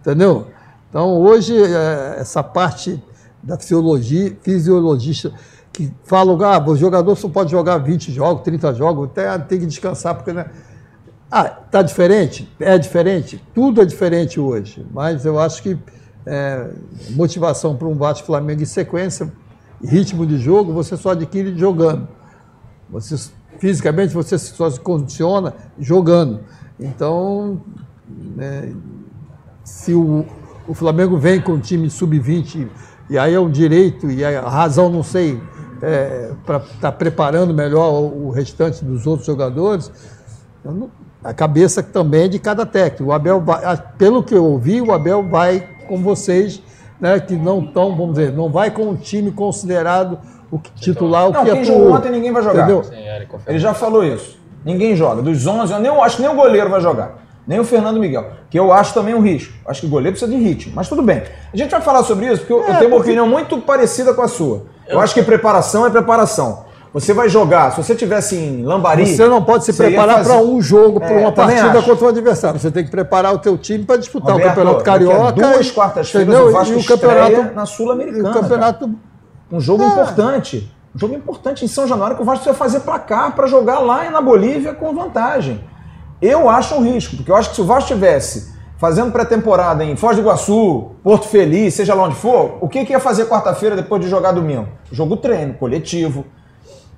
Entendeu? 0.01 0.47
Então, 0.89 1.21
hoje, 1.21 1.57
é, 1.57 2.17
essa 2.19 2.43
parte 2.43 3.03
da 3.43 3.59
fisiologia, 3.59 4.37
fisiologista 4.43 5.33
que 5.77 5.93
falam, 6.05 6.43
ah, 6.43 6.59
o 6.67 6.75
jogador 6.75 7.15
só 7.17 7.29
pode 7.29 7.51
jogar 7.51 7.77
20 7.77 8.11
jogos, 8.11 8.43
30 8.45 8.73
jogos, 8.73 9.11
até 9.11 9.39
tem 9.41 9.61
que 9.61 9.67
descansar, 9.67 10.15
porque. 10.15 10.33
Né? 10.33 10.47
Ah, 11.31 11.45
tá 11.45 11.83
diferente? 11.83 12.51
É 12.59 12.79
diferente? 12.79 13.43
Tudo 13.55 13.83
é 13.83 13.85
diferente 13.85 14.41
hoje, 14.41 14.87
mas 14.91 15.27
eu 15.27 15.39
acho 15.39 15.62
que 15.62 15.77
é, 16.25 16.71
motivação 17.11 17.77
para 17.77 17.87
um 17.87 17.95
Vasco 17.95 18.27
Flamengo 18.27 18.62
em 18.62 18.67
sequência, 18.67 19.31
ritmo 19.85 20.25
de 20.25 20.39
jogo, 20.39 20.73
você 20.73 20.97
só 20.97 21.11
adquire 21.11 21.55
jogando. 21.59 22.09
Você, 22.89 23.31
fisicamente, 23.59 24.15
você 24.15 24.39
só 24.39 24.71
se 24.71 24.81
condiciona 24.81 25.53
jogando. 25.79 26.41
Então, 26.81 27.61
né, 28.09 28.73
se 29.62 29.93
o, 29.93 30.25
o 30.67 30.73
Flamengo 30.73 31.19
vem 31.19 31.39
com 31.39 31.53
um 31.53 31.61
time 31.61 31.91
sub-20, 31.91 32.67
e 33.11 33.19
aí 33.19 33.35
é 33.35 33.41
um 33.41 33.51
direito, 33.51 34.11
e 34.11 34.25
a 34.25 34.49
razão, 34.49 34.89
não 34.89 35.03
sei, 35.03 35.39
para 36.45 36.57
estar 36.59 36.93
preparando 36.93 37.53
melhor 37.55 37.91
o, 38.03 38.31
restante 38.31 38.85
dos 38.85 39.07
outros 39.07 39.27
jogadores, 39.27 39.91
a 41.23 41.33
cabeça 41.35 41.83
também 41.83 42.25
é 42.25 42.29
de 42.29 42.39
cada 42.39 42.65
técnico. 42.65 43.11
O 43.11 43.12
Abel 43.12 43.41
vai, 43.41 43.61
pelo 43.99 44.23
que 44.23 44.35
eu 44.35 44.45
ouvi, 44.45 44.81
o 44.81 44.93
Abel 44.93 45.29
vai 45.29 45.69
com 45.89 46.03
vocês, 46.03 46.62
né, 47.01 47.19
que 47.21 47.35
não 47.35 47.61
estão, 47.61 47.95
vamos 47.97 48.15
dizer, 48.15 48.33
não 48.33 48.51
vai 48.51 48.71
com 48.71 48.91
o 48.91 48.97
time 48.97 49.31
considerado 49.31 50.19
o 50.51 50.59
que- 50.59 50.71
titular, 50.75 51.29
o 51.29 51.33
Não, 51.33 51.45
que 51.45 51.51
quem 51.51 51.62
atuou. 51.62 51.93
ontem 51.93 52.11
ninguém 52.11 52.33
vai 52.33 52.43
jogar. 52.43 52.62
Entendeu? 52.65 52.85
Sim. 52.85 52.95
Ele 53.47 53.59
já 53.59 53.75
falou 53.75 54.05
isso. 54.05 54.39
Ninguém 54.65 54.97
joga. 54.97 55.23
Dos 55.23 55.47
11, 55.47 55.73
eu 55.73 55.79
nem, 55.81 55.91
eu 55.93 56.03
acho 56.03 56.17
que 56.17 56.23
nem 56.23 56.31
o 56.31 56.35
goleiro 56.35 56.69
vai 56.71 56.81
jogar. 56.81 57.26
Nem 57.46 57.61
o 57.61 57.64
Fernando 57.64 58.00
Miguel. 58.00 58.26
Que 58.50 58.59
eu 58.59 58.72
acho 58.72 58.92
também 58.92 59.14
um 59.14 59.20
risco. 59.20 59.52
Acho 59.66 59.82
que 59.82 59.87
o 59.87 59.90
goleiro 59.90 60.12
precisa 60.18 60.30
de 60.30 60.42
ritmo. 60.42 60.72
Mas 60.74 60.88
tudo 60.88 61.00
bem. 61.02 61.22
A 61.52 61.56
gente 61.56 61.70
vai 61.70 61.80
falar 61.80 62.02
sobre 62.02 62.26
isso 62.26 62.38
porque 62.40 62.52
eu, 62.52 62.59
eu 62.59 62.64
É, 62.64 62.66
tenho 62.78 62.90
uma 62.90 62.96
porque- 62.96 63.11
opinião 63.11 63.26
muito 63.28 63.59
parecida 63.59 64.12
com 64.12 64.22
a 64.22 64.28
sua. 64.28 64.64
Eu 64.88 65.00
acho 65.00 65.14
que 65.14 65.22
preparação 65.22 65.87
é 65.87 65.90
preparação. 65.90 66.64
Você 66.92 67.12
vai 67.12 67.28
jogar, 67.28 67.72
se 67.72 67.76
você 67.82 67.94
tivesse 67.94 68.37
em 68.37 68.62
Lambari. 68.62 69.04
Você 69.06 69.26
não 69.26 69.42
pode 69.42 69.64
se 69.66 69.72
preparar 69.72 70.16
fazer- 70.18 70.30
para 70.32 70.40
um 70.42 70.62
jogo, 70.62 70.98
para 70.98 71.11
É, 71.12 71.18
uma 71.20 71.30
partida 71.32 71.82
contra 71.82 72.04
o 72.06 72.09
adversário. 72.09 72.59
Você 72.59 72.70
tem 72.70 72.85
que 72.85 72.90
preparar 72.90 73.35
o 73.35 73.38
teu 73.38 73.59
time 73.59 73.85
para 73.85 73.96
disputar 73.98 74.32
Roberto, 74.32 74.52
o 74.52 74.54
Campeonato 74.56 74.85
Carioca. 74.85 75.32
duas 75.32 75.70
quartas-feiras 75.70 76.35
o 76.38 76.50
Vasco 76.50 76.72
e 76.74 76.76
o 76.78 76.85
campeonato 76.85 77.54
na 77.54 77.66
Sul-Americana, 77.66 78.32
campeonato 78.32 78.90
Um 79.52 79.61
jogo 79.61 79.82
É. 79.85 79.87
importante. 79.87 80.72
Um 80.94 80.98
jogo 80.98 81.14
importante 81.14 81.64
em 81.64 81.68
São 81.68 81.87
Januário 81.87 82.16
que 82.16 82.22
o 82.22 82.24
Vasco 82.24 82.42
precisa 82.44 82.59
fazer 82.59 82.80
placar 82.80 83.32
para 83.37 83.46
jogar 83.46 83.78
lá 83.80 84.11
na 84.11 84.20
Bolívia 84.22 84.72
com 84.72 84.92
vantagem. 84.94 85.61
Eu 86.20 86.48
acho 86.48 86.74
um 86.74 86.83
risco, 86.83 87.16
porque 87.16 87.31
eu 87.31 87.37
acho 87.37 87.50
que 87.50 87.57
se 87.57 87.61
o 87.61 87.66
Vasco 87.66 87.88
tivesse 87.88 88.55
fazendo 88.79 89.12
pré-temporada 89.12 89.85
em 89.85 89.96
Foz 89.96 90.16
do 90.16 90.22
Iguaçu, 90.22 90.92
Porto 91.02 91.26
Feliz, 91.26 91.74
seja 91.74 91.94
lá 91.94 92.05
onde 92.05 92.14
for, 92.14 92.59
o 92.61 92.68
que, 92.68 92.85
que 92.85 92.92
ia 92.92 93.00
fazer 93.00 93.26
quarta-feira 93.26 93.76
depois 93.76 94.02
de 94.02 94.09
jogar 94.09 94.33
domingo? 94.33 94.68
Jogo 94.90 95.16
treino, 95.16 95.55
coletivo. 95.55 96.24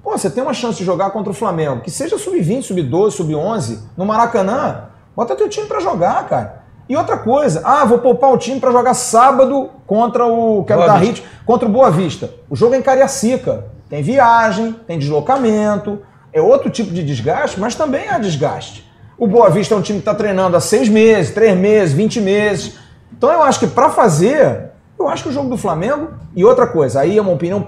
Pô, 0.03 0.17
você 0.17 0.31
tem 0.31 0.43
uma 0.43 0.55
chance 0.55 0.79
de 0.79 0.85
jogar 0.85 1.11
contra 1.11 1.31
o 1.31 1.35
Flamengo, 1.35 1.81
que 1.81 1.91
seja 1.91 2.17
sub-20, 2.17 2.63
sub-12, 2.63 3.11
sub-11, 3.11 3.79
no 3.97 4.07
Maracanã, 4.07 4.85
bota 5.15 5.37
teu 5.37 5.49
time 5.49 5.67
pra 5.67 5.81
jogar, 5.81 6.27
cara. 6.29 6.63
E 6.89 6.97
outra 6.97 7.19
coisa, 7.19 7.61
ah, 7.65 7.85
vou 7.85 7.99
poupar 7.99 8.33
o 8.33 8.39
time 8.39 8.59
pra 8.59 8.71
jogar 8.71 8.95
sábado 8.95 9.69
contra 9.87 10.25
o. 10.27 10.65
Quero 10.65 10.81
Boa 10.81 10.93
dar 10.93 10.99
Vista. 11.01 11.15
ritmo, 11.17 11.27
contra 11.45 11.69
o 11.69 11.71
Boa 11.71 11.91
Vista. 11.91 12.31
O 12.49 12.57
jogo 12.57 12.75
é 12.75 12.79
em 12.79 12.83
Cariacica. 12.83 13.67
Tem 13.91 14.03
viagem, 14.03 14.73
tem 14.87 14.99
deslocamento, 14.99 16.01
é 16.33 16.41
outro 16.41 16.71
tipo 16.71 16.93
de 16.93 17.03
desgaste, 17.03 17.61
mas 17.61 17.75
também 17.75 18.09
há 18.09 18.19
desgaste. 18.19 18.88
O 19.19 19.27
Boa 19.27 19.51
Vista 19.51 19.75
é 19.75 19.77
um 19.77 19.83
time 19.83 19.99
que 19.99 20.03
está 20.03 20.15
treinando 20.15 20.57
há 20.57 20.61
seis 20.61 20.89
meses, 20.89 21.35
três 21.35 21.59
meses, 21.59 21.93
20 21.93 22.21
meses. 22.21 22.79
Então 23.13 23.33
eu 23.33 23.43
acho 23.43 23.59
que 23.59 23.67
para 23.67 23.91
fazer, 23.91 24.71
eu 24.97 25.09
acho 25.09 25.25
que 25.25 25.29
o 25.31 25.33
jogo 25.33 25.49
do 25.49 25.57
Flamengo. 25.57 26.11
E 26.37 26.45
outra 26.45 26.69
coisa, 26.69 27.01
aí 27.01 27.19
é 27.19 27.21
uma 27.21 27.33
opinião 27.33 27.61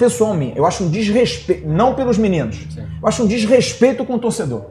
pessoal 0.00 0.34
minha. 0.34 0.52
Eu 0.56 0.66
acho 0.66 0.82
um 0.82 0.90
desrespeito, 0.90 1.68
não 1.68 1.94
pelos 1.94 2.18
meninos, 2.18 2.66
eu 2.76 3.06
acho 3.06 3.22
um 3.22 3.26
desrespeito 3.26 4.04
com 4.04 4.14
o 4.14 4.18
torcedor. 4.18 4.62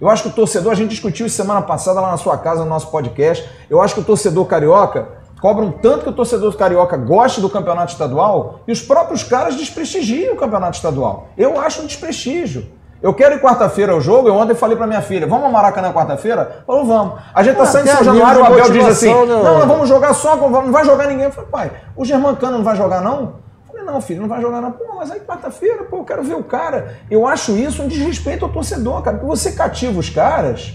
Eu 0.00 0.08
acho 0.08 0.22
que 0.22 0.28
o 0.30 0.32
torcedor, 0.32 0.72
a 0.72 0.74
gente 0.74 0.88
discutiu 0.88 1.26
isso 1.26 1.36
semana 1.36 1.60
passada 1.60 2.00
lá 2.00 2.12
na 2.12 2.16
sua 2.16 2.38
casa, 2.38 2.62
no 2.62 2.70
nosso 2.70 2.90
podcast. 2.90 3.46
Eu 3.68 3.82
acho 3.82 3.94
que 3.94 4.00
o 4.00 4.04
torcedor 4.04 4.46
carioca 4.46 5.06
cobram 5.38 5.70
tanto 5.70 6.04
que 6.04 6.08
o 6.08 6.12
torcedor 6.14 6.56
carioca 6.56 6.96
goste 6.96 7.42
do 7.42 7.50
campeonato 7.50 7.92
estadual 7.92 8.60
e 8.66 8.72
os 8.72 8.80
próprios 8.80 9.22
caras 9.22 9.54
desprestigiam 9.54 10.32
o 10.32 10.36
campeonato 10.36 10.76
estadual. 10.76 11.28
Eu 11.36 11.60
acho 11.60 11.82
um 11.82 11.86
desprestígio. 11.86 12.77
Eu 13.00 13.14
quero 13.14 13.36
ir 13.36 13.40
quarta-feira 13.40 13.92
ao 13.92 14.00
jogo. 14.00 14.28
Eu 14.28 14.34
ontem 14.34 14.54
falei 14.54 14.76
para 14.76 14.86
minha 14.86 15.00
filha: 15.02 15.26
vamos 15.26 15.44
ao 15.46 15.52
Maracanã 15.52 15.92
quarta-feira? 15.92 16.62
Falou, 16.66 16.84
vamos. 16.84 17.20
A 17.32 17.42
gente 17.42 17.56
tá 17.56 17.62
Ah, 17.62 17.66
saindo 17.66 17.84
de 17.86 17.90
São 17.92 18.04
Januário, 18.04 18.42
o 18.42 18.44
Abel 18.44 18.70
diz 18.70 18.86
assim: 18.86 19.08
motivação, 19.14 19.42
não, 19.44 19.58
não. 19.60 19.66
vamos 19.68 19.88
jogar 19.88 20.12
só, 20.14 20.36
com- 20.36 20.50
não 20.50 20.72
vai 20.72 20.84
jogar 20.84 21.06
ninguém. 21.06 21.26
Eu 21.26 21.30
falei, 21.32 21.50
pai, 21.50 21.70
o 21.96 22.04
Germancano 22.04 22.58
não 22.58 22.64
vai 22.64 22.74
jogar 22.76 23.00
não? 23.00 23.34
Falei, 23.68 23.84
não, 23.84 24.00
filho, 24.00 24.20
não 24.22 24.28
vai 24.28 24.40
jogar 24.40 24.60
não. 24.60 24.72
Pô, 24.72 24.84
mas 24.96 25.10
aí 25.12 25.20
quarta-feira, 25.20 25.84
pô, 25.84 25.98
eu 25.98 26.04
quero 26.04 26.22
ver 26.24 26.34
o 26.34 26.42
cara. 26.42 26.96
Eu 27.10 27.26
acho 27.26 27.52
isso 27.52 27.82
um 27.82 27.88
desrespeito 27.88 28.44
ao 28.44 28.50
torcedor, 28.50 29.00
cara. 29.02 29.16
Porque 29.18 29.30
você 29.30 29.52
cativa 29.52 29.98
os 30.00 30.10
caras. 30.10 30.74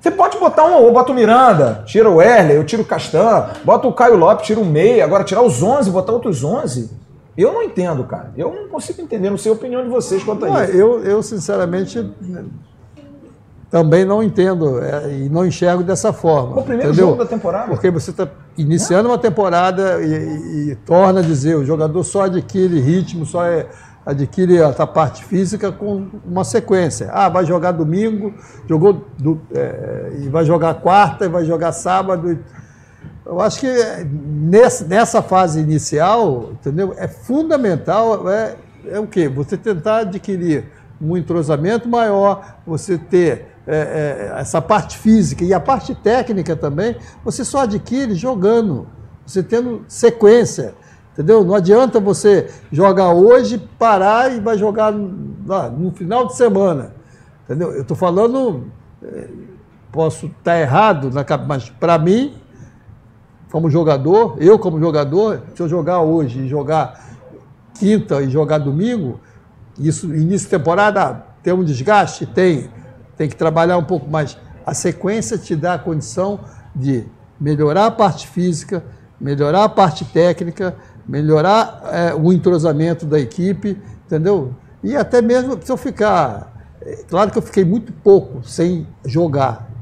Você 0.00 0.10
pode 0.10 0.36
botar 0.36 0.64
um, 0.64 0.74
ou 0.82 0.92
bota 0.92 1.12
o 1.12 1.14
Miranda, 1.14 1.82
tira 1.86 2.10
o 2.10 2.20
Erle, 2.20 2.54
eu 2.54 2.64
tiro 2.64 2.82
o 2.82 2.84
Castan, 2.84 3.46
bota 3.64 3.88
o 3.88 3.92
Caio 3.94 4.16
Lopes, 4.16 4.46
tira 4.46 4.60
o 4.60 4.64
Meia, 4.64 5.02
agora 5.02 5.24
tirar 5.24 5.40
os 5.40 5.62
11, 5.62 5.90
botar 5.90 6.12
outros 6.12 6.44
11. 6.44 6.90
Eu 7.36 7.52
não 7.52 7.62
entendo, 7.62 8.04
cara. 8.04 8.32
Eu 8.36 8.52
não 8.54 8.68
consigo 8.68 9.00
entender, 9.02 9.28
não 9.30 9.36
sei 9.38 9.50
a 9.50 9.54
opinião 9.54 9.82
de 9.82 9.88
vocês 9.88 10.22
quanto 10.22 10.44
a 10.44 10.48
Não, 10.50 10.64
isso. 10.64 10.72
eu, 10.72 11.02
eu, 11.04 11.22
sinceramente, 11.22 11.98
também 13.70 14.04
não 14.04 14.22
entendo 14.22 14.78
é, 14.82 15.12
e 15.18 15.28
não 15.28 15.44
enxergo 15.44 15.82
dessa 15.82 16.12
forma. 16.12 16.60
O 16.60 16.62
primeiro 16.62 16.90
entendeu? 16.92 17.08
jogo 17.08 17.18
da 17.18 17.26
temporada. 17.28 17.68
Porque 17.68 17.90
você 17.90 18.10
está 18.12 18.28
iniciando 18.56 19.08
uma 19.08 19.18
temporada 19.18 20.00
e, 20.00 20.06
e- 20.12 20.70
e 20.70 20.76
torna 20.76 21.20
a 21.20 21.22
dizer, 21.22 21.56
o 21.56 21.64
jogador 21.64 22.04
só 22.04 22.22
adquire 22.22 22.78
ritmo, 22.80 23.26
só 23.26 23.44
é- 23.44 23.66
adquire 24.06 24.58
essa 24.58 24.86
parte 24.86 25.24
física 25.24 25.72
com 25.72 26.06
uma 26.24 26.44
sequência. 26.44 27.10
Ah, 27.12 27.28
vai 27.28 27.44
jogar 27.44 27.72
domingo, 27.72 28.32
jogou 28.68 29.04
do- 29.18 29.40
é, 29.52 30.12
e 30.20 30.28
vai 30.28 30.44
jogar 30.44 30.74
quarta, 30.74 31.24
e 31.24 31.28
vai 31.28 31.44
jogar 31.44 31.72
sábado. 31.72 32.38
Eu 33.26 33.40
acho 33.40 33.60
que 33.60 33.66
é, 33.66 34.04
nessa, 34.04 35.22
fase 35.22 35.60
inicial, 35.60 36.50
entendeu? 36.52 36.94
É 36.96 37.08
fundamental, 37.08 38.28
é, 38.28 38.56
é 38.86 39.00
o 39.00 39.06
quê? 39.06 39.28
Você 39.28 39.56
tentar 39.56 39.98
adquirir 39.98 40.66
um 41.00 41.16
entrosamento 41.16 41.88
maior, 41.88 42.58
você 42.66 42.98
ter 42.98 43.46
é, 43.66 44.30
é, 44.36 44.40
essa 44.40 44.60
parte 44.60 44.98
física 44.98 45.42
e 45.42 45.54
a 45.54 45.60
parte 45.60 45.94
técnica 45.94 46.54
também, 46.54 46.96
você 47.24 47.44
só 47.44 47.60
adquire 47.60 48.14
jogando, 48.14 48.86
você 49.26 49.42
tendo 49.42 49.84
sequência. 49.88 50.74
Entendeu? 51.12 51.44
Não 51.44 51.54
adianta 51.54 52.00
você 52.00 52.50
jogar 52.72 53.12
hoje, 53.12 53.56
parar 53.78 54.32
e 54.32 54.40
vai 54.40 54.58
jogar 54.58 54.92
no, 54.92 55.70
no 55.78 55.92
final 55.92 56.26
de 56.26 56.36
semana. 56.36 56.92
Entendeu? 57.44 57.72
Eu 57.72 57.82
estou 57.82 57.96
falando, 57.96 58.64
eh, 59.02 59.28
posso 59.92 60.26
estar 60.26 60.58
errado, 60.58 61.10
na 61.12 61.22
cap- 61.22 61.46
mas 61.46 61.70
para 61.70 61.96
mim, 61.98 62.34
como 63.54 63.70
jogador, 63.70 64.36
eu 64.40 64.58
como 64.58 64.80
jogador, 64.80 65.44
se 65.54 65.62
eu 65.62 65.68
jogar 65.68 66.00
hoje 66.00 66.40
e 66.40 66.48
jogar 66.48 67.00
quinta 67.78 68.20
e 68.20 68.28
jogar 68.28 68.58
domingo, 68.58 69.20
isso 69.78 70.06
início 70.12 70.48
de 70.48 70.58
temporada 70.58 71.24
tem 71.40 71.52
um 71.52 71.62
desgaste? 71.62 72.26
Tem. 72.26 72.68
Tem 73.16 73.28
que 73.28 73.36
trabalhar 73.36 73.78
um 73.78 73.84
pouco 73.84 74.10
mais. 74.10 74.36
A 74.66 74.74
sequência 74.74 75.38
te 75.38 75.54
dá 75.54 75.74
a 75.74 75.78
condição 75.78 76.40
de 76.74 77.04
melhorar 77.38 77.86
a 77.86 77.90
parte 77.92 78.26
física, 78.26 78.82
melhorar 79.20 79.62
a 79.62 79.68
parte 79.68 80.04
técnica, 80.04 80.74
melhorar 81.06 81.80
eh, 81.92 82.12
o 82.12 82.32
entrosamento 82.32 83.06
da 83.06 83.20
equipe, 83.20 83.80
entendeu? 84.04 84.52
E 84.82 84.96
até 84.96 85.22
mesmo 85.22 85.56
se 85.62 85.70
eu 85.70 85.76
ficar. 85.76 86.52
eh, 86.82 87.04
Claro 87.08 87.30
que 87.30 87.38
eu 87.38 87.42
fiquei 87.42 87.64
muito 87.64 87.92
pouco 87.92 88.42
sem 88.42 88.84
jogar 89.06 89.73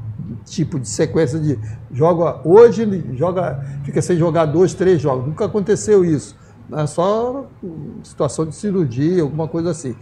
tipo 0.45 0.79
de 0.79 0.87
sequência 0.87 1.39
de 1.39 1.59
joga 1.91 2.39
hoje, 2.47 2.85
joga, 3.15 3.63
fica 3.83 4.01
sem 4.01 4.17
jogar 4.17 4.45
dois, 4.45 4.73
três 4.73 5.01
jogos. 5.01 5.27
Nunca 5.27 5.45
aconteceu 5.45 6.03
isso. 6.05 6.35
É 6.71 6.87
só 6.87 7.45
situação 8.03 8.45
de 8.45 8.55
cirurgia, 8.55 9.21
alguma 9.21 9.47
coisa 9.47 9.71
assim. 9.71 9.95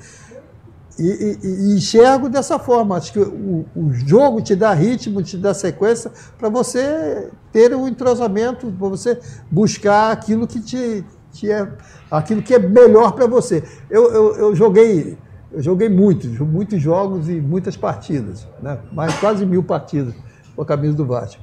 E, 0.99 1.37
e- 1.43 1.47
e 1.47 1.75
enxergo 1.77 2.29
dessa 2.29 2.59
forma. 2.59 2.97
Acho 2.97 3.13
que 3.13 3.19
o, 3.19 3.65
o 3.75 3.91
jogo 3.93 4.41
te 4.41 4.55
dá 4.55 4.73
ritmo, 4.73 5.23
te 5.23 5.37
dá 5.37 5.53
sequência 5.53 6.11
para 6.37 6.49
você 6.49 7.29
ter 7.51 7.73
um 7.75 7.87
entrosamento, 7.87 8.71
para 8.77 8.87
você 8.89 9.19
buscar 9.49 10.11
aquilo 10.11 10.45
que 10.45 10.59
te, 10.59 11.03
te 11.31 11.49
é 11.51 11.67
aquilo 12.09 12.41
que 12.41 12.53
é 12.53 12.59
melhor 12.59 13.13
para 13.13 13.25
você. 13.25 13.63
Eu, 13.89 14.11
eu, 14.13 14.35
eu 14.35 14.55
joguei 14.55 15.17
eu 15.53 15.61
joguei 15.61 15.89
muitos, 15.89 16.39
muitos 16.39 16.81
jogos 16.81 17.27
e 17.27 17.33
muitas 17.33 17.75
partidas, 17.75 18.47
né? 18.61 18.79
mais 18.91 19.13
quase 19.19 19.45
mil 19.45 19.63
partidas 19.63 20.13
com 20.55 20.61
a 20.61 20.65
camisa 20.65 20.95
do 20.95 21.05
Vasco. 21.05 21.41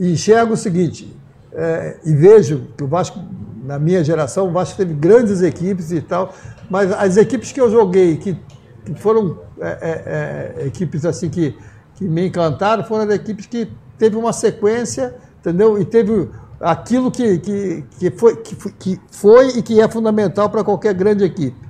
E 0.00 0.12
enxergo 0.12 0.54
o 0.54 0.56
seguinte, 0.56 1.14
é, 1.52 1.98
e 2.04 2.14
vejo 2.14 2.68
que 2.76 2.84
o 2.84 2.86
Vasco, 2.86 3.20
na 3.64 3.78
minha 3.78 4.02
geração, 4.02 4.48
o 4.48 4.52
Vasco 4.52 4.76
teve 4.76 4.94
grandes 4.94 5.42
equipes 5.42 5.92
e 5.92 6.00
tal, 6.00 6.32
mas 6.70 6.90
as 6.92 7.16
equipes 7.16 7.52
que 7.52 7.60
eu 7.60 7.70
joguei, 7.70 8.16
que, 8.16 8.38
que 8.84 8.94
foram 8.94 9.40
é, 9.60 9.68
é, 9.68 10.62
é, 10.62 10.66
equipes 10.66 11.04
assim 11.04 11.28
que, 11.28 11.54
que 11.96 12.04
me 12.04 12.26
encantaram, 12.26 12.84
foram 12.84 13.04
as 13.04 13.10
equipes 13.10 13.46
que 13.46 13.70
teve 13.98 14.16
uma 14.16 14.32
sequência, 14.32 15.14
entendeu? 15.40 15.78
E 15.80 15.84
teve 15.84 16.30
aquilo 16.60 17.10
que, 17.10 17.38
que, 17.38 17.84
que, 17.98 18.10
foi, 18.10 18.36
que, 18.36 18.56
que 18.72 19.00
foi 19.10 19.48
e 19.58 19.62
que 19.62 19.80
é 19.80 19.88
fundamental 19.88 20.48
para 20.48 20.64
qualquer 20.64 20.94
grande 20.94 21.24
equipe. 21.24 21.67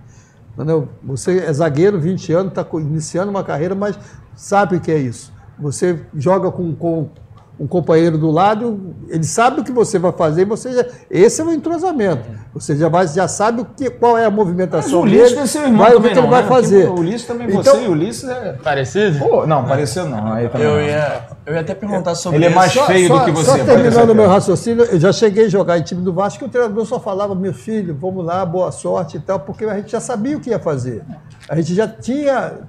Entendeu? 0.59 0.89
Você 1.05 1.39
é 1.39 1.53
zagueiro, 1.53 2.01
20 2.01 2.33
anos, 2.33 2.49
está 2.49 2.67
iniciando 2.81 3.31
uma 3.31 3.45
carreira, 3.45 3.77
mas 3.77 3.97
sabe 4.35 4.75
o 4.75 4.81
que 4.81 4.91
é 4.91 4.99
isso. 4.99 5.33
Você 5.57 6.05
joga 6.13 6.51
com, 6.51 6.75
com 6.75 7.11
um 7.59 7.67
companheiro 7.67 8.17
do 8.17 8.31
lado, 8.31 8.95
ele 9.09 9.25
sabe 9.25 9.61
o 9.61 9.65
que 9.65 9.73
você 9.73 9.99
vai 9.99 10.13
fazer, 10.13 10.43
e 10.43 10.45
você 10.45 10.73
já, 10.73 10.85
esse 11.11 11.41
é 11.41 11.45
o 11.45 11.53
entrosamento. 11.53 12.23
Você 12.55 12.77
já, 12.77 12.89
vai, 12.89 13.07
já 13.09 13.27
sabe 13.27 13.63
o 13.63 13.65
que, 13.65 13.91
qual 13.91 14.17
é 14.17 14.25
a 14.25 14.31
Mas 14.31 14.37
movimentação 14.37 15.01
o 15.01 15.03
Ulisses 15.03 15.31
dele, 15.31 15.41
é 15.43 15.47
seu 15.47 15.63
irmão 15.63 15.79
vai, 15.79 15.91
o 15.91 15.95
também, 15.97 16.09
que, 16.11 16.15
que 16.15 16.21
ele 16.21 16.31
vai 16.31 16.43
né? 16.43 16.49
fazer. 16.49 16.89
O 16.89 17.01
Ulisses 17.01 17.27
também, 17.27 17.49
Então- 17.49 17.63
você 17.63 17.85
e 17.85 17.89
o 17.89 17.91
Ulisses 17.91 18.29
é... 18.29 18.53
Parecido? 18.63 19.19
Pô, 19.19 19.47
não, 19.47 19.65
pareceu 19.65 20.07
não. 20.09 20.33
Aí 20.33 20.49
também 20.49 20.67
Eu 20.67 20.75
não. 20.75 20.81
ia, 20.81 21.23
eu 21.47 21.55
ia 21.55 21.61
até 21.61 21.75
perguntar 21.75 22.15
sobre 22.15 22.39
Ele 22.39 22.45
é 22.47 22.49
isso. 22.49 22.57
mais 22.57 22.73
feio 22.73 23.09
do 23.09 23.25
que 23.25 23.31
você, 23.33 23.51
Só 23.51 23.65
terminando 23.65 24.11
o 24.11 24.15
meu 24.15 24.29
raciocínio, 24.29 24.85
eu 24.85 25.01
já 25.01 25.13
cheguei 25.13 25.47
a 25.47 25.49
jogar 25.49 25.79
em 25.79 25.83
time 25.83 26.03
do 26.03 26.13
Vasco 26.13 26.45
e 26.45 26.47
o 26.47 26.51
treinador 26.51 26.87
só 26.87 27.01
falava, 27.01 27.35
meu 27.35 27.53
filho, 27.53 27.97
vamos 28.01 28.25
lá, 28.25 28.45
boa 28.47 28.71
sorte 28.71 29.17
e 29.17 29.21
tal, 29.21 29.41
porque 29.41 29.65
a 29.65 29.75
gente 29.77 29.91
já 29.91 30.01
sabia 30.01 30.37
o 30.37 30.41
que 30.41 30.51
ia 30.51 30.59
fazer. 30.61 31.03
A 31.49 31.57
gente 31.57 31.75
já 31.75 31.89
tinha 31.89 32.61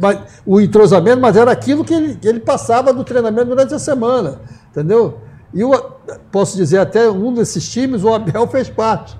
mas- 0.00 0.18
o 0.46 0.60
entrosamento, 0.60 1.20
mas 1.20 1.36
era 1.36 1.50
aquilo 1.52 1.84
que 1.84 1.92
ele, 1.92 2.14
que 2.16 2.26
ele 2.26 2.40
passava 2.40 2.92
do 2.92 3.04
treinamento 3.04 3.48
durante 3.48 3.74
a 3.74 3.78
semana, 3.78 4.40
entendeu? 4.70 5.18
E 5.52 5.60
eu 5.60 5.70
posso 6.32 6.56
dizer, 6.56 6.78
até 6.78 7.08
um 7.10 7.34
desses 7.34 7.68
times, 7.70 8.02
o 8.02 8.12
Abel 8.14 8.46
fez 8.48 8.68
parte. 8.70 9.18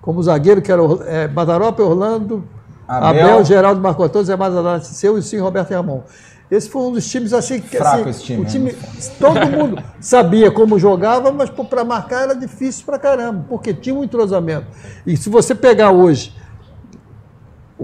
Como 0.00 0.22
zagueiro, 0.22 0.60
que 0.62 0.70
era 0.70 0.82
é, 1.06 1.26
Madarope, 1.28 1.80
Orlando, 1.82 2.44
Abel. 2.86 3.08
Abel, 3.08 3.44
Geraldo 3.44 3.80
Marco 3.80 4.02
Antônio, 4.02 4.26
Zé 4.26 4.36
Mazarope, 4.36 4.86
seu 4.86 5.18
e 5.18 5.22
sim 5.22 5.38
Roberto 5.38 5.70
Ramon. 5.72 6.02
Esse 6.50 6.68
foi 6.68 6.82
um 6.82 6.92
dos 6.92 7.08
times 7.08 7.32
assim 7.32 7.58
que 7.58 7.76
Fraco 7.76 8.00
assim, 8.00 8.10
esse 8.10 8.22
time, 8.22 8.40
o 8.40 8.44
né? 8.44 8.50
time 8.50 8.76
todo 9.18 9.50
mundo 9.50 9.82
sabia 9.98 10.50
como 10.50 10.78
jogava, 10.78 11.32
mas 11.32 11.48
para 11.48 11.84
marcar 11.84 12.24
era 12.24 12.34
difícil 12.34 12.84
pra 12.84 12.98
caramba, 12.98 13.46
porque 13.48 13.72
tinha 13.72 13.94
um 13.94 14.04
entrosamento. 14.04 14.66
E 15.06 15.16
se 15.16 15.30
você 15.30 15.54
pegar 15.54 15.90
hoje 15.90 16.34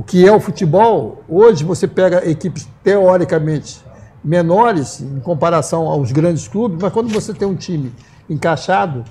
o 0.01 0.03
que 0.03 0.27
é 0.27 0.33
o 0.33 0.41
futebol, 0.41 1.23
hoje 1.29 1.63
você 1.63 1.87
pega 1.87 2.27
equipes 2.27 2.67
teoricamente 2.83 3.85
menores 4.25 5.03
em 5.03 5.21
comparação 5.21 5.87
aos 5.89 6.11
grandes 6.11 6.49
clubes, 6.49 6.79
mas 6.81 6.91
quando 6.91 7.11
você 7.11 7.35
tem 7.35 7.47
um 7.47 7.55
time 7.55 7.93
encaixado, 8.29 9.05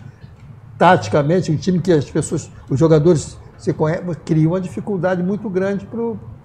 taticamente, 0.79 1.51
um 1.51 1.57
time 1.57 1.79
que 1.79 1.91
as 1.91 2.09
pessoas, 2.09 2.49
os 2.67 2.79
jogadores 2.79 3.37
se 3.55 3.71
conhecem, 3.71 4.03
cria 4.25 4.47
uma 4.47 4.59
dificuldade 4.59 5.21
muito 5.21 5.47
grande 5.47 5.85
para 5.85 6.01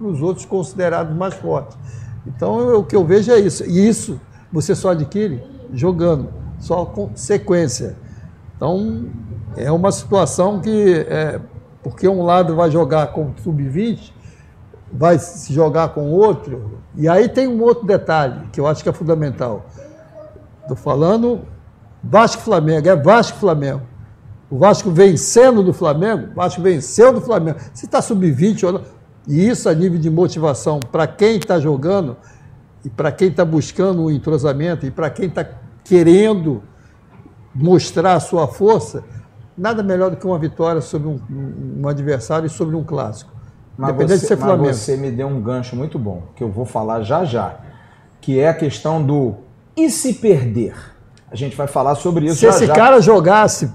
os 0.07 0.21
outros 0.21 0.45
considerados 0.45 1.17
mais 1.17 1.33
fortes. 1.33 1.79
Então, 2.27 2.61
eu- 2.61 2.81
o 2.81 2.85
que 2.85 2.95
eu 2.95 3.03
vejo 3.03 3.33
é 3.33 3.39
isso. 3.39 3.65
E 3.65 3.89
isso 3.89 4.21
você 4.53 4.75
só 4.75 4.91
adquire 4.91 5.43
jogando, 5.73 6.29
só 6.59 6.85
com 6.85 7.13
sequência. 7.15 7.97
Então, 8.55 9.07
é 9.57 9.73
uma 9.73 9.91
situação 9.91 10.61
que, 10.61 11.07
é, 11.09 11.41
porque 11.83 12.07
um 12.07 12.23
lado 12.23 12.55
vai 12.55 12.71
jogar 12.71 13.07
com 13.07 13.23
o 13.27 13.35
sub-20, 13.43 14.13
vai 14.97 15.19
se 15.19 15.53
jogar 15.53 15.89
com 15.89 16.11
outro. 16.13 16.79
E 16.95 17.09
aí 17.09 17.29
tem 17.29 17.49
um 17.49 17.61
outro 17.61 17.85
detalhe 17.85 18.47
que 18.53 18.61
eu 18.61 18.67
acho 18.67 18.83
que 18.83 18.89
é 18.89 18.93
fundamental. 18.93 19.67
Estou 20.63 20.77
falando 20.77 21.41
Vasco 22.03 22.41
Flamengo, 22.43 22.89
é 22.89 22.95
Vasco 22.95 23.37
Flamengo. 23.39 23.83
O 24.49 24.57
Vasco 24.59 24.91
vencendo 24.91 25.63
do 25.65 25.73
Flamengo, 25.73 26.29
o 26.31 26.35
Vasco 26.35 26.63
venceu 26.63 27.13
do 27.13 27.21
Flamengo. 27.21 27.59
Se 27.73 27.87
está 27.87 28.01
sub-20 28.01 28.65
ou 28.65 28.73
não. 28.75 28.83
E 29.27 29.49
isso 29.49 29.69
a 29.69 29.75
nível 29.75 29.99
de 29.99 30.09
motivação 30.11 30.79
para 30.79 31.07
quem 31.07 31.39
está 31.39 31.59
jogando 31.59 32.17
e 32.85 32.91
para 32.91 33.11
quem 33.11 33.29
está 33.29 33.45
buscando 33.45 34.03
o 34.03 34.11
entrosamento 34.11 34.85
e 34.87 34.91
para 34.91 35.09
quem 35.11 35.27
está 35.27 35.45
querendo 35.83 36.63
mostrar 37.55 38.15
a 38.15 38.21
sua 38.21 38.47
força, 38.47 39.03
nada 39.57 39.83
melhor 39.83 40.11
do 40.11 40.17
que 40.19 40.27
uma 40.27 40.39
vitória 40.39 40.81
sobre 40.83 41.09
um, 41.09 41.19
um- 41.31 41.81
um 41.83 41.89
adversário 41.89 42.47
e 42.47 42.51
sobre 42.51 42.77
um 42.77 42.85
clássico. 42.85 43.33
Mas 43.77 43.91
Independente 43.91 44.19
você, 44.19 44.23
de 44.23 44.27
ser 44.29 44.37
mas 44.37 44.45
Flamengo. 44.45 44.75
você 44.75 44.97
me 44.97 45.11
deu 45.11 45.27
um 45.27 45.41
gancho 45.41 45.75
muito 45.75 45.99
bom, 45.99 46.23
que 46.37 46.43
eu 46.45 46.49
vou 46.49 46.65
falar 46.65 47.03
já 47.03 47.25
já, 47.25 47.57
que 48.21 48.39
é 48.39 48.49
a 48.49 48.55
questão 48.55 49.03
do 49.03 49.35
e 49.77 49.91
se 49.91 50.15
perder? 50.15 50.75
A 51.31 51.35
gente 51.37 51.57
vai 51.57 51.67
falar 51.67 51.97
sobre 51.97 52.27
isso 52.27 52.37
Se 52.37 52.43
já 52.43 52.51
esse 52.51 52.67
já. 52.67 52.75
cara 52.75 53.01
jogasse, 53.01 53.71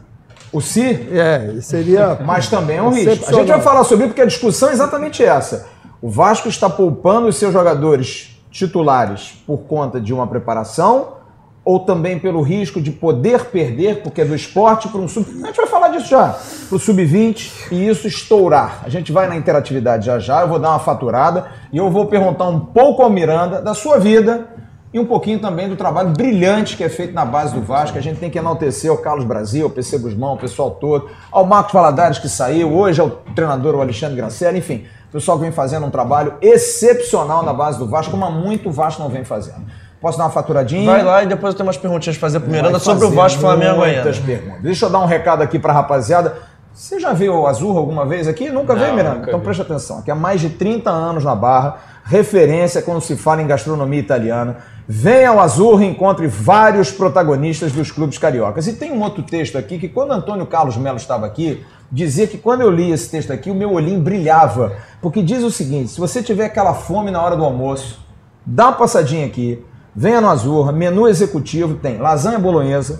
O 0.54 0.62
Si, 0.62 0.82
é, 1.12 1.60
seria. 1.62 2.18
mas 2.26 2.48
também 2.50 2.78
é 2.78 2.82
um 2.82 2.90
risco. 2.90 3.26
A 3.30 3.34
gente 3.34 3.48
vai 3.50 3.62
falar 3.62 3.84
sobre 3.84 4.06
isso 4.06 4.10
porque 4.14 4.22
a 4.22 4.26
discussão 4.26 4.70
é 4.70 4.72
exatamente 4.72 5.24
essa. 5.24 5.68
O 6.02 6.10
Vasco 6.10 6.48
está 6.48 6.70
poupando 6.70 7.28
os 7.28 7.36
seus 7.36 7.52
jogadores 7.52 8.40
titulares 8.50 9.44
por 9.46 9.60
conta 9.60 10.00
de 10.00 10.14
uma 10.14 10.26
preparação 10.26 11.19
ou 11.64 11.80
também 11.80 12.18
pelo 12.18 12.42
risco 12.42 12.82
de 12.82 12.92
poder 12.92 13.46
perder, 13.46 14.02
porque 14.02 14.22
é 14.22 14.26
do 14.26 14.34
esporte 14.34 14.88
para 14.88 15.00
um 15.00 15.08
sub. 15.08 15.26
A 15.44 15.48
gente 15.48 15.58
vai 15.58 15.68
falar 15.68 15.90
disso 15.90 16.08
já, 16.08 16.38
para 16.68 16.76
o 16.76 16.80
sub-20 16.80 17.72
e 17.72 17.88
isso 17.88 18.08
estourar. 18.08 18.82
A 18.84 18.90
gente 18.90 19.12
vai 19.12 19.28
na 19.28 19.36
interatividade 19.36 20.06
já 20.06 20.20
já, 20.20 20.42
eu 20.42 20.48
vou 20.48 20.60
dar 20.60 20.70
uma 20.70 20.80
faturada 20.80 21.52
e 21.72 21.78
eu 21.78 21.90
vou 21.90 22.06
perguntar 22.06 22.48
um 22.48 22.60
pouco 22.60 23.02
ao 23.02 23.10
Miranda 23.10 23.62
da 23.62 23.74
sua 23.74 24.00
vida 24.00 24.48
e 24.92 25.00
um 25.00 25.06
pouquinho 25.06 25.40
também 25.40 25.70
do 25.70 25.76
trabalho 25.76 26.10
brilhante 26.10 26.76
que 26.76 26.84
é 26.84 26.90
feito 26.90 27.14
na 27.14 27.24
base 27.24 27.54
do 27.54 27.62
Vasco. 27.62 27.98
A 27.98 28.02
gente 28.02 28.20
tem 28.20 28.30
que 28.30 28.40
enaltecer 28.40 28.92
o 28.92 28.98
Carlos 28.98 29.26
Brasil, 29.26 29.68
o 29.68 29.70
PC 29.70 30.00
Guzmão, 30.00 30.34
o 30.34 30.38
pessoal 30.38 30.72
todo, 30.72 31.10
ao 31.32 31.46
Marcos 31.46 31.74
Valadares 31.74 32.18
que 32.18 32.28
saiu, 32.28 32.74
hoje 32.74 33.00
ao 33.00 33.10
treinador 33.36 33.76
o 33.76 33.82
Alexandre 33.82 34.16
Grancela, 34.16 34.58
enfim, 34.58 34.86
o 35.10 35.12
pessoal 35.12 35.38
que 35.38 35.44
vem 35.44 35.52
fazendo 35.52 35.86
um 35.86 35.92
trabalho 35.92 36.34
excepcional 36.42 37.44
na 37.44 37.54
base 37.54 37.78
do 37.78 37.88
Vasco, 37.88 38.12
como 38.12 38.26
há 38.26 38.32
muito 38.32 38.70
o 38.70 38.72
Vasco 38.72 39.02
não 39.02 39.10
vem 39.10 39.24
fazendo. 39.24 39.66
Posso 40.02 40.18
dar 40.18 40.26
uma 40.26 40.30
faturadinha? 40.30 40.90
Vai 40.90 41.04
lá 41.04 41.24
e 41.24 41.28
depois 41.28 41.54
eu 41.54 41.58
tenho 41.58 41.68
umas 41.68 41.78
perguntinhas 41.78 42.18
pra 42.18 42.28
fazer 42.28 42.40
pro 42.40 42.50
Miranda 42.50 42.80
sobre 42.80 43.06
o 43.06 43.12
Vasco 43.12 43.40
Flamengo 43.42 43.78
muitas 43.80 44.16
ainda. 44.16 44.26
perguntas. 44.26 44.62
Deixa 44.62 44.86
eu 44.86 44.90
dar 44.90 45.00
um 45.00 45.06
recado 45.06 45.42
aqui 45.42 45.60
pra 45.60 45.74
rapaziada. 45.74 46.38
Você 46.74 47.00
já 47.00 47.12
viu 47.12 47.34
o 47.34 47.46
Azul 47.48 47.78
alguma 47.78 48.06
vez 48.06 48.26
aqui? 48.26 48.50
Nunca 48.50 48.74
veio, 48.74 48.94
Miranda? 48.94 49.16
nunca 49.16 49.28
Então 49.28 49.40
vi. 49.40 49.46
preste 49.46 49.62
atenção. 49.62 50.00
Aqui 50.00 50.10
há 50.10 50.16
mais 50.16 50.40
de 50.40 50.50
30 50.52 50.90
anos 50.90 51.26
na 51.26 51.36
Barra, 51.36 51.78
referência 52.06 52.82
quando 52.82 53.02
se 53.02 53.18
fala 53.18 53.42
em 53.42 53.48
gastronomia 53.48 54.00
italiana. 54.00 54.58
Venha 54.88 55.30
ao 55.32 55.40
Azul 55.42 55.82
e 55.82 55.86
encontre 55.86 56.28
vários 56.28 56.90
protagonistas 56.92 57.74
dos 57.74 57.92
clubes 57.92 58.18
cariocas. 58.18 58.66
E 58.68 58.74
tem 58.74 58.94
um 58.94 59.02
outro 59.04 59.22
texto 59.24 59.58
aqui 59.58 59.78
que 59.78 59.90
quando 59.90 60.12
Antônio 60.14 60.46
Carlos 60.46 60.78
Melo 60.78 60.98
estava 60.98 61.26
aqui, 61.26 61.66
dizia 61.92 62.26
que 62.26 62.38
quando 62.38 62.62
eu 62.62 62.72
li 62.72 62.92
esse 62.92 63.10
texto 63.12 63.32
aqui, 63.34 63.52
o 63.52 63.56
meu 63.56 63.74
olhinho 63.74 64.00
brilhava. 64.00 64.78
Porque 65.02 65.22
diz 65.22 65.44
o 65.44 65.52
seguinte, 65.52 65.92
se 65.92 66.00
você 66.00 66.24
tiver 66.24 66.46
aquela 66.46 66.74
fome 66.74 67.12
na 67.12 67.22
hora 67.22 67.36
do 67.36 67.44
almoço, 67.44 68.00
dá 68.46 68.68
uma 68.68 68.74
passadinha 68.74 69.26
aqui, 69.26 69.64
venha 69.96 70.22
no 70.22 70.30
Azurra, 70.30 70.72
menu 70.72 71.08
executivo, 71.08 71.76
tem 71.76 71.98
lasanha 71.98 72.40
bolonhesa, 72.40 73.00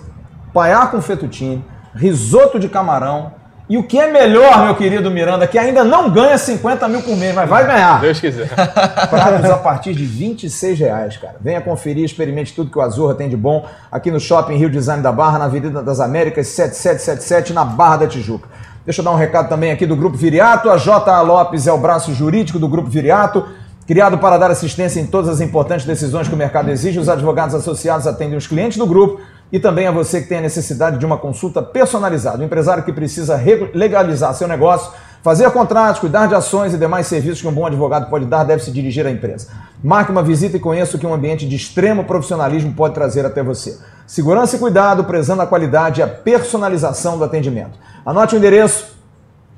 paiá 0.52 0.86
com 0.86 1.00
fettuccine, 1.00 1.64
risoto 1.94 2.58
de 2.58 2.68
camarão, 2.68 3.32
e 3.70 3.78
o 3.78 3.84
que 3.84 4.00
é 4.00 4.10
melhor, 4.10 4.64
meu 4.64 4.74
querido 4.74 5.12
Miranda, 5.12 5.46
que 5.46 5.56
ainda 5.56 5.84
não 5.84 6.10
ganha 6.10 6.36
50 6.36 6.88
mil 6.88 7.02
por 7.02 7.16
mês, 7.16 7.32
mas 7.32 7.48
vai 7.48 7.64
ganhar. 7.64 8.00
Deus 8.00 8.18
quiser. 8.18 8.48
Pratos 9.08 9.48
a 9.48 9.58
partir 9.58 9.94
de 9.94 10.04
26 10.04 10.80
reais, 10.80 11.16
cara. 11.16 11.36
Venha 11.40 11.60
conferir, 11.60 12.04
experimente 12.04 12.52
tudo 12.52 12.68
que 12.68 12.76
o 12.76 12.80
Azurra 12.80 13.14
tem 13.14 13.28
de 13.28 13.36
bom 13.36 13.64
aqui 13.92 14.10
no 14.10 14.18
Shopping 14.18 14.56
Rio 14.56 14.68
Design 14.68 15.00
da 15.00 15.12
Barra, 15.12 15.38
na 15.38 15.44
Avenida 15.44 15.84
das 15.84 16.00
Américas, 16.00 16.48
7777, 16.48 17.52
na 17.52 17.64
Barra 17.64 17.98
da 17.98 18.06
Tijuca. 18.08 18.48
Deixa 18.84 19.02
eu 19.02 19.04
dar 19.04 19.12
um 19.12 19.16
recado 19.16 19.48
também 19.48 19.70
aqui 19.70 19.86
do 19.86 19.94
Grupo 19.94 20.16
Viriato. 20.16 20.68
A 20.68 20.76
J.A. 20.76 21.20
Lopes 21.20 21.68
é 21.68 21.72
o 21.72 21.78
braço 21.78 22.12
jurídico 22.12 22.58
do 22.58 22.66
Grupo 22.66 22.90
Viriato. 22.90 23.46
Criado 23.90 24.18
para 24.18 24.38
dar 24.38 24.52
assistência 24.52 25.00
em 25.00 25.06
todas 25.06 25.28
as 25.28 25.40
importantes 25.40 25.84
decisões 25.84 26.28
que 26.28 26.34
o 26.34 26.36
mercado 26.36 26.70
exige, 26.70 27.00
os 27.00 27.08
advogados 27.08 27.56
associados 27.56 28.06
atendem 28.06 28.38
os 28.38 28.46
clientes 28.46 28.78
do 28.78 28.86
grupo 28.86 29.20
e 29.50 29.58
também 29.58 29.88
a 29.88 29.90
você 29.90 30.22
que 30.22 30.28
tem 30.28 30.38
a 30.38 30.42
necessidade 30.42 30.96
de 30.96 31.04
uma 31.04 31.18
consulta 31.18 31.60
personalizada. 31.60 32.38
O 32.40 32.44
empresário 32.44 32.84
que 32.84 32.92
precisa 32.92 33.34
re- 33.34 33.68
legalizar 33.74 34.32
seu 34.32 34.46
negócio, 34.46 34.92
fazer 35.24 35.50
contratos, 35.50 35.98
cuidar 35.98 36.28
de 36.28 36.36
ações 36.36 36.72
e 36.72 36.78
demais 36.78 37.08
serviços 37.08 37.42
que 37.42 37.48
um 37.48 37.52
bom 37.52 37.66
advogado 37.66 38.08
pode 38.08 38.26
dar, 38.26 38.44
deve 38.44 38.62
se 38.62 38.70
dirigir 38.70 39.04
à 39.04 39.10
empresa. 39.10 39.48
Marque 39.82 40.12
uma 40.12 40.22
visita 40.22 40.56
e 40.56 40.60
conheça 40.60 40.96
o 40.96 41.00
que 41.00 41.04
um 41.04 41.12
ambiente 41.12 41.44
de 41.48 41.56
extremo 41.56 42.04
profissionalismo 42.04 42.72
pode 42.72 42.94
trazer 42.94 43.26
até 43.26 43.42
você. 43.42 43.76
Segurança 44.06 44.54
e 44.54 44.60
cuidado, 44.60 45.02
prezando 45.02 45.42
a 45.42 45.48
qualidade 45.48 45.98
e 45.98 46.04
a 46.04 46.06
personalização 46.06 47.18
do 47.18 47.24
atendimento. 47.24 47.76
Anote 48.06 48.36
o 48.36 48.38
endereço 48.38 48.99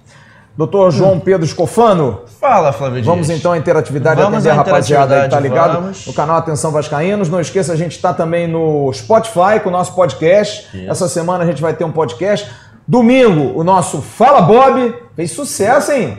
Doutor 0.57 0.93
João 0.93 1.19
Pedro 1.19 1.45
Scofano, 1.47 2.21
Fala, 2.41 2.73
Flávio 2.73 2.97
Dias. 2.97 3.07
Vamos 3.07 3.31
então 3.31 3.53
à 3.53 3.59
interatividade 3.59 4.21
Vamos 4.21 4.47
atender 4.47 4.51
a 4.51 4.55
rapaziada 4.63 5.23
aí 5.23 5.29
tá 5.29 5.41
ligado 5.41 5.81
vamos. 5.81 6.07
no 6.07 6.13
canal 6.13 6.37
Atenção 6.37 6.71
Vascaínos. 6.71 7.29
Não 7.29 7.41
esqueça, 7.41 7.73
a 7.73 7.77
gente 7.77 7.97
está 7.97 8.15
também 8.15 8.47
no 8.47 8.93
Spotify 8.93 9.59
com 9.61 9.71
o 9.71 9.73
nosso 9.73 9.93
podcast. 9.95 10.69
Essa 10.87 11.09
semana 11.09 11.43
a 11.43 11.47
gente 11.47 11.61
vai 11.61 11.75
ter 11.75 11.83
um 11.83 11.91
podcast. 11.91 12.49
Domingo, 12.91 13.57
o 13.57 13.63
nosso 13.63 14.03
Fala 14.03 14.41
Bob. 14.43 14.93
Fez 15.15 15.31
sucesso, 15.31 15.93
hein? 15.93 16.19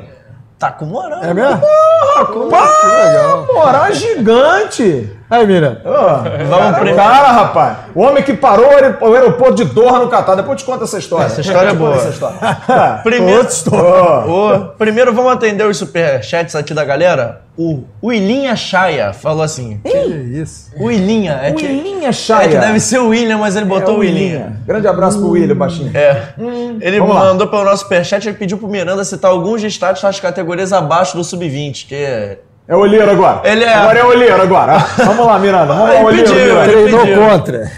Tá 0.57 0.71
com 0.71 0.85
moral. 0.85 1.19
É 1.21 1.33
mesmo? 1.33 1.59
Que 1.59 2.87
legal. 2.87 3.47
moral 3.53 3.91
gigante. 3.91 5.17
Aí, 5.29 5.45
Mira. 5.45 5.81
Vamos 5.83 6.77
cara, 6.77 6.95
cara, 6.95 7.31
rapaz. 7.31 7.77
O 7.93 8.01
homem 8.01 8.23
que 8.23 8.33
parou 8.33 8.67
o 8.67 8.69
aer- 8.69 8.97
o 9.01 9.13
aeroporto 9.13 9.55
de 9.55 9.65
Doha 9.65 9.99
no 9.99 10.07
Catar. 10.07 10.35
Depois 10.35 10.51
eu 10.51 10.55
te 10.57 10.63
conta 10.65 10.85
essa 10.85 10.97
história. 10.97 11.25
Essa 11.25 11.41
história 11.41 11.69
é 11.71 11.73
boa. 11.73 11.95
Essa 11.95 12.09
história. 12.09 12.37
Primeiro, 13.03 13.47
Ó, 13.73 14.25
Ô, 14.53 14.59
primeiro 14.77 15.13
vamos 15.13 15.33
atender 15.33 15.65
os 15.67 15.75
superchats 15.77 16.55
aqui 16.55 16.73
da 16.73 16.85
galera. 16.85 17.41
O 17.61 18.07
Willinha 18.07 18.55
Chaya 18.55 19.13
falou 19.13 19.43
assim. 19.43 19.79
Que 19.83 19.97
isso. 19.97 20.71
Willinha. 20.79 21.39
É 21.43 21.51
que, 21.51 21.65
Willinha 21.65 22.09
é 22.09 22.11
Chaya. 22.11 22.49
que 22.49 22.57
deve 22.57 22.79
ser 22.79 22.99
o 22.99 23.09
William, 23.09 23.37
mas 23.37 23.55
ele 23.55 23.65
botou 23.65 23.93
É 23.95 23.97
o 23.97 23.99
Willinha. 23.99 24.59
Grande 24.65 24.87
abraço 24.87 25.19
pro 25.19 25.29
William, 25.29 25.55
baixinho. 25.55 25.91
É. 25.95 26.29
Ele 26.81 26.99
Vamos 26.99 27.15
lá. 27.15 27.25
mandou 27.25 27.47
pelo 27.47 27.63
nosso 27.63 27.83
superchat 27.83 28.27
e 28.27 28.33
pediu 28.33 28.57
pro 28.57 28.67
Miranda 28.67 29.03
citar 29.03 29.29
alguns 29.31 29.61
destaques 29.61 30.01
nas 30.01 30.19
categorias 30.19 30.73
abaixo 30.73 31.15
do 31.15 31.23
sub-20, 31.23 31.87
que 31.87 31.95
é... 31.95 32.39
É 32.67 32.75
o 32.75 32.79
olheiro 32.79 33.09
agora. 33.11 33.41
Ele 33.43 33.63
é- 33.63 33.73
Agora 33.73 33.99
é 33.99 34.03
o 34.03 34.07
olheiro 34.07 34.41
agora. 34.41 34.77
Vamos 35.05 35.25
lá, 35.25 35.37
Miranda. 35.39 35.65
Vamos 35.73 35.89
lá, 35.89 35.95
Ele 35.95 36.03
olheiro, 36.05 36.29
pediu, 36.29 36.45
Miranda. 36.45 36.71
ele 36.71 36.81
Treinou 36.83 36.99
pediu. 37.01 37.19
contra. 37.29 37.71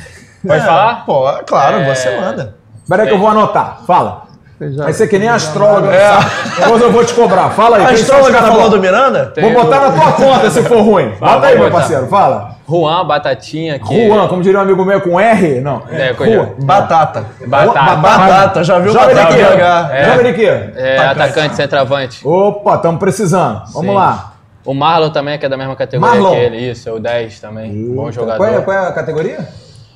Pode 0.48 0.66
falar? 0.66 1.06
Pô, 1.06 1.24
claro, 1.46 1.78
É. 1.78 1.96
você 1.96 2.20
manda. 2.20 2.56
Espera 2.84 3.04
aí 3.04 3.08
que 3.08 3.14
eu 3.16 3.20
vou 3.20 3.30
anotar. 3.30 3.82
Fala. 3.88 4.23
Você 4.70 4.78
já- 4.78 4.84
Vai 4.84 4.94
ser 4.94 5.08
que 5.08 5.20
nem 5.20 5.28
astróloga. 5.30 5.90
Depois 6.58 6.82
eu 6.82 6.92
vou 6.92 7.04
te 7.06 7.14
cobrar. 7.14 7.50
Fala 7.50 7.78
aí. 7.78 7.86
A 7.86 7.90
astróloga 7.90 8.42
falou 8.42 8.70
do 8.70 8.80
Miranda? 8.80 9.26
Tem 9.28 9.52
Vou 9.52 9.64
botar 9.64 9.80
na 9.80 9.92
tua 9.92 10.12
conta 10.14 10.50
se 10.50 10.62
for 10.64 10.82
ruim. 10.82 11.12
Fala, 11.20 11.34
Bota 11.36 11.48
aí, 11.48 11.60
meu 11.60 11.72
parceiro. 11.72 12.08
Fala. 12.08 12.56
Juan, 12.68 13.06
Batatinha, 13.06 13.78
que... 13.78 14.08
Juan, 14.08 14.28
como 14.28 14.42
diria 14.42 14.58
um 14.58 14.62
amigo 14.62 14.86
meu, 14.86 15.02
com 15.02 15.20
R? 15.20 15.60
Não. 15.60 15.82
É, 15.92 16.14
com 16.14 16.26
Juan. 16.26 16.50
Batata. 16.60 17.26
Batata. 17.46 17.96
Batata, 17.98 18.64
já 18.64 18.80
viu 18.80 18.94
Joga 18.94 19.08
Batata 19.14 19.36
quê? 19.36 19.44
jogar? 19.44 19.96
É. 19.96 20.06
Joga 20.06 20.24
de 20.24 20.34
quê? 20.34 20.70
É, 20.76 20.98
atacante, 21.00 21.56
centroavante. 21.56 22.26
Opa, 22.28 22.76
estamos 22.76 23.00
precisando. 23.00 23.64
Vamos 23.74 23.90
Sim. 23.90 23.94
lá. 23.96 24.34
O 24.66 24.74
Marlon 24.74 25.10
também, 25.10 25.38
que 25.38 25.46
é 25.46 25.50
da 25.50 25.58
mesma 25.58 25.76
categoria 25.76 26.14
Marlon. 26.16 26.32
que 26.36 26.40
ele. 26.42 26.58
Isso, 26.72 26.88
é 26.88 26.92
o 26.94 27.00
10 27.00 27.40
também. 27.42 27.94
Bom 27.94 28.10
jogador. 28.12 28.38
Qual 28.38 28.50
é, 28.50 28.62
qual 28.62 28.78
é 28.78 28.88
a 28.88 28.92
categoria? 28.94 29.40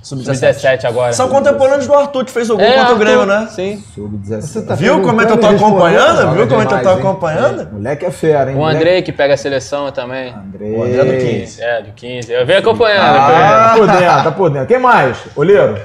Sub-17 0.07 0.85
agora. 0.85 1.11
São 1.11 1.27
contemporâneos 1.27 1.85
do 1.85 1.93
Arthur, 1.93 2.23
que 2.23 2.31
fez 2.31 2.49
o 2.49 2.55
gol 2.55 2.65
É, 2.65 2.77
contra 2.77 2.93
o 2.95 2.97
Grêmio, 2.97 3.25
né? 3.25 3.47
Sim. 3.51 3.83
Sub-17. 3.93 4.65
tá 4.65 4.75
Viu 4.75 5.01
como 5.01 5.21
é 5.21 5.25
que 5.25 5.31
eu 5.33 5.37
tô 5.37 5.47
acompanhando? 5.47 6.31
Viu 6.33 6.47
como 6.47 6.61
é 6.61 6.65
que 6.65 6.73
eu 6.73 6.81
tô 6.81 6.89
hein? 6.91 6.97
acompanhando? 6.99 7.69
Moleque 7.73 8.05
é 8.05 8.11
fera, 8.11 8.49
hein? 8.49 8.55
O 8.55 8.59
Moleque- 8.59 8.77
Andrei, 8.77 9.01
que 9.01 9.11
pega 9.11 9.33
a 9.33 9.37
seleção 9.37 9.91
também. 9.91 10.33
Andrei. 10.33 10.73
O 10.75 10.83
André 10.83 11.03
do 11.03 11.17
15. 11.17 11.61
É, 11.61 11.81
do 11.81 11.91
15. 11.91 12.31
Eu 12.31 12.45
venho 12.45 12.59
acompanhando. 12.59 13.17
Ah, 13.17 13.69
tá 13.71 13.73
por 13.77 13.87
dentro, 13.87 14.23
tá 14.23 14.31
por 14.31 14.49
dentro. 14.49 14.67
Quem 14.67 14.79
mais? 14.79 15.17
Olheiro? 15.35 15.77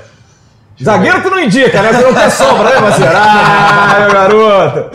Zagueiro 0.83 1.23
tu 1.23 1.31
não 1.31 1.41
indica, 1.41 1.83
né? 1.83 1.91
Tu 1.93 2.03
não 2.05 2.15
quer 2.15 2.31
sombra, 2.31 2.65
né, 2.75 2.81
parceiro? 2.81 3.13
Ah, 3.15 3.97
meu 4.01 4.13
garoto. 4.13 4.91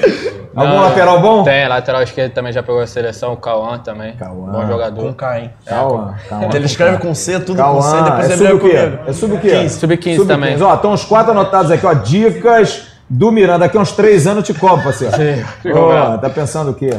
Algum 0.57 0.73
Não, 0.73 0.81
lateral 0.81 1.19
bom? 1.21 1.43
Tem, 1.43 1.67
lateral 1.67 2.01
esquerdo 2.01 2.33
também 2.33 2.51
já 2.51 2.63
pegou 2.63 2.81
a 2.81 2.87
seleção. 2.87 3.33
O 3.33 3.37
Cauã 3.37 3.77
também. 3.77 4.13
Cauã. 4.15 4.51
Bom 4.51 4.61
Com 4.61 4.67
jogador. 4.67 5.13
K, 5.13 5.39
hein? 5.39 5.51
Calma, 5.63 6.15
calma. 6.27 6.49
Ele 6.51 6.65
escreve 6.65 6.97
com 6.97 7.13
C, 7.13 7.39
tudo 7.39 7.61
com 7.61 7.81
C, 7.81 7.91
Cauã, 7.91 8.03
depois 8.03 8.29
é 8.29 8.33
ele 8.33 8.37
sub 8.47 8.53
o 8.53 8.59
quê? 8.59 8.77
comigo. 8.77 8.99
É 9.05 9.13
sub 9.13 9.35
o 9.35 9.39
quê? 9.39 9.49
15. 9.51 9.79
Sub-15 9.79 10.27
também. 10.27 10.61
Ó, 10.61 10.73
estão 10.73 10.93
os 10.93 11.05
quatro 11.05 11.31
anotados 11.31 11.69
aqui, 11.69 11.85
ó. 11.85 11.93
Dicas 11.93 12.87
do 13.07 13.31
Miranda. 13.31 13.59
Daqui 13.59 13.77
a 13.77 13.81
uns 13.81 13.91
três 13.91 14.25
anos 14.25 14.49
eu 14.49 14.55
te 14.55 14.59
cobro, 14.59 14.83
parceiro. 14.83 15.15
Sim, 15.15 15.45
Ó, 15.75 16.17
tá 16.17 16.29
pensando 16.29 16.71
o 16.71 16.73
quê? 16.73 16.89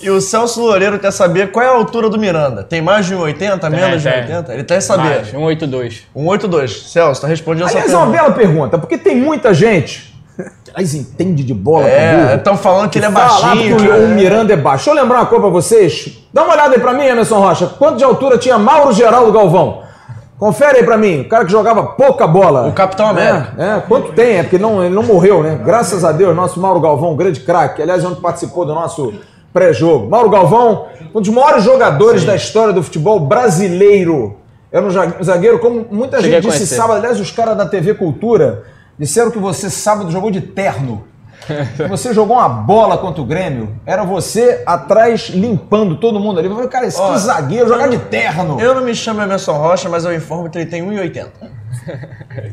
E 0.00 0.10
o 0.10 0.20
Celso 0.20 0.60
Loureiro 0.60 0.98
quer 0.98 1.10
saber 1.12 1.50
qual 1.52 1.64
é 1.64 1.68
a 1.68 1.72
altura 1.72 2.08
do 2.08 2.18
Miranda. 2.18 2.62
Tem 2.62 2.80
mais 2.80 3.06
de 3.06 3.14
1,80? 3.14 3.68
Menos 3.70 4.02
de 4.02 4.08
tem. 4.10 4.22
1,80? 4.24 4.50
Ele 4.50 4.64
quer 4.64 4.80
saber. 4.80 5.02
Mais, 5.02 5.30
182. 5.30 6.06
1,82. 6.16 6.68
Celso, 6.88 7.20
tá 7.20 7.26
respondendo 7.26 7.66
essa 7.66 7.78
Aliás, 7.78 7.92
é 7.92 7.96
uma 7.96 8.06
pergunta. 8.06 8.24
bela 8.24 8.36
pergunta, 8.36 8.78
porque 8.78 8.96
tem 8.98 9.16
muita 9.16 9.52
gente. 9.52 10.07
Aliás, 10.72 10.94
entende 10.94 11.42
de 11.42 11.52
bola 11.52 11.88
É, 11.88 12.36
estão 12.36 12.56
falando 12.56 12.90
que 12.90 12.98
ele 12.98 13.06
é 13.06 13.10
baixinho. 13.10 13.76
que 13.76 13.88
o 13.88 14.08
Miranda 14.08 14.52
é 14.52 14.56
baixo. 14.56 14.84
Deixa 14.84 14.98
eu 14.98 15.02
lembrar 15.02 15.18
uma 15.18 15.26
coisa 15.26 15.42
pra 15.42 15.50
vocês. 15.50 16.18
Dá 16.32 16.44
uma 16.44 16.52
olhada 16.52 16.74
aí 16.74 16.80
pra 16.80 16.92
mim, 16.92 17.04
Emerson 17.04 17.40
Rocha. 17.40 17.66
Quanto 17.66 17.96
de 17.96 18.04
altura 18.04 18.38
tinha 18.38 18.56
Mauro 18.58 18.92
Geraldo 18.92 19.32
Galvão? 19.32 19.82
Confere 20.38 20.78
aí 20.78 20.84
pra 20.84 20.96
mim. 20.96 21.22
O 21.22 21.28
cara 21.28 21.44
que 21.44 21.50
jogava 21.50 21.82
pouca 21.82 22.26
bola. 22.26 22.68
O 22.68 22.72
Capitão 22.72 23.08
América. 23.08 23.54
É, 23.58 23.76
é, 23.78 23.80
quanto 23.80 24.12
tem? 24.12 24.36
É 24.36 24.42
porque 24.44 24.58
não, 24.58 24.84
ele 24.84 24.94
não 24.94 25.02
morreu, 25.02 25.42
né? 25.42 25.60
Graças 25.64 26.04
a 26.04 26.12
Deus, 26.12 26.34
nosso 26.36 26.60
Mauro 26.60 26.78
Galvão, 26.80 27.16
grande 27.16 27.40
craque. 27.40 27.82
Aliás, 27.82 28.04
ontem 28.04 28.20
participou 28.20 28.64
do 28.64 28.72
nosso 28.72 29.12
pré-jogo. 29.52 30.08
Mauro 30.08 30.30
Galvão, 30.30 30.86
um 31.12 31.20
dos 31.20 31.30
maiores 31.30 31.64
jogadores 31.64 32.24
da 32.24 32.36
história 32.36 32.72
do 32.72 32.82
futebol 32.82 33.18
brasileiro. 33.18 34.36
Era 34.70 34.86
um 34.86 35.24
zagueiro, 35.24 35.58
como 35.58 35.86
muita 35.90 36.20
Cheguei 36.20 36.40
gente 36.40 36.52
disse 36.52 36.76
sábado. 36.76 36.98
Aliás, 36.98 37.18
os 37.18 37.32
caras 37.32 37.56
da 37.56 37.66
TV 37.66 37.94
Cultura 37.94 38.62
disseram 38.98 39.30
que 39.30 39.38
você 39.38 39.70
sábado 39.70 40.10
jogou 40.10 40.30
de 40.30 40.40
terno. 40.40 41.04
Que 41.76 41.86
você 41.88 42.12
jogou 42.12 42.36
uma 42.36 42.48
bola 42.48 42.98
contra 42.98 43.22
o 43.22 43.24
Grêmio. 43.24 43.74
Era 43.86 44.04
você 44.04 44.62
atrás 44.66 45.30
limpando 45.30 45.96
todo 45.96 46.20
mundo 46.20 46.38
ali. 46.38 46.48
Eu 46.48 46.54
falei, 46.54 46.68
cara, 46.68 46.86
esse 46.86 47.00
que 47.00 47.18
zagueiro 47.18 47.68
jogar 47.68 47.88
de 47.88 47.98
terno. 47.98 48.60
Eu 48.60 48.74
não 48.74 48.82
me 48.82 48.94
chamo 48.94 49.22
Emerson 49.22 49.52
Rocha, 49.52 49.88
mas 49.88 50.04
eu 50.04 50.14
informo 50.14 50.50
que 50.50 50.58
ele 50.58 50.66
tem 50.66 50.82
1,80. 50.86 51.26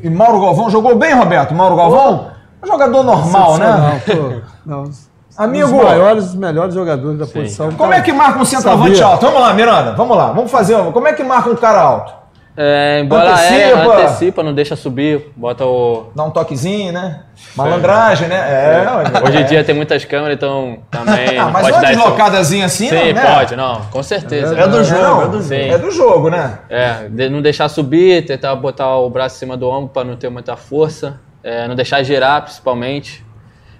E 0.02 0.10
Mauro 0.10 0.40
Galvão 0.40 0.70
jogou 0.70 0.96
bem, 0.96 1.14
Roberto? 1.14 1.54
Mauro 1.54 1.76
Galvão? 1.76 2.32
Um 2.64 2.68
jogador 2.68 3.04
normal, 3.04 3.58
né? 3.58 4.02
Não, 4.66 4.90
Amigo. 5.38 5.66
Os 5.68 5.84
maiores, 5.84 6.24
os 6.26 6.36
melhores 6.36 6.74
jogadores 6.74 7.20
da 7.20 7.28
posição. 7.28 7.72
Como 7.74 7.92
é 7.94 8.02
que 8.02 8.14
marca 8.14 8.40
um 8.40 8.46
centroavante 8.46 9.04
alto? 9.04 9.26
Vamos 9.26 9.42
lá, 9.42 9.54
Miranda. 9.54 9.92
Vamos 9.94 10.16
lá. 10.16 10.32
Vamos 10.32 10.50
fazer. 10.50 10.76
uma- 10.76 10.94
Como 10.94 11.08
é 11.08 11.14
que 11.14 11.24
marca 11.24 11.50
um 11.50 11.56
cara 11.56 11.82
alto? 11.82 12.14
É, 12.58 13.02
em 13.02 13.06
bola 13.06 13.32
Antecipa. 13.34 13.54
aérea, 13.54 13.86
antecipa, 13.86 14.44
não 14.44 14.54
deixa 14.54 14.76
subir, 14.78 15.32
bota 15.36 15.66
o. 15.66 16.08
Dá 16.16 16.24
um 16.24 16.32
toquezinho, 16.32 16.94
né? 16.94 17.24
Malandragem, 17.54 18.30
né? 18.30 18.36
É. 18.36 18.86
Hoje 19.28 19.38
é. 19.38 19.42
em 19.42 19.46
dia 19.46 19.64
tem 19.64 19.76
muitas 19.76 20.06
câmeras, 20.06 20.38
então 20.38 20.80
também. 20.90 21.38
Ah, 21.38 21.50
mas 21.52 21.64
pode 21.64 21.74
uma 21.74 21.82
dar 21.82 21.88
deslocadazinha 21.90 22.66
assim, 22.66 22.88
Sim, 22.88 22.96
não, 22.96 23.14
né? 23.14 23.36
pode, 23.36 23.56
não, 23.58 23.82
com 23.92 24.02
certeza. 24.02 24.58
É 24.58 24.68
do 24.68 24.84
jogo, 24.86 25.02
Não, 25.02 25.22
é 25.22 25.28
do 25.28 25.42
jogo. 25.42 25.54
É 25.54 25.78
do 25.78 25.92
jogo, 25.92 26.30
né? 26.30 26.60
É, 26.70 27.10
de- 27.10 27.30
não 27.30 27.42
deixar 27.42 27.68
subir, 27.68 28.26
tentar 28.26 28.56
botar 28.56 28.96
o 29.00 29.10
braço 29.10 29.36
em 29.36 29.40
cima 29.40 29.58
do 29.58 29.68
ombro 29.68 29.90
para 29.90 30.06
não 30.06 30.16
ter 30.16 30.30
muita 30.30 30.56
força, 30.56 31.20
é, 31.44 31.68
não 31.68 31.76
deixar 31.76 32.02
girar 32.04 32.42
principalmente. 32.42 33.26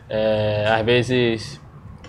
É, 0.10 0.68
às 0.70 0.86
vezes 0.86 1.62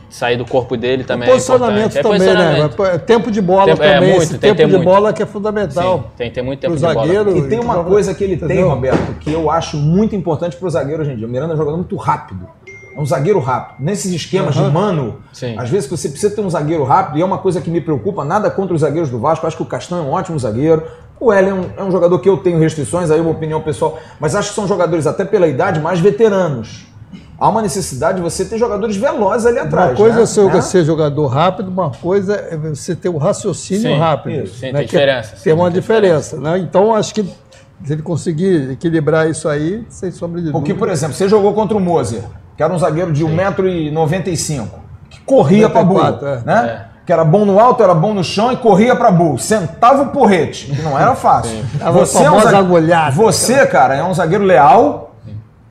sair 0.09 0.37
do 0.37 0.45
corpo 0.45 0.77
dele 0.77 1.05
também 1.05 1.29
é 1.29 1.33
posicionamento. 1.33 1.97
É 1.97 2.03
também, 2.03 2.19
posicionamento. 2.21 2.83
né? 2.83 2.99
Tempo 2.99 3.31
de 3.31 3.41
bola 3.43 3.65
Tempo- 3.67 3.83
é, 3.83 3.95
também. 3.95 4.09
muito, 4.11 4.23
Esse 4.23 4.39
tem 4.39 4.51
tempo 4.51 4.57
ter 4.57 4.67
de 4.67 4.73
muito. 4.73 4.85
bola 4.85 5.13
que 5.13 5.23
é 5.23 5.27
fundamental. 5.27 5.99
Sim, 5.99 6.05
tem 6.17 6.29
que 6.29 6.35
ter 6.35 6.43
muito 6.43 6.61
tempo 6.61 6.73
Pro 6.77 6.81
de 6.89 6.95
bola. 6.95 7.07
zagueiro. 7.07 7.39
E 7.39 7.49
tem 7.49 7.59
uma 7.61 7.85
coisa 7.85 8.15
que 8.15 8.25
ele 8.25 8.37
tem, 8.37 8.45
entendeu? 8.47 8.69
Roberto, 8.69 9.15
que 9.21 9.33
eu 9.33 9.51
acho 9.51 9.77
muito 9.77 10.15
importante 10.17 10.57
pro 10.57 10.69
zagueiro 10.71 11.03
hoje 11.03 11.13
em 11.13 11.17
dia. 11.17 11.27
O 11.27 11.31
Miranda 11.31 11.53
é 11.53 11.55
um 11.55 11.59
jogador 11.59 11.77
muito 11.77 11.97
rápido. 11.97 12.47
É 12.97 13.01
um 13.01 13.05
zagueiro 13.05 13.39
rápido. 13.41 13.77
Nesses 13.85 14.11
esquemas 14.13 14.55
de 14.55 14.63
mano, 14.63 15.17
Sim. 15.33 15.55
às 15.59 15.69
vezes 15.69 15.89
você 15.91 16.09
precisa 16.09 16.35
ter 16.35 16.41
um 16.41 16.49
zagueiro 16.49 16.83
rápido, 16.85 17.19
e 17.19 17.23
é 17.23 17.25
uma 17.25 17.37
coisa 17.39 17.61
que 17.61 17.69
me 17.69 17.81
preocupa, 17.81 18.25
nada 18.25 18.51
contra 18.51 18.75
os 18.75 18.81
zagueiros 18.81 19.11
do 19.11 19.19
Vasco. 19.19 19.45
Eu 19.45 19.49
acho 19.49 19.57
que 19.59 19.63
o 19.63 19.67
Castan 19.67 19.99
é 19.99 20.01
um 20.01 20.13
ótimo 20.13 20.39
zagueiro. 20.39 20.83
O 21.21 21.31
Hélio 21.33 21.51
é 21.51 21.55
um, 21.55 21.65
é 21.79 21.89
um 21.89 21.91
jogador 21.91 22.19
que 22.21 22.29
eu 22.29 22.37
tenho 22.39 22.59
restrições, 22.59 23.11
aí 23.11 23.19
é 23.19 23.21
uma 23.23 23.31
opinião 23.31 23.61
pessoal, 23.61 23.99
mas 24.21 24.35
acho 24.35 24.51
que 24.51 24.55
são 24.55 24.67
jogadores, 24.67 25.07
até 25.07 25.25
pela 25.25 25.47
idade, 25.47 25.79
mais 25.81 25.99
veteranos. 26.01 26.87
Há 27.39 27.49
uma 27.51 27.61
necessidade 27.61 28.16
de 28.16 28.22
você 28.22 28.45
ter 28.47 28.57
jogadores 28.59 28.97
velozes 28.97 29.47
ali 29.47 29.59
atrás. 29.59 29.91
Uma 29.91 29.97
coisa 29.97 30.16
né? 30.16 30.22
é 30.22 30.26
ser, 30.26 30.45
Né? 30.47 30.61
ser 30.62 30.84
jogador 30.84 31.26
rápido, 31.26 31.68
uma 31.68 31.91
coisa 31.91 32.34
é 32.51 32.57
você 32.57 32.95
ter 32.97 33.09
um 33.11 33.18
raciocínio 33.18 33.82
Sim, 33.82 33.99
rápido. 33.99 34.45
isso. 34.45 34.59
Sim, 34.59 34.72
né? 34.72 34.78
tem 34.78 34.89
Que 34.89 34.97
é- 34.97 35.01
diferença, 35.01 35.30
Tem 35.32 35.39
sim, 35.39 35.53
uma 35.53 35.70
tem 35.70 35.80
diferença. 35.80 36.37
Né? 36.39 36.59
Então, 36.59 36.95
acho 36.95 37.12
que 37.14 37.22
se 37.84 37.93
ele 37.93 38.01
conseguir 38.03 38.70
equilibrar 38.70 39.28
isso 39.28 39.49
aí, 39.51 39.84
sem 39.91 40.11
sombra 40.11 40.41
de 40.41 40.51
Porque, 40.51 40.72
dúvida. 40.72 40.78
por 40.87 40.89
exemplo, 40.91 41.14
você 41.14 41.28
jogou 41.28 41.53
contra 41.53 41.76
o 41.76 41.80
Moser, 41.80 42.22
que 42.57 42.62
era 42.62 42.72
um 42.72 42.78
zagueiro 42.78 43.12
de 43.12 43.22
1,95m, 43.22 44.68
que 45.11 45.20
corria 45.20 45.68
pra 45.68 45.82
bull, 45.84 45.99
94, 45.99 46.28
é. 46.28 46.41
né? 46.47 46.87
Que 47.05 47.12
era 47.12 47.24
bom 47.24 47.45
no 47.45 47.61
alto, 47.61 47.82
era 47.84 47.95
bom 47.95 48.12
no 48.12 48.24
chão 48.24 48.51
e 48.51 48.57
corria 48.57 48.97
pra 48.97 49.12
bull. 49.12 49.39
Sentava 49.39 50.03
o 50.03 50.07
porrete, 50.09 50.66
que 50.74 50.82
não 50.82 50.99
era 50.99 51.14
fácil. 51.14 51.59
A 51.80 51.93
famosa 51.93 52.45
zague- 52.45 52.57
agulhada. 52.57 53.12
Você, 53.14 53.64
cara, 53.66 53.95
é 53.95 54.03
um 54.03 54.12
zagueiro 54.12 54.43
leal. 54.43 55.06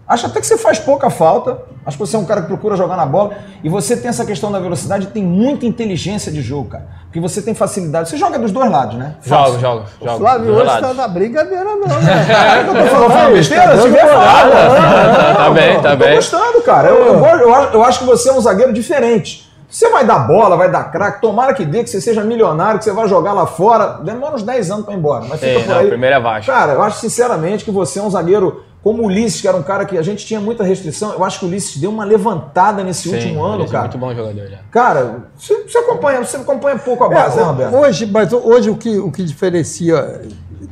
Acho 0.08 0.28
até 0.28 0.40
que 0.40 0.46
você 0.46 0.58
faz 0.58 0.78
pouca 0.78 1.10
falta. 1.10 1.58
Acho 1.86 1.98
que 1.98 2.06
você 2.06 2.16
é 2.16 2.20
um 2.20 2.26
cara 2.26 2.42
que 2.42 2.48
procura 2.48 2.76
jogar 2.76 2.96
na 2.96 3.06
bola. 3.06 3.32
E 3.64 3.70
você 3.70 3.98
tem 3.98 4.08
essa 4.10 4.24
questão 4.26 4.52
da 4.52 4.60
velocidade, 4.60 5.08
tem 5.08 5.24
muita 5.24 5.66
inteligência 5.66 6.32
de 6.32 6.42
jogo, 6.42 6.70
cara. 6.70 6.86
Porque 7.06 7.20
você 7.20 7.42
tem 7.42 7.54
facilidade. 7.56 8.10
Você 8.10 8.18
joga 8.18 8.38
dos 8.38 8.52
dois 8.52 8.70
lados, 8.70 8.96
né? 8.98 9.16
Jogo, 9.24 9.60
jogo, 9.60 9.84
jogo. 10.04 10.18
Flávio 10.20 10.46
dos 10.48 10.58
hoje 10.58 10.66
lados. 10.68 10.88
tá 10.90 10.94
na 10.94 11.08
brincadeira, 11.08 11.64
não, 11.64 11.80
né? 11.88 12.66
Eu 12.68 12.74
tô 12.74 13.10
falando 13.10 13.34
besteira? 13.34 13.82
Se 13.82 13.90
vier, 13.90 14.08
fala. 14.08 15.36
Tá 15.36 15.50
bem, 15.52 15.80
tá 15.82 15.94
Eu 15.94 15.98
tô 15.98 16.06
bem. 16.06 16.16
gostando, 16.16 16.62
cara. 16.62 16.88
Eu, 16.90 17.06
eu, 17.06 17.20
gosto- 17.20 17.74
eu 17.74 17.84
acho- 17.84 18.00
que 18.00 18.06
você 18.06 18.30
é 18.30 18.34
um 18.34 18.42
zagueiro 18.42 18.74
diferente. 18.74 19.50
Você 19.68 19.90
vai 19.90 20.06
dar 20.06 20.20
bola, 20.20 20.56
vai 20.56 20.70
dar 20.70 20.84
craque, 20.92 21.20
tomara 21.22 21.54
que 21.54 21.66
dê, 21.66 21.84
que 21.84 21.90
você 21.90 22.00
seja 22.00 22.24
milionário, 22.24 22.78
que 22.78 22.86
você 22.86 22.92
vai 22.94 23.08
jogar 23.08 23.34
lá 23.34 23.46
fora. 23.48 24.00
Demora 24.04 24.36
uns 24.36 24.44
10 24.44 24.70
anos 24.72 24.86
pra 24.86 24.94
ir 24.94 24.98
embora, 24.98 25.26
mas 25.28 25.40
fica 25.40 25.60
Sim, 25.60 25.66
por 25.66 25.70
não, 25.74 25.80
aí. 25.80 25.88
primeiro 25.88 26.16
é 26.16 26.20
Vasco. 26.20 26.52
Cara, 26.52 26.74
eu 26.74 26.84
acho 26.84 27.00
sinceramente 27.00 27.66
que 27.66 27.72
você 27.72 28.00
é 28.00 28.02
um 28.04 28.10
zagueiro 28.10 28.64
como 28.86 29.02
o 29.02 29.06
Ulisses, 29.08 29.42
que 29.42 29.48
era 29.48 29.58
um 29.58 29.64
cara 29.64 29.84
que 29.84 29.98
a 29.98 30.02
gente 30.04 30.24
tinha 30.28 30.40
muita 30.40 30.64
restrição. 30.64 31.12
Eu 31.12 31.24
acho 31.24 31.40
que 31.40 31.46
o 31.46 31.48
Ulisses 31.48 31.78
deu 31.78 31.90
uma 31.90 32.06
levantada 32.06 32.84
nesse 32.84 33.10
Sim, 33.10 33.16
último 33.16 33.44
ano, 33.44 33.64
é 33.64 33.68
cara. 33.68 33.86
Muito 33.86 33.98
bom 33.98 34.14
jogador 34.14 34.48
já. 34.48 34.60
Cara, 34.70 35.24
você, 35.36 35.64
você 35.64 35.80
acompanha, 35.80 36.24
você 36.24 36.38
acompanha 36.38 36.78
pouco 36.78 37.04
a 37.04 37.10
base, 37.10 37.36
É, 37.36 37.42
né, 37.42 37.48
Roberto? 37.48 37.76
hoje, 37.76 38.06
mas 38.06 38.32
hoje 38.32 38.70
o 38.70 38.78
que, 38.78 39.00
o 39.00 39.12
que 39.12 39.24
diferencia 39.24 40.22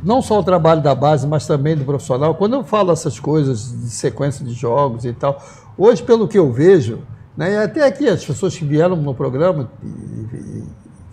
não 0.03 0.21
só 0.21 0.39
o 0.39 0.43
trabalho 0.43 0.79
da 0.79 0.93
base, 0.93 1.25
mas 1.25 1.47
também 1.47 1.75
do 1.75 1.83
profissional, 1.85 2.35
quando 2.35 2.53
eu 2.55 2.63
falo 2.63 2.91
essas 2.91 3.19
coisas 3.19 3.71
de 3.81 3.89
sequência 3.89 4.45
de 4.45 4.53
jogos 4.53 5.05
e 5.05 5.13
tal, 5.13 5.43
hoje, 5.75 6.03
pelo 6.03 6.27
que 6.27 6.37
eu 6.37 6.51
vejo, 6.51 6.99
né, 7.35 7.63
até 7.63 7.83
aqui 7.83 8.07
as 8.07 8.23
pessoas 8.23 8.55
que 8.55 8.63
vieram 8.63 8.95
no 8.95 9.15
programa 9.15 9.71
e, 9.81 9.87
e 9.87 10.63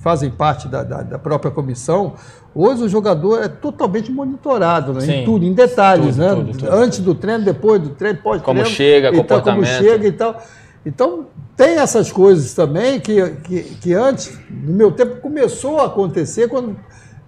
fazem 0.01 0.31
parte 0.31 0.67
da, 0.67 0.83
da- 0.83 1.03
da 1.03 1.19
própria 1.19 1.51
comissão, 1.51 2.15
hoje 2.55 2.83
o 2.85 2.89
jogador 2.89 3.43
é 3.43 3.49
totalmente 3.49 4.11
monitorado 4.11 4.93
né, 4.95 5.01
em 5.01 5.07
Sim. 5.07 5.25
tudo, 5.25 5.45
em 5.45 5.53
detalhes, 5.53 6.17
Tudo, 6.17 6.19
né? 6.19 6.35
tudo, 6.35 6.53
tudo. 6.59 6.73
Antes 6.73 6.99
do 7.01 7.15
treino, 7.15 7.45
depois 7.45 7.81
do 7.83 7.91
treino, 7.91 8.19
pós-treino. 8.23 8.61
Como 8.63 8.65
chega, 8.75 9.09
tal, 9.09 9.13
como 9.13 9.29
comportamento. 9.29 9.67
chega 9.79 10.07
e 10.09 10.13
tal. 10.13 10.43
Então, 10.87 11.27
tem 11.57 11.77
essas 11.79 12.11
coisas 12.11 12.55
também 12.55 12.99
que, 12.99 13.31
que, 13.45 13.63
que 13.63 13.93
antes, 13.93 14.39
no 14.51 14.73
meu 14.73 14.91
tempo, 14.91 15.21
começou 15.21 15.79
a 15.81 15.87
acontecer 15.87 16.49
quando 16.49 16.75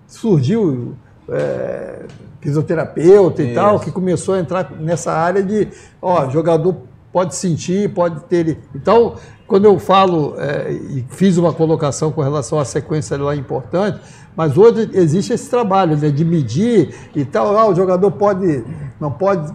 surgiu 0.06 0.94
é, 1.28 2.06
fisioterapeuta 2.40 3.42
e 3.42 3.54
tal, 3.54 3.78
que 3.80 3.90
começou 3.90 4.34
a 4.34 4.40
entrar 4.40 4.72
nessa 4.80 5.12
área 5.12 5.42
de, 5.42 5.68
ó, 6.00 6.28
jogador 6.30 6.76
pode 7.12 7.34
sentir, 7.34 7.90
pode 7.92 8.20
ter. 8.24 8.58
Então, 8.74 9.14
quando 9.52 9.66
eu 9.66 9.78
falo 9.78 10.34
é, 10.38 10.72
e 10.72 11.04
fiz 11.10 11.36
uma 11.36 11.52
colocação 11.52 12.10
com 12.10 12.22
relação 12.22 12.58
à 12.58 12.64
sequência 12.64 13.18
lá 13.18 13.36
importante, 13.36 13.98
mas 14.34 14.56
hoje 14.56 14.88
existe 14.94 15.34
esse 15.34 15.50
trabalho 15.50 15.94
né, 15.94 16.08
de 16.08 16.24
medir 16.24 16.94
e 17.14 17.22
tal. 17.22 17.54
Ah, 17.54 17.68
o 17.68 17.74
jogador 17.74 18.10
pode, 18.12 18.64
não 18.98 19.10
pode, 19.10 19.52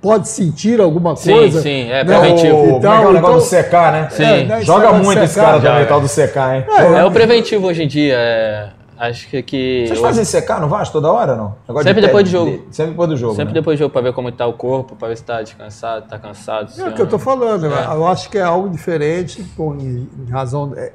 pode 0.00 0.28
sentir 0.28 0.80
alguma 0.80 1.16
Sim, 1.16 1.32
coisa. 1.32 1.60
sim, 1.60 1.90
é 1.90 2.04
né, 2.04 2.04
preventivo. 2.04 2.56
O, 2.56 2.80
como 2.80 2.86
é 2.86 2.98
que 2.98 3.04
é 3.04 3.08
o 3.08 3.12
negócio 3.12 3.16
então- 3.18 3.34
do 3.34 3.40
secar, 3.40 3.92
né? 3.92 4.08
Sim. 4.12 4.22
É, 4.22 4.44
né, 4.44 4.56
esse 4.58 4.66
Joga 4.66 4.92
de 4.92 5.04
muito 5.04 5.18
esse 5.24 5.34
secar, 5.34 5.46
cara 5.46 5.60
já, 5.60 5.68
também, 5.70 5.82
é. 5.82 5.86
tal 5.86 6.00
do 6.00 6.08
secar, 6.08 6.56
hein? 6.56 6.64
É 6.96 7.04
o 7.04 7.10
preventivo 7.10 7.66
hoje 7.66 7.82
em 7.82 7.88
dia. 7.88 8.14
é, 8.14 8.68
acho 9.10 9.28
que. 9.28 9.42
que 9.42 9.84
Vocês 9.86 10.00
fazem 10.00 10.24
secar 10.24 10.60
no 10.60 10.68
Vasco 10.68 10.92
toda 10.92 11.10
hora, 11.10 11.34
não? 11.36 11.54
Negócio 11.68 11.88
Sempre 11.88 12.00
pé- 12.02 12.06
depois 12.06 12.24
do 12.24 12.30
jogo. 12.30 12.62
Sempre 12.70 12.90
depois 12.92 13.08
do 13.10 13.16
jogo. 13.16 13.34
Sempre 13.34 13.54
né? 13.54 13.60
depois 13.60 13.78
do 13.78 13.80
jogo, 13.80 13.92
pra 13.92 14.02
ver 14.02 14.12
como 14.12 14.30
tá 14.32 14.46
o 14.46 14.52
corpo, 14.52 14.94
pra 14.96 15.08
ver 15.08 15.16
se 15.16 15.24
tá 15.24 15.42
descansado, 15.42 16.06
tá 16.08 16.18
cansado. 16.18 16.72
É 16.80 16.88
o 16.88 16.92
que 16.94 17.00
eu 17.00 17.04
estou 17.04 17.18
falando. 17.18 17.66
É. 17.66 17.86
Eu 17.94 18.06
acho 18.06 18.30
que 18.30 18.38
é 18.38 18.42
algo 18.42 18.68
diferente, 18.70 19.42
com, 19.56 19.74
em, 19.74 20.08
razão. 20.30 20.72
é, 20.76 20.92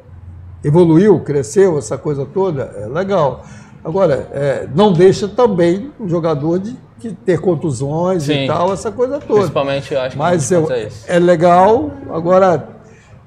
evoluiu, 0.63 1.19
cresceu, 1.19 1.77
essa 1.77 1.97
coisa 1.97 2.25
toda, 2.25 2.63
é 2.77 2.87
legal. 2.87 3.43
Agora, 3.83 4.27
é, 4.33 4.67
não 4.75 4.91
deixa 4.91 5.27
também 5.27 5.91
o 5.99 6.09
jogador 6.09 6.59
de, 6.59 6.75
de 6.97 7.13
ter 7.13 7.39
contusões 7.39 8.23
Sim. 8.23 8.43
e 8.43 8.47
tal, 8.47 8.73
essa 8.73 8.91
coisa 8.91 9.19
toda. 9.19 9.39
Principalmente, 9.41 9.93
eu 9.93 10.01
acho 10.01 10.11
que 10.11 10.17
Mas 10.17 10.51
eu, 10.51 10.69
é 10.71 10.89
é 11.07 11.19
legal. 11.19 11.91
Agora, 12.09 12.67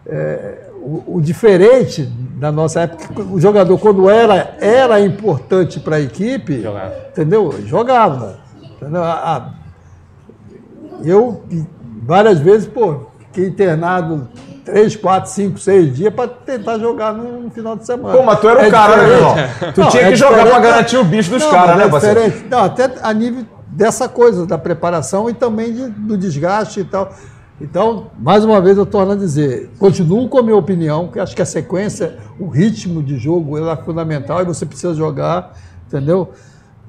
é, 0.06 0.69
o, 0.80 1.16
o 1.16 1.20
diferente 1.20 2.02
da 2.04 2.50
nossa 2.50 2.80
época, 2.82 3.22
o 3.22 3.40
jogador, 3.40 3.76
quando 3.78 4.08
era, 4.08 4.56
era 4.60 4.98
importante 5.00 5.78
para 5.78 5.96
a 5.96 6.00
equipe, 6.00 6.62
Jogava. 6.62 6.94
entendeu? 7.10 7.54
Jogava. 7.66 8.38
Entendeu? 8.76 9.02
A- 9.04 9.36
a- 9.36 9.50
eu, 11.04 11.42
várias 12.02 12.38
vezes, 12.40 12.66
pô, 12.66 13.06
fiquei 13.18 13.46
internado 13.48 14.28
três, 14.64 14.94
quatro, 14.94 15.30
cinco, 15.30 15.58
seis 15.58 15.94
dias 15.96 16.12
para 16.12 16.28
tentar 16.28 16.78
jogar 16.78 17.12
no, 17.14 17.50
final 17.50 17.76
de 17.76 17.86
semana. 17.86 18.16
Pô, 18.16 18.22
mas 18.22 18.38
tu 18.40 18.48
era 18.48 18.60
o 18.60 18.62
É 18.64 18.70
cara, 18.70 18.96
né, 18.96 19.14
irmão? 19.14 19.34
Tu 19.74 19.80
Não, 19.80 19.88
tinha 19.88 20.02
é 20.04 20.10
que 20.10 20.16
jogar 20.16 20.44
diferente. 20.44 20.62
garantir 20.62 20.96
o 20.98 21.04
bicho 21.04 21.30
dos 21.30 21.44
caras, 21.46 21.76
né, 21.76 21.84
é 21.84 21.88
diferente. 21.88 22.44
Não, 22.50 22.64
até 22.64 22.90
a 23.02 23.12
nível 23.12 23.44
dessa 23.68 24.08
coisa, 24.08 24.46
da 24.46 24.58
preparação 24.58 25.28
e 25.30 25.34
também 25.34 25.72
de- 25.72 25.88
do 25.90 26.16
desgaste 26.18 26.80
e 26.80 26.84
tal. 26.84 27.10
Então, 27.60 28.06
mais 28.18 28.42
uma 28.44 28.60
vez 28.60 28.78
eu 28.78 28.86
torno 28.86 29.12
a 29.12 29.16
dizer, 29.16 29.70
continuo 29.78 30.28
com 30.28 30.38
a 30.38 30.42
minha 30.42 30.56
opinião, 30.56 31.08
que 31.08 31.20
acho 31.20 31.36
que 31.36 31.42
a 31.42 31.46
sequência, 31.46 32.16
o 32.38 32.48
ritmo 32.48 33.02
de 33.02 33.18
jogo 33.18 33.58
é 33.58 33.76
fundamental 33.76 34.40
e 34.40 34.44
você 34.44 34.64
precisa 34.64 34.94
jogar, 34.94 35.52
entendeu? 35.86 36.30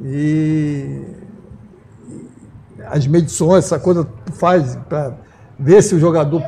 E 0.01 1.01
as 2.87 3.05
medições, 3.05 3.65
essa 3.65 3.77
coisa 3.77 4.07
faz 4.33 4.77
para 4.87 5.13
ver 5.59 5.83
se 5.83 5.93
o 5.93 5.99
jogador. 5.99 6.41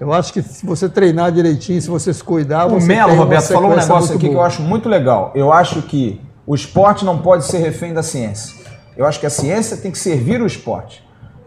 Eu 0.00 0.12
acho 0.12 0.32
que 0.32 0.42
se 0.42 0.64
você 0.64 0.88
treinar 0.88 1.30
direitinho, 1.30 1.80
se 1.80 1.88
você 1.88 2.12
se 2.12 2.24
cuidar, 2.24 2.66
O 2.66 2.80
você 2.80 2.86
Melo, 2.86 3.14
Roberto, 3.14 3.48
falou 3.48 3.70
um 3.70 3.76
negócio 3.76 4.14
aqui 4.16 4.26
que 4.26 4.26
eu 4.28 4.34
boa. 4.34 4.46
acho 4.46 4.62
muito 4.62 4.88
legal. 4.88 5.32
Eu 5.34 5.52
acho 5.52 5.82
que 5.82 6.20
o 6.46 6.54
esporte 6.54 7.04
não 7.04 7.18
pode 7.18 7.44
ser 7.44 7.58
refém 7.58 7.92
da 7.92 8.02
ciência. 8.02 8.54
Eu 8.96 9.04
acho 9.06 9.20
que 9.20 9.26
a 9.26 9.30
ciência 9.30 9.76
tem 9.76 9.90
que 9.90 9.98
servir 9.98 10.40
o 10.40 10.46
esporte. 10.46 11.05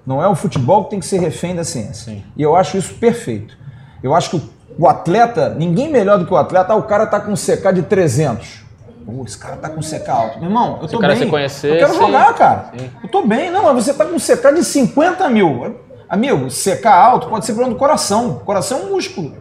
Não 0.09 0.23
é 0.23 0.27
o 0.27 0.33
futebol 0.33 0.85
que 0.85 0.89
tem 0.89 0.99
que 0.99 1.05
ser 1.05 1.19
refém 1.19 1.55
da 1.55 1.63
ciência. 1.63 2.23
E 2.35 2.41
eu 2.41 2.55
acho 2.55 2.75
isso 2.79 2.95
perfeito. 2.95 3.55
Eu 4.01 4.15
acho 4.15 4.31
que 4.31 4.37
o, 4.37 4.49
o 4.79 4.87
atleta, 4.87 5.53
ninguém 5.53 5.91
melhor 5.91 6.17
do 6.17 6.25
que 6.25 6.33
o 6.33 6.35
atleta, 6.35 6.73
ah, 6.73 6.75
o 6.75 6.81
cara 6.81 7.05
tá 7.05 7.19
com 7.19 7.31
um 7.31 7.35
CK 7.35 7.71
de 7.75 7.83
300. 7.83 8.61
Pô, 9.05 9.23
esse 9.23 9.37
cara 9.37 9.57
tá 9.57 9.69
com 9.69 9.81
CK 9.81 10.09
alto. 10.09 10.39
Meu 10.39 10.47
irmão, 10.47 10.79
eu 10.81 10.87
tô 10.87 10.97
o 10.97 10.99
bem. 10.99 11.15
se 11.15 11.27
conhecer, 11.27 11.73
eu 11.73 11.77
quero 11.77 11.93
sim. 11.93 11.99
jogar, 11.99 12.33
cara. 12.33 12.71
Sim. 12.75 12.89
Eu 13.03 13.09
tô 13.09 13.21
bem. 13.21 13.51
Não, 13.51 13.61
mas 13.61 13.85
você 13.85 13.93
tá 13.93 14.03
com 14.03 14.15
CK 14.15 14.55
de 14.55 14.63
50 14.63 15.29
mil. 15.29 15.75
Amigo, 16.09 16.47
CK 16.47 16.87
alto 16.87 17.27
pode 17.27 17.45
ser 17.45 17.53
problema 17.53 17.75
do 17.75 17.79
coração. 17.79 18.41
Coração 18.43 18.79
é 18.79 18.81
um 18.85 18.89
músculo. 18.95 19.35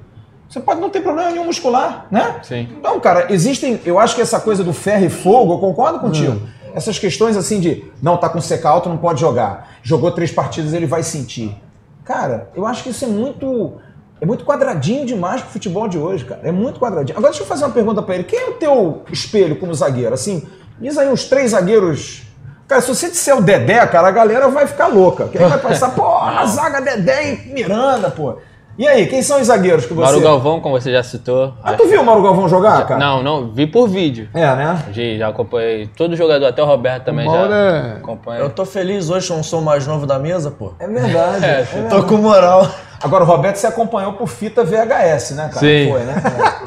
Você 0.51 0.61
pode 0.61 0.83
não 0.83 0.91
ter 0.91 1.01
problema 1.01 1.31
nenhum 1.31 1.47
muscular, 1.47 2.05
né? 2.11 2.41
Sim. 2.43 2.69
Então, 2.79 3.01
cara, 3.01 3.33
existem. 3.33 3.81
Eu 3.87 3.99
acho 3.99 4.15
que 4.15 4.21
essa 4.21 4.39
coisa 4.39 4.63
do 4.63 4.75
ferro 4.75 5.07
e 5.07 5.09
fogo, 5.09 5.55
eu 5.55 5.59
concordo 5.59 5.99
contigo. 5.99 6.33
Hum. 6.33 6.47
Essas 6.75 6.99
questões 6.99 7.39
assim 7.39 7.59
de 7.59 7.91
não 8.03 8.19
tá 8.19 8.29
com 8.29 8.39
CK 8.39 8.67
alto, 8.67 8.91
não 8.91 8.99
pode 8.99 9.19
jogar. 9.19 9.68
Jogou 9.83 10.11
três 10.11 10.31
partidas, 10.31 10.73
ele 10.73 10.87
vai 10.87 11.03
sentir. 11.03 11.57
Cara, 12.05 12.51
eu 12.55 12.67
acho 12.67 12.83
que 12.83 12.91
isso 12.91 13.05
é 13.05 13.09
muito. 13.09 13.75
É 14.21 14.27
muito 14.27 14.45
quadradinho 14.45 15.07
demais 15.07 15.43
pro 15.43 15.51
futebol 15.51 15.87
de 15.87 15.97
hoje, 15.97 16.25
cara. 16.25 16.41
É 16.43 16.51
muito 16.51 16.81
quadradinho. 16.81 17.17
Agora 17.17 17.31
deixa 17.31 17.45
eu 17.45 17.47
fazer 17.49 17.65
uma 17.65 17.71
pergunta 17.71 18.03
pra 18.03 18.17
ele. 18.17 18.25
Quem 18.25 18.39
é 18.39 18.49
o 18.49 18.55
teu 18.55 19.03
espelho 19.13 19.57
como 19.57 19.73
zagueiro? 19.73 20.13
Assim, 20.13 20.45
diz 20.81 20.99
aí 20.99 21.09
uns 21.09 21.25
três 21.25 21.53
zagueiros. 21.53 22.23
Cara, 22.67 22.81
se 22.81 22.89
você 22.89 23.09
disser 23.09 23.37
o 23.37 23.41
Dedé, 23.41 23.87
cara, 23.87 24.09
a 24.09 24.11
galera 24.11 24.49
vai 24.49 24.67
ficar 24.67 24.89
louca. 24.89 25.29
Quem 25.29 25.41
vai 25.41 25.59
pensar, 25.59 25.91
pô, 25.97 26.17
a 26.17 26.45
zaga 26.47 26.81
Dedé 26.81 27.33
e 27.33 27.53
Miranda, 27.53 28.11
pô. 28.11 28.39
E 28.79 28.87
aí, 28.87 29.07
quem 29.09 29.21
são 29.23 29.41
os 29.41 29.49
zagueiros 29.49 29.87
que 29.87 29.93
você. 29.93 30.05
Mauro 30.05 30.21
Galvão, 30.21 30.61
como 30.61 30.81
você 30.81 30.93
já 30.93 31.03
citou. 31.03 31.53
Ah, 31.65 31.73
tu 31.73 31.87
viu 31.89 32.01
o 32.01 32.05
Mauro 32.07 32.23
Galvão 32.23 32.49
jogar, 32.49 32.87
cara? 32.87 33.01
Não, 33.01 33.23
não, 33.25 33.51
vi 33.51 33.67
por 33.67 33.89
vídeo. 33.89 34.29
É, 34.33 34.41
né? 34.55 34.79
Já, 34.93 35.03
já 35.19 35.29
acompanhei 35.29 35.89
todo 35.97 36.15
jogador, 36.15 36.47
até 36.47 36.63
o 36.63 36.67
Roberto 36.67 37.05
também 37.07 37.27
Mauro 37.27 37.51
já 37.51 37.57
é- 37.57 37.93
acompanha. 37.99 38.39
Eu 38.41 38.51
tô 38.51 38.65
feliz 38.65 39.11
hoje, 39.11 39.29
eu 39.31 39.37
não 39.37 39.43
sou 39.43 39.61
o 39.61 39.65
mais 39.65 39.85
novo 39.85 40.07
da 40.07 40.17
mesa, 40.21 40.53
pô. 40.53 40.75
É 40.79 40.87
verdade. 40.87 41.43
é 41.45 41.63
Tô 41.65 41.77
verdade. 41.77 42.03
com 42.07 42.17
moral. 42.19 42.69
Agora, 43.03 43.25
o 43.25 43.27
Roberto 43.27 43.57
se 43.57 43.67
acompanhou 43.67 44.13
por 44.13 44.29
fita 44.29 44.63
VHS, 44.65 45.33
né, 45.33 45.49
cara? 45.53 45.59
Sim. 45.59 45.89
Foi, 45.91 46.01
né? 46.01 46.15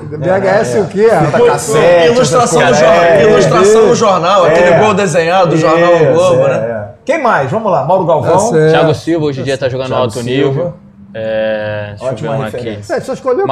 VHS 0.20 0.76
o 0.82 0.88
quê? 0.88 1.04
Fita 1.04 1.16
rapaz? 1.16 1.46
cassete. 1.46 2.06
ilustração, 2.14 2.62
essas 2.62 2.80
no 2.82 2.86
coisas. 2.86 2.88
jornal, 2.88 3.04
É, 3.06 3.24
ilustração 3.24 3.82
é. 3.82 3.86
no 3.86 3.96
jornal, 3.96 4.46
aquele 4.46 4.70
É. 4.70 4.80
gol 4.80 4.94
desenhado 4.94 5.50
do 5.52 5.58
jornal 5.58 5.98
Globo, 6.14 6.42
é, 6.46 6.50
né? 6.50 6.58
é. 6.58 6.92
Quem 7.06 7.22
mais? 7.22 7.50
Vamos 7.50 7.72
lá. 7.72 7.84
Mauro 7.86 8.06
Galvão. 8.06 8.52
Tá. 8.52 8.70
Thiago 8.70 8.94
Silva 8.94 9.26
hoje 9.28 9.42
em 9.42 9.44
dia 9.44 9.58
tá 9.58 9.68
jogando 9.70 9.88
Thiago 9.88 10.04
alto 10.04 10.20
Silva. 10.22 10.74
É, 11.14 11.88
deixa 11.90 12.06
eu 12.06 12.10
Ótima 12.10 12.32
ver 12.32 12.38
um 12.38 12.44
aqui. 12.44 12.58
referência. 12.58 12.94
É, 12.94 13.00
só 13.02 13.14
escolheu 13.14 13.46
o 13.46 13.48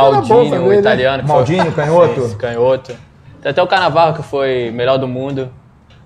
né? 0.70 0.76
italiano. 0.76 1.24
foi- 1.24 1.36
Maldinho, 1.36 1.72
canhoto. 1.72 2.22
Sim, 2.28 2.38
canhoto. 2.38 2.94
Tem 3.42 3.52
até 3.52 3.62
o 3.62 3.68
Canavarro, 3.68 4.16
que 4.16 4.24
foi 4.24 4.72
melhor 4.74 4.98
do 4.98 5.08
mundo. 5.08 5.50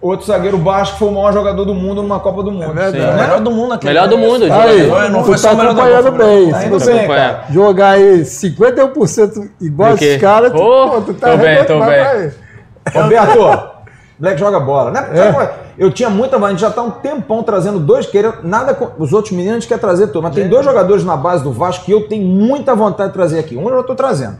Outro 0.01 0.25
zagueiro 0.27 0.57
baixo 0.57 0.93
que 0.93 0.99
foi 0.99 1.07
o 1.07 1.11
maior 1.13 1.31
jogador 1.31 1.63
do 1.63 1.73
mundo 1.73 2.01
numa 2.01 2.19
Copa 2.19 2.43
do 2.43 2.51
Mundo. 2.51 2.77
É 2.77 2.91
verdade. 2.91 2.97
Né? 3.15 3.21
melhor 3.21 3.39
do 3.39 3.51
mundo 3.51 3.73
aquele 3.73 3.93
Melhor 3.93 4.07
do 4.09 4.17
mundo, 4.17 4.43
Aí, 4.51 5.09
não 5.09 5.23
foi 5.23 5.37
só 5.37 5.55
tá 5.55 5.55
da 5.55 5.63
acompanhando 5.63 6.11
bem. 6.11 6.51
Tá 6.51 6.59
Se 6.59 6.69
você 6.69 6.93
bem, 6.93 7.07
jogar 7.51 7.89
aí 7.91 8.25
51% 8.25 9.49
igual 9.61 9.95
quê? 9.95 10.05
esses 10.05 10.21
caras, 10.21 10.51
tu, 10.51 10.57
pô, 10.57 11.01
tu 11.05 11.13
tá 11.13 11.31
tô 11.31 11.37
bem, 11.37 11.63
tô 11.63 11.79
bem. 11.79 12.31
Roberto, 12.93 13.69
Black 14.19 14.37
joga 14.41 14.59
bola. 14.59 14.91
Né? 14.91 15.07
É? 15.13 15.62
Eu 15.77 15.91
tinha 15.91 16.09
muita 16.09 16.37
vontade, 16.37 16.53
a 16.53 16.57
gente 16.57 16.61
já 16.61 16.71
tá 16.71 16.81
um 16.83 16.91
tempão 16.91 17.41
trazendo 17.41 17.79
dois, 17.79 18.05
queira, 18.05 18.39
nada 18.43 18.73
com- 18.75 18.91
os 19.01 19.11
outros 19.11 19.31
meninos 19.33 19.57
a 19.57 19.59
gente 19.59 19.67
quer 19.67 19.79
trazer 19.79 20.07
tudo, 20.07 20.21
mas 20.23 20.35
tem 20.35 20.47
dois 20.47 20.63
jogadores 20.63 21.03
na 21.03 21.17
base 21.17 21.43
do 21.43 21.51
Vasco 21.51 21.85
que 21.85 21.91
eu 21.91 22.07
tenho 22.07 22.25
muita 22.27 22.75
vontade 22.75 23.09
de 23.09 23.13
trazer 23.13 23.39
aqui. 23.39 23.57
Um 23.57 23.69
eu 23.69 23.77
já 23.77 23.83
tô 23.83 23.95
trazendo. 23.95 24.37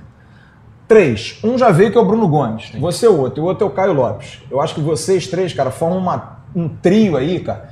Três. 0.88 1.39
Um 1.43 1.57
já 1.57 1.69
veio 1.71 1.91
que 1.91 1.97
é 1.97 2.01
o 2.01 2.05
Bruno 2.05 2.27
Gomes. 2.27 2.71
Você 2.79 3.05
é 3.05 3.09
o 3.09 3.17
outro. 3.17 3.39
E 3.39 3.43
o 3.43 3.45
outro 3.47 3.65
é 3.65 3.67
o 3.67 3.71
Caio 3.71 3.93
Lopes. 3.93 4.43
Eu 4.51 4.61
acho 4.61 4.75
que 4.75 4.81
vocês 4.81 5.25
três, 5.27 5.53
cara, 5.53 5.71
formam 5.71 5.97
uma- 5.97 6.39
um 6.55 6.67
trio 6.69 7.17
aí, 7.17 7.39
cara, 7.39 7.69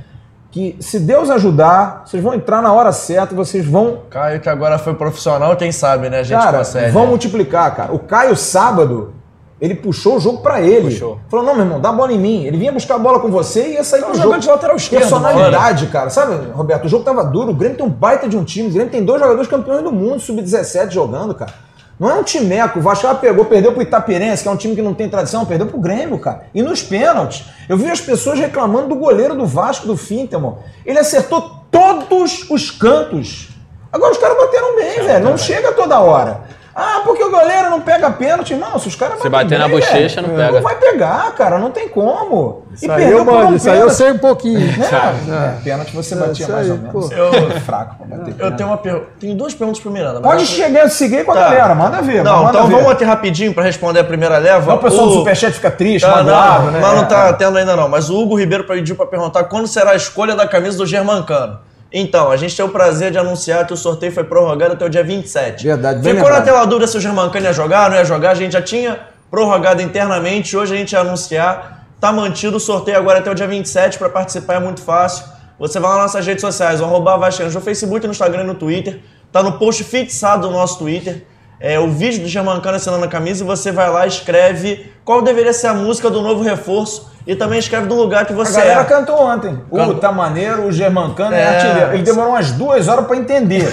que 0.49 0.76
se 0.80 0.99
Deus 0.99 1.30
ajudar, 1.30 2.03
vocês 2.05 2.24
vão 2.24 2.34
entrar 2.34 2.62
na 2.62 2.74
hora 2.74 2.91
certa 2.91 3.36
vocês 3.36 3.66
vão 3.66 3.99
Caio, 4.09 4.39
que 4.39 4.49
agora 4.49 4.78
foi 4.80 4.93
profissional, 4.95 5.55
quem 5.55 5.72
sabe, 5.72 6.09
né? 6.09 6.20
A 6.20 6.24
gente 6.24 6.41
Cara, 6.41 6.59
consegue. 6.59 6.91
vão 6.91 7.05
multiplicar, 7.07 7.76
cara. 7.76 7.93
O 7.93 7.99
Caio, 7.99 8.36
sábado, 8.36 9.14
ele 9.62 9.76
puxou 9.76 10.16
o 10.16 10.20
jogo 10.20 10.39
pra 10.39 10.59
ele. 10.59 10.89
Puxou. 10.89 11.20
Falou, 11.30 11.45
não, 11.45 11.53
meu 11.53 11.64
irmão, 11.64 11.80
dá 11.80 11.89
a 11.89 11.93
bola 11.93 12.12
em 12.12 12.18
mim. 12.18 12.45
Ele 12.45 12.57
vinha 12.57 12.72
buscar 12.72 12.95
a 12.95 12.97
bola 12.97 13.20
com 13.20 13.30
você 13.30 13.68
e 13.68 13.74
ia 13.74 13.84
sair 13.84 14.01
com 14.01 14.12
o 14.12 14.16
jogo. 14.16 14.39
de 14.39 14.47
lateral 14.47 14.76
esquerdo, 14.76 15.03
Personalidade, 15.03 15.86
cara. 15.88 16.09
Sabe, 16.09 16.49
Roberto, 16.51 16.86
o 16.86 16.89
jogo 16.89 17.03
tava 17.03 17.24
duro. 17.24 17.51
O 17.51 17.53
Grêmio 17.53 17.78
tem 17.78 17.86
um 17.86 17.89
baita 17.89 18.28
de 18.28 18.36
um 18.36 18.43
time. 18.43 18.70
O 18.70 18.72
Grêmio 18.72 18.91
tem 18.91 19.05
dois 19.05 19.22
jogadores 19.22 19.47
campeões 19.47 19.84
do 19.84 19.91
mundo, 19.91 20.20
sub-17 20.20 20.89
jogando, 20.89 21.36
cara. 21.36 21.53
Não 21.99 22.09
é 22.09 22.16
um 22.16 22.24
timeco. 22.24 22.80
O 22.80 22.82
Vasco 22.82 23.05
ah, 23.05 23.14
pegou, 23.14 23.45
perdeu 23.45 23.72
pro 23.72 23.84
Itapirense, 23.84 24.41
que 24.41 24.49
é 24.49 24.51
um 24.51 24.57
time 24.57 24.74
que 24.74 24.82
não 24.82 24.95
tem 24.95 25.07
tradição, 25.07 25.45
perdeu 25.45 25.68
pro 25.68 25.80
Grêmio, 25.80 26.18
cara. 26.18 26.45
E 26.55 26.64
nos 26.64 26.82
pênaltis. 26.82 27.45
Eu 27.70 27.78
vi 27.78 27.91
as 27.91 28.01
pessoas 28.01 28.39
reclamando 28.39 28.88
do 28.88 28.95
goleiro 28.95 29.36
do 29.36 29.45
Vasco, 29.45 29.86
do 29.86 29.95
Fintemon. 29.95 30.55
Ele 30.84 30.97
acertou 30.97 31.62
todos 31.70 32.49
os 32.49 32.72
cantos. 32.72 33.49
Agora 33.93 34.12
os 34.12 34.18
caras 34.18 34.38
bateram 34.38 34.76
bem, 34.76 35.05
velho. 35.05 35.24
Não 35.24 35.38
chega 35.38 35.72
toda 35.74 35.99
hora. 35.99 36.41
Ah, 36.74 37.01
porque 37.03 37.22
o 37.24 37.30
goleiro 37.30 37.69
não 37.69 37.82
pega 37.82 38.09
pênalti. 38.11 38.55
Não, 38.55 38.80
se 38.80 38.88
os 38.88 38.95
caras 38.95 39.19
Se 39.22 39.28
batem 39.30 39.57
bater 39.57 39.59
na 39.59 39.67
bochecha, 39.67 40.22
não 40.22 40.30
pega. 40.30 40.51
Não 40.53 40.61
vai 40.61 40.76
pegar, 40.76 41.32
cara. 41.36 41.57
Não 41.59 41.69
tem 41.69 41.89
como. 41.89 42.63
Isso 42.74 42.89
aí 42.89 43.11
eu 43.11 43.22
um 43.22 43.26
mando, 43.26 43.55
isso 43.57 43.69
aí 43.69 43.80
eu 43.80 43.89
sei 43.89 44.11
um 44.11 44.17
pouquinho. 44.17 44.59
É, 44.61 45.49
é, 45.57 45.61
pênalti 45.63 45.93
você 45.93 46.15
batia 46.15 46.43
isso 46.45 46.51
mais 46.51 46.65
aí, 46.65 46.72
ou 46.72 46.78
menos. 46.78 46.91
pô. 47.09 47.13
Eu 47.13 47.51
fraco 47.61 47.95
pra 47.97 48.17
bater. 48.17 48.36
Eu 48.39 48.55
tenho 48.55 48.69
uma 48.69 48.78
pergunta. 48.78 49.07
Tenho 49.19 49.36
duas 49.36 49.53
perguntas 49.53 49.82
pro 49.82 49.91
Miranda. 49.91 50.22
Pode 50.22 50.43
eu- 50.43 50.47
chegar, 50.47 50.89
seguir 50.89 51.26
com 51.26 51.32
a 51.32 51.36
Tá. 51.36 51.41
galera, 51.41 51.76
manda 51.76 52.01
ver. 52.01 52.24
Não, 52.24 52.38
manda 52.43 52.49
então 52.57 52.67
ver. 52.67 52.76
vamos 52.76 52.91
aqui 52.91 53.03
rapidinho 53.03 53.53
pra 53.53 53.63
responder 53.63 53.99
a 53.99 54.03
primeira 54.05 54.38
leva. 54.38 54.65
Não, 54.67 54.76
o 54.78 54.80
pessoal 54.80 55.07
do 55.07 55.11
O- 55.11 55.17
Superchat 55.17 55.53
fica 55.53 55.69
triste, 55.72 56.05
Ah, 56.05 56.24
magoado, 56.24 56.72
né? 56.72 56.80
mas 56.82 56.95
não 56.95 57.05
tá 57.05 57.28
É. 57.28 57.34
tendo 57.34 57.57
ainda 57.57 57.76
não. 57.76 57.89
Mas 57.89 58.09
o 58.09 58.17
Hugo 58.17 58.39
Ribeiro 58.39 58.63
pediu 58.63 58.95
pra 58.95 59.05
perguntar 59.05 59.43
quando 59.43 59.67
será 59.67 59.91
a 59.91 59.95
escolha 59.95 60.36
da 60.36 60.47
camisa 60.47 60.78
do 60.78 60.86
Germancano. 60.86 61.59
Então, 61.94 62.32
a 62.32 62.38
gente 62.38 62.56
tem 62.56 62.64
o 62.64 62.70
prazer 62.70 63.12
de 63.12 63.18
anunciar 63.18 63.68
que 63.68 63.74
o 63.74 63.78
sorteio 63.78 64.14
foi 64.14 64.24
prorrogado 64.24 64.74
até 64.74 64.86
o 64.86 64.89
dia 64.89 65.04
27. 65.04 65.66
Verdade, 65.66 66.00
bem 66.02 66.14
Ficou 66.14 66.30
lembrado. 66.30 66.39
naquela 66.39 66.66
dúvida 66.66 66.88
se 66.88 66.98
o 66.98 67.02
Germancano 67.02 67.46
ia 67.46 67.52
jogar, 67.52 67.89
não 67.89 67.98
ia 67.98 68.06
jogar. 68.06 68.32
A 68.32 68.36
gente 68.36 68.54
já 68.54 68.62
tinha 68.62 68.98
prorrogado 69.30 69.82
internamente. 69.82 70.56
Hoje 70.56 70.74
a 70.74 70.78
gente 70.78 70.94
ia 70.94 71.02
anunciar. 71.02 71.86
Tá 72.00 72.14
mantido 72.14 72.58
o 72.58 72.60
sorteio 72.60 72.98
agora 72.98 73.20
até 73.20 73.30
o 73.30 73.36
dia 73.36 73.46
27. 73.46 73.98
Para 73.98 74.10
participar 74.10 74.56
é 74.56 74.60
muito 74.60 74.82
fácil. 74.82 75.26
Você 75.60 75.80
vai 75.80 75.92
lá 75.92 75.98
nas 75.98 76.14
nossas 76.14 76.26
redes 76.26 76.42
sociais, 76.42 76.82
arroba 76.82 77.18
Vascaínos, 77.18 77.54
no 77.54 77.62
Facebook, 77.62 78.06
no 78.08 78.12
Instagram 78.12 78.44
e 78.44 78.48
no 78.48 78.56
Twitter. 78.56 79.02
Tá 79.32 79.44
no 79.44 79.60
post 79.60 79.84
fixado 79.84 80.48
do 80.48 80.54
nosso 80.54 80.80
Twitter. 80.80 81.26
É, 81.60 81.78
o 81.78 81.92
vídeo 81.92 82.22
do 82.22 82.28
Germancano 82.28 82.78
assinando 82.78 83.06
a 83.06 83.08
camisa 83.08 83.44
e 83.44 83.48
você 83.48 83.72
vai 83.72 83.89
lá 83.92 84.06
e 84.06 84.10
escreve 84.10 84.92
qual 85.06 85.22
deveria 85.22 85.54
ser 85.54 85.68
a 85.68 85.74
música 85.74 86.10
do 86.10 86.22
novo 86.22 86.42
reforço 86.42 87.11
e 87.28 87.36
também 87.36 87.59
escreve 87.59 87.86
do 87.86 87.95
lugar 87.95 88.26
que 88.26 88.34
A 88.34 88.36
você 88.36 88.59
galera 88.59 88.82
é. 88.82 88.84
cantou 88.84 89.22
ontem. 89.22 89.59
O 89.69 89.78
Cantou. 89.78 89.95
tá 89.95 90.11
maneiro, 90.11 90.63
o 90.65 90.72
Germancano 90.72 91.36
é, 91.36 91.41
É. 91.41 91.47
artilheiro. 91.47 91.93
Ele 91.93 92.03
demorou 92.03 92.32
umas 92.32 92.51
duas 92.51 92.88
horas 92.88 93.05
pra 93.05 93.15
entender. 93.15 93.72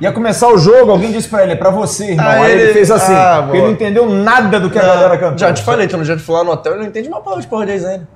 Ia 0.00 0.12
começar 0.12 0.48
o 0.48 0.56
jogo, 0.58 0.92
alguém 0.92 1.10
disse 1.10 1.28
pra 1.28 1.42
ele, 1.42 1.52
é 1.52 1.56
pra 1.56 1.70
você, 1.70 2.10
irmão. 2.12 2.24
Ah, 2.26 2.32
Aí 2.42 2.52
ele, 2.52 2.62
ele- 2.62 2.72
fez 2.72 2.90
assim. 2.90 3.12
Ah, 3.14 3.48
ele 3.52 3.62
não 3.62 3.70
entendeu 3.72 4.08
nada 4.08 4.60
do 4.60 4.70
que 4.70 4.78
a 4.78 4.82
galera 4.82 5.18
cantou. 5.18 5.38
Já 5.38 5.52
te 5.52 5.62
falei, 5.62 5.88
tu 5.88 5.96
no 5.96 6.04
dia 6.04 6.16
de 6.16 6.22
falar 6.22 6.44
no 6.44 6.52
hotel, 6.52 6.72
ele 6.74 6.82
não 6.82 6.88
entende 6.88 7.08
uma 7.08 7.20
palavra 7.20 7.42
de 7.42 7.48
português 7.48 7.84
ainda. 7.84 8.06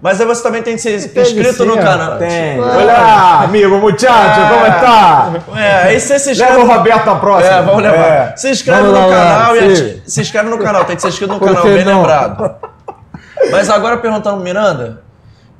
Mas 0.00 0.20
aí 0.20 0.26
você 0.28 0.40
também 0.44 0.62
tem 0.62 0.76
que 0.76 0.80
ser 0.80 0.94
inscrito 0.94 1.64
no 1.64 1.76
canal. 1.76 2.18
Tem. 2.18 2.60
Olha, 2.60 3.42
amigo, 3.42 3.78
muchacho, 3.78 4.40
como 4.48 4.64
é 4.64 4.70
que 4.70 4.80
tá? 4.80 5.32
É, 5.56 5.72
aí 5.88 6.00
você 6.00 6.20
se 6.20 6.30
inscreve. 6.30 6.52
Leva 6.56 6.64
o 6.72 6.76
Roberto 6.76 7.04
na 7.06 7.14
próxima. 7.16 7.56
É, 7.56 7.62
vamos 7.62 7.82
levar. 7.82 7.96
É. 8.06 8.32
Se 8.36 8.48
inscreve 8.48 8.82
no 8.84 8.92
canal 8.92 9.56
e 9.56 10.02
se 10.06 10.20
inscreve 10.20 10.48
no 10.50 10.58
canal, 10.58 10.84
tem 10.84 10.94
que 10.94 11.02
ser 11.02 11.08
inscrito 11.08 11.32
no 11.34 11.40
canal, 11.40 11.64
bem 11.64 11.84
não? 11.84 11.96
lembrado. 11.96 12.54
Mas 13.50 13.70
agora 13.70 13.98
perguntando 13.98 14.36
pro 14.36 14.44
Miranda. 14.44 15.02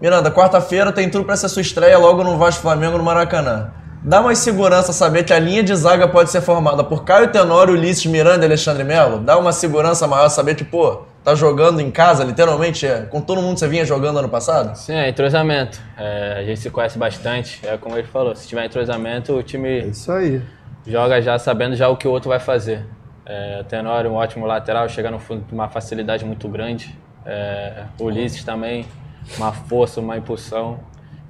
Miranda, 0.00 0.30
quarta-feira 0.30 0.92
tem 0.92 1.10
tudo 1.10 1.24
pra 1.24 1.36
ser 1.36 1.48
sua 1.48 1.62
estreia 1.62 1.98
logo 1.98 2.22
no 2.22 2.36
Vasco 2.36 2.62
Flamengo 2.62 2.98
no 2.98 3.04
Maracanã. 3.04 3.72
Dá 4.02 4.22
mais 4.22 4.38
segurança 4.38 4.92
saber 4.92 5.24
que 5.24 5.32
a 5.32 5.40
linha 5.40 5.62
de 5.62 5.74
zaga 5.74 6.06
pode 6.06 6.30
ser 6.30 6.40
formada 6.40 6.84
por 6.84 7.04
Caio 7.04 7.28
Tenório, 7.28 7.74
Ulisses 7.74 8.06
Miranda 8.06 8.44
e 8.44 8.46
Alexandre 8.46 8.84
Melo? 8.84 9.18
Dá 9.18 9.36
uma 9.36 9.52
segurança 9.52 10.06
maior 10.06 10.28
saber 10.28 10.54
que, 10.54 10.62
pô, 10.64 11.02
tá 11.24 11.34
jogando 11.34 11.80
em 11.80 11.90
casa, 11.90 12.22
literalmente, 12.22 12.86
é, 12.86 13.02
com 13.02 13.20
todo 13.20 13.42
mundo 13.42 13.54
que 13.54 13.60
você 13.60 13.66
vinha 13.68 13.84
jogando 13.84 14.20
ano 14.20 14.28
passado? 14.28 14.76
Sim, 14.76 14.94
é 14.94 15.08
entrosamento. 15.08 15.80
É, 15.98 16.36
a 16.38 16.44
gente 16.44 16.60
se 16.60 16.70
conhece 16.70 16.96
bastante. 16.96 17.60
É 17.66 17.76
como 17.76 17.96
ele 17.98 18.06
falou, 18.06 18.36
se 18.36 18.46
tiver 18.46 18.64
entrosamento, 18.64 19.34
o 19.34 19.42
time 19.42 19.88
Isso 19.88 20.12
aí. 20.12 20.40
joga 20.86 21.20
já 21.20 21.36
sabendo 21.36 21.74
já 21.74 21.88
o 21.88 21.96
que 21.96 22.06
o 22.06 22.10
outro 22.12 22.28
vai 22.28 22.38
fazer. 22.38 22.86
É, 23.26 23.64
Tenório, 23.68 24.12
um 24.12 24.14
ótimo 24.14 24.46
lateral, 24.46 24.88
chega 24.88 25.10
no 25.10 25.18
fundo 25.18 25.44
com 25.50 25.56
uma 25.56 25.68
facilidade 25.68 26.24
muito 26.24 26.48
grande. 26.48 26.96
É, 27.30 27.84
Ulisses 28.00 28.42
também, 28.42 28.86
uma 29.36 29.52
força, 29.52 30.00
uma 30.00 30.16
impulsão. 30.16 30.80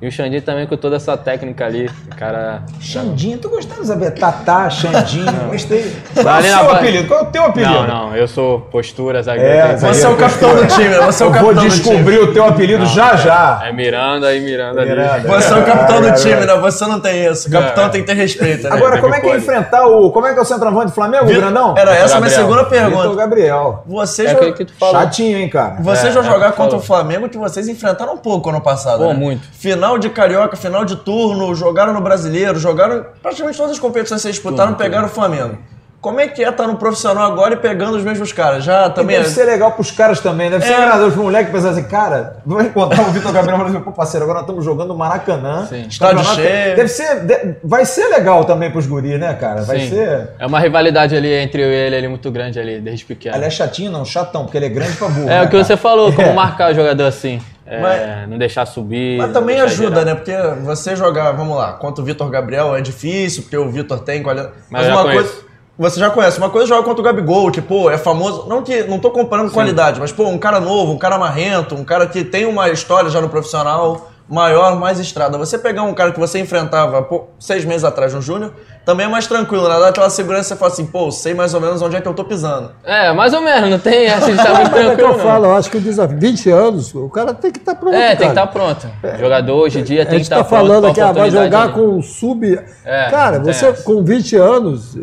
E 0.01 0.07
o 0.07 0.13
Xandinho 0.13 0.41
também 0.43 0.65
com 0.65 0.77
toda 0.77 0.95
essa 0.95 1.17
técnica 1.17 1.67
ali. 1.67 1.91
O 2.13 2.15
cara. 2.15 2.63
Xandinho, 2.81 3.37
tu 3.39 3.49
gostando 3.49 3.81
de 3.81 3.87
saber? 3.89 4.13
Tatá, 4.13 4.71
Xandinho, 4.71 5.27
gostei. 5.51 5.93
Qual 6.15 6.37
é 6.37 6.39
o 6.39 6.43
seu 6.43 6.71
apelido? 6.71 7.09
Qual 7.09 7.19
é 7.19 7.23
o 7.25 7.27
teu 7.27 7.45
apelido? 7.45 7.73
Não, 7.73 7.87
não, 7.87 8.17
eu 8.17 8.29
sou 8.29 8.61
postura, 8.61 9.21
zagueiro. 9.25 9.49
É, 9.51 9.77
Você 9.77 10.07
é 10.07 10.09
o 10.09 10.17
capitão 10.17 10.55
do 10.55 10.67
time, 10.69 10.89
né? 10.91 11.01
Você 11.01 11.25
é 11.25 11.27
o 11.27 11.29
Eu 11.31 11.33
vou 11.33 11.43
capitão 11.49 11.55
do 11.55 11.61
time. 11.71 11.71
descobrir 11.83 12.19
o 12.21 12.33
teu 12.33 12.45
apelido 12.45 12.87
já 12.87 13.17
já. 13.17 13.61
É 13.65 13.73
Miranda 13.73 14.33
e 14.33 14.41
Miranda, 14.41 14.85
Miranda. 14.85 15.13
ali. 15.15 15.27
Você 15.27 15.53
é 15.53 15.57
o 15.57 15.65
capitão 15.65 15.97
Ah, 15.97 16.01
do 16.01 16.09
é, 16.09 16.13
time, 16.13 16.33
é. 16.43 16.47
né? 16.47 16.57
Você 16.59 16.87
não 16.87 17.01
tem 17.01 17.27
isso. 17.27 17.49
O 17.49 17.51
capitão 17.51 17.85
É. 17.87 17.89
tem 17.89 18.01
que 18.03 18.07
ter 18.07 18.15
respeito, 18.15 18.69
né? 18.69 18.77
Agora, 18.77 19.01
como 19.01 19.15
é 19.17 19.21
que 19.21 19.27
é 19.27 19.37
enfrentar 19.37 19.85
o. 19.85 20.13
Como 20.13 20.27
é 20.29 20.33
que 20.33 20.39
é 20.39 20.43
o 20.43 20.45
centroavante 20.45 20.87
do 20.87 20.93
Flamengo, 20.93 21.25
o 21.25 21.35
grandão? 21.35 21.75
Era 21.77 21.93
essa 21.97 22.19
a 22.19 22.21
minha 22.21 22.31
segunda 22.31 22.63
Vitor 22.63 22.71
pergunta. 22.71 23.15
Gabriel. 23.17 23.83
Você 23.85 24.27
É 24.27 24.53
que 24.53 24.65
tu 24.65 24.73
falou. 24.79 24.95
Chatinho, 24.95 25.39
hein, 25.39 25.49
cara? 25.49 25.79
você 25.81 26.07
É, 26.07 26.13
já 26.13 26.21
é 26.21 26.23
jogar 26.23 26.53
contra 26.53 26.65
falou. 26.71 26.77
o 26.79 26.81
Flamengo 26.83 27.29
que 27.29 27.37
vocês 27.37 27.67
enfrentaram 27.67 28.15
um 28.15 28.19
pouco 28.19 28.49
ano 28.51 28.61
passado, 28.61 28.99
Pô, 29.03 29.09
né? 29.09 29.15
muito. 29.15 29.43
Final 29.59 29.88
de 29.97 30.11
Carioca, 30.11 30.57
final 30.57 30.85
de 30.85 30.97
turno, 30.97 31.55
jogaram 31.55 31.93
no 31.95 32.01
Brasileiro, 32.01 32.59
jogaram 32.59 33.07
praticamente 33.23 33.57
todas 33.57 33.73
as 33.73 33.79
competições 33.79 34.19
que 34.19 34.23
vocês 34.23 34.35
disputaram, 34.35 34.75
pegaram 34.75 35.07
o 35.07 35.11
Flamengo. 35.11 35.57
Como 36.01 36.21
é 36.21 36.29
que 36.29 36.45
é 36.45 36.49
estar 36.49 36.65
no 36.69 36.77
profissional 36.77 37.25
agora 37.25 37.55
e 37.55 37.57
pegando 37.57 37.97
os 37.97 38.05
mesmos 38.05 38.33
caras? 38.33 38.63
Já 38.63 38.87
E 38.87 38.91
também. 38.91 39.17
deve 39.17 39.31
ser 39.31 39.43
legal 39.47 39.73
pros 39.73 39.91
caras 39.91 40.21
também. 40.21 40.49
Deve 40.49 40.65
ser 40.65 40.75
É. 40.75 40.77
engraçado 40.77 41.11
pro 41.11 41.23
moleque 41.25 41.51
pensar 41.51 41.71
assim, 41.71 41.83
cara, 41.83 42.37
vai 42.47 42.67
encontrar 42.67 43.03
o 43.03 43.11
Vitor 43.11 43.33
Gabriel 43.33 43.57
e 43.57 43.59
falar 43.59 43.71
assim, 43.71 43.81
pô, 43.81 43.91
parceiro, 43.91 44.23
agora 44.23 44.39
nós 44.39 44.45
estamos 44.47 44.65
jogando 44.65 44.89
no 44.91 44.95
Maracanã. 44.97 45.67
Sim. 45.67 45.87
Estádio 45.89 46.25
cheio. 46.25 46.77
Deve 46.77 46.87
ser, 46.87 47.25
de- 47.27 47.57
vai 47.65 47.85
ser 47.85 48.07
legal 48.11 48.45
também 48.45 48.71
pros 48.71 48.87
guris, 48.87 49.19
né, 49.19 49.35
cara? 49.35 49.63
Vai 49.63 49.81
Sim. 49.81 49.89
ser... 49.91 50.29
É 50.39 50.47
uma 50.47 50.61
rivalidade 50.61 51.17
ali 51.17 51.33
entre 51.33 51.63
eu 51.63 51.69
e 51.69 51.75
ele 51.75 51.97
ali 51.97 52.07
muito 52.07 52.31
grande 52.31 52.61
ali, 52.61 52.79
desde 52.81 53.05
pequeno. 53.05 53.35
Ele 53.37 53.47
é 53.47 53.51
chatinho, 53.51 53.91
não, 53.91 54.05
chatão, 54.05 54.45
porque 54.45 54.57
ele 54.57 54.67
é 54.67 54.71
grande 54.71 54.93
pra 54.93 55.09
burro. 55.09 55.25
É 55.29 55.41
né, 55.41 55.43
o 55.43 55.49
que 55.49 55.57
você 55.57 55.71
cara? 55.71 55.81
falou, 55.81 56.13
como 56.13 56.29
É. 56.29 56.33
marcar 56.33 56.71
o 56.71 56.75
jogador 56.77 57.07
assim. 57.07 57.43
É, 57.71 57.81
Mas- 57.83 58.29
não 58.31 58.39
deixar 58.39 58.65
subir. 58.67 59.19
Mas 59.19 59.33
também 59.33 59.61
ajuda, 59.61 59.91
gerar. 60.01 60.05
né? 60.07 60.15
Porque 60.15 60.33
você 60.65 60.97
jogar, 60.97 61.33
vamos 61.33 61.57
lá, 61.57 61.75
contra 61.75 62.01
o 62.03 62.05
Vitor 62.05 62.29
Gabriel 62.31 62.75
é 62.75 62.81
difícil, 62.81 63.43
porque 63.43 63.57
o 63.59 63.69
Vitor 63.71 64.01
tem 64.01 64.23
qualidade. 64.23 64.55
Mas 64.71 64.87
já 64.87 64.95
uma 64.95 65.03
conheço. 65.03 65.25
coisa. 65.33 65.49
Você 65.79 66.01
já 66.01 66.11
conhece. 66.11 66.39
Uma 66.39 66.51
coisa 66.51 66.67
é 66.67 66.69
jogar 66.69 66.83
contra 66.83 67.01
o 67.01 67.05
Gabigol, 67.05 67.53
que, 67.53 67.61
pô, 67.61 67.89
é 67.91 67.97
famoso. 67.99 68.49
Não 68.49 68.63
que. 68.63 68.83
Não 68.85 68.99
tô 68.99 69.11
comparando 69.11 69.51
qualidade, 69.53 70.01
mas, 70.01 70.11
pô, 70.11 70.25
um 70.27 70.39
cara 70.39 70.59
novo, 70.59 70.93
um 70.93 70.99
cara 70.99 71.17
marrento, 71.19 71.75
um 71.75 71.85
cara 71.85 72.07
que 72.07 72.25
tem 72.25 72.47
uma 72.47 72.69
história 72.71 73.11
já 73.11 73.21
no 73.21 73.29
profissional 73.29 74.11
maior, 74.29 74.77
mais 74.79 74.99
estrada. 75.01 75.39
Você 75.39 75.57
pegar 75.59 75.83
um 75.85 75.95
cara 75.95 76.13
que 76.13 76.19
você 76.21 76.39
enfrentava 76.39 77.01
pô, 77.03 77.25
seis 77.39 77.65
meses 77.65 77.85
atrás 77.85 78.13
no 78.13 78.21
Júnior, 78.21 78.53
também 78.85 79.07
é 79.07 79.09
mais 79.09 79.27
tranquilo, 79.27 79.69
né? 79.69 79.79
Dá 79.79 79.89
aquela 79.89 80.11
segurança, 80.11 80.51
você 80.51 80.57
fala 80.57 80.71
assim, 80.73 80.87
pô, 80.87 81.11
sei 81.11 81.35
mais 81.35 81.55
ou 81.55 81.61
menos 81.61 81.81
onde 81.81 81.97
é 81.97 82.01
que 82.01 82.07
eu 82.09 82.15
tô 82.15 82.25
pisando. 82.25 82.73
É, 82.85 83.13
mais 83.13 83.33
ou 83.33 83.41
menos, 83.41 83.71
não 83.71 83.79
tem 83.79 84.07
essa 84.07 84.27
de 84.27 84.33
estar 84.33 84.55
muito 84.55 84.71
Mas 84.71 84.81
é 84.81 84.91
que 84.91 84.97
tranquilo. 84.97 85.09
eu 85.13 85.17
não. 85.19 85.25
falo, 85.25 85.47
eu 85.47 85.57
acho 85.57 85.71
que 85.71 85.77
o 85.79 85.81
desafio, 85.81 86.19
20 86.19 86.51
anos, 86.51 86.95
o 86.95 87.09
cara 87.09 87.33
tem 87.33 87.51
que 87.51 87.59
estar 87.59 87.75
pronto. 87.75 87.95
É, 87.97 88.09
tem 88.17 88.29
que 88.29 88.35
cara. 88.35 88.47
estar 88.47 88.47
pronto. 88.49 88.87
O 89.03 89.19
jogador 89.19 89.55
hoje 89.57 89.81
em 89.81 89.83
dia 89.85 90.03
A 90.03 90.07
tem 90.07 90.19
que 90.19 90.25
gente 90.25 90.25
estar 90.25 90.41
está 90.41 90.49
pronto. 90.49 90.69
falando 90.69 90.83
pra 90.83 90.91
aqui, 90.91 91.01
ah, 91.01 91.13
vai 91.13 91.31
jogar 91.31 91.73
com 91.73 91.99
o 91.99 92.03
sub. 92.03 92.61
É, 92.85 93.11
cara, 93.11 93.39
você 93.39 93.67
essa. 93.67 93.83
com 93.83 94.03
20 94.05 94.37
anos, 94.37 94.97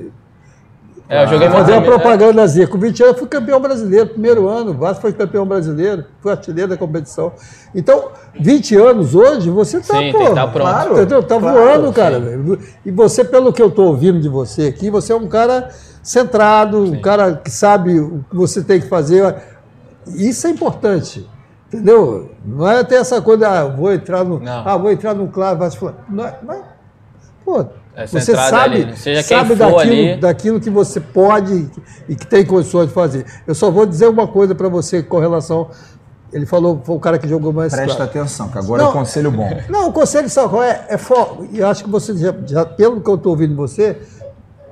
É, 1.08 1.24
eu 1.24 1.28
joguei 1.28 1.50
fazer 1.50 1.74
uma 1.74 1.82
muito- 1.82 1.94
propagandazinha. 1.94 2.68
Com 2.68 2.80
20 2.80 3.04
anos, 3.04 3.14
eu 3.14 3.20
fui 3.20 3.28
campeão 3.28 3.60
brasileiro, 3.60 4.10
primeiro 4.10 4.48
ano. 4.48 4.72
O 4.72 4.74
Vasco 4.74 5.02
foi 5.02 5.14
campeão 5.14 5.46
brasileiro, 5.46 6.06
fui 6.20 6.32
artilheiro 6.32 6.70
da 6.72 6.78
competição. 6.78 7.32
Então, 7.76 8.10
20 8.40 8.76
anos 8.76 9.14
hoje, 9.14 9.50
você 9.52 9.80
tá, 9.82 9.98
Sim, 10.00 10.12
pô, 10.12 10.18
tem 10.18 10.28
que 10.30 10.34
tá 10.36 10.48
pronto. 10.48 10.68
Claro, 10.70 10.94
entendeu? 10.94 11.22
Tá 11.24 11.40
Claro, 11.40 11.58
voando, 11.60 11.94
cara. 11.94 12.22
E 12.84 12.90
você, 12.92 13.24
pelo 13.24 13.54
que 13.54 13.62
eu 13.62 13.70
tô 13.70 13.84
ouvindo 13.84 14.20
de 14.20 14.28
você 14.30 14.64
aqui, 14.64 14.90
você 14.90 15.14
é 15.14 15.16
um 15.16 15.28
cara 15.28 15.70
centrado, 16.02 16.80
um 16.84 17.00
cara 17.02 17.36
que 17.36 17.52
sabe 17.52 18.00
o 18.00 18.26
que 18.30 18.36
você 18.36 18.64
tem 18.64 18.80
que 18.82 18.88
fazer. 18.88 19.36
Isso 20.08 20.48
é 20.48 20.50
importante. 20.50 21.30
Entendeu? 21.68 22.32
Não 22.46 22.68
é 22.70 22.84
ter 22.84 22.96
essa 22.96 23.22
coisa, 23.22 23.48
ah, 23.50 23.66
vou 23.68 23.92
entrar 23.92 24.24
no. 24.24 24.40
Não. 24.40 24.68
Ah, 24.68 24.78
vou 24.78 24.92
entrar 24.92 25.14
no 25.14 25.28
claro, 25.28 25.58
vai 25.60 25.70
se 25.70 25.78
falar. 25.78 25.96
Não, 26.10 26.26
é- 26.26 26.40
não 26.42 26.54
é- 26.54 26.62
pô, 27.44 27.66
É 27.96 28.06
você 28.08 28.36
sabe, 28.36 28.84
ali, 28.84 28.98
seja 28.98 29.24
quem 29.24 29.38
sabe 29.38 29.56
daquilo, 29.56 29.80
ali. 29.80 30.18
daquilo 30.18 30.60
que 30.60 30.70
você 30.70 31.00
pode 31.00 31.70
e 32.10 32.16
que 32.16 32.28
tem 32.28 32.46
condições 32.46 32.88
de 32.90 32.94
fazer. 32.94 33.26
Eu 33.48 33.56
só 33.56 33.72
vou 33.72 33.86
dizer 33.86 34.08
uma 34.10 34.28
coisa 34.28 34.54
para 34.54 34.68
você 34.68 35.02
com 35.02 35.18
relação. 35.20 35.70
Ele 36.34 36.46
falou, 36.46 36.82
foi 36.84 36.96
o 36.96 37.00
cara 37.00 37.18
que 37.18 37.28
jogou 37.28 37.54
mais. 37.54 37.74
Presta 37.74 37.96
claro. 37.96 38.12
atenção, 38.12 38.50
que 38.50 38.58
agora 38.58 38.82
é 38.82 38.84
Não. 38.86 38.92
o 38.92 38.94
conselho 38.94 39.32
bom. 39.32 39.50
Não, 39.70 39.88
o 39.90 39.94
conselho 39.94 40.30
sabe 40.30 40.50
qual 40.50 40.64
é? 40.64 40.86
É 40.90 40.98
foco. 40.98 41.48
E 41.52 41.60
eu 41.60 41.68
acho 41.68 41.86
que 41.86 41.90
você, 41.90 42.16
já, 42.18 42.34
já- 42.46 42.66
pelo 42.66 43.00
que 43.00 43.10
eu 43.10 43.16
estou 43.16 43.32
ouvindo 43.32 43.56
você, 43.56 43.98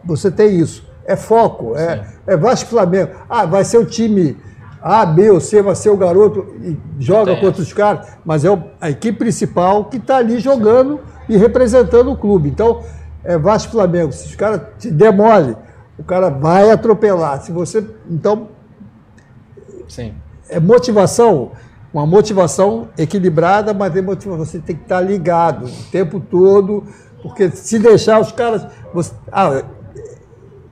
você 0.03 0.29
tem 0.29 0.59
isso. 0.59 0.83
É 1.05 1.15
foco. 1.15 1.77
É, 1.77 2.05
é 2.27 2.35
Vasco 2.35 2.69
Flamengo. 2.69 3.11
Ah, 3.29 3.45
vai 3.45 3.63
ser 3.63 3.77
o 3.77 3.85
time 3.85 4.35
A, 4.81 5.05
B 5.05 5.29
ou 5.31 5.39
C, 5.39 5.61
vai 5.61 5.75
ser 5.75 5.89
o 5.89 5.95
garoto 5.95 6.45
e 6.61 6.77
joga 6.99 7.37
contra 7.37 7.61
os 7.61 7.71
caras. 7.71 8.07
Mas 8.25 8.43
é 8.43 8.51
o- 8.51 8.61
a 8.81 8.89
equipe 8.89 9.17
principal 9.19 9.85
que 9.85 9.95
está 9.95 10.17
ali 10.17 10.39
jogando 10.39 10.99
e 11.29 11.37
representando 11.37 12.11
o 12.11 12.17
clube. 12.17 12.49
Então, 12.49 12.81
é 13.23 13.37
Vasco 13.37 13.71
Flamengo. 13.71 14.11
Se 14.11 14.27
os 14.27 14.35
caras 14.35 14.61
te 14.79 14.91
demole, 14.91 15.55
o 15.97 16.03
cara 16.03 16.29
vai 16.29 16.69
atropelar. 16.71 17.41
Se 17.41 17.51
você. 17.51 17.85
Então, 18.09 18.49
Sim. 19.87 20.13
é 20.49 20.59
motivação, 20.59 21.51
uma 21.93 22.05
motivação 22.05 22.87
equilibrada, 22.97 23.73
mas 23.73 23.95
é 23.95 24.01
motivação. 24.01 24.45
Você 24.45 24.59
tem 24.59 24.75
que 24.75 24.83
estar 24.83 25.01
ligado 25.01 25.65
o 25.65 25.83
tempo 25.91 26.19
todo, 26.19 26.83
porque 27.21 27.49
se 27.51 27.79
deixar 27.79 28.19
os 28.19 28.31
caras. 28.31 28.65
Você, 28.93 29.13
ah, 29.31 29.63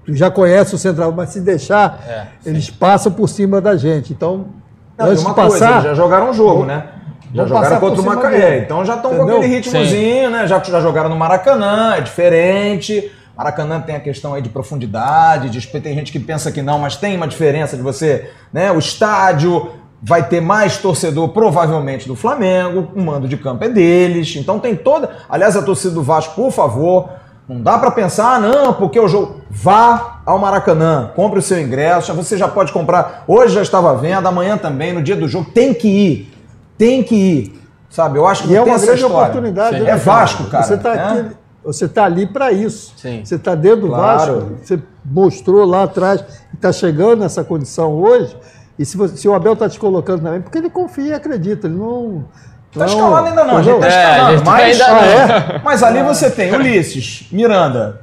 tu 0.06 0.14
já 0.14 0.32
conhece 0.32 0.74
o 0.76 0.78
central, 0.78 1.12
mas 1.12 1.30
se 1.30 1.39
deixar, 1.41 1.99
É, 2.08 2.28
eles 2.49 2.70
passam 2.70 3.12
por 3.12 3.28
cima 3.30 3.62
da 3.62 3.76
gente. 3.76 4.12
Então, 4.14 4.47
Não, 4.97 5.06
antes 5.06 5.22
uma 5.24 5.30
de 5.30 5.36
coisa, 5.36 5.60
passar. 5.60 5.72
eles 5.74 5.84
já 5.84 5.93
jogaram 5.93 6.30
um 6.32 6.34
jogo, 6.34 6.66
né? 6.66 6.88
Já 7.34 7.46
jogaram 7.46 7.80
contra 7.80 8.02
o 8.02 8.06
Macaé, 8.06 8.40
dele. 8.40 8.66
então 8.66 8.84
já 8.84 8.96
estão 8.96 9.16
com 9.16 9.24
aquele 9.24 9.48
ritmozinho, 9.48 10.30
né? 10.30 10.48
Já, 10.48 10.60
já 10.60 10.82
jogaram 10.82 11.10
no 11.10 11.16
Maracanã, 11.16 11.96
é 11.96 12.02
diferente. 12.02 13.12
Maracanã 13.38 13.80
tem 13.80 13.96
a 13.96 14.00
questão 14.00 14.34
aí 14.34 14.42
de 14.42 14.50
profundidade, 14.50 15.50
de 15.50 15.66
tem 15.68 15.96
gente 15.96 16.12
que 16.12 16.20
pensa 16.20 16.52
que 16.52 16.62
não, 16.62 16.78
mas 16.78 16.96
tem 16.96 17.16
uma 17.16 17.28
diferença 17.28 17.78
de 17.78 17.82
você, 17.82 18.30
né? 18.52 18.72
O 18.72 18.80
estádio 18.80 19.72
vai 20.02 20.28
ter 20.28 20.42
mais 20.42 20.78
torcedor 20.78 21.30
provavelmente 21.30 22.08
do 22.08 22.16
Flamengo, 22.16 22.90
o 22.96 23.02
mando 23.02 23.28
de 23.28 23.38
campo 23.38 23.64
é 23.64 23.70
deles, 23.70 24.36
então 24.36 24.60
tem 24.60 24.76
toda. 24.76 25.10
Aliás, 25.30 25.56
a 25.56 25.62
torcida 25.62 25.94
do 25.94 26.04
Vasco, 26.04 26.36
por 26.36 26.52
favor, 26.52 27.10
não 27.48 27.62
dá 27.62 27.78
pra 27.78 27.92
pensar, 27.92 28.36
ah, 28.36 28.40
não, 28.40 28.74
porque 28.74 29.00
o 29.00 29.08
jogo. 29.08 29.42
Vá 29.50 30.22
ao 30.26 30.40
Maracanã, 30.40 31.12
compre 31.16 31.40
o 31.40 31.42
seu 31.42 31.60
ingresso, 31.60 32.14
você 32.14 32.38
já 32.38 32.48
pode 32.48 32.72
comprar. 32.72 33.26
Hoje 33.28 33.56
já 33.56 33.62
estava 33.62 33.92
à 33.92 33.94
venda, 33.94 34.30
amanhã 34.30 34.58
também, 34.58 34.94
no 34.94 35.02
dia 35.02 35.16
do 35.16 35.28
jogo. 35.28 35.52
Tem 35.52 35.74
que 35.74 35.88
ir. 35.88 36.31
Tem 36.82 37.04
que 37.04 37.16
ir. 37.16 37.62
Sabe, 37.90 38.18
eu 38.18 38.26
acho 38.26 38.44
que 38.44 38.50
E 38.54 38.56
é 38.56 38.62
uma 38.62 38.78
grande 38.80 39.04
oportunidade. 39.04 39.78
Sim. 39.78 39.84
né, 39.84 39.92
É 39.92 39.96
Vasco, 39.98 40.46
cara, 40.46 40.64
Você 40.64 40.74
está 40.76 40.96
né? 40.96 41.30
você 41.64 41.88
tá 41.88 42.06
ali 42.06 42.26
para 42.26 42.52
isso. 42.52 42.94
Sim. 42.98 43.22
Você 43.24 43.36
está 43.36 43.54
dentro 43.54 43.82
do 43.82 43.88
Claro. 43.90 44.34
Vasco. 44.34 44.52
Você 44.64 44.80
mostrou 45.06 45.64
lá 45.66 45.84
atrás 45.84 46.22
e 46.52 46.56
está 46.56 46.72
chegando 46.72 47.20
nessa 47.20 47.44
condição 47.44 47.94
hoje. 47.94 48.36
E 48.80 48.86
se, 48.86 48.98
você- 48.98 49.16
se 49.18 49.28
o 49.28 49.34
Abel 49.36 49.54
está 49.54 49.70
te 49.70 49.78
colocando 49.78 50.24
também, 50.24 50.42
porque 50.42 50.58
ele 50.58 50.70
confia 50.72 51.06
e 51.10 51.14
acredita. 51.14 51.68
Ele 51.68 51.76
não. 51.76 52.26
Tá 52.74 52.80
não- 52.80 52.86
escalando 52.88 53.28
ainda 53.28 53.44
não, 53.44 53.58
a 53.58 53.62
gente 53.62 53.80
tá 53.80 53.88
entendeu? 53.88 53.98
É, 54.00 54.12
escalando. 54.14 54.38
gente 54.38 54.46
mas, 54.48 54.82
ainda 54.82 54.86
Ah, 54.86 54.94
não. 54.94 55.56
é? 55.56 55.62
mas 55.64 55.84
ali 55.84 56.02
você 56.04 56.32
tem 56.32 56.54
Ulisses, 56.56 57.28
Miranda 57.32 58.01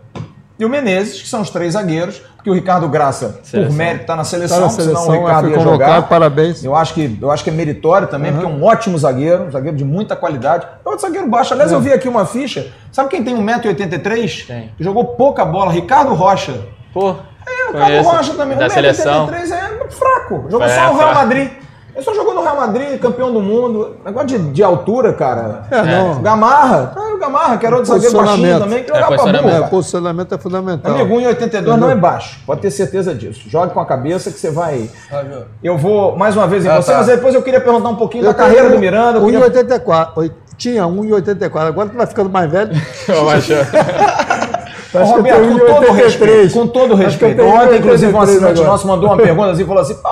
e 0.58 0.64
o 0.64 0.68
Menezes, 0.68 1.22
que 1.22 1.28
são 1.28 1.40
os 1.40 1.50
três 1.50 1.74
zagueiros, 1.74 2.20
porque 2.36 2.50
o 2.50 2.54
Ricardo 2.54 2.88
Graça, 2.88 3.28
por 3.40 3.46
Seleção. 3.46 3.76
mérito, 3.76 4.06
tá 4.06 4.14
na 4.16 4.22
Tá 4.22 4.24
seleção, 4.24 4.60
na 4.60 4.68
senão 4.70 4.84
seleção, 4.86 5.08
o 5.08 5.12
Ricardo 5.26 5.48
foi 5.48 5.56
ia 5.58 5.60
jogar. 5.62 6.08
parabéns. 6.08 6.64
Eu 6.64 6.74
acho 6.74 6.94
que, 6.94 7.18
eu 7.20 7.30
acho 7.30 7.44
que 7.44 7.50
é 7.50 7.52
meritório 7.52 8.08
também, 8.08 8.32
porque 8.32 8.46
é 8.46 8.48
um 8.48 8.64
ótimo 8.64 8.96
zagueiro, 8.98 9.44
um 9.44 9.50
zagueiro 9.50 9.76
de 9.76 9.84
muita 9.84 10.16
qualidade. 10.16 10.66
É 10.84 10.88
outro 10.88 11.02
zagueiro 11.06 11.28
baixo. 11.28 11.52
Aliás, 11.54 11.70
eu 11.72 11.80
vi 11.80 11.92
aqui 11.92 12.08
uma 12.08 12.24
ficha. 12.26 12.72
Sabe 12.92 13.08
quem 13.08 13.22
tem 13.22 13.36
1,83m? 13.36 14.46
Quem? 14.46 14.72
Que 14.76 14.82
jogou 14.84 15.04
pouca 15.04 15.44
bola? 15.44 15.70
Ricardo 15.72 16.14
Rocha. 16.14 16.54
Pô, 16.92 17.10
É, 17.46 17.70
o 17.70 17.72
Ricardo. 17.72 18.02
Rocha 18.08 18.34
também. 18.34 18.56
Da 18.58 18.68
seleção. 18.68 19.26
1,83m 19.28 19.52
é 19.52 19.78
muito 19.78 19.94
fraco. 19.94 20.44
Jogou 20.50 20.66
É, 20.66 20.68
só 20.68 20.80
no 20.80 20.86
Real 20.96 20.96
fraco. 20.96 21.14
Madrid. 21.14 21.50
Ele 21.98 22.04
só 22.04 22.14
jogou 22.14 22.32
no 22.32 22.42
Real 22.42 22.54
Madrid, 22.56 23.00
campeão 23.00 23.32
do 23.32 23.40
mundo. 23.40 23.96
Negócio 24.04 24.28
de, 24.28 24.38
de 24.38 24.62
altura, 24.62 25.12
cara. 25.14 25.64
É, 25.68 25.82
não. 25.82 26.22
Gamarra. 26.22 26.92
Ah, 26.94 27.12
o 27.12 27.18
Gamarra, 27.18 27.56
que 27.56 27.66
era 27.66 27.74
outro 27.74 27.90
zagueiro 27.92 28.14
baixinho 28.16 28.36
Posicionamento. 28.36 28.62
também, 28.62 28.84
que 28.84 28.90
É, 28.92 28.94
jogava 28.94 29.06
pra 29.08 29.16
posicionamento. 29.16 29.50
burro, 29.52 29.64
É, 29.64 29.66
o 29.66 29.70
posicionamento 29.70 30.34
é 30.34 30.38
fundamental. 30.38 30.94
Amigo, 30.94 31.14
1,82 31.16 31.76
não 31.76 31.90
é 31.90 31.96
baixo. 31.96 32.38
Pode 32.46 32.60
ter 32.60 32.70
certeza 32.70 33.12
disso. 33.12 33.50
Jogue 33.50 33.74
com 33.74 33.80
a 33.80 33.84
cabeça 33.84 34.30
que 34.30 34.38
você 34.38 34.48
vai. 34.48 34.88
Ah? 35.12 35.24
Eu 35.60 35.76
vou 35.76 36.16
mais 36.16 36.36
uma 36.36 36.46
vez 36.46 36.64
em 36.64 36.68
Ah, 36.68 36.80
você, 36.80 36.92
tá. 36.92 36.98
mas 36.98 37.08
depois 37.08 37.34
eu 37.34 37.42
queria 37.42 37.60
perguntar 37.60 37.88
um 37.88 37.96
pouquinho 37.96 38.22
Eu 38.22 38.28
da 38.28 38.34
carreira 38.34 38.62
tenho 38.66 38.74
do 38.76 38.78
Miranda. 38.78 39.18
eu 39.18 39.24
queria- 39.24 39.40
1,84. 39.40 40.12
Oi, 40.18 40.30
Tinha 40.56 40.86
1,84. 40.86 41.66
Agora 41.66 41.88
tu 41.88 41.96
vai 41.96 42.06
ficando 42.06 42.30
mais 42.30 42.48
velho. 42.48 42.70
Eu 43.08 43.28
acho. 43.28 43.52
Ô, 44.94 44.98
Roberto, 45.04 45.40
tenho 45.40 45.58
com 45.58 45.66
todo 45.66 45.86
1,83. 45.86 45.94
respeito, 45.96 46.52
com 46.54 46.66
todo 46.66 46.94
Acho 46.94 47.18
que 47.18 47.24
eu 47.24 47.28
respeito. 47.28 47.42
Ontem, 47.44 47.78
inclusive, 47.78 48.12
um 48.12 48.18
1,83 48.18 48.22
assinante 48.22 48.62
nosso 48.62 48.86
mandou 48.86 49.08
uma 49.10 49.16
pergunta 49.18 49.50
assim, 49.50 49.64
falou 49.66 49.82
assim, 49.82 49.94
pô, 49.96 50.08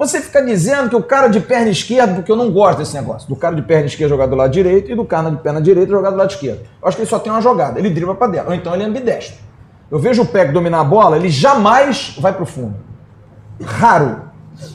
você 0.00 0.18
fica 0.18 0.42
dizendo 0.42 0.88
que 0.88 0.96
o 0.96 1.02
cara 1.02 1.28
de 1.28 1.40
perna 1.40 1.68
esquerda, 1.68 2.14
porque 2.14 2.32
eu 2.32 2.36
não 2.36 2.50
gosto 2.50 2.78
desse 2.78 2.94
negócio, 2.94 3.28
do 3.28 3.36
cara 3.36 3.54
de 3.54 3.60
perna 3.60 3.84
esquerda 3.84 4.08
jogar 4.08 4.24
do 4.24 4.34
lado 4.34 4.50
direito 4.50 4.90
e 4.90 4.94
do 4.94 5.04
cara 5.04 5.28
de 5.28 5.36
perna 5.36 5.60
direita 5.60 5.90
jogar 5.90 6.08
do 6.08 6.16
lado 6.16 6.30
esquerdo. 6.30 6.60
Eu 6.80 6.88
acho 6.88 6.96
que 6.96 7.02
ele 7.02 7.10
só 7.10 7.18
tem 7.18 7.30
uma 7.30 7.42
jogada, 7.42 7.78
ele 7.78 7.90
dribla 7.90 8.14
pra 8.14 8.26
dentro, 8.26 8.48
ou 8.48 8.54
então 8.54 8.72
ele 8.72 8.82
é 8.82 8.86
ambidestro. 8.86 9.36
Eu 9.90 9.98
vejo 9.98 10.22
o 10.22 10.26
Peck 10.26 10.52
dominar 10.52 10.80
a 10.80 10.84
bola, 10.84 11.18
ele 11.18 11.28
jamais 11.28 12.16
vai 12.18 12.32
pro 12.32 12.46
fundo. 12.46 12.76
Raro. 13.62 14.22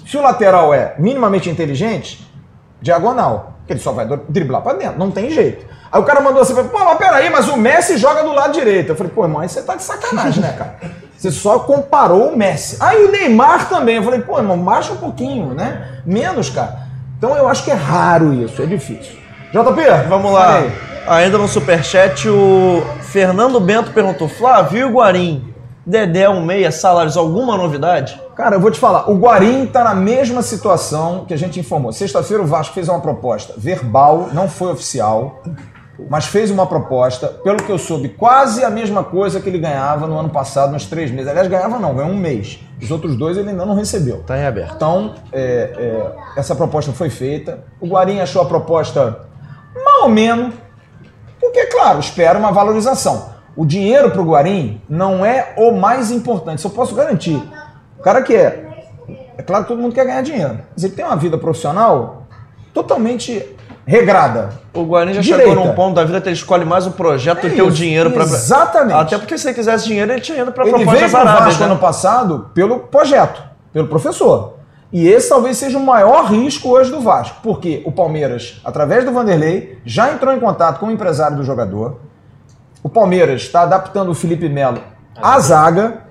Se 0.05 0.15
o 0.15 0.21
lateral 0.21 0.71
é 0.71 0.93
minimamente 0.99 1.49
inteligente, 1.49 2.31
diagonal. 2.79 3.55
Ele 3.67 3.79
só 3.79 3.91
vai 3.91 4.05
driblar 4.29 4.61
pra 4.61 4.73
dentro, 4.73 4.99
não 4.99 5.09
tem 5.09 5.31
jeito. 5.31 5.65
Aí 5.95 6.01
o 6.01 6.03
cara 6.03 6.19
mandou 6.19 6.41
assim, 6.41 6.53
pô, 6.53 6.79
mas 6.83 6.97
peraí, 6.97 7.29
mas 7.29 7.47
o 7.47 7.55
Messi 7.55 7.97
joga 7.97 8.21
do 8.21 8.33
lado 8.33 8.51
direito. 8.51 8.89
Eu 8.89 8.97
falei, 8.97 9.13
pô, 9.15 9.23
irmão, 9.23 9.39
aí 9.39 9.47
você 9.47 9.61
tá 9.61 9.75
de 9.75 9.83
sacanagem, 9.83 10.41
né, 10.43 10.51
cara? 10.51 10.75
Você 11.17 11.31
só 11.31 11.59
comparou 11.59 12.33
o 12.33 12.37
Messi. 12.37 12.75
Aí 12.81 13.05
o 13.05 13.11
Neymar 13.13 13.69
também. 13.69 13.95
Eu 13.95 14.03
falei, 14.03 14.19
pô, 14.19 14.37
irmão, 14.37 14.57
baixa 14.57 14.91
um 14.91 14.97
pouquinho, 14.97 15.53
né? 15.53 16.01
Menos, 16.05 16.49
cara. 16.49 16.79
Então 17.17 17.37
eu 17.37 17.47
acho 17.47 17.63
que 17.63 17.71
é 17.71 17.75
raro 17.75 18.33
isso, 18.33 18.61
é 18.61 18.65
difícil. 18.65 19.15
JP, 19.53 20.09
Vamos 20.09 20.33
lá. 20.33 20.63
Ainda 21.07 21.37
no 21.37 21.47
Superchat, 21.47 22.27
o 22.27 22.83
Fernando 22.99 23.57
Bento 23.61 23.93
perguntou: 23.93 24.27
Flávio 24.27 24.89
e 24.89 24.91
Guarim, 24.91 25.53
Dedé, 25.85 26.27
um 26.27 26.43
meia, 26.43 26.73
salários, 26.73 27.15
alguma 27.15 27.55
novidade? 27.55 28.21
Cara, 28.35 28.57
eu 28.57 28.59
vou 28.59 28.69
te 28.69 28.81
falar, 28.81 29.09
o 29.09 29.15
Guarim 29.15 29.65
tá 29.65 29.81
na 29.81 29.95
mesma 29.95 30.41
situação 30.41 31.23
que 31.25 31.33
a 31.33 31.37
gente 31.37 31.57
informou. 31.57 31.93
Sexta-feira 31.93 32.43
o 32.43 32.45
Vasco 32.45 32.73
fez 32.73 32.89
uma 32.89 32.99
proposta 32.99 33.53
verbal, 33.55 34.27
não 34.33 34.49
foi 34.49 34.73
oficial. 34.73 35.41
Mas 36.09 36.25
fez 36.25 36.51
uma 36.51 36.65
proposta, 36.65 37.27
pelo 37.27 37.57
que 37.57 37.71
eu 37.71 37.77
soube, 37.77 38.09
quase 38.09 38.63
a 38.63 38.69
mesma 38.69 39.03
coisa 39.03 39.39
que 39.39 39.49
ele 39.49 39.57
ganhava 39.57 40.07
no 40.07 40.17
ano 40.17 40.29
passado, 40.29 40.71
nos 40.71 40.85
três 40.85 41.09
meses. 41.11 41.27
Aliás, 41.27 41.47
ganhava 41.47 41.79
não, 41.79 41.95
ganhou 41.95 42.11
um 42.11 42.17
mês. 42.17 42.59
Os 42.81 42.91
outros 42.91 43.15
dois 43.15 43.37
ele 43.37 43.49
ainda 43.49 43.65
não 43.65 43.75
recebeu. 43.75 44.23
Tá 44.23 44.37
em 44.37 44.45
aberto. 44.45 44.75
Então, 44.75 45.15
é, 45.31 45.73
é, 45.77 46.39
essa 46.39 46.55
proposta 46.55 46.91
foi 46.91 47.09
feita. 47.09 47.63
O 47.79 47.87
Guarim 47.87 48.19
achou 48.19 48.41
a 48.41 48.45
proposta 48.45 49.27
mal 49.83 50.03
ou 50.03 50.09
menos, 50.09 50.53
porque, 51.39 51.65
claro, 51.67 51.99
espera 51.99 52.37
uma 52.37 52.51
valorização. 52.51 53.33
O 53.55 53.65
dinheiro 53.65 54.11
para 54.11 54.21
o 54.21 54.25
Guarim 54.25 54.81
não 54.89 55.25
é 55.25 55.53
o 55.57 55.71
mais 55.71 56.11
importante, 56.11 56.59
isso 56.59 56.67
eu 56.67 56.71
posso 56.71 56.93
garantir. 56.93 57.41
O 57.97 58.03
cara 58.03 58.21
que 58.21 58.35
é. 58.35 58.63
É 59.37 59.43
claro 59.43 59.63
que 59.63 59.69
todo 59.69 59.81
mundo 59.81 59.93
quer 59.93 60.05
ganhar 60.05 60.21
dinheiro, 60.21 60.59
mas 60.73 60.83
ele 60.83 60.93
tem 60.93 61.03
uma 61.03 61.15
vida 61.15 61.37
profissional 61.37 62.25
totalmente 62.73 63.54
regrada. 63.85 64.49
O 64.73 64.83
Guarani 64.83 65.13
já 65.13 65.21
Direita. 65.21 65.49
chegou 65.49 65.65
num 65.65 65.73
ponto 65.73 65.95
da 65.95 66.03
vida 66.03 66.19
que 66.19 66.27
ele 66.27 66.35
escolhe 66.35 66.65
mais 66.65 66.87
o 66.87 66.91
projeto 66.91 67.41
do 67.41 67.47
É 67.47 67.49
que 67.51 67.61
o 67.61 67.71
dinheiro 67.71 68.11
para 68.11 68.23
exatamente. 68.23 68.97
Até 68.97 69.17
porque 69.17 69.37
se 69.37 69.47
ele 69.47 69.55
quisesse 69.55 69.85
dinheiro, 69.85 70.11
ele 70.11 70.21
tinha 70.21 70.41
ido 70.41 70.51
para 70.51 70.67
Ele 70.67 70.85
veio 70.85 71.09
para 71.09 71.21
o. 71.21 71.25
Vasco 71.25 71.59
né? 71.61 71.65
ano 71.67 71.77
passado 71.77 72.49
pelo 72.53 72.79
projeto, 72.79 73.41
pelo 73.71 73.87
professor. 73.87 74.55
E 74.91 75.07
esse 75.07 75.29
talvez 75.29 75.57
seja 75.57 75.77
o 75.77 75.83
maior 75.83 76.25
risco 76.25 76.69
hoje 76.69 76.89
do 76.89 77.01
Vasco, 77.01 77.37
porque 77.43 77.81
o 77.85 77.91
Palmeiras, 77.91 78.61
através 78.63 79.03
do 79.03 79.11
Vanderlei, 79.11 79.79
já 79.85 80.11
entrou 80.11 80.33
em 80.33 80.39
contato 80.39 80.79
com 80.79 80.87
o 80.87 80.91
empresário 80.91 81.35
do 81.35 81.43
jogador. 81.43 81.99
O 82.81 82.89
Palmeiras 82.89 83.41
está 83.41 83.63
adaptando 83.63 84.09
o 84.09 84.15
Felipe 84.15 84.47
Melo 84.47 84.79
à 85.21 85.39
zaga. 85.39 86.05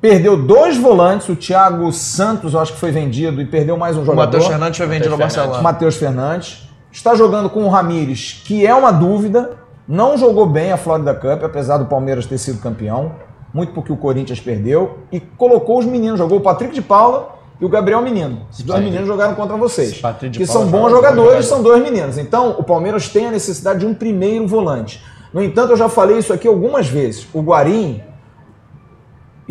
Perdeu 0.00 0.36
dois 0.36 0.76
volantes, 0.76 1.28
o 1.28 1.36
Thiago 1.36 1.92
Santos, 1.92 2.54
eu 2.54 2.60
acho 2.60 2.72
que 2.72 2.80
foi 2.80 2.90
vendido, 2.90 3.40
e 3.40 3.46
perdeu 3.46 3.76
mais 3.76 3.96
um 3.96 4.02
O 4.02 4.04
jogador. 4.04 4.24
Matheus 4.24 4.46
Fernandes 4.46 4.78
foi 4.78 4.86
vendido 4.88 5.12
ao 5.12 5.18
Barcelona. 5.18 5.62
Matheus 5.62 5.96
Fernandes. 5.96 6.71
Está 6.92 7.14
jogando 7.14 7.48
com 7.48 7.64
o 7.64 7.68
Ramires, 7.68 8.42
que 8.44 8.66
é 8.66 8.74
uma 8.74 8.92
dúvida. 8.92 9.52
Não 9.88 10.16
jogou 10.16 10.46
bem 10.46 10.70
a 10.72 10.76
Florida 10.76 11.14
Cup, 11.14 11.42
apesar 11.42 11.78
do 11.78 11.86
Palmeiras 11.86 12.26
ter 12.26 12.38
sido 12.38 12.60
campeão. 12.60 13.12
Muito 13.52 13.72
porque 13.72 13.92
o 13.92 13.96
Corinthians 13.96 14.40
perdeu. 14.40 14.98
E 15.10 15.18
colocou 15.18 15.78
os 15.78 15.84
meninos. 15.86 16.18
Jogou 16.18 16.38
o 16.38 16.40
Patrick 16.40 16.72
de 16.74 16.82
Paula 16.82 17.34
e 17.60 17.64
o 17.64 17.68
Gabriel 17.68 18.02
Menino. 18.02 18.42
Esses 18.52 18.64
dois 18.64 18.82
meninos 18.82 19.06
jogaram 19.06 19.34
contra 19.34 19.56
vocês. 19.56 19.98
Patrick 20.00 20.32
de 20.32 20.38
Que 20.38 20.46
são 20.46 20.66
bons 20.66 20.90
joga- 20.90 21.08
jogadores, 21.10 21.46
são 21.46 21.62
dois 21.62 21.82
meninos. 21.82 22.18
Então, 22.18 22.50
o 22.58 22.62
Palmeiras 22.62 23.08
tem 23.08 23.26
a 23.26 23.30
necessidade 23.30 23.80
de 23.80 23.86
um 23.86 23.94
primeiro 23.94 24.46
volante. 24.46 25.02
No 25.32 25.42
entanto, 25.42 25.70
eu 25.70 25.76
já 25.76 25.88
falei 25.88 26.18
isso 26.18 26.32
aqui 26.32 26.46
algumas 26.46 26.86
vezes. 26.88 27.26
O 27.32 27.40
Guarim, 27.40 28.02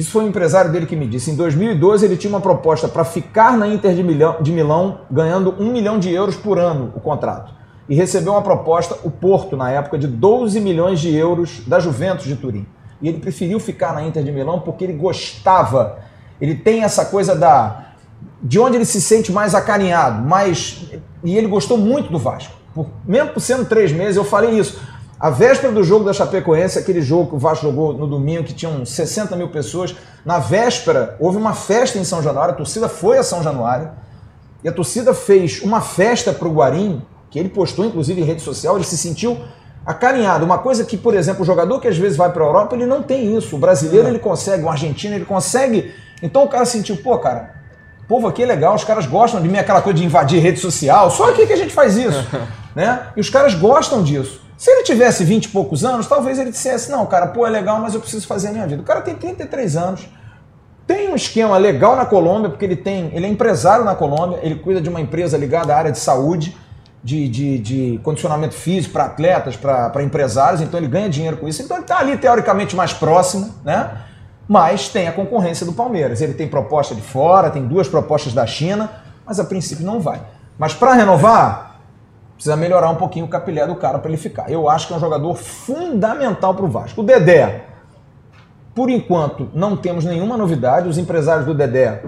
isso 0.01 0.11
foi 0.11 0.23
um 0.23 0.27
empresário 0.29 0.71
dele 0.71 0.85
que 0.87 0.95
me 0.95 1.05
disse. 1.07 1.29
Em 1.29 1.35
2012 1.35 2.05
ele 2.05 2.17
tinha 2.17 2.31
uma 2.31 2.41
proposta 2.41 2.87
para 2.87 3.03
ficar 3.05 3.55
na 3.57 3.67
Inter 3.67 3.93
de 3.93 4.03
Milão, 4.03 4.37
de 4.41 4.51
Milão 4.51 5.01
ganhando 5.11 5.55
um 5.59 5.71
milhão 5.71 5.99
de 5.99 6.11
euros 6.11 6.35
por 6.35 6.57
ano 6.57 6.91
o 6.95 6.99
contrato. 6.99 7.53
E 7.87 7.93
recebeu 7.93 8.33
uma 8.33 8.41
proposta, 8.41 8.95
o 9.03 9.11
Porto, 9.11 9.55
na 9.55 9.69
época, 9.69 9.97
de 9.97 10.07
12 10.07 10.59
milhões 10.59 10.99
de 10.99 11.13
euros 11.15 11.61
da 11.67 11.79
Juventus 11.79 12.25
de 12.25 12.35
Turim. 12.35 12.65
E 13.01 13.07
ele 13.09 13.19
preferiu 13.19 13.59
ficar 13.59 13.93
na 13.93 14.01
Inter 14.03 14.23
de 14.23 14.31
Milão 14.31 14.59
porque 14.59 14.83
ele 14.83 14.93
gostava. 14.93 15.99
Ele 16.39 16.55
tem 16.55 16.83
essa 16.83 17.05
coisa 17.05 17.35
da. 17.35 17.87
de 18.41 18.59
onde 18.59 18.77
ele 18.77 18.85
se 18.85 18.99
sente 19.01 19.31
mais 19.31 19.53
acarinhado, 19.53 20.27
mais. 20.27 20.85
E 21.23 21.37
ele 21.37 21.47
gostou 21.47 21.77
muito 21.77 22.11
do 22.11 22.17
Vasco. 22.17 22.53
Por- 22.73 22.87
mesmo 23.05 23.39
sendo 23.39 23.65
três 23.65 23.91
meses, 23.91 24.15
eu 24.15 24.23
falei 24.23 24.51
isso. 24.57 24.79
A 25.22 25.30
véspera 25.30 25.72
do 25.72 25.84
jogo 25.84 26.03
da 26.03 26.13
Chapecoense, 26.13 26.80
aquele 26.80 26.99
jogo 26.99 27.30
que 27.30 27.36
o 27.36 27.38
Vasco 27.38 27.67
jogou 27.67 27.93
no 27.93 28.07
domingo, 28.07 28.43
que 28.43 28.55
tinham 28.55 28.84
60 28.84 29.36
mil 29.36 29.49
pessoas, 29.49 29.95
na 30.26 30.39
véspera 30.39 31.15
houve 31.19 31.38
uma 31.38 31.53
festa 31.53 31.99
em 31.99 32.03
São 32.03 32.24
Januário, 32.24 32.55
a 32.55 32.57
torcida 32.57 32.89
foi 32.89 33.19
a 33.19 33.24
São 33.24 33.43
Januário, 33.43 33.91
e 34.63 34.67
a 34.67 34.72
torcida 34.72 35.13
fez 35.13 35.61
uma 35.61 35.80
festa 35.80 36.34
para 36.34 36.47
o 36.47 36.51
Guarim, 36.51 37.03
que 37.30 37.38
ele 37.38 37.49
postou 37.49 37.86
inclusive 37.86 38.19
em 38.19 38.24
rede 38.24 38.41
social, 38.41 38.76
ele 38.78 38.84
se 38.84 38.97
sentiu 38.97 39.38
acarinhado. 39.86 40.43
Uma 40.43 40.57
coisa 40.57 40.84
que, 40.84 40.97
por 40.97 41.13
exemplo, 41.13 41.43
o 41.43 41.45
jogador 41.45 41.80
que 41.80 41.88
às 41.88 41.99
vezes 41.99 42.17
vai 42.17 42.32
para 42.32 42.43
a 42.43 42.47
Europa, 42.47 42.76
ele 42.76 42.88
não 42.88 43.03
tem 43.03 43.38
isso. 43.38 43.55
O 43.55 43.59
brasileiro 43.59 44.07
ele 44.07 44.17
consegue, 44.17 44.63
o 44.63 44.69
argentino 44.69 45.13
ele 45.13 45.26
consegue. 45.26 45.93
Então 46.24 46.45
o 46.45 46.47
cara 46.47 46.65
sentiu, 46.65 46.97
pô, 46.97 47.19
cara, 47.19 47.61
povo 48.07 48.28
aqui 48.28 48.41
é 48.41 48.45
legal, 48.47 48.74
os 48.74 48.84
caras 48.84 49.05
gostam 49.05 49.39
de 49.39 49.47
mim, 49.47 49.59
aquela 49.59 49.84
coisa 49.84 49.99
de 49.99 50.03
invadir 50.03 50.41
rede 50.41 50.59
social, 50.59 51.11
só 51.11 51.30
aqui 51.30 51.45
que 51.45 51.53
a 51.53 51.57
gente 51.57 51.74
faz 51.74 51.95
isso, 51.95 52.28
né? 52.76 53.07
E 53.15 53.22
os 53.22 53.30
caras 53.30 53.53
gostam 53.53 54.01
disso. 54.01 54.49
Se 54.62 54.70
ele 54.70 54.84
tivesse 54.84 55.24
20 55.24 55.45
e 55.45 55.49
poucos 55.49 55.84
anos, 55.84 56.05
talvez 56.05 56.38
ele 56.38 56.51
dissesse, 56.51 56.91
não, 56.91 57.03
cara, 57.07 57.26
pô, 57.26 57.47
é 57.47 57.49
legal, 57.49 57.80
mas 57.80 57.95
eu 57.95 57.99
preciso 57.99 58.28
fazer 58.28 58.49
a 58.49 58.51
minha 58.51 58.68
vida. 58.68 58.84
O 58.84 58.86
cara 58.86 59.01
tem 59.01 59.16
33 59.16 59.76
anos, 59.76 60.07
tem 60.86 61.12
um 61.12 61.16
esquema 61.16 61.57
legal 61.57 61.95
na 61.95 62.05
Colômbia, 62.05 62.47
porque 62.47 62.64
ele 62.64 62.76
tem, 62.76 63.09
ele 63.12 63.26
é 63.26 63.30
empresário 63.30 63.84
na 63.84 63.95
Colômbia, 63.95 64.38
ele 64.43 64.53
cuida 64.53 64.80
de 64.80 64.88
uma 64.88 65.01
empresa 65.01 65.36
ligada 65.36 65.74
à 65.74 65.78
área 65.80 65.91
de 65.91 65.97
saúde, 65.97 66.55
de, 67.03 67.28
de, 67.28 67.57
de 67.57 67.99
condicionamento 68.03 68.53
físico 68.53 68.93
para 68.93 69.05
atletas, 69.05 69.55
para 69.55 70.03
empresários, 70.03 70.62
então 70.62 70.80
ele 70.80 70.88
ganha 70.88 71.09
dinheiro 71.09 71.38
com 71.38 71.47
isso. 71.47 71.64
Então 71.64 71.78
ele 71.78 71.84
está 71.84 71.97
ali 71.97 72.16
teoricamente 72.16 72.76
mais 72.76 72.93
próximo, 72.93 73.51
né? 73.66 73.89
Mas 74.47 74.89
tem 74.89 75.07
a 75.07 75.12
concorrência 75.12 75.66
do 75.66 75.74
Palmeiras. 75.74 76.22
Ele 76.22 76.36
tem 76.36 76.47
proposta 76.47 76.93
de 76.93 77.01
fora, 77.01 77.49
tem 77.49 77.68
duas 77.68 77.88
propostas 77.88 78.32
da 78.32 78.45
China, 78.45 78.91
mas 79.26 79.39
a 79.39 79.43
princípio 79.43 79.84
não 79.84 79.99
vai. 79.99 80.22
Mas 80.55 80.76
para 80.76 80.93
renovar, 80.93 81.70
precisa 82.41 82.55
melhorar 82.55 82.89
um 82.89 82.95
pouquinho 82.95 83.27
o 83.27 83.29
capilé 83.29 83.67
do 83.67 83.75
cara 83.75 83.99
para 83.99 84.09
ele 84.09 84.17
ficar. 84.17 84.49
Eu 84.51 84.67
acho 84.67 84.87
que 84.87 84.93
é 84.93 84.97
um 84.97 84.99
jogador 84.99 85.35
fundamental 85.35 86.55
para 86.55 86.65
o 86.65 86.67
Vasco. 86.67 87.01
O 87.01 87.03
Dedé, 87.03 87.65
por 88.73 88.89
enquanto, 88.89 89.47
não 89.53 89.77
temos 89.77 90.03
nenhuma 90.05 90.35
novidade. 90.35 90.89
Os 90.89 90.97
empresários 90.97 91.45
do 91.45 91.53
Dedé 91.53 92.03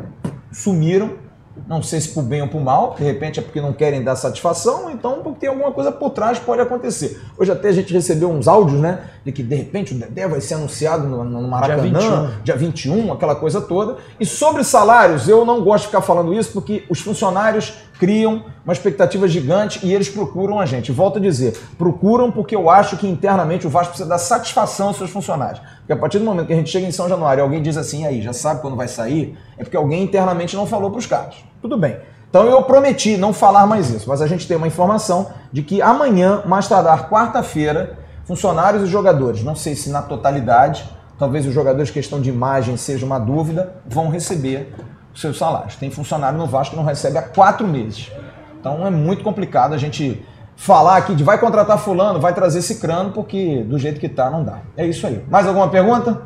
sumiram. 0.51 1.21
Não 1.67 1.83
sei 1.83 2.01
se 2.01 2.09
por 2.09 2.23
bem 2.23 2.41
ou 2.41 2.47
por 2.47 2.61
mal, 2.61 2.95
de 2.97 3.03
repente 3.03 3.39
é 3.39 3.43
porque 3.43 3.61
não 3.61 3.73
querem 3.73 4.03
dar 4.03 4.15
satisfação, 4.15 4.85
ou 4.85 4.91
então 4.91 5.21
porque 5.23 5.41
tem 5.41 5.49
alguma 5.49 5.71
coisa 5.71 5.91
por 5.91 6.09
trás 6.09 6.39
pode 6.39 6.61
acontecer. 6.61 7.21
Hoje 7.37 7.51
até 7.51 7.69
a 7.69 7.71
gente 7.71 7.93
recebeu 7.93 8.29
uns 8.31 8.47
áudios, 8.47 8.79
né? 8.81 9.01
De 9.23 9.31
que 9.31 9.43
de 9.43 9.55
repente 9.55 9.93
o 9.93 9.97
Dedé 9.97 10.27
vai 10.27 10.41
ser 10.41 10.55
anunciado 10.55 11.07
no, 11.07 11.23
no 11.23 11.47
Maracanã, 11.47 11.81
dia 11.83 11.99
21. 11.99 12.43
dia 12.43 12.55
21, 12.55 13.13
aquela 13.13 13.35
coisa 13.35 13.61
toda. 13.61 13.97
E 14.19 14.25
sobre 14.25 14.63
salários, 14.63 15.29
eu 15.29 15.45
não 15.45 15.63
gosto 15.63 15.83
de 15.83 15.87
ficar 15.87 16.01
falando 16.01 16.33
isso 16.33 16.51
porque 16.51 16.85
os 16.89 16.99
funcionários 16.99 17.73
criam 17.99 18.43
uma 18.65 18.73
expectativa 18.73 19.27
gigante 19.27 19.79
e 19.85 19.93
eles 19.93 20.09
procuram 20.09 20.59
a 20.59 20.65
gente. 20.65 20.91
Volto 20.91 21.17
a 21.19 21.21
dizer, 21.21 21.57
procuram 21.77 22.31
porque 22.31 22.55
eu 22.55 22.69
acho 22.69 22.97
que 22.97 23.07
internamente 23.07 23.67
o 23.67 23.69
Vasco 23.69 23.89
precisa 23.89 24.09
dar 24.09 24.17
satisfação 24.17 24.87
aos 24.87 24.97
seus 24.97 25.09
funcionários. 25.09 25.61
Porque 25.83 25.91
a 25.93 25.97
partir 25.97 26.17
do 26.17 26.25
momento 26.25 26.47
que 26.47 26.53
a 26.53 26.55
gente 26.55 26.69
chega 26.69 26.87
em 26.87 26.91
São 26.91 27.09
Januário 27.09 27.41
e 27.41 27.43
alguém 27.43 27.61
diz 27.61 27.75
assim, 27.75 28.05
aí, 28.05 28.21
já 28.21 28.31
sabe 28.31 28.61
quando 28.61 28.77
vai 28.77 28.87
sair, 28.87 29.37
é 29.57 29.63
porque 29.63 29.75
alguém 29.75 30.01
internamente 30.01 30.55
não 30.55 30.65
falou 30.65 30.89
para 30.89 30.99
os 30.99 31.05
caras. 31.05 31.35
Tudo 31.61 31.77
bem. 31.77 31.97
Então 32.29 32.45
eu 32.45 32.63
prometi 32.63 33.17
não 33.17 33.33
falar 33.33 33.67
mais 33.67 33.91
isso, 33.91 34.07
mas 34.07 34.21
a 34.21 34.27
gente 34.27 34.47
tem 34.47 34.55
uma 34.55 34.65
informação 34.65 35.31
de 35.51 35.61
que 35.61 35.81
amanhã, 35.81 36.41
mais 36.45 36.67
tardar 36.67 37.09
quarta-feira, 37.09 37.99
funcionários 38.23 38.83
e 38.83 38.85
jogadores, 38.87 39.43
não 39.43 39.55
sei 39.55 39.75
se 39.75 39.89
na 39.89 40.01
totalidade, 40.01 40.89
talvez 41.19 41.45
os 41.45 41.53
jogadores 41.53 41.91
questão 41.91 42.21
de 42.21 42.29
imagem 42.29 42.77
seja 42.77 43.05
uma 43.05 43.19
dúvida, 43.19 43.75
vão 43.85 44.09
receber 44.09 44.73
os 45.13 45.19
seus 45.19 45.37
salários. 45.37 45.75
Tem 45.75 45.91
funcionário 45.91 46.39
no 46.39 46.47
Vasco 46.47 46.71
que 46.71 46.77
não 46.77 46.85
recebe 46.85 47.17
há 47.17 47.21
quatro 47.21 47.67
meses. 47.67 48.09
Então 48.57 48.87
é 48.87 48.89
muito 48.89 49.23
complicado 49.23 49.73
a 49.73 49.77
gente 49.77 50.25
falar 50.55 50.97
aqui 50.97 51.15
de 51.15 51.23
vai 51.23 51.37
contratar 51.37 51.77
fulano, 51.77 52.19
vai 52.19 52.33
trazer 52.33 52.61
cicrano, 52.61 53.11
porque 53.11 53.63
do 53.63 53.77
jeito 53.77 53.99
que 53.99 54.07
tá 54.09 54.29
não 54.29 54.43
dá. 54.43 54.59
É 54.77 54.85
isso 54.85 55.05
aí. 55.07 55.23
Mais 55.29 55.47
alguma 55.47 55.69
pergunta? 55.69 56.21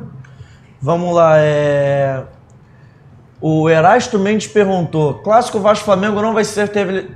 Vamos 0.80 1.14
lá, 1.14 1.38
é... 1.38 2.22
O 3.40 3.68
Erasto 3.70 4.18
Mendes 4.18 4.48
perguntou: 4.48 5.14
Clássico 5.14 5.60
Vasco 5.60 5.84
Flamengo 5.84 6.20
não 6.20 6.34
vai 6.34 6.44
ser 6.44 6.68
tele- 6.68 7.10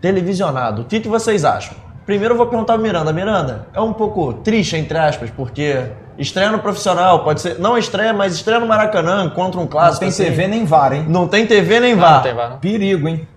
televisionado. 0.00 0.82
O 0.82 0.84
que, 0.86 1.00
que 1.00 1.08
vocês 1.08 1.44
acham? 1.44 1.76
Primeiro 2.06 2.34
eu 2.34 2.38
vou 2.38 2.46
perguntar 2.46 2.74
ao 2.74 2.78
Miranda. 2.78 3.12
Miranda, 3.12 3.66
é 3.74 3.80
um 3.80 3.92
pouco 3.92 4.32
triste, 4.32 4.76
entre 4.76 4.96
aspas, 4.96 5.28
porque 5.30 5.84
estreia 6.18 6.50
no 6.50 6.58
profissional, 6.58 7.24
pode 7.24 7.40
ser. 7.40 7.58
Não 7.58 7.76
estreia, 7.76 8.12
mas 8.12 8.34
estreia 8.34 8.60
no 8.60 8.66
Maracanã 8.66 9.28
contra 9.30 9.58
um 9.58 9.64
Não 9.64 9.68
clássico. 9.68 10.00
tem 10.00 10.08
assim. 10.08 10.24
TV 10.24 10.46
nem 10.46 10.64
VAR, 10.64 10.92
hein? 10.92 11.04
Não 11.08 11.26
tem 11.28 11.46
TV 11.46 11.80
nem 11.80 11.94
Não, 11.94 12.00
VAR. 12.00 12.14
não 12.14 12.22
tem 12.22 12.34
VAR, 12.34 12.50
não. 12.50 12.58
Perigo, 12.58 13.08
hein? 13.08 13.28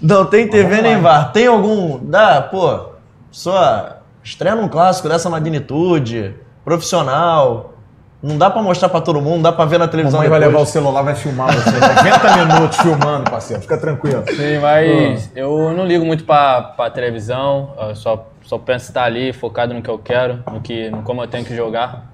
Não 0.00 0.24
tem 0.24 0.48
TV 0.48 0.68
vamos 0.68 0.82
nem 0.82 0.96
lá. 0.96 1.00
VAR. 1.02 1.32
Tem 1.32 1.46
algum. 1.46 1.98
Dá, 2.02 2.40
pô, 2.42 2.90
só 3.30 3.96
estreia 4.22 4.54
num 4.56 4.68
clássico 4.68 5.08
dessa 5.08 5.28
magnitude, 5.30 6.34
profissional. 6.64 7.74
Não 8.22 8.36
dá 8.36 8.50
pra 8.50 8.62
mostrar 8.62 8.90
pra 8.90 9.00
todo 9.00 9.18
mundo, 9.18 9.36
não 9.36 9.42
dá 9.42 9.50
pra 9.52 9.64
ver 9.64 9.78
na 9.78 9.88
televisão 9.88 10.18
Mamãe 10.18 10.28
vai 10.28 10.38
levar 10.40 10.60
o 10.60 10.66
celular, 10.66 11.00
vai 11.00 11.14
filmar 11.14 11.54
você. 11.54 11.70
90 11.70 12.36
minutos 12.36 12.78
filmando, 12.78 13.30
parceiro. 13.30 13.62
Fica 13.62 13.78
tranquilo. 13.78 14.22
Sim, 14.28 14.58
mas 14.60 15.30
eu 15.34 15.72
não 15.72 15.86
ligo 15.86 16.04
muito 16.04 16.24
pra, 16.24 16.60
pra 16.60 16.90
televisão, 16.90 17.70
eu 17.80 17.94
só, 17.94 18.26
só 18.42 18.58
penso 18.58 18.86
em 18.86 18.88
estar 18.88 19.04
ali 19.04 19.32
focado 19.32 19.72
no 19.72 19.80
que 19.80 19.88
eu 19.88 19.98
quero, 19.98 20.44
no, 20.52 20.60
que, 20.60 20.90
no 20.90 21.00
como 21.02 21.22
eu 21.22 21.28
tenho 21.28 21.46
que 21.46 21.56
jogar. 21.56 22.10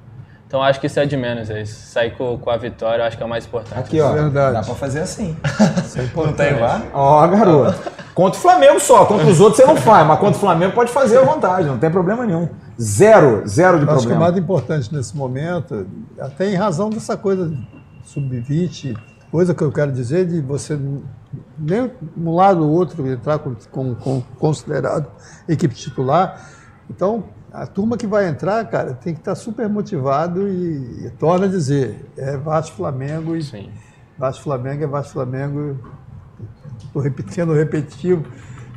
Então 0.47 0.63
acho 0.63 0.81
que 0.81 0.87
isso 0.87 1.01
é 1.01 1.07
de 1.07 1.17
menos, 1.17 1.51
é 1.51 1.63
isso. 1.63 1.91
Sair 1.91 2.13
com, 2.17 2.39
com 2.39 2.51
a 2.51 2.57
vitória 2.57 3.05
acho 3.05 3.17
que 3.17 3.23
é 3.23 3.27
o 3.27 3.29
mais 3.29 3.45
importante. 3.47 3.79
Aqui, 3.79 4.01
ó. 4.01 4.13
Verdade. 4.13 4.55
Dá 4.55 4.63
pra 4.63 4.75
fazer 4.75 5.01
assim. 5.01 5.37
Isso 5.85 5.99
é 5.99 6.05
importante. 6.05 6.61
Ó, 6.93 7.27
garoto. 7.27 7.91
Contra 8.15 8.39
o 8.39 8.43
Flamengo 8.43 8.79
só. 8.81 9.05
Contra 9.05 9.27
os 9.27 9.41
outros 9.41 9.57
você 9.57 9.67
não 9.67 9.77
faz, 9.77 10.07
mas 10.07 10.19
contra 10.21 10.37
o 10.37 10.41
Flamengo 10.41 10.73
pode 10.73 10.93
fazer 10.93 11.19
à 11.19 11.23
vontade. 11.23 11.67
Não 11.67 11.79
tem 11.79 11.91
problema 11.91 12.25
nenhum. 12.25 12.49
Zero. 12.81 13.47
Zero 13.47 13.81
de 13.81 13.87
Eu 13.87 13.91
Acho 13.91 14.01
que 14.01 14.07
o 14.07 14.11
problema. 14.11 14.21
mais 14.21 14.39
importante 14.39 14.95
nesse 14.95 15.17
momento, 15.17 15.87
até 16.21 16.49
em 16.49 16.55
razão 16.55 16.91
dessa 16.91 17.17
coisa 17.17 17.49
de 17.49 17.67
sub-20, 18.05 18.97
coisa 19.33 19.53
que 19.53 19.63
eu 19.63 19.73
quero 19.73 19.91
dizer 19.91 20.27
de 20.27 20.41
você 20.41 20.79
nem 21.59 21.91
um 22.17 22.35
lado 22.35 22.65
ou 22.65 22.71
outro 22.71 23.07
entrar 23.11 23.39
com, 23.39 23.55
com, 23.71 23.95
com 23.97 24.23
considerado 24.39 25.09
equipe 25.49 25.75
titular. 25.75 26.41
Então, 26.89 27.25
a 27.57 27.67
turma 27.67 27.97
que 27.97 28.07
vai 28.07 28.29
entrar, 28.29 28.63
cara, 28.67 28.93
tem 28.93 29.15
que 29.15 29.21
estar 29.21 29.35
super 29.35 29.67
motivado 29.67 30.47
e, 30.47 31.07
e 31.07 31.11
torna 31.19 31.47
a 31.47 31.49
dizer, 31.49 32.05
é 32.17 32.37
Vasco 32.37 32.77
Flamengo 32.77 33.35
e 33.35 33.43
Sim. 33.43 33.71
Vasco 34.19 34.45
Flamengo 34.45 34.85
é 34.85 34.87
Vasco 34.87 35.15
Flamengo. 35.15 35.79
Estou 36.85 37.01
repetindo 37.01 37.55
repetitivo. 37.55 38.25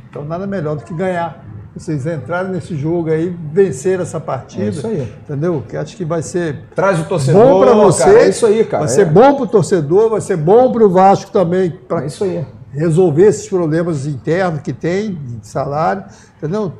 Então 0.08 0.24
nada 0.24 0.46
melhor 0.46 0.76
do 0.76 0.84
que 0.84 0.94
ganhar. 0.94 1.44
Vocês 1.74 2.06
entrarem 2.06 2.50
nesse 2.50 2.74
jogo 2.74 3.10
aí, 3.10 3.36
vencer 3.52 4.00
essa 4.00 4.18
partida. 4.18 4.64
É 4.64 4.68
isso 4.70 4.86
aí. 4.86 5.14
Entendeu? 5.22 5.62
Que 5.68 5.76
acho 5.76 5.94
que 5.94 6.04
vai 6.04 6.22
ser 6.22 6.64
Traz 6.74 6.98
o 7.00 7.04
torcedor. 7.04 7.42
bom 7.42 7.60
para 7.60 7.74
você. 7.74 8.04
Cara, 8.04 8.18
é 8.22 8.28
isso 8.28 8.46
aí, 8.46 8.64
cara. 8.64 8.84
Vai 8.84 8.92
é. 8.92 8.96
ser 8.96 9.04
bom 9.04 9.34
para 9.34 9.44
o 9.44 9.46
torcedor, 9.46 10.10
vai 10.10 10.20
ser 10.22 10.36
bom 10.36 10.72
para 10.72 10.84
o 10.84 10.90
Vasco 10.90 11.30
também, 11.30 11.70
para 11.70 12.02
É 12.02 12.06
isso 12.06 12.24
aí. 12.24 12.46
resolver 12.72 13.26
esses 13.26 13.48
problemas 13.48 14.06
internos 14.06 14.62
que 14.62 14.72
tem, 14.72 15.14
de 15.14 15.46
salário. 15.46 16.04
Entendeu? 16.38 16.72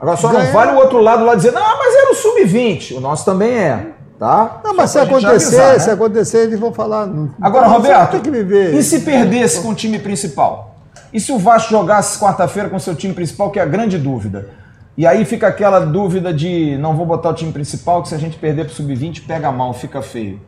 Agora 0.00 0.16
só 0.16 0.28
Ganhar- 0.28 0.44
não 0.46 0.52
vale 0.52 0.72
o 0.72 0.76
outro 0.76 1.00
lado 1.00 1.24
lá 1.24 1.34
dizer, 1.34 1.52
não, 1.52 1.78
mas 1.78 1.94
era 1.94 2.12
o 2.12 2.14
sub-20. 2.14 2.96
O 2.96 3.00
nosso 3.00 3.24
também 3.24 3.52
é, 3.52 3.92
tá? 4.18 4.60
Não, 4.64 4.74
mas 4.74 4.90
se 4.90 4.98
acontecer, 4.98 5.28
avisar, 5.56 5.72
né? 5.72 5.78
se 5.80 5.90
acontecer, 5.90 6.38
eles 6.44 6.60
vão 6.60 6.72
falar. 6.72 7.08
Agora, 7.40 7.66
então, 7.66 7.76
Roberto, 7.78 8.20
que 8.20 8.30
viver. 8.30 8.74
e 8.74 8.82
se 8.82 9.00
perdesse 9.00 9.60
com 9.60 9.70
o 9.70 9.74
time 9.74 9.98
principal? 9.98 10.76
E 11.12 11.18
se 11.18 11.32
o 11.32 11.38
Vasco 11.38 11.70
jogasse 11.70 12.18
quarta-feira 12.18 12.68
com 12.68 12.78
seu 12.78 12.94
time 12.94 13.12
principal, 13.14 13.50
que 13.50 13.58
é 13.58 13.62
a 13.62 13.66
grande 13.66 13.98
dúvida? 13.98 14.50
E 14.96 15.06
aí 15.06 15.24
fica 15.24 15.46
aquela 15.46 15.80
dúvida 15.80 16.34
de 16.34 16.76
não 16.78 16.96
vou 16.96 17.06
botar 17.06 17.30
o 17.30 17.34
time 17.34 17.50
principal, 17.52 18.02
que 18.02 18.08
se 18.08 18.14
a 18.14 18.18
gente 18.18 18.36
perder 18.38 18.66
pro 18.66 18.74
sub-20, 18.74 19.26
pega 19.26 19.50
mal, 19.50 19.72
fica 19.72 20.02
feio. 20.02 20.40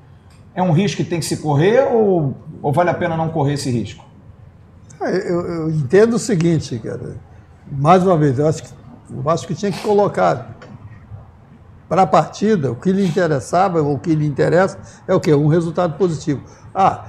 É 0.55 0.63
um 0.63 0.73
risco 0.73 0.99
que 1.03 1.09
tem 1.09 1.19
que 1.21 1.25
se 1.25 1.37
correr 1.39 1.89
ou, 1.93 2.35
ou 2.63 2.73
vale 2.73 2.91
a 2.91 2.95
pena 2.95 3.17
não 3.17 3.29
correr 3.29 3.55
esse 3.55 3.71
risco? 3.71 4.05
Ah, 5.01 5.09
Eu, 5.11 5.41
eu 5.47 5.71
entendo 5.71 6.15
o 6.15 6.19
seguinte, 6.19 6.79
cara. 6.79 7.17
Mais 7.71 8.05
uma 8.05 8.17
vez, 8.17 8.39
eu 8.39 8.49
acho 8.49 8.65
que 8.65 8.69
o 9.13 9.21
Vasco 9.23 9.55
tinha 9.55 9.73
que 9.73 9.81
colocar 9.83 10.57
para 11.89 12.03
a 12.03 12.07
partida 12.07 12.71
o 12.71 12.77
que 12.77 12.93
lhe 12.93 13.05
interessava, 13.05 13.83
ou 13.83 13.95
o 13.95 13.99
que 13.99 14.15
lhe 14.15 14.27
interessa, 14.27 14.79
é 15.09 15.15
o 15.15 15.21
quê? 15.21 15.35
Um 15.35 15.49
resultado 15.49 15.99
positivo. 15.99 16.43
Ah, 16.75 17.07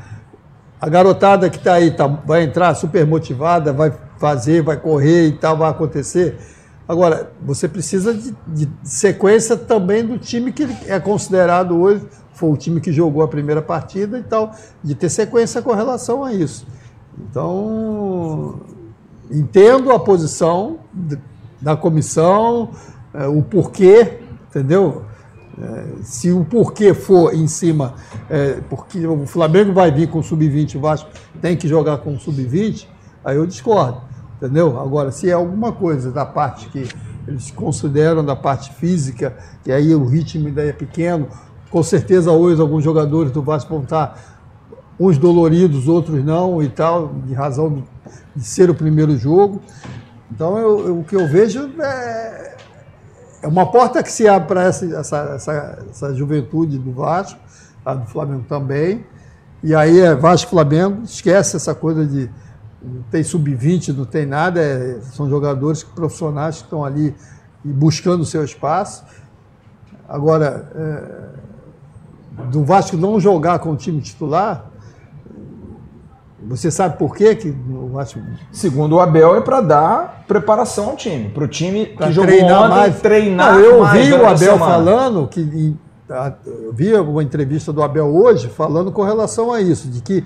a 0.79 0.89
garotada 0.89 1.49
que 1.49 1.57
está 1.57 1.73
aí 1.75 1.91
tá- 1.91 2.07
vai 2.07 2.43
entrar 2.43 2.73
super 2.73 3.05
motivada, 3.05 3.71
vai 3.71 3.93
fazer, 4.17 4.63
vai 4.63 4.77
correr 4.77 5.27
e 5.27 5.33
tal, 5.33 5.55
vai 5.55 5.69
acontecer. 5.69 6.39
Agora, 6.87 7.31
você 7.41 7.67
precisa 7.67 8.13
de, 8.13 8.35
de 8.47 8.67
sequência 8.83 9.55
também 9.55 10.03
do 10.05 10.17
time 10.17 10.51
que 10.51 10.67
é 10.87 10.99
considerado 10.99 11.79
hoje, 11.79 12.03
foi 12.33 12.49
o 12.49 12.57
time 12.57 12.81
que 12.81 12.91
jogou 12.91 13.21
a 13.21 13.27
primeira 13.27 13.61
partida 13.61 14.17
e 14.17 14.23
tal, 14.23 14.51
de 14.83 14.95
ter 14.95 15.09
sequência 15.09 15.61
com 15.61 15.73
relação 15.73 16.23
a 16.23 16.33
isso. 16.33 16.65
Então, 17.19 18.59
entendo 19.29 19.91
a 19.91 19.99
posição 19.99 20.79
da 21.61 21.75
comissão, 21.75 22.71
eh, 23.13 23.27
o 23.27 23.41
porquê, 23.41 24.19
entendeu? 24.49 25.03
Eh, 25.61 25.85
se 26.01 26.31
o 26.31 26.43
porquê 26.43 26.93
for 26.93 27.33
em 27.33 27.47
cima, 27.47 27.93
eh, 28.29 28.59
porque 28.69 29.05
o 29.05 29.27
Flamengo 29.27 29.73
vai 29.73 29.91
vir 29.91 30.09
com 30.09 30.19
o 30.19 30.23
sub-20, 30.23 30.75
o 30.75 30.81
Vasco 30.81 31.09
tem 31.41 31.55
que 31.55 31.67
jogar 31.67 31.99
com 31.99 32.13
o 32.13 32.19
sub-20, 32.19 32.87
aí 33.23 33.37
eu 33.37 33.45
discordo, 33.45 34.01
entendeu? 34.37 34.79
Agora, 34.79 35.11
se 35.11 35.29
é 35.29 35.33
alguma 35.33 35.71
coisa 35.71 36.11
da 36.11 36.25
parte 36.25 36.67
que 36.69 36.87
eles 37.27 37.51
consideram 37.51 38.25
da 38.25 38.35
parte 38.35 38.73
física, 38.73 39.35
que 39.63 39.71
aí 39.71 39.93
o 39.93 40.05
ritmo 40.05 40.47
ainda 40.47 40.63
é 40.63 40.73
pequeno, 40.73 41.27
com 41.69 41.83
certeza 41.83 42.31
hoje 42.31 42.59
alguns 42.59 42.83
jogadores 42.83 43.31
do 43.31 43.41
Vasco 43.41 43.73
vão 43.73 43.83
estar 43.83 44.41
uns 44.99 45.17
doloridos, 45.17 45.87
outros 45.87 46.23
não 46.23 46.61
e 46.61 46.69
tal, 46.69 47.13
de 47.25 47.33
razão 47.33 47.83
de 48.35 48.43
ser 48.43 48.69
o 48.69 48.75
primeiro 48.75 49.17
jogo. 49.17 49.61
Então, 50.31 50.57
eu- 50.57 50.87
eu- 50.87 50.99
o 50.99 51.03
que 51.03 51.15
eu 51.15 51.27
vejo 51.27 51.69
é, 51.81 52.55
é 53.43 53.47
uma 53.47 53.65
porta 53.69 54.01
que 54.01 54.11
se 54.11 54.27
abre 54.27 54.47
para 54.47 54.63
essa, 54.63 54.85
essa, 54.85 55.17
essa, 55.35 55.79
essa 55.89 56.13
juventude 56.15 56.77
do 56.77 56.91
Vasco, 56.93 57.39
a 57.85 57.93
do 57.93 58.05
Flamengo 58.07 58.45
também. 58.47 59.05
E 59.63 59.75
aí 59.75 59.99
é 59.99 60.15
Vasco-Flamengo, 60.15 61.03
esquece 61.03 61.55
essa 61.55 61.75
coisa 61.75 62.05
de 62.05 62.29
não 62.81 63.03
tem 63.11 63.23
sub-20, 63.23 63.89
não 63.89 64.05
tem 64.05 64.25
nada, 64.25 64.59
é- 64.59 64.99
são 65.13 65.29
jogadores 65.29 65.83
profissionais 65.83 66.57
que 66.57 66.63
estão 66.63 66.83
ali 66.83 67.15
buscando 67.63 68.21
o 68.21 68.25
seu 68.25 68.43
espaço. 68.43 69.03
Agora, 70.09 70.67
é, 70.75 72.41
do 72.45 72.63
Vasco 72.63 72.97
não 72.97 73.19
jogar 73.19 73.59
com 73.59 73.71
o 73.71 73.75
time 73.75 74.01
titular, 74.01 74.70
você 76.47 76.71
sabe 76.71 76.97
por 76.97 77.15
quê 77.15 77.35
que 77.35 77.49
o 77.49 77.89
Vasco 77.93 78.19
Segundo 78.51 78.95
o 78.95 78.99
Abel, 78.99 79.35
é 79.35 79.41
para 79.41 79.61
dar 79.61 80.23
preparação 80.27 80.89
ao 80.89 80.95
time. 80.95 81.29
Para 81.29 81.43
o 81.43 81.47
time 81.47 81.85
que 81.87 81.97
Pra 81.97 82.11
jogou 82.11 82.29
treinar 82.31 82.61
ontem 82.63 82.69
mais. 82.77 82.99
treinar 83.01 83.53
Não, 83.53 83.59
eu 83.59 83.79
ouvi 83.79 84.13
o 84.13 84.25
Abel 84.25 84.57
falando 84.57 85.27
que 85.27 85.75
a- 86.09 86.33
eu 86.45 86.73
vi 86.73 86.93
uma 86.95 87.23
entrevista 87.23 87.71
do 87.71 87.81
Abel 87.83 88.07
hoje 88.07 88.47
falando 88.49 88.91
com 88.91 89.01
relação 89.03 89.51
a 89.53 89.61
isso, 89.61 89.87
de 89.87 90.01
que 90.01 90.23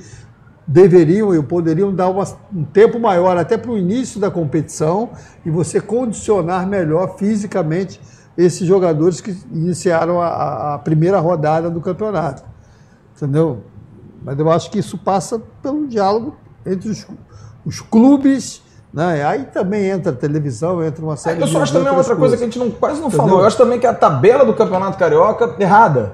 deveriam 0.67 1.33
e 1.35 1.43
poderiam 1.43 1.93
dar 1.93 2.09
uma- 2.09 2.25
um 2.55 2.63
tempo 2.63 2.99
maior 2.99 3.37
até 3.37 3.55
para 3.57 3.69
o 3.71 3.77
início 3.77 4.19
da 4.19 4.31
competição 4.31 5.09
e 5.45 5.49
você 5.51 5.79
condicionar 5.79 6.65
melhor 6.67 7.17
fisicamente 7.17 8.01
esses 8.37 8.65
jogadores 8.67 9.21
que 9.21 9.37
iniciaram 9.53 10.19
a- 10.21 10.27
a, 10.27 10.73
a 10.75 10.79
primeira 10.79 11.19
rodada 11.19 11.69
do 11.69 11.79
campeonato. 11.81 12.43
Entendeu? 13.15 13.61
Mas 14.25 14.39
eu 14.39 14.51
acho 14.51 14.71
que 14.71 14.79
isso 14.79 14.97
passa 14.97 15.39
pelo 15.61 15.85
diálogo 15.87 16.35
entre 16.65 16.89
os, 16.89 17.05
os 17.63 17.79
clubes, 17.79 18.59
né? 18.91 19.23
Aí 19.23 19.43
também 19.45 19.85
entra 19.85 20.11
a 20.11 20.15
televisão, 20.15 20.83
entra 20.83 21.05
uma 21.05 21.15
série 21.15 21.39
Eu 21.39 21.45
de 21.45 21.51
só 21.53 21.61
acho 21.61 21.71
também 21.73 21.89
outra 21.89 22.15
coisa 22.15 22.35
coisas. 22.35 22.39
que 22.39 22.43
a 22.43 22.47
gente 22.47 22.57
não, 22.57 22.71
quase 22.71 22.99
não 22.99 23.07
Entendeu? 23.07 23.25
falou. 23.27 23.41
Eu 23.41 23.45
acho 23.45 23.55
também 23.55 23.79
que 23.79 23.85
a 23.85 23.93
tabela 23.93 24.43
do 24.43 24.55
Campeonato 24.55 24.97
Carioca 24.97 25.55
errada. 25.59 26.13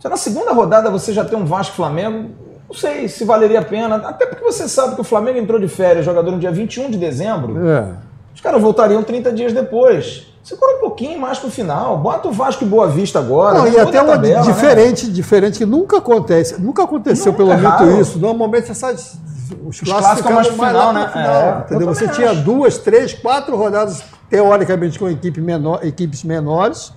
Se 0.00 0.08
na 0.08 0.16
segunda 0.16 0.52
rodada 0.52 0.90
você 0.90 1.12
já 1.12 1.24
tem 1.24 1.38
um 1.38 1.44
Vasco 1.44 1.76
Flamengo, 1.76 2.30
não 2.68 2.74
sei 2.74 3.06
se 3.06 3.24
valeria 3.24 3.60
a 3.60 3.64
pena. 3.64 3.94
Até 3.96 4.26
porque 4.26 4.42
você 4.42 4.68
sabe 4.68 4.96
que 4.96 5.00
o 5.00 5.04
Flamengo 5.04 5.38
entrou 5.38 5.60
de 5.60 5.68
férias, 5.68 6.04
jogador 6.04 6.32
no 6.32 6.40
dia 6.40 6.50
21 6.50 6.90
de 6.90 6.98
dezembro. 6.98 7.68
É. 7.68 7.94
Os 8.34 8.40
caras 8.40 8.60
voltariam 8.60 9.02
30 9.02 9.32
dias 9.32 9.52
depois. 9.52 10.26
Segura 10.42 10.76
um 10.76 10.80
pouquinho 10.80 11.20
mais 11.20 11.38
pro 11.38 11.50
final. 11.50 11.96
Bota 11.98 12.28
o 12.28 12.32
Vasco 12.32 12.64
e 12.64 12.66
Boa 12.66 12.88
Vista 12.88 13.18
agora. 13.20 13.58
Não, 13.58 13.66
e 13.66 13.70
muda 13.70 13.82
até 13.84 14.02
uma 14.02 14.12
tabela, 14.14 14.44
né? 14.44 14.52
diferente, 14.52 15.10
diferente 15.10 15.58
que 15.58 15.66
nunca 15.66 15.98
acontece. 15.98 16.60
Nunca 16.60 16.82
aconteceu, 16.82 17.32
Nunca, 17.32 17.44
pelo 17.44 17.56
menos 17.56 18.08
isso. 18.08 18.18
Normalmente 18.18 18.68
essas, 18.70 19.16
os 19.64 19.78
clássicos 19.80 19.88
clássicos 20.22 20.32
mais 20.32 20.46
pro 20.48 20.56
final, 20.56 20.92
né? 20.92 21.08
final, 21.08 21.24
É, 21.34 21.58
entendeu? 21.60 21.88
eu 21.88 21.94
Você 21.94 22.08
tinha 22.08 22.30
acho. 22.32 22.40
duas, 22.42 22.78
três, 22.78 23.14
quatro 23.14 23.56
rodadas, 23.56 24.02
teoricamente, 24.28 24.98
com 24.98 25.08
equipe 25.08 25.40
menor, 25.40 25.78
equipes 25.84 26.24
menores, 26.24 26.92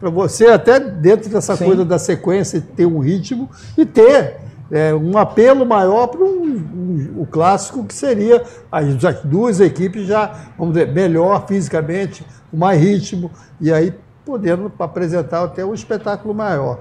para 0.00 0.08
você 0.08 0.46
até 0.46 0.80
dentro 0.80 1.28
dessa 1.28 1.54
Sim. 1.54 1.66
coisa 1.66 1.84
da 1.84 1.98
sequência 1.98 2.64
ter 2.76 2.86
um 2.86 2.98
ritmo 3.00 3.50
e 3.76 3.84
ter 3.84 4.36
é, 4.70 4.94
um 4.94 5.16
apelo 5.16 5.64
maior 5.64 6.08
para 6.08 6.24
um, 6.24 6.26
um- 6.26 7.14
o 7.22 7.26
clássico 7.26 7.84
que 7.84 7.94
seria 7.94 8.42
as, 8.70 9.04
as 9.04 9.20
duas 9.22 9.60
equipes 9.60 10.06
já, 10.06 10.32
vamos 10.58 10.74
dizer, 10.74 10.92
melhor 10.92 11.46
fisicamente, 11.46 12.24
com 12.50 12.56
mais 12.56 12.80
ritmo, 12.80 13.30
e 13.60 13.72
aí 13.72 13.94
podendo 14.24 14.70
apresentar 14.78 15.44
até 15.44 15.64
um 15.64 15.72
espetáculo 15.72 16.34
maior. 16.34 16.78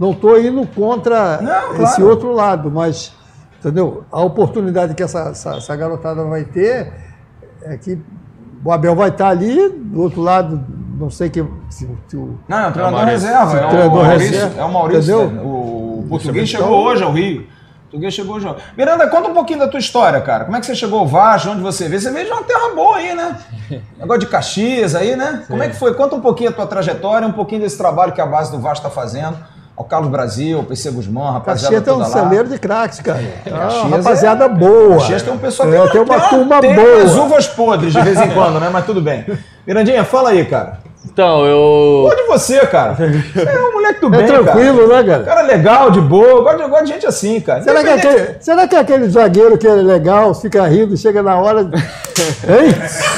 Não 0.00 0.10
estou 0.10 0.40
indo 0.40 0.66
contra 0.66 1.40
Não, 1.40 1.72
esse 1.84 1.96
claro. 1.96 2.08
outro 2.08 2.32
lado, 2.32 2.70
mas 2.70 3.12
entendeu? 3.60 4.02
a 4.10 4.20
oportunidade 4.20 4.94
que 4.94 5.02
essa, 5.02 5.20
essa, 5.30 5.56
essa 5.56 5.76
garotada 5.76 6.24
vai 6.24 6.44
ter 6.44 6.92
é 7.62 7.76
que 7.76 7.96
o 8.64 8.72
Abel 8.72 8.96
vai 8.96 9.10
estar 9.10 9.28
ali, 9.28 9.68
do 9.68 10.02
outro 10.02 10.20
lado, 10.20 10.60
não 10.98 11.10
sei 11.10 11.28
que, 11.30 11.44
se, 11.68 11.88
se 12.08 12.16
o 12.16 12.38
Não, 12.48 12.58
é 12.58 12.68
o 12.68 12.72
treinador 12.72 13.00
Maurício. 13.00 13.28
reserva. 13.28 13.58
É 13.58 13.64
o 13.66 13.68
Treinador 13.68 14.04
Maurício. 14.04 14.30
reserva. 14.32 14.60
É 14.60 14.64
o 14.64 14.72
Maurício. 14.72 15.00
Entendeu? 15.22 15.30
né? 15.30 15.42
O 15.42 15.61
português 16.12 16.48
Então- 16.48 16.60
chegou 16.62 16.82
hoje 16.84 17.02
ao 17.02 17.12
Rio. 17.12 17.40
O 17.42 17.92
português 17.92 18.14
chegou 18.14 18.36
hoje 18.36 18.46
ao 18.48 18.56
Miranda, 18.76 19.06
conta 19.08 19.28
um 19.28 19.34
pouquinho 19.34 19.58
da 19.58 19.68
tua 19.68 19.78
história, 19.78 20.18
cara. 20.22 20.44
Como 20.46 20.56
é 20.56 20.60
que 20.60 20.66
você 20.66 20.74
chegou 20.74 21.00
ao 21.00 21.06
Vasco? 21.06 21.50
Onde 21.50 21.60
você 21.60 21.88
veio? 21.88 22.00
Você 22.00 22.10
veio 22.10 22.24
de 22.26 22.32
uma 22.32 22.42
terra 22.42 22.74
boa 22.74 22.96
aí, 22.96 23.14
né? 23.14 23.36
Negócio 23.98 24.20
de 24.20 24.26
Caxias 24.28 24.94
aí, 24.94 25.14
né? 25.14 25.44
Como 25.46 25.62
é 25.62 25.68
que 25.68 25.76
foi? 25.76 25.92
Conta 25.94 26.14
um 26.16 26.20
pouquinho 26.20 26.48
a 26.50 26.52
tua 26.52 26.66
trajetória, 26.66 27.28
um 27.28 27.32
pouquinho 27.32 27.60
desse 27.60 27.76
trabalho 27.76 28.12
que 28.12 28.20
a 28.20 28.26
base 28.26 28.50
do 28.50 28.58
Vasco 28.58 28.86
está 28.86 28.90
fazendo. 28.90 29.36
Ao 29.74 29.84
Carlos 29.84 30.10
Brasil, 30.10 30.58
ao 30.58 30.64
PC 30.64 30.90
Guzmão, 30.90 31.32
rapaziada 31.32 31.76
Caxias 31.76 31.82
tem 31.82 31.92
um 31.94 32.04
celeiro 32.04 32.46
de 32.48 32.58
craques, 32.58 33.00
cara. 33.00 33.18
É 33.44 33.50
uma 33.50 33.58
Caxias 33.58 33.90
rapaziada 33.90 34.44
é- 34.44 34.48
boa. 34.48 34.98
Caxias 34.98 35.22
tem 35.22 35.32
um 35.32 35.38
pessoal 35.38 35.72
É, 35.72 35.88
tem 35.88 36.00
uma 36.02 36.20
turma 36.28 36.60
tem 36.60 36.74
boa. 36.74 36.96
umas 36.98 37.16
uvas 37.16 37.46
podres 37.48 37.92
de 37.92 38.00
vez 38.02 38.20
em 38.20 38.30
quando, 38.30 38.60
né? 38.60 38.68
Mas 38.70 38.84
tudo 38.84 39.00
bem. 39.00 39.24
Mirandinha, 39.66 40.04
fala 40.04 40.28
aí, 40.30 40.44
cara. 40.44 40.80
Então, 41.04 41.44
eu. 41.44 42.02
Gosto 42.04 42.16
de 42.16 42.28
você, 42.28 42.60
cara. 42.66 42.94
Você 42.94 43.48
é 43.48 43.62
um 43.62 43.72
moleque 43.72 44.00
do 44.00 44.06
É 44.06 44.18
bem, 44.18 44.26
cara. 44.26 44.44
tranquilo, 44.44 44.88
né, 44.88 45.02
cara? 45.02 45.24
Cara 45.24 45.42
legal, 45.42 45.90
de 45.90 46.00
boa. 46.00 46.42
Gosto 46.42 46.62
de, 46.62 46.70
gosto 46.70 46.84
de 46.84 46.92
gente 46.92 47.06
assim, 47.06 47.40
cara. 47.40 47.62
Será 47.62 47.82
que, 47.82 47.88
é 47.88 47.94
aquele, 47.94 48.36
será 48.40 48.68
que 48.68 48.76
é 48.76 48.78
aquele 48.78 49.08
zagueiro 49.08 49.58
que 49.58 49.66
é 49.66 49.74
legal, 49.74 50.34
fica 50.34 50.66
rindo, 50.66 50.96
chega 50.96 51.22
na 51.22 51.36
hora. 51.36 51.60
Hein? 51.62 52.74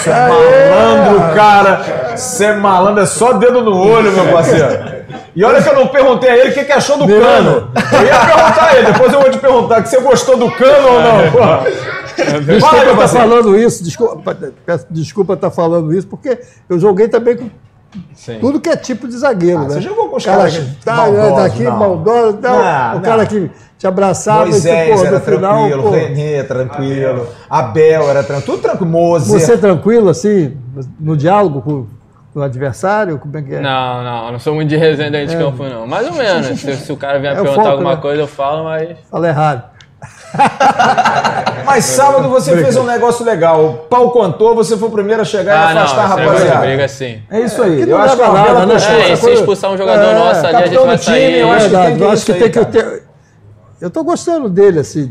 Malandro, 0.06 1.34
cara. 1.34 2.16
Você 2.16 2.44
é 2.46 2.56
malandro, 2.56 3.02
é 3.02 3.06
só 3.06 3.34
dedo 3.34 3.62
no 3.62 3.76
olho, 3.76 4.10
meu 4.12 4.32
parceiro. 4.32 5.04
E 5.36 5.44
olha 5.44 5.60
que 5.60 5.68
eu 5.68 5.74
não 5.74 5.88
perguntei 5.88 6.30
a 6.30 6.36
ele 6.36 6.50
o 6.50 6.54
que, 6.54 6.64
que 6.64 6.72
achou 6.72 6.96
do 6.96 7.06
cano. 7.06 7.70
Eu 7.92 8.06
ia 8.06 8.18
perguntar 8.20 8.68
a 8.70 8.76
ele, 8.76 8.92
depois 8.92 9.12
eu 9.12 9.20
vou 9.20 9.30
te 9.30 9.38
perguntar 9.38 9.82
que 9.82 9.88
você 9.88 10.00
gostou 10.00 10.36
do 10.36 10.50
cano 10.52 10.88
ou 10.88 11.00
não, 11.02 11.32
porra. 11.32 11.64
Desculpa 12.40 12.76
estar 12.76 12.96
parceiro. 12.96 13.28
falando 13.28 13.58
isso, 13.58 13.82
desculpa, 13.82 14.36
peço 14.64 14.86
desculpa 14.88 15.34
estar 15.34 15.50
falando 15.50 15.92
isso, 15.92 16.06
porque 16.06 16.38
eu 16.68 16.78
joguei 16.78 17.08
também 17.08 17.36
com 17.36 17.50
Sim. 18.14 18.38
tudo 18.40 18.60
que 18.60 18.68
é 18.68 18.76
tipo 18.76 19.06
de 19.08 19.16
zagueiro, 19.16 19.58
Ah, 19.60 19.62
né? 19.64 19.68
você 19.70 19.80
jogou 19.80 20.08
com 20.08 20.16
os 20.16 20.24
cara 20.24 20.38
caras 20.38 20.56
que 20.58 20.64
que- 20.64 20.84
tá, 20.84 20.94
maldosos, 20.96 21.36
daqui, 21.36 21.62
não. 21.62 21.76
maldoso, 21.78 22.36
tal, 22.38 22.52
Não, 22.54 22.98
o 22.98 23.00
cara 23.02 23.16
não. 23.18 23.26
que 23.26 23.50
te 23.78 23.86
abraçava 23.86 24.46
Moisés 24.46 24.88
e 24.88 24.92
tu, 24.92 24.98
pô, 25.00 25.06
era 25.06 25.18
no 25.18 25.24
final, 25.24 25.56
tranquilo, 25.58 25.82
pô, 25.82 25.90
Renê 25.90 26.44
tranquilo, 26.44 27.28
Abel 27.50 28.08
era 28.10 28.22
tranquilo, 28.22 28.56
tudo 28.56 28.62
tranquilo, 28.62 28.90
Mozer. 28.90 29.40
você 29.40 29.52
é 29.52 29.56
tranquilo 29.56 30.08
assim, 30.08 30.56
no 30.98 31.16
diálogo 31.16 31.60
com, 31.62 31.86
com 32.32 32.40
o 32.40 32.42
adversário, 32.42 33.18
como 33.18 33.36
é 33.36 33.42
que 33.42 33.54
é? 33.54 33.60
Não, 33.60 34.02
não, 34.02 34.26
eu 34.26 34.32
não 34.32 34.38
sou 34.38 34.54
muito 34.54 34.68
de 34.68 34.76
resenha 34.76 35.10
dentro 35.10 35.36
de 35.36 35.42
campo, 35.42 35.62
não. 35.64 35.86
Mais 35.86 36.06
ou 36.08 36.14
menos. 36.14 36.46
Se, 36.60 36.76
se 36.76 36.92
o 36.92 36.96
cara 36.96 37.18
vier 37.20 37.32
É 37.32 37.36
perguntar 37.36 37.54
foco, 37.62 37.68
alguma 37.68 37.94
né? 37.94 38.00
coisa, 38.00 38.22
eu 38.22 38.26
falo, 38.26 38.64
mas. 38.64 38.96
Fala 39.10 39.28
errado. 39.28 39.62
Mas 41.64 41.84
sábado 41.86 42.28
você 42.28 42.56
fez 42.56 42.76
um 42.76 42.84
negócio 42.84 43.24
legal. 43.24 43.64
O 43.64 43.72
pau 43.88 44.10
contou, 44.10 44.54
você 44.54 44.76
foi 44.76 44.88
o 44.88 44.92
primeiro 44.92 45.22
a 45.22 45.24
chegar 45.24 45.52
e 45.52 45.70
Ah, 45.70 45.74
não, 45.74 45.82
afastar 45.82 46.04
a 46.12 46.16
negócio 46.16 46.24
de 46.24 46.42
rapaziada. 46.42 46.66
briga 46.66 46.84
assim. 46.84 47.22
É 47.30 47.40
isso 47.40 47.62
aí. 47.62 47.80
Não 47.86 47.88
Eu 47.88 47.98
acho 47.98 48.16
que 48.16 48.22
é 48.22 48.26
uma 48.26 48.34
nada, 48.34 48.48
bela 48.52 48.66
né? 48.66 48.74
É, 48.74 49.12
e 49.12 49.16
se 49.16 49.30
expulsar 49.30 49.70
um 49.72 49.76
jogador 49.76 50.02
É, 50.02 50.14
nosso 50.14 50.46
ali, 50.46 50.56
a 50.56 50.66
gente 50.66 50.76
vai 50.84 50.98
time, 50.98 51.16
sair. 51.16 51.38
eu 51.40 51.50
acho 51.52 51.68
que 51.68 51.76
tem 51.76 51.96
que 51.96 52.02
eu 52.02 52.06
ir 52.08 52.12
acho 52.12 52.24
que 52.26 52.32
tem 52.34 52.42
aí, 52.42 52.50
que 52.50 52.64
ter. 52.66 53.02
Eu 53.80 53.90
tô 53.90 54.04
gostando 54.04 54.48
dele, 54.48 54.80
assim. 54.80 55.10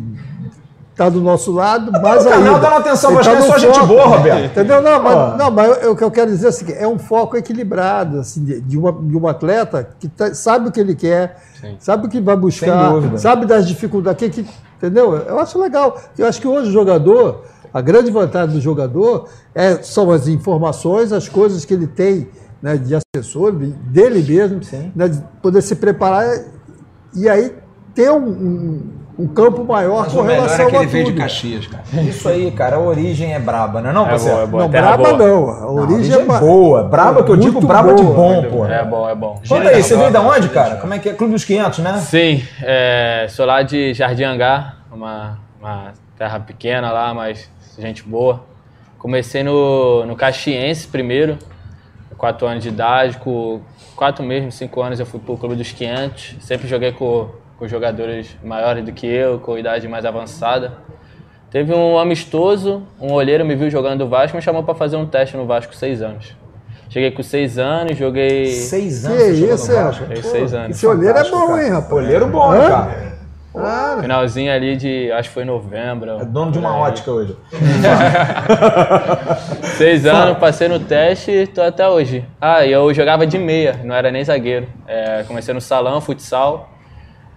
Tá 0.96 1.10
do 1.10 1.20
nosso 1.22 1.52
lado, 1.52 1.92
mas 1.92 2.24
o 2.24 2.30
canal 2.30 2.56
ainda. 2.56 2.60
tá 2.60 2.70
na 2.70 2.78
atenção, 2.78 3.12
mas 3.14 3.26
é 3.26 3.36
no 3.40 3.46
só 3.48 3.58
gente 3.58 3.80
boa, 3.88 4.06
Roberto. 4.06 4.46
Entendeu? 4.46 4.80
Não, 4.80 5.02
mas, 5.02 5.16
Ó. 5.16 5.38
não, 5.38 5.50
mas 5.52 5.84
eu- 5.84 5.92
o 5.94 5.96
que 5.96 6.04
eu 6.04 6.12
quero 6.12 6.30
dizer 6.30 6.46
é 6.46 6.50
assim, 6.50 6.72
é 6.72 6.88
um 6.88 7.00
foco 7.00 7.36
equilibrado, 7.36 8.20
assim, 8.20 8.44
de, 8.44 8.62
de 8.62 8.78
uma, 8.78 8.92
de 8.92 9.18
um 9.18 9.28
atleta 9.28 9.90
que 10.00 10.08
tá- 10.08 10.36
sabe 10.36 10.70
o 10.70 10.72
que 10.72 10.80
ele 10.80 10.94
quer, 10.94 11.38
sabe 11.80 12.06
o 12.06 12.10
que 12.10 12.22
vai 12.22 12.36
buscar, 12.36 12.92
sabe 13.18 13.48
das 13.48 13.68
dificuldades, 13.68 14.20
que, 14.20 14.44
que, 14.44 14.50
entendeu? 14.78 15.16
Eu 15.16 15.40
acho 15.40 15.58
legal. 15.60 16.00
Eu 16.16 16.28
acho 16.28 16.40
que 16.40 16.48
hoje 16.48 16.70
o 16.70 16.72
jogador, 16.72 17.42
a 17.74 17.82
grande 17.82 18.12
vantagem 18.12 18.54
do 18.56 18.62
jogador 18.62 19.28
é, 19.56 19.82
são 19.82 20.12
as 20.12 20.28
informações, 20.28 21.12
as 21.12 21.28
coisas 21.28 21.66
que 21.66 21.74
ele 21.74 21.88
tem 21.88 22.28
né, 22.62 22.78
de 22.78 22.94
assessor, 22.96 23.52
de- 23.52 23.72
dele 23.72 24.22
mesmo, 24.22 24.62
né, 24.96 25.08
de 25.08 25.20
poder 25.42 25.64
se 25.64 25.76
preparar 25.76 26.28
e 27.16 27.28
aí 27.28 27.52
ter 27.96 28.12
um, 28.12 28.18
um- 28.28 28.82
um 29.18 29.28
campo 29.28 29.64
maior 29.64 30.04
Mas 30.06 30.14
com 30.14 30.20
o 30.20 30.24
melhor 30.24 30.44
relação 30.46 30.66
é 30.66 30.70
que 30.70 30.76
ele 30.76 30.86
veio 30.88 31.06
de. 31.06 31.14
Caxias, 31.14 31.68
cara. 31.68 31.84
Isso 32.02 32.28
aí, 32.28 32.50
cara, 32.52 32.78
a 32.78 32.80
origem 32.80 33.34
é 33.34 33.40
braba, 33.40 33.80
né? 33.82 33.92
Não, 33.92 34.06
É 34.06 34.10
parceiro? 34.10 34.36
boa, 34.38 34.44
é 34.44 34.48
boa. 34.48 34.64
Não, 34.64 34.70
terra 34.72 34.98
braba 34.98 35.14
boa. 35.14 35.28
não. 35.28 35.50
A 35.50 35.60
Não, 35.62 35.68
a 35.68 35.72
origem, 35.72 35.96
origem 35.98 36.22
é 36.22 36.26
ba- 36.26 36.40
boa. 36.40 36.84
Braba 36.84 37.24
que 37.24 37.32
eu 37.32 37.38
digo, 37.38 37.62
braba 37.62 37.94
de 37.94 38.04
bom, 38.04 38.44
pô. 38.50 38.66
É 38.66 38.84
bom, 38.84 39.10
é 39.10 39.16
bom. 39.16 39.42
Conta 39.48 39.70
aí, 39.70 39.84
você 39.84 39.96
veio 39.96 40.12
da 40.12 40.22
onde, 40.22 40.50
cara? 40.50 40.78
Como 40.78 40.94
é 40.94 41.00
que 41.00 41.10
é? 41.10 41.14
Clube 41.14 41.34
dos 41.34 41.44
500, 41.46 41.80
né? 41.80 41.98
Sim, 42.00 42.44
é, 42.62 43.28
sou 43.30 43.46
lá 43.46 43.62
de 43.62 43.94
Jardim 43.94 44.24
Angá, 44.24 44.76
uma, 44.92 45.38
uma 45.62 45.94
terra 46.18 46.40
pequena 46.40 46.92
lá, 46.92 47.14
mas 47.14 47.50
gente 47.78 48.04
boa. 48.04 48.42
Comecei 48.98 49.44
no, 49.44 50.06
no 50.06 50.16
Caxiense 50.16 50.88
primeiro, 50.88 51.38
quatro 52.18 52.48
anos 52.48 52.64
de 52.64 52.70
idade, 52.70 53.18
com 53.18 53.60
quatro 53.96 54.24
mesmo, 54.24 54.52
cinco 54.52 54.82
anos 54.82 55.00
eu 55.00 55.06
fui 55.06 55.20
pro 55.20 55.38
Clube 55.38 55.56
dos 55.56 55.72
500. 55.72 56.38
Sempre 56.40 56.68
joguei 56.68 56.94
com, 56.94 57.28
com 57.58 57.68
jogadores 57.68 58.36
maiores 58.44 58.84
do 58.84 58.92
que 58.92 59.08
eu, 59.08 59.40
com 59.40 59.58
idade 59.58 59.88
mais 59.88 60.06
avançada. 60.06 60.74
Teve 61.52 61.74
um 61.74 62.00
amistoso, 62.00 62.84
um 63.00 63.14
olheiro 63.14 63.46
me 63.46 63.56
viu 63.56 63.70
jogando 63.70 64.00
do 64.00 64.10
Vasco, 64.10 64.36
me 64.36 64.42
chamou 64.42 64.64
para 64.64 64.74
fazer 64.74 64.98
um 64.98 65.06
teste 65.06 65.38
no 65.38 65.46
Vasco, 65.46 65.76
seis 65.76 66.02
anos. 66.02 66.36
Cheguei 66.90 67.12
com 67.12 67.24
seis 67.24 67.58
anos, 67.58 67.98
joguei... 67.98 68.48
Seis 68.48 69.06
anos 69.06 69.24
Que 69.24 69.30
isso? 69.32 69.74
Vasco. 69.74 70.04
Joguei 70.04 70.22
seis 70.24 70.54
anos. 70.54 70.78
Esse 70.78 70.86
olheiro 70.86 71.18
é 71.18 71.30
bom, 71.30 71.48
cara. 71.48 71.64
hein, 71.64 71.70
rapaz? 71.72 71.92
Olheiro 71.92 72.28
bom, 72.28 72.52
Hã? 72.52 72.70
cara. 72.70 73.14
Finalzinho 74.02 74.52
ali 74.52 74.76
de, 74.76 75.12
acho 75.12 75.30
que 75.30 75.34
foi 75.36 75.46
novembro. 75.46 76.20
É 76.20 76.26
dono 76.26 76.52
de 76.52 76.58
uma 76.58 76.74
aí. 76.74 76.82
ótica 76.82 77.12
hoje. 77.12 77.38
Seis 79.78 80.06
anos, 80.06 80.38
passei 80.38 80.68
no 80.68 80.80
teste 80.80 81.32
e 81.32 81.48
tô 81.48 81.62
até 81.62 81.88
hoje. 81.88 82.26
Ah, 82.42 82.66
e 82.66 82.72
eu 82.72 82.92
jogava 82.94 83.26
de 83.28 83.38
meia, 83.38 83.80
não 83.84 83.94
era 83.94 84.12
nem 84.12 84.24
zagueiro. 84.24 84.68
É, 84.88 85.24
comecei 85.28 85.54
no 85.54 85.62
salão, 85.62 86.02
futsal. 86.02 86.70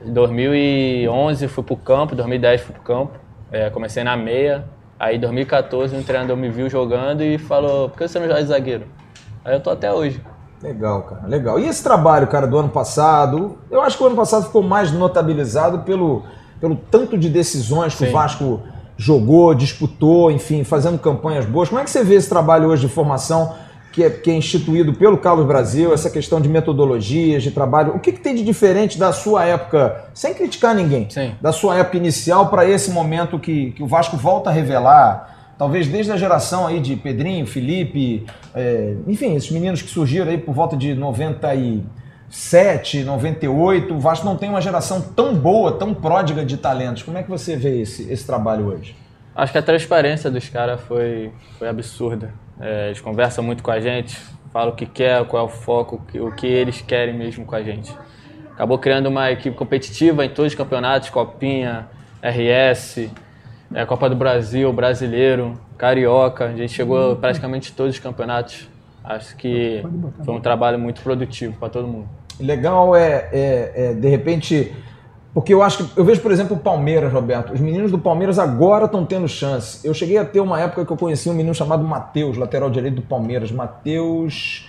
Em 0.05 0.12
2011 0.12 1.48
fui 1.48 1.64
pro 1.64 1.77
campo, 1.77 2.14
2010 2.14 2.60
fui 2.60 2.74
pro 2.74 2.82
campo. 2.82 3.12
É, 3.51 3.70
comecei 3.70 4.05
na 4.05 4.16
meia. 4.16 4.64
Aí 4.98 5.16
em 5.16 5.20
2014 5.20 5.94
um 5.97 6.02
treinador 6.02 6.36
me 6.36 6.48
viu 6.48 6.68
jogando 6.68 7.23
e 7.23 7.39
falou, 7.39 7.89
por 7.89 7.98
que 7.98 8.09
você 8.09 8.18
não 8.18 8.27
joga 8.27 8.43
de 8.43 8.48
zagueiro? 8.48 8.85
Aí 9.44 9.55
eu 9.55 9.60
tô 9.60 9.70
até 9.70 9.93
hoje. 9.93 10.20
Legal, 10.62 11.02
cara, 11.02 11.27
legal. 11.27 11.59
E 11.60 11.68
esse 11.68 11.82
trabalho, 11.82 12.27
cara, 12.27 12.47
do 12.47 12.56
ano 12.56 12.70
passado? 12.70 13.59
Eu 13.70 13.82
acho 13.82 13.97
que 13.97 14.02
o 14.02 14.06
ano 14.06 14.16
passado 14.16 14.47
ficou 14.47 14.62
mais 14.62 14.90
notabilizado 14.90 15.81
pelo, 15.81 16.24
pelo 16.60 16.77
tanto 16.77 17.16
de 17.16 17.28
decisões 17.28 17.94
que 17.94 18.05
o 18.05 18.06
Sim. 18.06 18.12
Vasco 18.12 18.62
jogou, 18.97 19.55
disputou, 19.55 20.31
enfim, 20.31 20.64
fazendo 20.64 20.98
campanhas 20.98 21.44
boas. 21.44 21.68
Como 21.68 21.81
é 21.81 21.85
que 21.85 21.90
você 21.90 22.02
vê 22.02 22.14
esse 22.14 22.28
trabalho 22.28 22.68
hoje 22.68 22.86
de 22.86 22.93
formação 22.93 23.55
que 23.97 24.05
é, 24.05 24.10
que 24.10 24.31
é 24.31 24.35
instituído 24.35 24.93
pelo 24.93 25.16
Carlos 25.16 25.47
Brasil, 25.47 25.94
essa 25.94 26.10
questão 26.10 26.39
de 26.39 26.51
metodologias, 26.51 27.43
de 27.43 27.51
trabalho? 27.51 27.97
O 27.97 27.98
que, 27.98 28.12
que 28.12 28.20
tem 28.20 28.35
de 28.35 28.44
diferente 28.44 28.98
da 28.98 29.10
sua 29.10 29.47
época, 29.47 30.05
sem 30.12 30.35
criticar 30.35 30.74
ninguém, 30.74 31.09
Sim. 31.09 31.32
da 31.40 31.51
sua 31.51 31.78
época 31.78 31.97
inicial 31.97 32.51
para 32.51 32.68
esse 32.68 32.90
momento 32.90 33.39
que, 33.39 33.70
que 33.70 33.82
o 33.82 33.86
Vasco 33.86 34.18
volta 34.18 34.51
a 34.51 34.52
revelar? 34.52 35.55
Talvez 35.56 35.89
desde 35.89 36.12
a 36.12 36.16
geração 36.18 36.66
aí 36.66 36.78
de 36.78 36.94
Pedrinho, 36.94 37.47
Felipe, 37.47 38.27
é, 38.55 38.97
enfim, 39.06 39.35
esses 39.35 39.51
meninos 39.51 39.81
que 39.81 39.89
surgiram 39.89 40.31
aí 40.31 40.36
por 40.36 40.55
volta 40.55 40.77
de 40.77 40.94
97, 40.94 43.02
98, 43.02 43.94
o 43.94 43.98
Vasco 43.98 44.27
não 44.27 44.36
tem 44.36 44.51
uma 44.51 44.60
geração 44.60 45.01
tão 45.01 45.35
boa, 45.35 45.73
tão 45.73 45.94
pródiga 45.94 46.44
de 46.44 46.59
talentos. 46.59 47.02
Como 47.02 47.16
é 47.16 47.23
que 47.23 47.31
você 47.31 47.56
vê 47.56 47.81
esse, 47.81 48.12
esse 48.12 48.27
trabalho 48.27 48.66
hoje? 48.66 48.94
Acho 49.35 49.52
que 49.52 49.59
a 49.59 49.62
transparência 49.62 50.31
dos 50.31 50.51
caras 50.51 50.82
foi, 50.82 51.32
foi 51.59 51.66
absurda. 51.66 52.44
É, 52.61 52.87
eles 52.87 53.01
conversam 53.01 53.45
muito 53.45 53.62
com 53.62 53.70
a 53.70 53.81
gente, 53.81 54.19
falam 54.53 54.73
o 54.73 54.77
que 54.77 54.87
quer, 54.87 55.24
qual 55.27 55.43
é 55.43 55.47
o 55.47 55.49
foco, 55.49 56.01
o 56.15 56.33
que, 56.33 56.47
eles 56.47 56.81
querem 56.81 57.15
mesmo 57.15 57.45
com 57.45 57.55
a 57.55 57.62
gente. 57.62 57.95
Acabou 58.53 58.78
criando 58.78 59.07
uma 59.07 59.31
equipe 59.31 59.55
competitiva 59.57 60.24
em 60.24 60.31
todos 60.31 60.53
os 60.53 60.57
campeonatos, 60.57 61.11
Copinha, 61.11 61.89
RS, 62.23 63.11
é, 63.74 63.85
Copa 63.85 64.09
do 64.09 64.16
Brasil, 64.16 64.73
Brasileiro, 64.73 65.61
Carioca. 65.77 66.47
A 66.47 66.57
gente 66.57 66.73
chegou 66.73 67.16
praticamente 67.16 67.73
todos 67.73 67.95
os 67.95 68.01
campeonatos. 68.01 68.66
Acho 69.05 69.37
que 69.37 69.85
foi 70.24 70.35
um 70.35 70.41
trabalho 70.41 70.78
muito 70.78 71.03
produtivo 71.03 71.55
para 71.59 71.69
todo 71.69 71.87
mundo. 71.87 72.09
Legal 72.41 72.97
é, 72.97 73.28
é- 73.33 73.73
é, 73.77 73.95
de 73.95 74.09
repente, 74.09 74.74
porque 75.37 75.53
eu 75.53 75.63
acho 75.63 75.85
que 75.85 76.01
eu 76.01 76.03
vejo, 76.03 76.23
por 76.23 76.33
exemplo, 76.33 76.57
o 76.57 76.59
Palmeiras, 76.59 77.13
Roberto. 77.13 77.53
Os 77.53 77.61
meninos 77.61 77.91
do 77.91 77.99
Palmeiras 77.99 78.39
agora 78.39 78.87
estão 78.87 79.05
tendo 79.05 79.29
chance. 79.29 79.87
Eu 79.87 79.93
cheguei 79.93 80.17
a 80.17 80.25
ter 80.25 80.41
uma 80.41 80.59
época 80.59 80.83
que 80.87 80.91
eu 80.91 80.97
conheci 80.97 81.29
um 81.29 81.35
menino 81.35 81.55
chamado 81.55 81.85
Matheus, 81.85 82.39
lateral 82.39 82.71
direito 82.71 82.95
do 82.95 83.03
Palmeiras. 83.03 83.53
Matheus. 83.53 84.67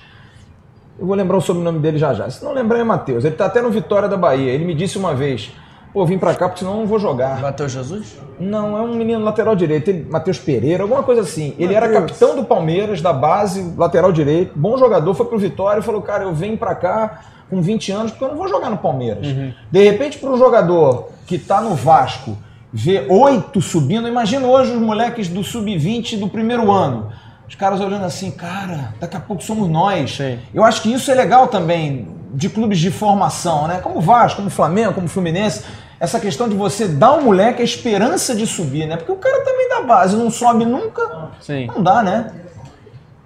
Eu 1.00 1.08
vou 1.08 1.16
lembrar 1.16 1.38
o 1.38 1.42
sobrenome 1.42 1.80
dele 1.80 1.98
já 1.98 2.14
já. 2.14 2.30
Se 2.30 2.44
não 2.44 2.52
lembrar, 2.52 2.80
é 2.80 2.84
Matheus. 2.84 3.24
Ele 3.24 3.34
está 3.36 3.46
até 3.46 3.62
no 3.62 3.70
Vitória 3.70 4.10
da 4.10 4.18
Bahia. 4.18 4.52
Ele 4.52 4.66
me 4.66 4.74
disse 4.76 4.98
uma 4.98 5.16
vez: 5.16 5.54
pô, 5.94 6.06
vim 6.06 6.18
pra 6.18 6.36
cá 6.36 6.50
porque 6.50 6.60
senão 6.60 6.74
eu 6.74 6.80
não 6.80 6.86
vou 6.86 7.00
jogar. 7.00 7.40
Matheus 7.40 7.72
Jesus? 7.72 8.18
Não, 8.38 8.78
é 8.78 8.82
um 8.82 8.94
menino 8.94 9.24
lateral 9.24 9.56
direito, 9.56 9.88
ele- 9.88 10.06
Matheus 10.10 10.38
Pereira, 10.38 10.84
alguma 10.84 11.02
coisa 11.02 11.22
assim. 11.22 11.56
Ele 11.58 11.74
era 11.74 11.86
Matheus. 11.88 12.12
capitão 12.12 12.36
do 12.36 12.44
Palmeiras, 12.44 13.02
da 13.02 13.14
base, 13.14 13.74
lateral 13.78 14.12
direito, 14.12 14.52
bom 14.54 14.78
jogador, 14.78 15.14
foi 15.14 15.28
pro 15.28 15.40
Vitória 15.40 15.80
e 15.80 15.84
falou: 15.84 16.02
Cara, 16.02 16.26
eu 16.26 16.34
venho 16.34 16.58
pra 16.58 16.76
cá 16.76 17.22
com 17.50 17.62
20 17.62 17.92
anos 17.92 18.12
porque 18.12 18.26
eu 18.26 18.30
não 18.30 18.38
vou 18.38 18.48
jogar 18.48 18.70
no 18.70 18.78
Palmeiras. 18.78 19.28
De 19.72 19.84
repente, 19.84 20.18
para 20.18 20.30
um 20.30 20.38
jogador 20.38 21.10
que 21.26 21.38
tá 21.38 21.62
no 21.62 21.76
Vasco 21.76 22.38
ver 22.72 23.08
oito 23.10 23.62
subindo, 23.62 24.08
imagina 24.08 24.46
hoje 24.46 24.72
os 24.72 24.82
moleques 24.82 25.28
do 25.28 25.44
sub-20 25.44 26.20
do 26.20 26.28
primeiro 26.28 26.72
ano. 26.72 27.12
Os 27.48 27.56
caras 27.56 27.80
olhando 27.80 28.04
assim, 28.04 28.30
cara, 28.30 28.94
daqui 29.00 29.16
a 29.16 29.20
pouco 29.22 29.42
somos 29.42 29.70
nós. 29.70 30.18
Sim. 30.18 30.38
Eu 30.54 30.64
acho 30.64 30.82
que 30.82 30.92
isso 30.92 31.10
é 31.10 31.16
legal 31.16 31.48
também 31.48 32.08
de 32.34 32.50
clubes 32.50 32.78
de 32.78 32.92
formação, 32.92 33.68
né? 33.68 33.80
Como 33.80 34.00
o 34.00 34.02
Vasco, 34.02 34.38
como 34.38 34.50
o 34.50 34.52
Flamengo, 34.52 34.94
como 34.94 35.08
o 35.08 35.10
Fluminense. 35.10 35.64
Essa 36.00 36.20
questão 36.20 36.48
de 36.48 36.56
você 36.56 36.88
dar 36.88 37.08
ao 37.08 37.22
moleque 37.22 37.62
a 37.62 37.66
esperança 37.66 38.36
de 38.36 38.46
subir, 38.46 38.86
né? 38.86 38.98
Porque 38.98 39.12
o 39.12 39.16
cara 39.16 39.44
também 39.44 39.70
da 39.70 39.82
base 39.82 40.16
não 40.16 40.30
sobe 40.30 40.66
nunca. 40.66 41.30
Sim. 41.40 41.68
Não 41.68 41.82
dá, 41.82 42.04
né? 42.04 42.32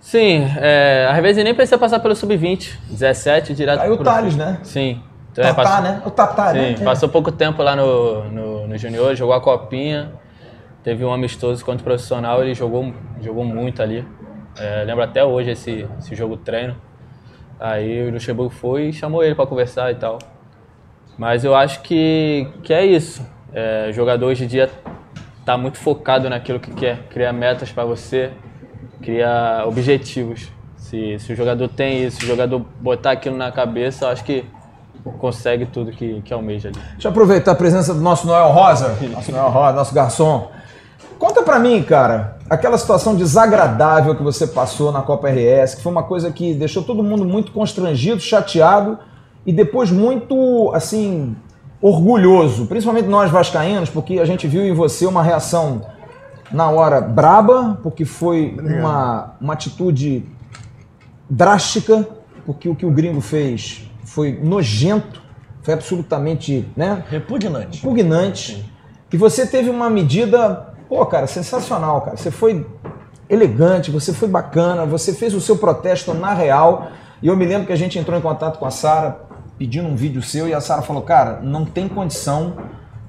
Sim, 0.01 0.47
é, 0.57 1.07
às 1.09 1.21
vezes 1.21 1.43
nem 1.43 1.53
precisa 1.53 1.77
passar 1.77 1.99
pelo 1.99 2.15
sub-20, 2.15 2.75
17 2.89 3.53
direto 3.53 3.81
Aí 3.81 3.89
o 3.91 3.97
Thales, 3.97 4.35
né? 4.35 4.59
Sim. 4.63 5.01
Então, 5.31 5.45
Tatá, 5.45 5.49
é, 5.49 5.53
passou- 5.53 5.83
né? 5.83 6.01
O 6.03 6.09
Tatá, 6.11 6.53
né? 6.53 6.75
Sim, 6.75 6.83
passou 6.83 7.07
pouco 7.07 7.31
tempo 7.31 7.61
lá 7.61 7.75
no, 7.75 8.25
no, 8.31 8.67
no 8.67 8.77
Junior, 8.77 9.15
jogou 9.15 9.33
a 9.35 9.39
copinha, 9.39 10.11
teve 10.83 11.05
um 11.05 11.13
amistoso 11.13 11.63
contra 11.63 11.81
o 11.81 11.83
profissional, 11.83 12.43
ele 12.43 12.55
jogou, 12.55 12.91
jogou 13.21 13.45
muito 13.45 13.81
ali. 13.81 14.05
É, 14.57 14.83
lembro 14.83 15.03
até 15.03 15.23
hoje 15.23 15.51
esse, 15.51 15.87
esse 15.99 16.15
jogo 16.15 16.35
treino. 16.35 16.75
Aí 17.59 18.09
o 18.09 18.11
Luxemburgo 18.11 18.51
foi 18.51 18.87
e 18.87 18.93
chamou 18.93 19.23
ele 19.23 19.35
para 19.35 19.45
conversar 19.45 19.91
e 19.91 19.95
tal. 19.95 20.17
Mas 21.17 21.45
eu 21.45 21.55
acho 21.55 21.81
que, 21.81 22.47
que 22.63 22.73
é 22.73 22.83
isso. 22.83 23.25
É, 23.53 23.87
o 23.89 23.93
jogador 23.93 24.25
hoje 24.25 24.45
em 24.45 24.47
dia 24.47 24.69
tá 25.45 25.57
muito 25.57 25.77
focado 25.77 26.27
naquilo 26.29 26.59
que 26.59 26.71
quer, 26.71 27.03
cria 27.09 27.31
metas 27.31 27.71
para 27.71 27.85
você, 27.85 28.31
cria 29.01 29.63
objetivos. 29.65 30.49
Se, 30.77 31.17
se 31.19 31.33
o 31.33 31.35
jogador 31.35 31.67
tem 31.69 32.05
isso, 32.05 32.17
se 32.17 32.25
o 32.25 32.27
jogador 32.27 32.65
botar 32.79 33.11
aquilo 33.11 33.37
na 33.37 33.51
cabeça, 33.51 34.05
eu 34.05 34.09
acho 34.09 34.23
que 34.23 34.45
consegue 35.17 35.65
tudo 35.65 35.91
que, 35.91 36.21
que 36.21 36.33
almeja 36.33 36.69
ali. 36.69 36.77
Deixa 36.93 37.07
eu 37.07 37.11
aproveitar 37.11 37.51
a 37.51 37.55
presença 37.55 37.93
do 37.93 38.01
nosso 38.01 38.27
Noel 38.27 38.49
Rosa, 38.49 38.97
nosso 39.11 39.31
Noel 39.31 39.49
Rosa, 39.49 39.73
nosso 39.73 39.93
garçom. 39.93 40.49
Conta 41.17 41.41
Conta 41.41 41.53
pra 41.53 41.59
mim, 41.59 41.81
cara, 41.81 42.37
aquela 42.47 42.77
situação 42.77 43.15
desagradável 43.15 44.15
que 44.15 44.21
você 44.21 44.45
passou 44.45 44.91
na 44.91 45.01
Copa 45.01 45.27
RS, 45.27 45.73
que 45.73 45.81
foi 45.81 45.91
uma 45.91 46.03
coisa 46.03 46.31
que 46.31 46.53
deixou 46.53 46.83
todo 46.83 47.03
mundo 47.03 47.25
muito 47.25 47.51
constrangido, 47.51 48.21
chateado 48.21 48.99
e 49.43 49.51
depois 49.51 49.89
muito, 49.89 50.71
assim, 50.71 51.35
orgulhoso, 51.81 52.67
principalmente 52.67 53.07
nós 53.07 53.31
vascaínos, 53.31 53.89
porque 53.89 54.19
a 54.19 54.25
gente 54.25 54.47
viu 54.47 54.63
em 54.63 54.71
você 54.71 55.07
uma 55.07 55.23
reação 55.23 55.81
na 56.51 56.69
hora 56.69 56.99
braba, 57.01 57.79
porque 57.81 58.05
foi 58.05 58.55
uma, 58.59 59.35
uma 59.39 59.53
atitude 59.53 60.25
drástica, 61.29 62.07
porque 62.45 62.67
o 62.67 62.75
que 62.75 62.85
o 62.85 62.91
gringo 62.91 63.21
fez 63.21 63.89
foi 64.03 64.39
nojento, 64.41 65.21
foi 65.61 65.73
absolutamente, 65.73 66.67
né, 66.75 67.03
Repugnante. 67.09 67.77
repugnante. 67.81 68.71
E 69.11 69.17
você 69.17 69.45
teve 69.45 69.69
uma 69.69 69.89
medida, 69.89 70.73
pô, 70.89 71.05
cara, 71.05 71.27
sensacional, 71.27 72.01
cara. 72.01 72.17
Você 72.17 72.31
foi 72.31 72.65
elegante, 73.29 73.91
você 73.91 74.13
foi 74.13 74.27
bacana, 74.27 74.85
você 74.85 75.13
fez 75.13 75.33
o 75.33 75.39
seu 75.41 75.57
protesto 75.57 76.13
na 76.13 76.33
real. 76.33 76.91
E 77.21 77.27
eu 77.27 77.37
me 77.37 77.45
lembro 77.45 77.67
que 77.67 77.73
a 77.73 77.77
gente 77.77 77.97
entrou 77.99 78.17
em 78.17 78.21
contato 78.21 78.57
com 78.57 78.65
a 78.65 78.71
Sara 78.71 79.21
pedindo 79.57 79.87
um 79.87 79.95
vídeo 79.95 80.21
seu 80.21 80.47
e 80.47 80.53
a 80.53 80.59
Sara 80.59 80.81
falou: 80.81 81.03
"Cara, 81.03 81.39
não 81.41 81.63
tem 81.65 81.87
condição 81.87 82.55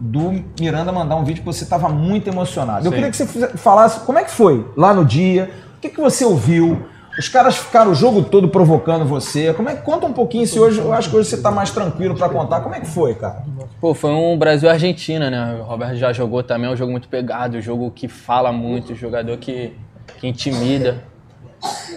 do 0.04 0.42
Miranda 0.58 0.90
mandar 0.90 1.14
um 1.14 1.24
vídeo 1.24 1.40
que 1.40 1.46
você 1.46 1.62
estava 1.62 1.88
muito 1.88 2.28
emocionado". 2.28 2.86
Eu 2.86 2.90
Sim. 2.90 2.96
queria 2.96 3.10
que 3.10 3.16
você 3.16 3.48
falasse 3.56 4.00
como 4.00 4.18
é 4.18 4.24
que 4.24 4.30
foi 4.30 4.66
lá 4.76 4.92
no 4.92 5.04
dia, 5.04 5.50
o 5.76 5.80
que, 5.80 5.88
que 5.88 6.00
você 6.00 6.24
ouviu? 6.24 6.86
Os 7.18 7.28
caras 7.28 7.58
ficaram 7.58 7.92
o 7.92 7.94
jogo 7.94 8.22
todo 8.22 8.48
provocando 8.48 9.04
você. 9.04 9.52
Como 9.52 9.68
é 9.68 9.76
que 9.76 9.82
conta 9.82 10.06
um 10.06 10.12
pouquinho 10.12 10.46
se 10.46 10.58
hoje, 10.58 10.78
eu 10.78 10.92
acho 10.92 11.10
que 11.10 11.16
hoje 11.16 11.28
você 11.28 11.34
está 11.34 11.50
mais 11.50 11.70
tranquilo 11.70 12.14
para 12.14 12.28
contar. 12.28 12.62
Como 12.62 12.74
é 12.74 12.80
que 12.80 12.86
foi, 12.86 13.14
cara? 13.14 13.44
Pô, 13.80 13.92
foi 13.92 14.10
um 14.10 14.36
Brasil-Argentina, 14.38 15.28
né? 15.28 15.58
O 15.60 15.64
Roberto 15.64 15.96
já 15.96 16.12
jogou 16.12 16.42
também, 16.42 16.70
é 16.70 16.72
um 16.72 16.76
jogo 16.76 16.90
muito 16.90 17.08
pegado, 17.08 17.58
um 17.58 17.60
jogo 17.60 17.90
que 17.90 18.08
fala 18.08 18.50
muito, 18.50 18.94
um 18.94 18.96
jogador 18.96 19.36
que, 19.36 19.76
que 20.18 20.26
intimida. 20.26 21.04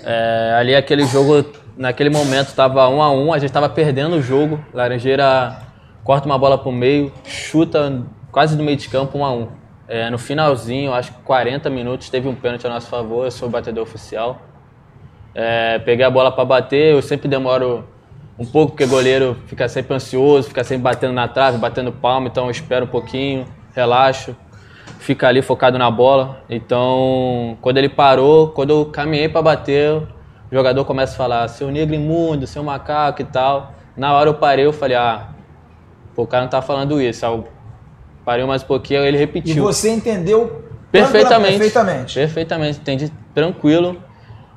É, 0.03 0.57
ali 0.59 0.75
aquele 0.75 1.05
jogo, 1.05 1.45
naquele 1.77 2.09
momento, 2.09 2.53
tava 2.53 2.87
um 2.89 3.01
a 3.01 3.09
um, 3.09 3.31
a 3.31 3.39
gente 3.39 3.53
tava 3.53 3.69
perdendo 3.69 4.17
o 4.17 4.21
jogo. 4.21 4.59
Laranjeira 4.73 5.64
corta 6.05 6.27
uma 6.27 6.37
bola 6.37 6.55
pro 6.55 6.71
meio, 6.71 7.11
chuta 7.23 8.03
quase 8.31 8.55
do 8.55 8.63
meio 8.63 8.77
de 8.77 8.87
campo, 8.87 9.17
um 9.17 9.25
a 9.25 9.31
um. 9.31 9.47
É, 9.87 10.07
no 10.09 10.19
finalzinho, 10.19 10.93
acho 10.93 11.11
que 11.11 11.19
40 11.23 11.67
minutos, 11.69 12.09
teve 12.09 12.27
um 12.27 12.35
pênalti 12.35 12.65
a 12.67 12.69
nosso 12.69 12.87
favor, 12.87 13.25
eu 13.25 13.31
sou 13.31 13.47
o 13.47 13.51
batedor 13.51 13.83
oficial. 13.83 14.39
É, 15.33 15.79
peguei 15.79 16.05
a 16.05 16.09
bola 16.09 16.31
para 16.31 16.45
bater, 16.45 16.93
eu 16.93 17.01
sempre 17.01 17.27
demoro 17.27 17.83
um 18.37 18.45
pouco, 18.45 18.73
porque 18.73 18.85
goleiro 18.85 19.35
fica 19.47 19.67
sempre 19.67 19.95
ansioso, 19.95 20.47
fica 20.47 20.63
sempre 20.63 20.83
batendo 20.83 21.13
na 21.13 21.27
trave, 21.27 21.57
batendo 21.57 21.91
palma, 21.91 22.27
então 22.27 22.45
eu 22.45 22.51
espero 22.51 22.85
um 22.85 22.87
pouquinho, 22.87 23.45
relaxo, 23.73 24.35
fica 24.99 25.27
ali 25.27 25.41
focado 25.41 25.79
na 25.79 25.89
bola. 25.89 26.43
Então, 26.47 27.57
quando 27.61 27.77
ele 27.77 27.89
parou, 27.89 28.49
quando 28.49 28.69
eu 28.69 28.85
caminhei 28.85 29.27
para 29.27 29.41
bater, 29.41 29.91
o 29.91 30.07
jogador 30.51 30.85
começa 30.85 31.13
a 31.13 31.17
falar, 31.17 31.47
seu 31.47 31.71
negro 31.71 31.95
imundo, 31.95 32.45
seu 32.45 32.63
macaco 32.63 33.23
e 33.23 33.25
tal. 33.25 33.73
Na 33.97 34.13
hora 34.13 34.29
eu 34.29 34.35
parei, 34.35 34.65
eu 34.65 34.73
falei, 34.73 34.95
ah, 34.95 35.34
pô, 36.15 36.23
o 36.23 36.27
cara 36.27 36.43
não 36.43 36.49
tá 36.49 36.61
falando 36.61 37.01
isso. 37.01 37.25
Eu 37.25 37.45
parei 38.23 38.45
mais 38.45 38.63
um 38.63 38.67
pouquinho, 38.67 39.01
aí 39.01 39.07
ele 39.07 39.17
E 39.17 39.19
repetiu. 39.19 39.63
você 39.63 39.89
entendeu 39.91 40.63
Perfeitamente. 40.91 41.51
perfeitamente. 41.59 42.13
Perfeitamente, 42.15 42.79
entendi 42.79 43.11
tranquilo. 43.33 43.97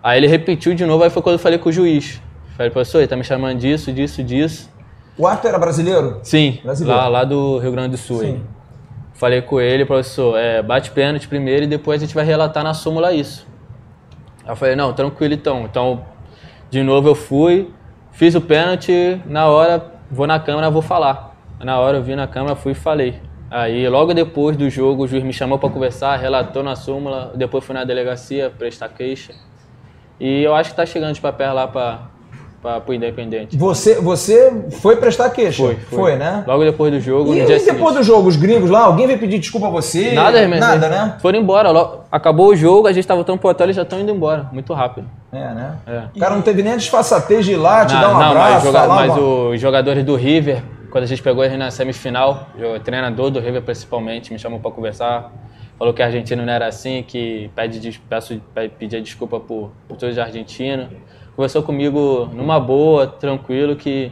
Aí 0.03 0.19
ele 0.19 0.27
repetiu 0.29 0.75
de 0.75 0.87
novo, 0.87 1.03
aí 1.03 1.11
foi 1.11 1.21
quando 1.23 1.35
eu 1.35 1.39
falei 1.39 1.59
com 1.59 1.69
o 1.69 1.73
juiz. 1.73 2.23
Falei, 2.57 2.71
professor, 2.71 2.99
ele 2.99 3.09
tá 3.09 3.17
me 3.17 3.25
chamando 3.25 3.59
disso, 3.59 3.93
disso, 3.93 4.23
disso. 4.23 4.71
O 5.17 5.27
árbitro 5.27 5.49
era 5.49 5.59
brasileiro? 5.59 6.21
Sim, 6.23 6.61
Brasileiro. 6.63 6.97
lá, 7.01 7.09
lá 7.09 7.25
do 7.25 7.59
Rio 7.59 7.73
Grande 7.73 7.91
do 7.91 7.97
Sul. 7.97 8.21
aí. 8.21 8.27
Sim. 8.33 8.43
Falei 9.15 9.43
com 9.43 9.61
ele, 9.61 9.85
professor, 9.85 10.37
é, 10.39 10.63
bate 10.63 10.93
pênalti 10.93 11.27
primeiro 11.27 11.65
e 11.65 11.67
depois 11.67 12.01
a 12.01 12.05
gente 12.07 12.15
vai 12.15 12.25
relatar 12.25 12.63
na 12.63 12.73
súmula 12.73 13.13
isso. 13.13 13.45
Aí 14.45 14.51
eu 14.53 14.57
falei, 14.57 14.77
não, 14.77 14.93
tranquilo 14.93 15.35
então. 15.35 15.63
Então, 15.65 16.05
de 16.71 16.85
novo 16.85 17.09
eu 17.09 17.15
fui, 17.17 17.69
fiz 18.13 18.37
o 18.37 18.41
pênalti, 18.41 19.21
na 19.27 19.47
hora 19.49 19.85
vou 20.09 20.25
na 20.27 20.39
câmera, 20.39 20.71
vou 20.71 20.83
falar. 20.83 21.28
Na 21.61 21.79
hora 21.79 21.97
eu 21.99 22.03
vi 22.03 22.15
na 22.15 22.27
câmera, 22.27 22.55
fui 22.55 22.73
e 22.73 22.75
falei. 22.75 23.15
Aí 23.51 23.89
logo 23.89 24.13
depois 24.13 24.57
do 24.57 24.69
jogo 24.69 25.05
o 25.05 25.09
juiz 25.09 25.23
me 25.25 25.33
chamou 25.33 25.59
para 25.59 25.71
conversar, 25.71 26.17
relatou 26.17 26.63
na 26.63 26.77
súmula, 26.77 27.33
depois 27.35 27.65
fui 27.65 27.75
na 27.75 27.83
delegacia 27.85 28.53
prestar 28.57 28.91
queixa. 28.91 29.33
E 30.21 30.43
eu 30.43 30.55
acho 30.55 30.71
que 30.71 30.77
tá 30.77 30.85
chegando 30.85 31.15
de 31.15 31.21
papel 31.21 31.55
lá 31.55 31.67
para 31.67 32.83
o 32.87 32.93
Independente. 32.93 33.57
Você, 33.57 33.95
você 34.01 34.53
foi 34.83 34.97
prestar 34.97 35.31
queixa? 35.31 35.63
Foi, 35.63 35.77
foi. 35.77 36.17
né? 36.17 36.45
Logo 36.47 36.63
depois 36.63 36.93
do 36.93 37.01
jogo, 37.01 37.33
E, 37.35 37.41
no 37.41 37.47
dia 37.47 37.57
e 37.57 37.59
depois 37.61 37.79
seguinte. 37.79 37.95
do 37.95 38.03
jogo, 38.03 38.29
os 38.29 38.37
gringos 38.37 38.69
lá, 38.69 38.81
alguém 38.81 39.07
veio 39.07 39.19
pedir 39.19 39.39
desculpa 39.39 39.69
a 39.69 39.71
você? 39.71 40.13
Nada, 40.13 40.39
irmão. 40.41 40.59
Nada, 40.59 40.89
né? 40.89 41.17
Foram 41.23 41.39
embora. 41.39 41.71
Lo- 41.71 42.01
Acabou 42.13 42.49
o 42.49 42.57
jogo, 42.57 42.87
a 42.89 42.93
gente 42.93 43.07
tava 43.07 43.19
voltando 43.19 43.39
pro 43.39 43.49
hotel, 43.49 43.67
eles 43.67 43.77
já 43.77 43.83
estão 43.83 43.99
indo 43.99 44.11
embora. 44.13 44.49
Muito 44.53 44.75
rápido. 44.75 45.09
É, 45.33 45.39
né? 45.39 45.77
É. 45.87 46.03
O 46.15 46.19
cara 46.21 46.35
não 46.35 46.43
teve 46.43 46.63
nem 46.63 46.73
a 46.73 46.77
disfarçatez 46.77 47.47
de 47.47 47.53
ir 47.53 47.57
lá, 47.57 47.87
te 47.87 47.95
Não, 47.95 48.01
dar 48.01 48.09
um 48.11 48.13
não, 48.15 48.23
abraço, 48.31 48.53
mas, 48.55 48.63
joga- 48.65 48.81
falar 48.81 49.07
mas 49.07 49.17
os 49.19 49.61
jogadores 49.61 50.05
do 50.05 50.17
River, 50.17 50.63
quando 50.91 51.05
a 51.05 51.07
gente 51.07 51.23
pegou 51.23 51.45
eles 51.45 51.59
na 51.59 51.71
semifinal, 51.71 52.49
o 52.57 52.81
treinador 52.81 53.31
do 53.31 53.41
River 53.41 53.63
principalmente 53.63 54.33
me 54.33 54.39
chamou 54.39 54.59
para 54.59 54.71
conversar. 54.71 55.33
Falou 55.79 55.95
que 55.95 56.03
a 56.03 56.07
Argentina 56.07 56.45
não 56.45 56.53
era 56.53 56.67
assim, 56.67 57.05
que 57.07 57.51
pede, 57.55 58.01
peço, 58.09 58.41
pedia 58.79 59.01
desculpa 59.01 59.39
por, 59.39 59.71
por 59.87 59.97
todos 59.97 60.17
os 60.17 60.19
argentinos. 60.19 60.89
Conversou 61.37 61.63
comigo 61.63 62.29
numa 62.33 62.59
boa, 62.59 63.07
tranquilo, 63.07 63.77
que, 63.77 64.11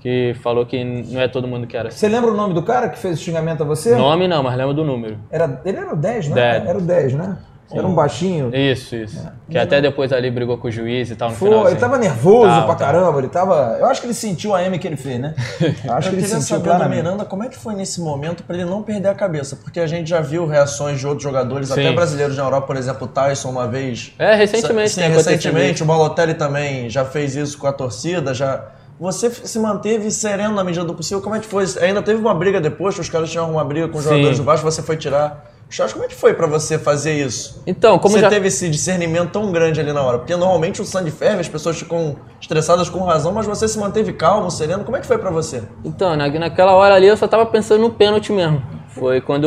que 0.00 0.34
falou 0.40 0.64
que 0.64 0.82
não 0.82 1.20
é 1.20 1.28
todo 1.28 1.46
mundo 1.46 1.66
que 1.66 1.76
era 1.76 1.88
assim. 1.88 1.98
Você 1.98 2.08
lembra 2.08 2.30
o 2.30 2.34
nome 2.34 2.54
do 2.54 2.62
cara 2.62 2.88
que 2.88 2.98
fez 2.98 3.20
o 3.20 3.22
xingamento 3.22 3.62
a 3.62 3.66
você? 3.66 3.94
Nome 3.94 4.26
não, 4.26 4.42
mas 4.42 4.56
lembro 4.56 4.72
do 4.72 4.84
número. 4.84 5.18
Era, 5.30 5.60
ele 5.66 5.76
era 5.76 5.92
o 5.92 5.96
10, 5.96 6.28
né? 6.28 6.34
Dez. 6.34 6.66
Era 6.66 6.78
o 6.78 6.80
10, 6.80 7.14
né? 7.14 7.38
Era 7.72 7.86
um 7.86 7.94
baixinho. 7.94 8.50
Isso, 8.54 8.96
isso. 8.96 9.28
Que 9.48 9.56
até 9.58 9.80
depois 9.80 10.12
ali 10.12 10.30
brigou 10.30 10.58
com 10.58 10.68
o 10.68 10.70
juiz 10.70 11.10
e 11.10 11.16
tal 11.16 11.30
no 11.30 11.36
Foi, 11.36 11.50
ele 11.70 11.76
tava 11.76 11.98
nervoso 11.98 12.46
Tava, 12.48 12.66
pra 12.66 12.74
tava. 12.74 12.92
caramba, 12.92 13.18
ele 13.18 13.28
tava. 13.28 13.76
Eu 13.78 13.86
acho 13.86 14.00
que 14.00 14.06
ele 14.06 14.14
sentiu 14.14 14.54
a 14.54 14.62
M 14.64 14.78
que 14.78 14.86
ele 14.86 14.96
fez, 14.96 15.20
né? 15.20 15.34
Eu 15.60 15.68
acho 15.94 16.08
Eu 16.08 16.12
que 16.12 16.16
ele 16.18 16.22
queria 16.22 16.28
sentiu 16.28 16.40
saber 16.56 16.58
do 16.58 16.64
claramente. 16.64 17.02
Miranda 17.02 17.24
como 17.24 17.44
é 17.44 17.48
que 17.48 17.56
foi 17.56 17.74
nesse 17.74 18.00
momento 18.00 18.42
pra 18.42 18.56
ele 18.56 18.64
não 18.64 18.82
perder 18.82 19.08
a 19.08 19.14
cabeça. 19.14 19.56
Porque 19.56 19.78
a 19.80 19.86
gente 19.86 20.10
já 20.10 20.20
viu 20.20 20.46
reações 20.46 20.98
de 20.98 21.06
outros 21.06 21.22
jogadores, 21.22 21.68
Sim. 21.68 21.74
até 21.74 21.92
brasileiros 21.92 22.36
na 22.36 22.42
Europa, 22.42 22.66
por 22.66 22.76
exemplo, 22.76 23.04
o 23.04 23.08
Tyson 23.08 23.50
uma 23.50 23.66
vez. 23.68 24.12
É, 24.18 24.34
recentemente 24.34 25.00
recentemente. 25.00 25.82
O 25.82 25.86
Balotelli 25.86 26.34
também 26.34 26.88
já 26.90 27.04
fez 27.04 27.36
isso 27.36 27.58
com 27.58 27.66
a 27.66 27.72
torcida. 27.72 28.34
Já... 28.34 28.64
Você 28.98 29.30
se 29.30 29.58
manteve 29.58 30.10
sereno 30.10 30.54
na 30.54 30.62
medida 30.62 30.84
do 30.84 30.94
possível. 30.94 31.22
Como 31.22 31.34
é 31.34 31.38
que 31.40 31.46
foi? 31.46 31.64
Ainda 31.80 32.02
teve 32.02 32.20
uma 32.20 32.34
briga 32.34 32.60
depois, 32.60 32.94
que 32.94 33.00
os 33.00 33.08
caras 33.08 33.30
tinham 33.30 33.50
uma 33.50 33.64
briga 33.64 33.88
com 33.88 33.96
os 33.96 34.04
Sim. 34.04 34.10
jogadores 34.10 34.38
do 34.38 34.44
Vasco, 34.44 34.64
você 34.70 34.82
foi 34.82 34.96
tirar. 34.96 35.50
Charles, 35.70 35.92
como 35.92 36.04
é 36.04 36.08
que 36.08 36.16
foi 36.16 36.34
pra 36.34 36.48
você 36.48 36.80
fazer 36.80 37.24
isso? 37.24 37.62
Então, 37.64 37.96
como 37.96 38.14
você 38.14 38.22
já... 38.22 38.28
teve 38.28 38.48
esse 38.48 38.68
discernimento 38.68 39.30
tão 39.30 39.52
grande 39.52 39.78
ali 39.78 39.92
na 39.92 40.02
hora? 40.02 40.18
Porque 40.18 40.34
normalmente 40.34 40.82
o 40.82 40.84
sangue 40.84 41.12
ferve, 41.12 41.40
as 41.40 41.48
pessoas 41.48 41.78
ficam 41.78 42.16
estressadas 42.40 42.90
com 42.90 42.98
razão, 43.04 43.32
mas 43.32 43.46
você 43.46 43.68
se 43.68 43.78
manteve 43.78 44.12
calmo, 44.12 44.50
sereno. 44.50 44.82
Como 44.82 44.96
é 44.96 45.00
que 45.00 45.06
foi 45.06 45.16
pra 45.16 45.30
você? 45.30 45.62
Então, 45.84 46.16
na, 46.16 46.28
naquela 46.28 46.72
hora 46.72 46.96
ali 46.96 47.06
eu 47.06 47.16
só 47.16 47.28
tava 47.28 47.46
pensando 47.46 47.82
no 47.82 47.90
pênalti 47.90 48.32
mesmo. 48.32 48.60
Foi 48.88 49.20
quando 49.20 49.44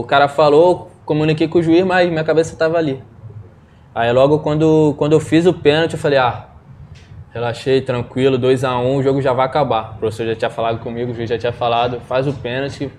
o 0.00 0.04
cara 0.04 0.26
falou, 0.26 0.90
comuniquei 1.06 1.46
com 1.46 1.60
o 1.60 1.62
juiz, 1.62 1.84
mas 1.84 2.10
minha 2.10 2.24
cabeça 2.24 2.56
tava 2.56 2.76
ali. 2.76 3.00
Aí 3.94 4.10
logo 4.12 4.40
quando, 4.40 4.96
quando 4.98 5.12
eu 5.12 5.20
fiz 5.20 5.46
o 5.46 5.54
pênalti, 5.54 5.92
eu 5.92 5.98
falei, 5.98 6.18
ah, 6.18 6.48
relaxei, 7.30 7.80
tranquilo, 7.80 8.36
2x1, 8.36 8.96
o 8.96 9.00
jogo 9.00 9.22
já 9.22 9.32
vai 9.32 9.46
acabar. 9.46 9.92
O 9.94 9.98
professor 10.00 10.26
já 10.26 10.34
tinha 10.34 10.50
falado 10.50 10.80
comigo, 10.80 11.12
o 11.12 11.14
juiz 11.14 11.30
já 11.30 11.38
tinha 11.38 11.52
falado, 11.52 12.00
faz 12.00 12.26
o 12.26 12.32
pênalti, 12.32 12.90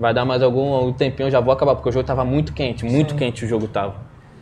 vai 0.00 0.14
dar 0.14 0.24
mais 0.24 0.42
algum, 0.42 0.72
algum 0.72 0.92
tempinho, 0.92 1.26
eu 1.26 1.30
já 1.30 1.40
vou 1.40 1.52
acabar, 1.52 1.74
porque 1.74 1.90
o 1.90 1.92
jogo 1.92 2.06
tava 2.06 2.24
muito 2.24 2.54
quente, 2.54 2.86
muito 2.86 3.14
quente 3.14 3.44
o 3.44 3.48
jogo 3.48 3.68
tava. 3.68 3.94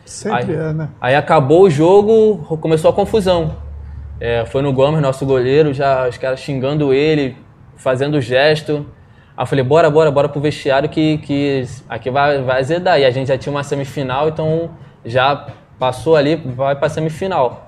Sempre 0.05 0.53
Aí- 0.53 0.55
é, 0.55 0.73
né? 0.73 0.89
Aí 1.01 1.15
acabou 1.15 1.63
o 1.63 1.69
jogo, 1.69 2.57
começou 2.61 2.89
a 2.89 2.93
confusão. 2.93 3.57
É, 4.21 4.45
foi 4.45 4.61
no 4.61 4.71
Gomes, 4.73 5.01
nosso 5.01 5.25
goleiro, 5.25 5.73
já 5.73 6.07
os 6.07 6.17
caras 6.17 6.39
xingando 6.39 6.93
ele, 6.93 7.37
fazendo 7.75 8.19
gesto. 8.21 8.85
Aí 9.35 9.43
eu 9.43 9.45
falei, 9.45 9.63
bora, 9.63 9.89
bora, 9.89 10.09
bora 10.09 10.29
pro 10.29 10.41
vestiário 10.41 10.89
que, 10.89 11.17
que 11.19 11.63
aqui 11.87 12.09
vai, 12.09 12.41
vai 12.41 12.59
azedar. 12.59 12.99
E 12.99 13.05
a 13.05 13.11
gente 13.11 13.27
já 13.27 13.37
tinha 13.37 13.51
uma 13.51 13.63
semifinal, 13.63 14.29
então 14.29 14.71
já 15.05 15.47
passou 15.77 16.15
ali, 16.15 16.35
vai 16.35 16.75
pra 16.75 16.89
semifinal. 16.89 17.67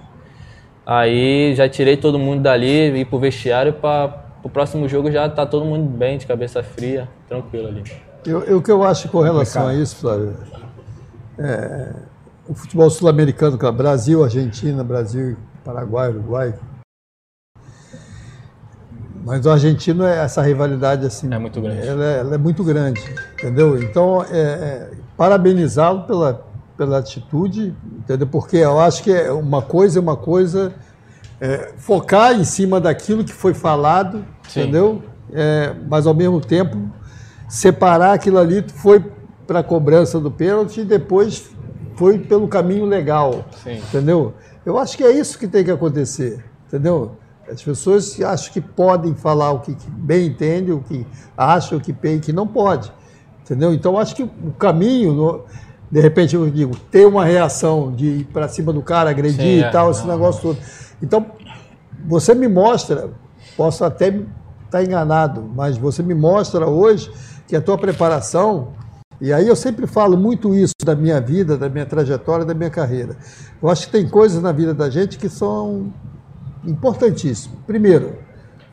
Aí 0.86 1.54
já 1.56 1.70
tirei 1.70 1.96
todo 1.96 2.18
mundo 2.18 2.42
dali, 2.42 3.00
ir 3.00 3.06
pro 3.06 3.20
vestiário 3.20 3.74
para 3.74 4.21
o 4.44 4.50
próximo 4.50 4.88
jogo 4.88 5.12
já 5.12 5.30
tá 5.30 5.46
todo 5.46 5.66
mundo 5.66 5.88
bem, 5.90 6.18
de 6.18 6.26
cabeça 6.26 6.64
fria, 6.64 7.08
tranquilo 7.28 7.68
ali. 7.68 7.84
Eu, 8.26 8.44
eu- 8.44 8.58
o 8.58 8.62
que 8.62 8.72
eu 8.72 8.84
acho 8.84 9.10
com 9.10 9.22
relação 9.22 9.68
a 9.68 9.74
isso, 9.74 9.96
Flávio, 9.98 10.36
é, 11.40 11.94
o 12.48 12.54
futebol 12.54 12.90
sul-americano, 12.90 13.58
Brasil, 13.72 14.24
Argentina, 14.24 14.84
Brasil, 14.84 15.38
Paraguai, 15.64 16.10
Uruguai. 16.10 16.54
Mas 19.24 19.46
o 19.46 19.52
argentino, 19.52 20.04
é 20.04 20.18
essa 20.18 20.42
rivalidade 20.42 21.06
assim. 21.06 21.32
É 21.32 21.38
muito 21.38 21.62
grande. 21.62 21.88
Ela 21.88 22.04
é, 22.04 22.20
ela 22.20 22.36
é 22.36 22.38
muito 22.40 22.64
grande, 22.64 23.02
entendeu? 23.36 23.80
Então, 23.82 24.24
é, 24.24 24.40
é, 24.40 24.90
parabenizá-lo 25.16 26.04
pela, 26.04 26.44
pela 26.76 26.98
atitude, 26.98 27.76
entendeu? 28.00 28.26
Porque 28.26 28.58
eu 28.58 28.80
acho 28.80 29.04
que 29.04 29.12
é 29.12 29.32
uma 29.32 29.62
coisa 29.62 30.00
é 30.00 30.02
uma 30.02 30.18
coisa. 30.18 30.74
É, 31.42 31.74
focar 31.76 32.34
em 32.40 32.44
cima 32.44 32.80
daquilo 32.80 33.24
que 33.24 33.34
foi 33.34 33.56
falado, 33.56 34.24
Sim. 34.48 34.62
entendeu? 34.62 35.04
É, 35.34 35.74
mas 35.90 36.06
ao 36.06 36.14
mesmo 36.14 36.40
tempo 36.40 36.78
separar 37.50 38.14
aquilo 38.14 38.38
ali 38.38 38.64
foi 38.76 39.04
para 39.48 39.60
a 39.60 39.64
cobrança 39.64 40.20
do 40.20 40.30
pênalti 40.30 40.82
e 40.82 40.86
depois 40.86 41.50
foi 41.96 42.20
pelo 42.20 42.48
caminho 42.48 42.86
legal. 42.86 43.46
Sim. 43.64 43.78
Entendeu? 43.78 44.36
Eu 44.64 44.78
acho 44.78 44.96
que 44.96 45.04
é 45.04 45.12
isso 45.12 45.38
que 45.40 45.48
tem 45.48 45.64
que 45.64 45.72
acontecer. 45.72 46.46
Entendeu? 46.68 47.14
As 47.52 47.62
pessoas 47.62 48.22
acham 48.22 48.54
que 48.54 48.62
podem 48.62 49.14
falar 49.16 49.52
o 49.52 49.60
que 49.60 49.76
bem 49.88 50.28
entendem, 50.28 50.74
o 50.74 50.80
que 50.80 51.06
acham 51.36 51.80
que 51.80 51.92
bem 51.92 52.20
que 52.20 52.32
não 52.32 52.48
pode. 52.48 52.92
Entendeu? 53.44 53.74
Então, 53.74 53.98
acho 53.98 54.16
que 54.16 54.24
o 54.24 54.54
caminho, 54.58 55.44
de 55.90 56.00
repente, 56.00 56.36
eu 56.36 56.50
digo, 56.50 56.76
ter 56.90 57.06
uma 57.06 57.26
reação 57.26 57.92
de 57.92 58.06
ir 58.06 58.24
para 58.26 58.48
cima 58.48 58.72
do 58.72 58.82
cara, 58.82 59.10
agredir 59.10 59.42
Sim, 59.42 59.58
e 59.58 59.64
é. 59.64 59.70
tal, 59.70 59.92
esse 59.92 60.06
Não, 60.06 60.14
negócio 60.14 60.42
todo. 60.42 60.60
Então, 61.02 61.26
você 62.08 62.34
me 62.34 62.48
mostra, 62.48 63.10
posso 63.58 63.84
até 63.84 64.14
estar 64.66 64.84
enganado, 64.84 65.44
mas 65.56 65.78
você 65.78 66.02
me 66.02 66.14
mostra 66.14 66.68
hoje 66.68 67.12
que 67.48 67.56
a 67.56 67.62
tua 67.62 67.78
preparação, 67.78 68.70
e 69.20 69.34
aí 69.34 69.48
eu 69.48 69.56
sempre 69.56 69.86
falo 69.86 70.18
muito 70.18 70.56
isso 70.56 70.74
da 70.84 70.96
minha 70.96 71.20
vida, 71.20 71.58
da 71.58 71.70
minha 71.70 71.86
trajetória, 71.86 72.46
da 72.46 72.54
minha 72.54 72.70
carreira. 72.70 73.18
Eu 73.62 73.70
acho 73.70 73.88
que 73.88 73.92
tem 73.92 74.08
coisas 74.08 74.42
na 74.42 74.52
vida 74.52 74.74
da 74.74 74.90
gente 74.90 75.18
que 75.18 75.30
são 75.30 75.94
importantíssimas. 76.66 77.60
Primeiro, 77.68 78.18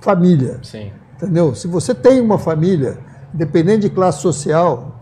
família. 0.01 0.61
Sim. 0.63 0.93
Entendeu? 1.17 1.55
Se 1.55 1.67
você 1.67 1.95
tem 1.95 2.21
uma 2.21 2.39
família, 2.39 2.99
independente 3.35 3.83
de 3.83 3.91
classe 3.91 4.21
social, 4.23 4.95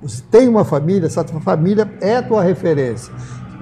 você 0.00 0.22
tem 0.30 0.48
uma 0.48 0.64
família, 0.64 1.06
essa 1.06 1.22
família 1.24 1.92
é 2.00 2.16
a 2.16 2.22
tua 2.22 2.42
referência. 2.42 3.12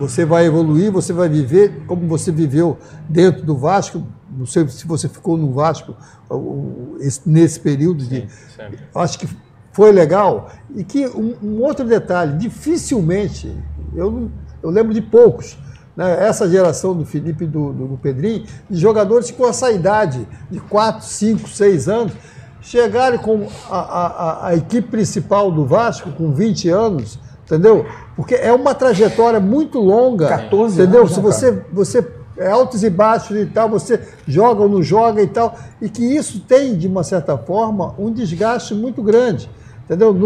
Você 0.01 0.24
vai 0.24 0.47
evoluir, 0.47 0.90
você 0.90 1.12
vai 1.12 1.28
viver 1.28 1.82
como 1.86 2.09
você 2.09 2.32
viveu 2.32 2.78
dentro 3.09 3.43
do 3.43 3.56
Vasco. 3.56 4.02
Não 4.31 4.47
sei 4.47 4.66
se 4.68 4.86
você 4.86 5.09
ficou 5.09 5.36
no 5.36 5.52
Vasco 5.52 5.94
nesse 7.27 7.60
período 7.60 8.05
de. 8.05 8.27
sempre. 8.56 8.78
Acho 8.94 9.18
que 9.18 9.28
foi 9.72 9.93
legal. 9.93 10.51
E 10.74 10.82
que 10.85 11.06
um, 11.09 11.35
um 11.43 11.60
outro 11.62 11.86
detalhe, 11.86 12.36
dificilmente, 12.39 13.55
eu, 13.94 14.31
eu 14.62 14.70
lembro 14.70 14.94
de 14.94 15.01
poucos, 15.02 15.59
né, 15.97 16.27
essa 16.27 16.48
geração 16.48 16.94
do 16.94 17.05
Felipe 17.05 17.44
e 17.44 17.47
do, 17.47 17.72
do, 17.72 17.89
do 17.89 17.97
Pedrinho, 17.97 18.44
de 18.68 18.78
jogadores 18.78 19.31
com 19.31 19.47
essa 19.47 19.70
idade 19.70 20.27
de 20.51 20.60
4, 20.60 21.05
5, 21.06 21.48
6 21.48 21.89
anos, 21.89 22.12
chegarem 22.62 23.18
com 23.18 23.48
a, 23.68 23.78
a, 23.78 24.06
a- 24.06 24.47
a 24.48 24.55
equipe 24.56 24.89
principal 24.89 25.51
do 25.51 25.64
Vasco 25.64 26.10
com 26.12 26.32
20 26.32 26.68
anos, 26.68 27.18
entendeu? 27.51 27.85
Porque 28.16 28.35
é 28.35 28.52
uma 28.52 28.74
trajetória 28.74 29.40
muito 29.40 29.78
longa. 29.78 30.28
14 30.28 30.81
entendeu? 30.82 31.01
anos, 31.01 31.12
Se 31.14 31.20
né, 31.20 31.22
você, 31.22 31.62
você 31.72 32.06
é 32.39 32.51
altos 32.51 32.82
e 32.82 32.89
baixos 32.90 33.36
e 33.36 33.47
tal, 33.47 33.68
você 33.68 34.01
joga 34.27 34.62
ou 34.62 34.68
não 34.68 34.82
joga 34.82 35.22
e 35.22 35.27
tal, 35.27 35.55
e 35.81 35.89
que 35.89 36.02
isso 36.05 36.40
tem, 36.40 36.77
de 36.77 36.86
uma 36.86 37.02
certa 37.02 37.36
forma, 37.36 37.94
um 37.98 38.10
desgaste 38.12 38.74
muito 38.74 39.02
grande. 39.02 39.51
Entendeu? 39.85 40.16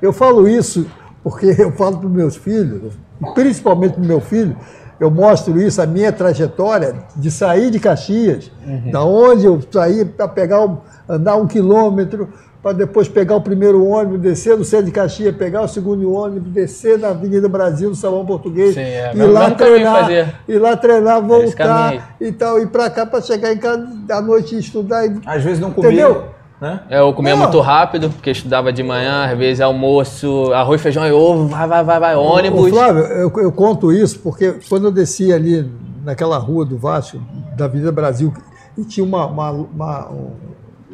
Eu 0.00 0.12
falo 0.12 0.48
isso 0.48 0.86
porque 1.22 1.46
eu 1.58 1.70
falo 1.72 1.98
para 1.98 2.06
os 2.06 2.12
meus 2.12 2.36
filhos, 2.36 2.94
principalmente 3.34 3.92
para 3.94 4.02
o 4.02 4.06
meu 4.06 4.20
filho, 4.20 4.56
eu 4.98 5.10
mostro 5.10 5.58
isso, 5.60 5.80
a 5.80 5.86
minha 5.86 6.12
trajetória 6.12 6.94
de 7.16 7.30
sair 7.30 7.70
de 7.70 7.78
Caxias, 7.80 8.50
da 8.90 9.02
onde 9.02 9.46
eu 9.46 9.58
saí 9.70 10.04
para 10.04 10.28
pegar, 10.28 10.62
um- 10.64 10.78
andar 11.08 11.36
um 11.36 11.46
quilômetro, 11.46 12.28
para 12.62 12.72
depois 12.72 13.08
pegar 13.08 13.36
o 13.36 13.40
primeiro 13.40 13.86
ônibus, 13.86 14.20
descer 14.20 14.56
no 14.56 14.64
centro 14.64 14.86
de 14.86 14.92
Caxias, 14.92 15.34
pegar 15.34 15.62
o 15.62 15.68
segundo 15.68 16.12
ônibus, 16.12 16.52
descer 16.52 16.98
na 16.98 17.08
Avenida 17.08 17.48
Brasil, 17.48 17.88
no 17.88 17.94
Salão 17.94 18.24
Português, 18.26 18.74
Sim, 18.74 18.80
é, 18.80 19.12
ir 19.14 19.22
lá 19.24 19.50
treinar, 19.50 20.10
ir 20.46 20.58
lá 20.58 20.76
treinar, 20.76 21.22
voltar 21.22 22.16
e 22.20 22.30
tal, 22.32 22.58
ir 22.60 22.68
para 22.68 22.90
cá 22.90 23.06
para 23.06 23.22
chegar 23.22 23.52
em 23.52 23.58
casa 23.58 23.88
à 24.10 24.20
noite 24.20 24.54
e 24.54 24.58
estudar. 24.58 25.06
E... 25.06 25.18
Às 25.24 25.42
vezes 25.42 25.58
não 25.58 25.70
comia. 25.70 25.90
Entendeu? 25.90 26.24
Né? 26.60 26.80
É, 26.90 27.00
Eu 27.00 27.14
comia 27.14 27.32
Não. 27.34 27.44
muito 27.44 27.58
rápido, 27.60 28.10
porque 28.10 28.30
estudava 28.30 28.70
de 28.70 28.82
manhã, 28.82 29.24
às 29.24 29.38
vezes 29.38 29.62
almoço, 29.62 30.52
arroz, 30.52 30.78
feijão 30.82 31.06
e 31.06 31.12
ovo, 31.12 31.46
vai, 31.48 31.66
vai, 31.66 31.82
vai, 31.82 31.98
vai, 32.00 32.16
Ô, 32.16 32.20
ônibus. 32.20 32.68
Flávio, 32.68 33.04
eu, 33.04 33.32
eu 33.38 33.50
conto 33.50 33.90
isso 33.90 34.18
porque 34.18 34.56
quando 34.68 34.84
eu 34.84 34.90
desci 34.92 35.32
ali 35.32 35.66
naquela 36.04 36.36
rua 36.36 36.66
do 36.66 36.76
Vasco, 36.76 37.18
da 37.56 37.64
Avenida 37.64 37.90
Brasil, 37.90 38.34
e 38.76 38.84
tinha 38.84 39.04
uma. 39.06 39.24
uma, 39.24 39.50
uma- 39.50 40.10
um- 40.10 40.49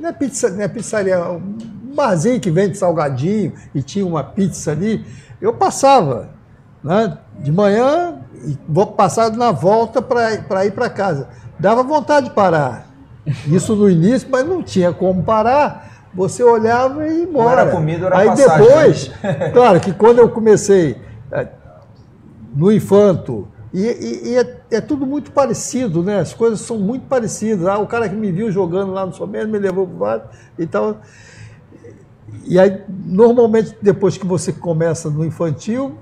não, 0.06 0.10
é 0.10 0.12
pizza, 0.12 0.50
não 0.50 0.62
é 0.62 0.68
pizzaria, 0.68 1.20
um 1.30 1.94
barzinho 1.94 2.38
que 2.40 2.50
vende 2.50 2.78
salgadinho 2.78 3.52
e 3.74 3.82
tinha 3.82 4.06
uma 4.06 4.22
pizza 4.22 4.70
ali, 4.70 5.04
eu 5.40 5.52
passava 5.52 6.28
né, 6.82 7.18
de 7.40 7.50
manhã 7.50 8.18
e 8.44 8.56
vou 8.68 8.86
passar 8.86 9.30
na 9.32 9.50
volta 9.50 10.00
para 10.00 10.64
ir 10.64 10.72
para 10.72 10.88
casa. 10.88 11.28
Dava 11.58 11.82
vontade 11.82 12.28
de 12.28 12.34
parar. 12.34 12.86
Isso 13.46 13.74
no 13.74 13.90
início, 13.90 14.28
mas 14.30 14.46
não 14.46 14.62
tinha 14.62 14.92
como 14.92 15.24
parar. 15.24 16.06
Você 16.14 16.42
olhava 16.42 17.06
e 17.06 17.18
ia 17.18 17.24
embora. 17.24 17.62
era 17.62 17.70
comida, 17.70 18.06
era 18.06 18.18
Aí 18.18 18.28
passagem. 18.28 18.66
depois, 18.66 19.12
claro 19.52 19.80
que 19.80 19.92
quando 19.92 20.18
eu 20.18 20.28
comecei 20.28 20.96
eh, 21.32 21.48
no 22.54 22.70
infanto, 22.70 23.48
e, 23.78 23.86
e- 23.86 24.28
e 24.30 24.36
é, 24.36 24.60
é 24.70 24.80
tudo 24.80 25.06
muito 25.06 25.30
parecido, 25.32 26.02
né? 26.02 26.20
As 26.20 26.32
coisas 26.32 26.60
são 26.60 26.78
muito 26.78 27.06
parecidas. 27.06 27.66
Ah, 27.66 27.78
o 27.78 27.86
cara 27.86 28.08
que 28.08 28.14
me 28.16 28.32
viu 28.32 28.50
jogando 28.50 28.92
lá 28.92 29.04
no 29.04 29.12
Somente 29.12 29.46
me 29.48 29.58
levou 29.58 29.86
para 29.86 29.94
o 29.94 29.98
Vasco 29.98 30.28
e 30.58 30.66
tal. 30.66 31.00
E 32.44 32.58
aí, 32.58 32.82
normalmente, 32.88 33.76
depois 33.82 34.16
que 34.16 34.26
você 34.26 34.52
começa 34.52 35.10
no 35.10 35.24
infantil, 35.24 35.96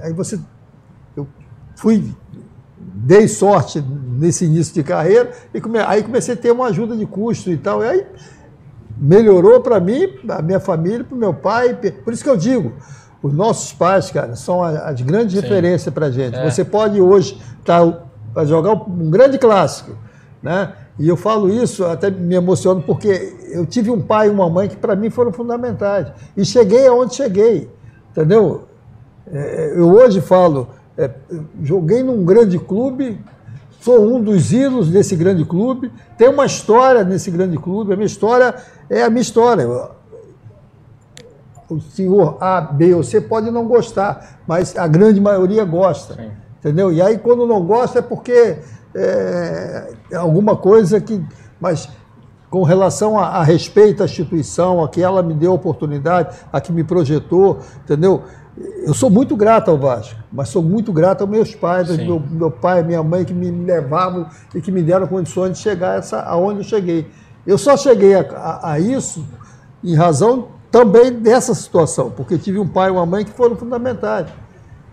aí 0.00 0.12
você. 0.12 0.38
Eu 1.16 1.26
fui, 1.76 2.14
dei 2.78 3.28
sorte 3.28 3.80
nesse 3.82 4.44
início 4.44 4.74
de 4.74 4.82
carreira, 4.82 5.32
e 5.52 5.60
come, 5.60 5.78
aí 5.80 6.02
comecei 6.02 6.34
a 6.34 6.36
ter 6.36 6.50
uma 6.50 6.66
ajuda 6.66 6.96
de 6.96 7.06
custo 7.06 7.50
e 7.50 7.56
tal. 7.56 7.82
E 7.82 7.88
aí 7.88 8.06
melhorou 8.96 9.60
para 9.60 9.78
mim, 9.80 10.08
a 10.28 10.40
minha 10.42 10.60
família, 10.60 11.04
para 11.04 11.14
o 11.14 11.18
meu 11.18 11.34
pai. 11.34 11.74
Por 12.04 12.12
isso 12.12 12.22
que 12.24 12.30
eu 12.30 12.36
digo, 12.36 12.72
os 13.26 13.32
nossos 13.32 13.72
pais, 13.72 14.10
cara, 14.10 14.34
são 14.36 14.62
a- 14.62 14.88
as 14.88 15.00
grandes 15.02 15.34
referências 15.40 15.92
para 15.92 16.10
gente. 16.10 16.36
É. 16.36 16.50
Você 16.50 16.64
pode 16.64 17.00
hoje 17.00 17.38
estar 17.58 18.06
para 18.32 18.44
jogar 18.44 18.72
um 18.72 19.10
grande 19.10 19.38
clássico, 19.38 19.92
né? 20.42 20.72
E 20.98 21.08
eu 21.08 21.16
falo 21.16 21.48
isso, 21.50 21.84
até 21.84 22.10
me 22.10 22.34
emociono, 22.34 22.82
porque 22.82 23.34
eu 23.52 23.66
tive 23.66 23.90
um 23.90 24.00
pai 24.00 24.28
e 24.28 24.30
uma 24.30 24.48
mãe 24.48 24.68
que 24.68 24.76
para 24.76 24.96
mim 24.96 25.10
foram 25.10 25.32
fundamentais. 25.32 26.06
E 26.36 26.44
cheguei 26.44 26.86
aonde 26.86 27.14
cheguei, 27.14 27.70
entendeu? 28.10 28.64
É, 29.30 29.72
eu 29.76 29.90
hoje 29.90 30.20
falo, 30.20 30.68
é, 30.96 31.10
joguei 31.62 32.02
num 32.02 32.24
grande 32.24 32.58
clube, 32.58 33.18
sou 33.80 34.00
um 34.00 34.22
dos 34.22 34.52
ídolos 34.52 34.88
desse 34.88 35.14
grande 35.16 35.44
clube, 35.44 35.92
tenho 36.16 36.32
uma 36.32 36.46
história 36.46 37.04
nesse 37.04 37.30
grande 37.30 37.56
clube, 37.58 37.92
a 37.92 37.96
minha 37.96 38.06
história 38.06 38.54
é 38.88 39.02
a 39.02 39.10
minha 39.10 39.22
história. 39.22 39.66
O 41.68 41.80
senhor 41.80 42.36
A, 42.40 42.60
B 42.60 42.94
ou 42.94 43.02
C 43.02 43.20
pode 43.20 43.50
não 43.50 43.66
gostar, 43.66 44.38
mas 44.46 44.76
a 44.76 44.86
grande 44.86 45.20
maioria 45.20 45.64
gosta. 45.64 46.14
Sim. 46.14 46.30
Entendeu? 46.60 46.92
E 46.92 47.00
aí 47.02 47.18
quando 47.18 47.46
não 47.46 47.64
gosta 47.64 47.98
é 47.98 48.02
porque 48.02 48.58
é, 48.94 49.92
é 50.12 50.16
alguma 50.16 50.56
coisa 50.56 51.00
que. 51.00 51.22
Mas 51.60 51.88
com 52.50 52.62
relação 52.62 53.18
a, 53.18 53.26
a 53.28 53.42
respeito 53.42 54.02
à 54.02 54.06
instituição, 54.06 54.82
a 54.82 54.88
que 54.88 55.02
ela 55.02 55.22
me 55.22 55.34
deu 55.34 55.52
a 55.52 55.54
oportunidade, 55.54 56.36
a 56.52 56.60
que 56.60 56.72
me 56.72 56.84
projetou, 56.84 57.58
entendeu? 57.84 58.22
Eu 58.86 58.94
sou 58.94 59.10
muito 59.10 59.36
grato 59.36 59.70
ao 59.70 59.76
Vasco, 59.76 60.18
mas 60.32 60.48
sou 60.48 60.62
muito 60.62 60.90
grato 60.92 61.20
aos 61.22 61.28
meus 61.30 61.54
pais, 61.54 61.90
ao 61.90 61.96
meu, 61.96 62.22
meu 62.30 62.50
pai 62.50 62.80
e 62.80 62.84
minha 62.84 63.02
mãe 63.02 63.22
que 63.24 63.34
me 63.34 63.50
levavam 63.50 64.26
e 64.54 64.60
que 64.62 64.72
me 64.72 64.82
deram 64.82 65.06
condições 65.06 65.52
de 65.52 65.58
chegar 65.58 65.90
a 65.92 65.94
essa, 65.96 66.20
aonde 66.22 66.60
eu 66.60 66.64
cheguei. 66.64 67.06
Eu 67.46 67.58
só 67.58 67.76
cheguei 67.76 68.14
a, 68.14 68.20
a- 68.20 68.72
a 68.72 68.80
isso 68.80 69.26
em 69.84 69.94
razão 69.94 70.48
também 70.76 71.10
dessa 71.10 71.54
situação, 71.54 72.10
porque 72.10 72.36
tive 72.36 72.58
um 72.58 72.68
pai 72.68 72.90
e 72.90 72.92
uma 72.92 73.06
mãe 73.06 73.24
que 73.24 73.30
foram 73.30 73.56
fundamentais. 73.56 74.26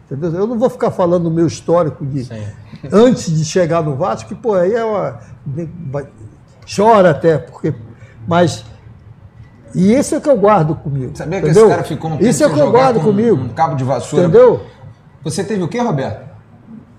Entendeu? 0.05 0.31
Eu 0.39 0.47
não 0.47 0.57
vou 0.57 0.69
ficar 0.69 0.91
falando 0.91 1.23
do 1.23 1.31
meu 1.31 1.45
histórico 1.45 2.05
de 2.05 2.23
Sim. 2.23 2.41
antes 2.89 3.37
de 3.37 3.43
chegar 3.43 3.83
no 3.83 3.93
Vasco, 3.97 4.29
que 4.29 4.35
pô, 4.35 4.53
aí 4.53 4.73
é 4.73 4.85
uma. 4.85 5.19
chora 6.73 7.09
até, 7.09 7.37
porque. 7.37 7.73
Mas. 8.25 8.63
E 9.75 9.91
esse 9.91 10.15
é 10.15 10.19
o 10.19 10.21
que 10.21 10.29
eu 10.29 10.37
guardo 10.37 10.73
comigo. 10.75 11.17
Sabia 11.17 11.41
que 11.41 11.47
entendeu? 11.47 11.65
esse 11.65 11.75
cara 11.75 11.83
ficou 11.83 12.11
um 12.11 12.13
tempo 12.13 12.29
Isso 12.29 12.43
é 12.43 12.47
o 12.47 12.53
que 12.53 12.59
eu 12.59 12.71
guardo 12.71 12.99
com 12.99 13.05
comigo. 13.05 13.41
Um 13.41 13.49
cabo 13.49 13.75
de 13.75 13.83
vassoura. 13.83 14.27
Entendeu? 14.27 14.61
Você 15.23 15.43
teve 15.43 15.63
o 15.63 15.67
quê, 15.67 15.79
Roberto? 15.79 16.29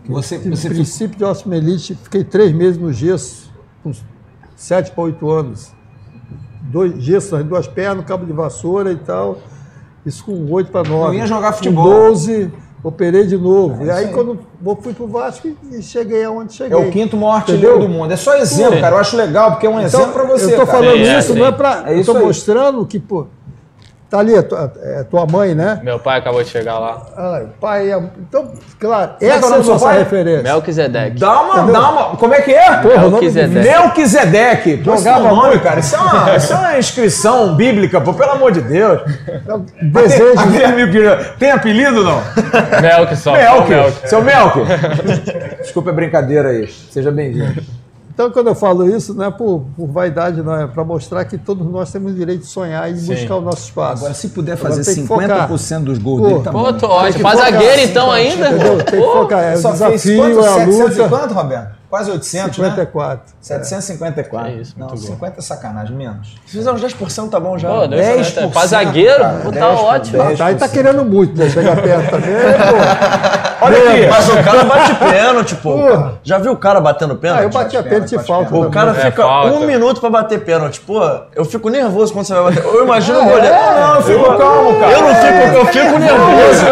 Que 0.02 0.10
Você, 0.10 0.38
Tive 0.38 0.56
você 0.56 0.68
princípio 0.68 1.16
de 1.16 1.24
osteomielite, 1.24 1.94
fiquei 1.94 2.24
três 2.24 2.52
meses 2.52 2.76
no 2.76 2.92
gesso, 2.92 3.50
com 3.82 3.92
sete 4.56 4.90
para 4.90 5.04
oito 5.04 5.30
anos. 5.30 5.72
Dois 6.74 6.92
gesso 7.00 7.36
nas 7.36 7.44
duas 7.44 7.68
pernas, 7.68 8.04
cabo 8.04 8.26
de 8.26 8.32
vassoura 8.32 8.90
e 8.90 8.96
tal. 8.96 9.38
Isso 10.04 10.24
com 10.24 10.50
oito 10.50 10.72
para 10.72 10.88
nove. 10.88 11.12
Não 11.12 11.14
ia 11.14 11.26
jogar 11.26 11.52
Com 11.52 11.58
futebol. 11.58 11.84
12, 11.84 12.50
operei 12.82 13.24
de 13.24 13.36
novo. 13.36 13.80
É 13.84 13.86
e 13.86 13.90
aí, 13.92 14.04
aí. 14.06 14.12
quando 14.12 14.40
eu 14.66 14.76
fui 14.82 14.92
pro 14.92 15.06
Vasco 15.06 15.48
e 15.70 15.80
cheguei 15.80 16.24
aonde 16.24 16.52
é 16.52 16.56
cheguei. 16.68 16.76
o 16.76 16.90
quinto 16.90 17.16
maior 17.16 17.36
artilheiro 17.36 17.78
do 17.78 17.88
mundo. 17.88 18.12
É 18.12 18.16
só 18.16 18.36
exemplo, 18.36 18.74
Sim. 18.74 18.80
cara. 18.80 18.96
Eu 18.96 19.00
acho 19.00 19.16
legal, 19.16 19.52
porque 19.52 19.66
é 19.68 19.70
um 19.70 19.74
Então, 19.80 19.84
exemplo 19.86 20.12
pra 20.14 20.24
você, 20.24 20.46
eu 20.46 20.50
tô 20.58 20.66
cara. 20.66 20.78
falando 20.78 20.96
é, 20.98 21.18
isso, 21.18 21.32
sim. 21.32 21.38
não 21.38 21.46
é 21.46 21.52
para. 21.52 21.92
É 21.92 21.96
eu 22.00 22.04
tô 22.04 22.16
aí. 22.16 22.24
mostrando 22.24 22.84
que, 22.84 22.98
pô, 22.98 23.26
tá 24.14 24.20
ali, 24.20 24.36
a 24.36 24.42
tua, 24.44 24.72
é, 24.80 25.02
tua 25.02 25.26
mãe, 25.26 25.54
né? 25.56 25.80
Meu 25.82 25.98
pai 25.98 26.20
acabou 26.20 26.40
de 26.42 26.48
chegar 26.48 26.78
lá. 26.78 27.02
Ai, 27.16 27.46
pai, 27.60 27.90
é- 27.92 28.02
então, 28.20 28.52
claro, 28.78 29.12
é 29.20 29.26
é 29.26 29.28
o 29.28 29.36
essa 29.36 29.46
é 29.46 29.50
nome 29.50 29.64
a 29.64 29.66
nossa 29.72 29.90
referência. 29.92 30.42
Melquisedeque. 30.42 31.18
Dá 31.18 31.40
uma, 31.42 31.72
dá 31.72 31.90
uma. 31.90 32.16
Como 32.16 32.32
é 32.32 32.40
que 32.40 32.52
é? 32.52 32.76
Porra, 32.76 32.94
o 33.06 33.10
nome 33.10 33.12
Melquisedeque. 33.22 33.68
Melquisedeque. 33.68 34.76
Pô, 34.78 34.96
Jogava 34.96 35.24
um 35.24 35.34
nome, 35.36 35.48
muito. 35.48 35.62
cara. 35.62 35.80
Isso 35.80 35.96
é, 35.96 35.98
uma, 35.98 36.36
isso 36.36 36.52
é 36.52 36.56
uma 36.56 36.78
inscrição 36.78 37.54
bíblica, 37.56 38.00
pô, 38.00 38.14
pelo 38.14 38.30
amor 38.30 38.52
de 38.52 38.60
Deus. 38.60 39.00
Então, 39.42 39.64
Desejo, 39.82 40.38
Aquele 40.38 40.64
amigo 40.64 40.92
que- 40.92 41.24
Tem 41.38 41.50
apelido 41.50 42.04
não? 42.04 42.20
Melk 42.80 43.16
só. 43.16 43.32
Melk. 43.32 44.08
Seu 44.08 44.22
Melk. 44.22 44.60
Desculpa 45.60 45.90
a 45.90 45.92
brincadeira 45.92 46.50
aí. 46.50 46.68
Seja 46.68 47.10
bem-vindo. 47.10 47.60
Então, 48.14 48.30
quando 48.30 48.46
eu 48.46 48.54
falo 48.54 48.88
isso, 48.88 49.12
não 49.12 49.24
é 49.24 49.30
por, 49.32 49.64
por 49.76 49.88
vaidade, 49.88 50.40
não, 50.40 50.54
é 50.54 50.68
para 50.68 50.84
mostrar 50.84 51.24
que 51.24 51.36
todos 51.36 51.66
nós 51.66 51.90
temos 51.90 52.12
o 52.12 52.14
direito 52.14 52.42
de 52.42 52.46
sonhar 52.46 52.88
e 52.88 52.94
buscar 52.94 53.34
o 53.34 53.40
nosso 53.40 53.64
espaço. 53.64 54.02
Agora, 54.04 54.14
se 54.14 54.28
puder 54.28 54.56
fazer 54.56 54.84
tem 54.84 55.02
que 55.02 55.08
focar. 55.08 55.48
50% 55.50 55.82
dos 55.82 55.98
gols 55.98 56.20
Pô, 56.20 56.28
dele, 56.28 56.40
tá 56.44 56.52
Pô, 56.52 56.58
bom. 56.62 56.72
tô 56.78 56.86
ótimo. 56.86 57.28
focar, 57.28 57.36
zagueiro 57.52 57.82
então 57.82 58.12
ainda? 58.12 58.50
Entendeu? 58.50 58.76
Tem 58.78 58.86
que 58.86 58.96
Pô, 59.04 59.12
focar. 59.14 59.42
É 59.42 59.54
o 59.54 59.58
Só 59.58 59.74
fez 59.74 60.02
desafio, 60.04 60.16
quanto? 60.20 60.40
é 60.40 60.48
a 60.48 60.54
700 60.54 60.96
luta. 60.96 61.08
quanto, 61.08 61.34
Roberto? 61.34 61.74
Quase 61.94 62.10
800, 62.10 62.58
né? 62.58 62.70
54. 62.70 63.20
754. 63.40 64.48
É 64.48 64.54
isso, 64.54 64.74
não, 64.76 64.88
muito 64.88 65.00
bom. 65.00 65.06
50 65.12 65.38
é 65.38 65.42
sacanagem, 65.42 65.94
menos. 65.96 66.34
Se 66.44 66.56
fizer 66.56 66.72
uns 66.72 66.82
10%, 66.82 67.30
tá 67.30 67.38
bom 67.38 67.56
já. 67.56 67.68
Pô, 67.68 67.86
Deus 67.86 68.02
10%, 68.02 68.24
certo. 68.24 68.50
Pra 68.52 68.66
zagueiro, 68.66 69.20
cara, 69.20 69.40
pô, 69.44 69.52
tá 69.52 69.60
10%. 69.60 69.74
ótimo. 69.76 70.36
Tá, 70.36 70.44
aí 70.46 70.54
tá 70.56 70.68
querendo 70.68 71.04
muito, 71.04 71.38
né? 71.38 71.48
Chegar 71.48 71.80
perto 71.80 72.10
também. 72.10 72.34
pô. 72.34 73.64
Olha 73.64 73.78
aqui. 73.78 74.06
Mas 74.08 74.28
o 74.28 74.42
cara 74.42 74.64
bate 74.64 74.94
pênalti, 74.96 75.54
pô. 75.54 75.72
Porra. 75.74 76.14
Já 76.24 76.38
viu 76.38 76.50
o 76.50 76.56
cara 76.56 76.80
batendo 76.80 77.14
pênalti? 77.14 77.40
Ah, 77.40 77.44
eu 77.44 77.50
bati 77.50 77.76
a 77.76 77.82
pênalti 77.84 78.16
e 78.16 78.18
falta. 78.18 78.50
Pô, 78.50 78.62
o 78.62 78.70
cara 78.72 78.90
É 78.90 78.94
fica 78.94 79.22
falta. 79.22 79.54
um 79.54 79.60
minuto 79.64 80.00
pra 80.00 80.10
bater 80.10 80.40
pênalti. 80.40 80.80
Pô, 80.80 81.00
eu 81.36 81.44
fico 81.44 81.68
nervoso 81.68 82.12
quando 82.12 82.26
você 82.26 82.34
vai 82.34 82.42
bater. 82.52 82.64
Eu 82.64 82.82
imagino 82.84 83.18
o 83.20 83.22
Ah, 83.22 83.24
goleiro. 83.24 83.46
é? 83.46 83.80
Não, 83.80 83.94
eu 83.94 84.02
fico 84.02 84.24
calmo, 84.36 84.80
cara. 84.80 84.92
Eu 84.92 85.00
não 85.00 85.14
fico, 85.14 85.56
eu 85.58 85.66
fico 85.66 85.98
nervoso. 86.00 86.64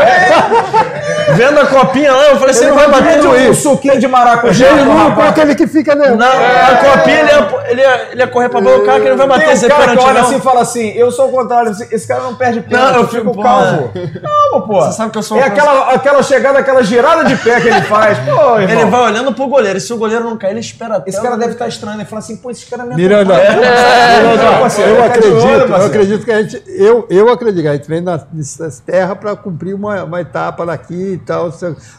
Vendo 1.34 1.60
a 1.60 1.66
copinha 1.66 2.12
lá, 2.12 2.28
eu 2.30 2.36
falei, 2.38 2.54
você 2.54 2.66
não 2.66 2.74
vai 2.74 2.88
bater 2.90 3.20
um 3.24 3.28
Luiz. 3.30 3.58
suquinho 3.58 3.98
de 3.98 4.06
maracujá. 4.08 4.66
É 4.66 4.82
rapaz. 4.82 5.28
aquele 5.30 5.54
que 5.54 5.66
fica 5.66 5.94
nervoso. 5.94 6.18
Na, 6.18 6.28
a 6.28 6.76
copinha, 6.76 7.20
ele 7.20 7.30
ia, 7.30 7.48
ele, 7.70 7.80
ia, 7.80 8.08
ele 8.12 8.20
ia 8.20 8.26
correr 8.28 8.48
pra 8.48 8.60
bola, 8.60 8.78
o 8.78 8.84
cara 8.86 9.00
que 9.00 9.06
ele 9.06 9.16
não 9.16 9.26
vai 9.28 9.38
bater 9.38 9.52
esse 9.54 9.66
um 9.66 9.68
cara 9.68 9.82
que 9.82 9.88
pênalti, 9.90 10.04
olha 10.08 10.20
não. 10.20 10.26
assim 10.28 10.36
e 10.36 10.40
fala 10.40 10.60
assim, 10.62 10.88
eu 10.92 11.10
sou 11.10 11.28
o 11.28 11.32
contrário, 11.32 11.70
esse 11.90 12.06
cara 12.08 12.22
não 12.22 12.34
perde 12.34 12.60
pênalti, 12.60 12.90
Não, 12.92 12.94
eu 12.96 13.00
eu 13.02 13.08
fico, 13.08 13.22
fico 13.22 13.34
pô, 13.34 13.42
calmo. 13.42 13.90
Calmo, 13.92 14.66
pô. 14.66 14.80
Você 14.82 14.92
sabe 14.92 15.10
que 15.10 15.18
eu 15.18 15.22
sou 15.22 15.38
É 15.38 15.42
um 15.42 15.46
aquela, 15.46 15.92
aquela 15.94 16.22
chegada, 16.22 16.58
aquela 16.58 16.82
girada 16.82 17.24
de 17.24 17.36
pé 17.36 17.60
que 17.60 17.68
ele 17.68 17.82
faz. 17.82 18.18
Pô, 18.18 18.30
irmão. 18.58 18.60
Ele 18.60 18.84
vai 18.86 19.00
olhando 19.02 19.32
pro 19.32 19.46
goleiro, 19.46 19.78
e 19.78 19.80
se 19.80 19.92
o 19.92 19.96
goleiro 19.96 20.24
não 20.24 20.36
cair, 20.36 20.50
ele 20.52 20.60
espera 20.60 20.96
até. 20.96 21.10
Esse 21.10 21.20
cara 21.20 21.36
deve 21.36 21.52
estar 21.52 21.68
estranho, 21.68 21.96
ele 21.96 22.04
fala 22.04 22.20
assim, 22.20 22.36
pô, 22.36 22.50
esse 22.50 22.66
cara 22.66 22.84
me 22.84 22.94
Miranda, 22.94 23.34
eu 23.34 23.60
de 24.68 25.02
acredito, 25.02 25.72
eu 25.72 25.86
acredito 25.86 26.24
que 26.24 26.30
a 26.32 26.42
gente, 26.42 26.62
eu, 26.66 27.06
eu 27.10 27.28
acredito 27.30 27.62
que 27.62 27.68
a 27.68 27.72
gente 27.72 27.88
vem 27.88 28.00
na- 28.00 28.20
nessa 28.32 28.70
terra 28.84 29.14
para 29.16 29.34
cumprir 29.36 29.74
uma, 29.74 30.04
uma 30.04 30.20
etapa 30.20 30.64
daqui 30.66 31.11
e 31.14 31.18
tal. 31.18 31.50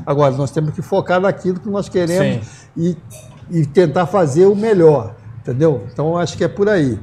Agora, 0.05 0.35
nós 0.35 0.51
temos 0.51 0.73
que 0.73 0.81
focar 0.81 1.19
naquilo 1.19 1.59
que 1.59 1.69
nós 1.69 1.87
queremos 1.89 2.45
e, 2.75 2.97
e 3.49 3.65
tentar 3.65 4.05
fazer 4.05 4.45
o 4.45 4.55
melhor, 4.55 5.15
entendeu? 5.41 5.87
Então, 5.91 6.17
acho 6.17 6.37
que 6.37 6.43
é 6.43 6.47
por 6.47 6.67
aí. 6.69 6.99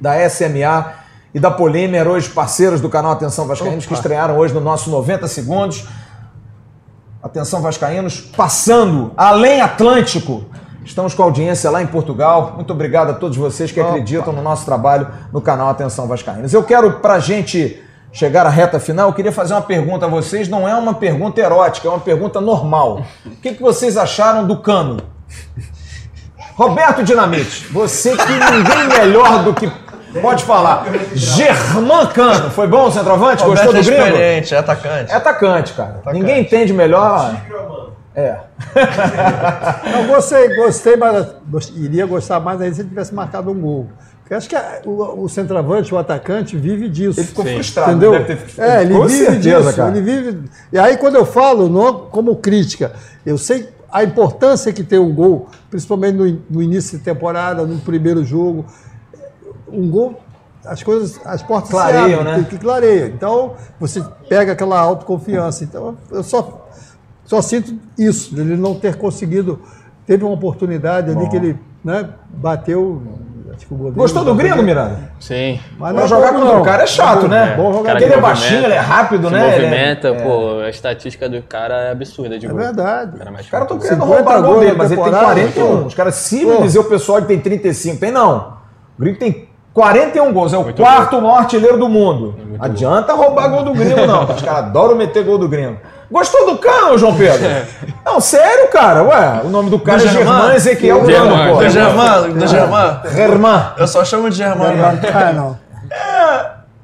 da 0.00 0.14
SMA 0.28 0.94
e 1.34 1.40
da 1.40 1.50
Polímer, 1.50 2.08
hoje 2.08 2.30
parceiros 2.30 2.80
do 2.80 2.88
canal 2.88 3.12
Atenção 3.12 3.46
Vascaínos, 3.46 3.84
que 3.86 3.92
estrearam 3.92 4.38
hoje 4.38 4.54
no 4.54 4.60
nosso 4.60 4.88
90 4.90 5.28
Segundos. 5.28 5.86
Atenção 7.22 7.60
Vascaínos, 7.60 8.18
passando 8.20 9.12
além 9.16 9.60
Atlântico. 9.60 10.46
Estamos 10.82 11.12
com 11.12 11.22
audiência 11.22 11.70
lá 11.70 11.82
em 11.82 11.86
Portugal. 11.86 12.54
Muito 12.56 12.72
obrigado 12.72 13.10
a 13.10 13.12
todos 13.12 13.36
vocês 13.36 13.70
que 13.70 13.78
acreditam 13.78 14.32
no 14.32 14.40
nosso 14.40 14.64
trabalho 14.64 15.06
no 15.30 15.42
canal 15.42 15.68
Atenção 15.68 16.08
Vascaínos. 16.08 16.54
Eu 16.54 16.64
quero, 16.64 16.94
para 16.94 17.18
gente 17.18 17.78
chegar 18.12 18.46
à 18.46 18.48
reta 18.48 18.80
final, 18.80 19.08
eu 19.08 19.14
queria 19.14 19.32
fazer 19.32 19.54
uma 19.54 19.62
pergunta 19.62 20.06
a 20.06 20.08
vocês. 20.08 20.48
Não 20.48 20.68
é 20.68 20.74
uma 20.74 20.94
pergunta 20.94 21.40
erótica, 21.40 21.88
é 21.88 21.90
uma 21.90 22.00
pergunta 22.00 22.40
normal. 22.40 23.04
O 23.24 23.30
que, 23.36 23.54
que 23.54 23.62
vocês 23.62 23.96
acharam 23.96 24.46
do 24.46 24.56
Cano? 24.58 24.98
Roberto 26.54 27.02
Dinamite, 27.02 27.68
você 27.70 28.14
que 28.14 28.32
ninguém 28.32 28.88
melhor 28.98 29.44
do 29.44 29.54
que 29.54 29.70
pode 30.20 30.44
falar. 30.44 30.84
Germán 31.14 32.06
Cano, 32.08 32.50
foi 32.50 32.66
bom 32.66 32.86
o 32.86 32.92
centroavante? 32.92 33.42
Gostou 33.44 33.72
Roberto 33.72 33.76
é 33.76 33.80
do 33.80 33.86
gringo? 33.86 34.06
experiente, 34.06 34.54
é 34.54 34.58
atacante. 34.58 35.12
É 35.12 35.14
atacante, 35.14 35.72
cara. 35.72 36.00
Ninguém 36.12 36.40
entende 36.40 36.72
melhor. 36.72 37.34
É. 38.14 38.40
Eu 39.98 40.06
gostei, 40.08 40.54
gostei, 40.56 40.96
mas 40.96 41.34
iria 41.76 42.04
gostar 42.06 42.40
mais 42.40 42.60
ainda 42.60 42.74
se 42.74 42.80
ele 42.82 42.88
tivesse 42.88 43.14
marcado 43.14 43.50
um 43.50 43.60
gol. 43.60 43.88
Porque 44.30 44.34
acho 44.36 44.48
que 44.48 44.54
a- 44.54 44.80
o, 44.86 45.24
o 45.24 45.28
centroavante, 45.28 45.92
o 45.92 45.98
atacante, 45.98 46.56
vive 46.56 46.88
disso. 46.88 47.18
Ele 47.18 47.26
ficou 47.26 47.44
Sim. 47.44 47.54
frustrado. 47.54 47.90
Entendeu? 47.90 48.12
deve 48.12 48.36
ter- 48.36 48.62
É, 48.62 48.82
ele 48.82 48.94
Com 48.94 49.06
vive 49.08 49.24
certeza, 49.24 49.62
disso. 49.64 49.76
cara. 49.76 49.98
Ele 49.98 50.02
vive. 50.02 50.50
E 50.72 50.78
aí, 50.78 50.96
quando 50.98 51.16
eu 51.16 51.26
falo 51.26 51.68
no- 51.68 51.94
como 52.12 52.36
crítica, 52.36 52.92
eu 53.26 53.36
sei 53.36 53.68
a 53.90 54.04
importância 54.04 54.72
que 54.72 54.84
tem 54.84 55.00
um 55.00 55.12
gol, 55.12 55.48
principalmente 55.68 56.14
no, 56.14 56.38
no 56.48 56.62
início 56.62 56.96
de 56.96 57.02
temporada, 57.02 57.66
no 57.66 57.76
primeiro 57.80 58.24
jogo. 58.24 58.64
Um 59.66 59.90
gol, 59.90 60.20
as 60.64 60.80
coisas, 60.80 61.20
as 61.24 61.42
portas 61.42 61.70
Clareiam, 61.72 62.06
se 62.06 62.14
abrem, 62.14 62.32
né? 62.38 62.44
que, 62.48 62.50
que 62.50 62.58
clareiam. 62.58 63.08
Então, 63.08 63.54
você 63.80 64.00
pega 64.28 64.52
aquela 64.52 64.78
autoconfiança. 64.78 65.64
Então, 65.64 65.96
eu 66.08 66.22
só, 66.22 66.68
só 67.24 67.42
sinto 67.42 67.74
isso, 67.98 68.32
dele 68.32 68.56
não 68.56 68.76
ter 68.78 68.94
conseguido. 68.94 69.58
Teve 70.06 70.22
uma 70.22 70.34
oportunidade 70.34 71.10
ali 71.10 71.28
que 71.28 71.34
ele 71.34 71.58
né, 71.84 72.08
bateu. 72.32 73.02
Acho 73.56 73.66
que 73.66 73.74
o 73.74 73.76
goleiro 73.76 73.96
Gostou 73.98 74.24
do 74.24 74.34
bateu. 74.34 74.48
gringo, 74.50 74.62
Miranda? 74.64 74.98
Sim. 75.18 75.58
Mas 75.78 75.94
não 75.94 76.02
é 76.04 76.06
jogar 76.06 76.32
bom, 76.32 76.40
contra 76.40 76.58
o 76.58 76.62
cara 76.64 76.82
é 76.84 76.86
chato, 76.86 77.26
né? 77.28 77.54
Bom 77.56 77.72
jogador. 77.72 77.82
Cara 77.84 77.92
Porque 77.98 78.04
ele 78.04 78.14
é 78.14 78.20
baixinho, 78.20 78.64
ele 78.64 78.74
é 78.74 78.78
rápido, 78.78 79.26
Se 79.28 79.32
né? 79.34 79.38
Ele 79.56 79.66
é- 79.66 79.68
movimenta, 79.68 80.14
pô, 80.14 80.60
a 80.64 80.70
estatística 80.70 81.28
do 81.28 81.42
cara 81.42 81.74
é 81.74 81.90
absurda 81.92 82.38
de 82.38 82.46
É 82.46 82.48
gol. 82.48 82.58
verdade. 82.58 83.16
Cara 83.18 83.30
mexe 83.30 83.44
Os 83.44 83.50
caras 83.50 83.64
estão 83.64 83.76
muito. 83.76 83.88
querendo 83.88 84.04
50 84.04 84.14
roubar 84.30 84.42
gol 84.48 84.60
dele, 84.60 84.74
mas 84.78 84.90
ele 84.92 85.00
tem 85.02 85.10
temporada, 85.12 85.34
41. 85.34 85.66
pô. 85.80 85.86
Os 85.86 85.94
caras 85.94 86.30
Pô. 86.30 86.62
dizer 86.62 86.78
o 86.78 86.84
pessoal 86.84 87.20
que 87.22 87.26
tem 87.28 87.40
35. 87.40 87.98
Tem 87.98 88.10
não. 88.12 88.54
O 88.98 89.02
gringo 89.02 89.18
tem 89.18 89.48
41 89.72 90.32
gols, 90.32 90.52
é 90.52 90.58
o 90.58 90.72
quarto 90.74 91.20
maior 91.20 91.38
artilheiro 91.38 91.78
do 91.78 91.88
mundo. 91.88 92.34
Adianta 92.58 93.14
roubar 93.14 93.48
gol 93.48 93.62
do 93.64 93.72
gringo, 93.72 94.06
não. 94.06 94.24
Os 94.32 94.42
caras 94.42 94.64
adoram 94.64 94.94
meter 94.96 95.24
gol 95.24 95.38
do 95.38 95.48
gringo. 95.48 95.76
Gostou 96.10 96.46
do 96.46 96.58
cano, 96.58 96.98
João 96.98 97.16
Pedro? 97.16 97.48
Não, 98.04 98.20
sério, 98.20 98.68
cara. 98.68 99.02
Ué, 99.04 99.42
o 99.44 99.48
nome 99.48 99.70
do 99.70 99.78
cara 99.78 99.98
Do 99.98 100.04
é 100.04 100.08
Germán? 100.08 100.40
Germán 100.40 100.54
Ezequiel 100.56 101.06
Germán, 101.06 101.38
Cano, 101.38 101.54
pô. 101.54 101.60
Do 101.62 101.70
Germán, 101.70 102.30
do 102.30 102.46
Germán. 102.48 103.02
Germán. 103.14 103.74
Eu 103.78 103.86
só 103.86 104.04
chamo 104.04 104.28
de 104.28 104.36
Germán. 104.36 104.72
Ah, 105.14 105.32
não. 105.32 105.58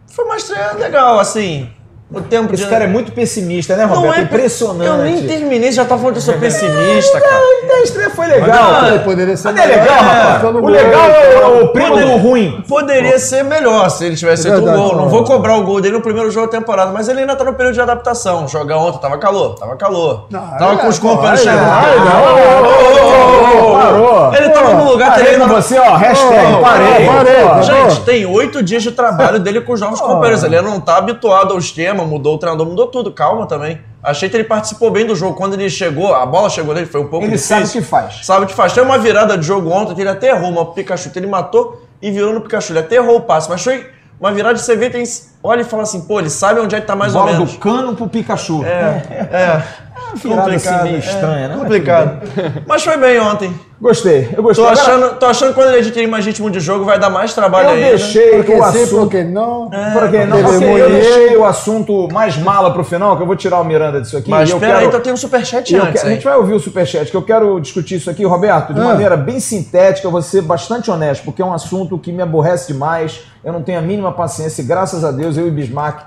Foi 0.09 0.25
uma 0.25 0.37
estreia 0.37 0.73
legal, 0.75 1.19
assim. 1.19 1.69
O 2.09 2.21
tempo 2.21 2.55
Esse 2.55 2.63
de... 2.63 2.71
cara 2.71 2.85
é 2.85 2.87
muito 2.87 3.11
pessimista, 3.11 3.75
né, 3.75 3.85
Não 3.85 3.97
Roberto? 3.97 4.19
é 4.19 4.23
Impressionante. 4.23 4.87
Eu 4.89 4.99
nem 4.99 5.27
terminei, 5.27 5.73
já 5.73 5.85
tá 5.85 5.97
falando 5.99 6.13
que 6.13 6.19
eu 6.19 6.23
sou 6.23 6.35
pessimista, 6.35 7.21
cara. 7.21 7.41
Não, 7.67 7.75
a 7.75 7.81
estreia 7.83 8.11
foi 8.11 8.29
legal. 8.29 8.87
Ele 8.87 8.99
poderia 9.01 9.37
ser 9.37 9.51
Mas 9.53 9.65
é 9.65 9.67
legal, 9.67 9.97
rapaz. 9.97 10.41
Todo 10.41 10.63
O 10.63 10.69
legal 10.69 11.11
é 11.11 11.47
o 11.63 11.69
primo 11.73 11.99
do 11.99 12.17
ruim. 12.19 12.63
Poderia 12.69 13.19
ser 13.19 13.43
melhor 13.43 13.91
se 13.91 14.05
ele 14.05 14.15
tivesse 14.15 14.45
feito 14.45 14.59
um 14.65 14.73
gol. 14.73 14.95
Não 14.95 15.09
vou 15.09 15.25
cobrar 15.25 15.57
o 15.57 15.65
gol 15.65 15.81
dele 15.81 15.95
no 15.95 16.01
primeiro 16.01 16.31
jogo 16.31 16.47
da 16.47 16.53
temporada, 16.53 16.93
mas 16.93 17.09
ele 17.09 17.23
ainda 17.23 17.35
tá 17.35 17.43
no 17.43 17.55
período 17.55 17.75
de 17.75 17.81
adaptação. 17.81 18.47
Jogar 18.47 18.77
ontem 18.79 19.01
tava 19.01 19.19
calor, 19.19 19.57
tava 19.57 19.75
calor. 19.75 20.27
Não, 20.31 20.47
tava 20.59 20.75
é, 20.75 20.77
com 20.77 20.87
os 20.89 21.01
companheiros 21.01 21.41
chegando. 21.41 21.67
Não. 21.67 23.77
Parou. 23.81 24.35
Ele 24.35 24.49
tava 24.51 24.75
no 24.75 24.91
lugar 24.91 25.11
Parei 25.11 25.25
treinando. 25.27 25.55
com 25.55 25.61
você, 25.61 25.79
ó. 25.79 25.95
Hashtag 25.97 26.61
parei. 26.63 27.07
tá 27.07 27.63
Gente, 27.63 28.01
tem 28.01 28.27
oito 28.27 28.63
dias 28.63 28.83
de 28.83 28.93
trabalho 28.93 29.39
dele 29.39 29.61
com 29.61 29.73
os 29.73 29.81
novos 29.81 30.01
companheiros. 30.01 30.43
Ele 30.43 30.61
não 30.61 30.81
tá 30.81 30.97
habituado 30.99 31.53
ao 31.53 31.59
esquema, 31.59 31.96
mudou 32.05 32.35
o 32.35 32.39
treinador, 32.39 32.67
mudou 32.67 32.87
tudo. 32.89 33.13
Calma 33.13 33.47
também. 33.47 33.81
Achei 34.03 34.29
que 34.29 34.37
ele 34.37 34.45
participou 34.45 34.91
bem 34.91 35.07
do 35.07 35.17
jogo. 35.17 35.35
Quando 35.35 35.55
ele 35.55 35.69
chegou, 35.71 36.15
a 36.15 36.25
bola 36.27 36.49
chegou 36.51 36.75
nele, 36.75 36.87
foi 36.87 37.01
um 37.01 37.09
pouco 37.09 37.25
Ele 37.27 37.33
difícil. 37.37 37.57
sabe 37.57 37.69
o 37.69 37.73
que 37.73 37.81
faz. 37.83 38.27
Sabe 38.27 38.45
o 38.45 38.47
que 38.49 38.55
faz. 38.55 38.73
Tem 38.73 38.83
uma 38.83 38.99
virada 38.99 39.37
de 39.39 39.47
jogo 39.47 39.71
ontem 39.71 39.95
que 39.95 40.01
ele 40.01 40.11
até 40.11 40.29
errou 40.31 40.51
uma 40.51 40.67
Pikachu, 40.67 41.11
ele 41.19 41.27
matou 41.27 41.83
e 42.01 42.11
virou 42.11 42.33
no 42.33 42.41
Pikachu. 42.41 42.73
Ele 42.73 42.81
até 42.81 42.97
errou 42.97 43.17
o 43.17 43.21
passe, 43.23 43.49
mas 43.49 43.63
foi 43.63 43.87
uma 44.21 44.33
virada 44.33 44.55
de 44.55 44.63
vê, 44.77 44.89
tem, 44.89 45.03
olha 45.43 45.61
e 45.61 45.65
fala 45.65 45.83
assim, 45.83 46.01
pô, 46.03 46.19
ele 46.21 46.31
sabe 46.31 46.61
onde 46.61 46.75
é 46.75 46.81
que 46.81 46.87
tá 46.87 46.97
mais 46.97 47.13
Bola 47.13 47.27
ou 47.27 47.33
menos. 47.33 47.53
do 47.53 47.59
cano 47.59 47.95
pro 47.95 48.09
Pikachu. 48.09 48.65
É, 48.65 49.03
virada 49.31 49.63
assim 50.15 50.83
meio 50.83 50.97
é, 50.97 50.99
estranha, 50.99 51.49
né? 51.49 51.57
Complicado. 51.57 52.21
Mas 52.67 52.83
foi 52.85 52.97
bem 52.97 53.21
ontem. 53.21 53.53
Gostei, 53.79 54.31
eu 54.35 54.43
gostei. 54.43 54.65
Tô 54.65 54.71
Agora, 54.71 54.81
achando, 54.87 55.19
tô 55.19 55.27
achando 55.27 55.49
que 55.51 55.55
quando 55.55 55.69
ele 55.69 55.81
adquirir 55.81 56.07
mais 56.07 56.25
ritmo 56.25 56.51
de 56.51 56.59
jogo 56.61 56.87
vai 56.87 56.99
dar 56.99 57.11
mais 57.11 57.35
trabalho 57.35 57.69
eu 57.69 57.75
ainda. 57.75 57.89
deixei 57.91 58.31
Porque 58.37 58.53
o 58.55 58.57
sim, 58.57 58.83
assunto... 58.83 59.01
porque 59.01 59.23
não. 59.23 59.69
Porque 59.93 60.25
não, 60.25 60.43
porque 60.43 60.65
eu 60.65 60.89
deixei 60.91 61.37
o 61.37 61.45
assunto 61.45 62.09
mais 62.11 62.39
mala 62.39 62.73
pro 62.73 62.83
final, 62.83 63.17
que 63.19 63.23
eu 63.23 63.27
vou 63.27 63.37
tirar 63.37 63.61
o 63.61 63.65
Miranda 63.65 64.01
disso 64.01 64.17
aqui. 64.17 64.31
Mas 64.31 64.49
espera 64.49 64.67
quero... 64.67 64.79
aí, 64.79 64.87
então 64.87 65.01
tem 65.01 65.13
um 65.13 65.17
superchat 65.17 65.77
antes, 65.77 66.01
quero- 66.01 66.07
a 66.07 66.11
gente 66.11 66.25
vai 66.25 66.37
ouvir 66.37 66.55
o 66.55 66.59
superchat, 66.59 67.11
que 67.11 67.17
eu 67.17 67.21
quero 67.23 67.61
discutir 67.61 67.97
isso 67.97 68.09
aqui, 68.09 68.25
Roberto, 68.25 68.73
de 68.73 68.81
Ah. 68.81 68.85
maneira 68.85 69.15
bem 69.15 69.39
sintética, 69.41 70.09
vou 70.09 70.23
ser 70.23 70.41
bastante 70.41 70.91
honesto, 70.91 71.23
porque 71.23 71.43
é 71.43 71.45
um 71.45 71.53
assunto 71.53 71.99
que 71.99 72.11
me 72.11 72.23
aborrece 72.23 72.73
demais, 72.73 73.25
eu 73.45 73.53
não 73.53 73.63
tenho 73.63 73.79
a 73.79 73.83
mínima 73.83 74.11
paciência, 74.11 74.63
e 74.63 74.65
graças 74.65 75.05
a 75.05 75.11
Deus 75.13 75.37
eu 75.37 75.47
e 75.47 75.51
Bismarck 75.51 76.01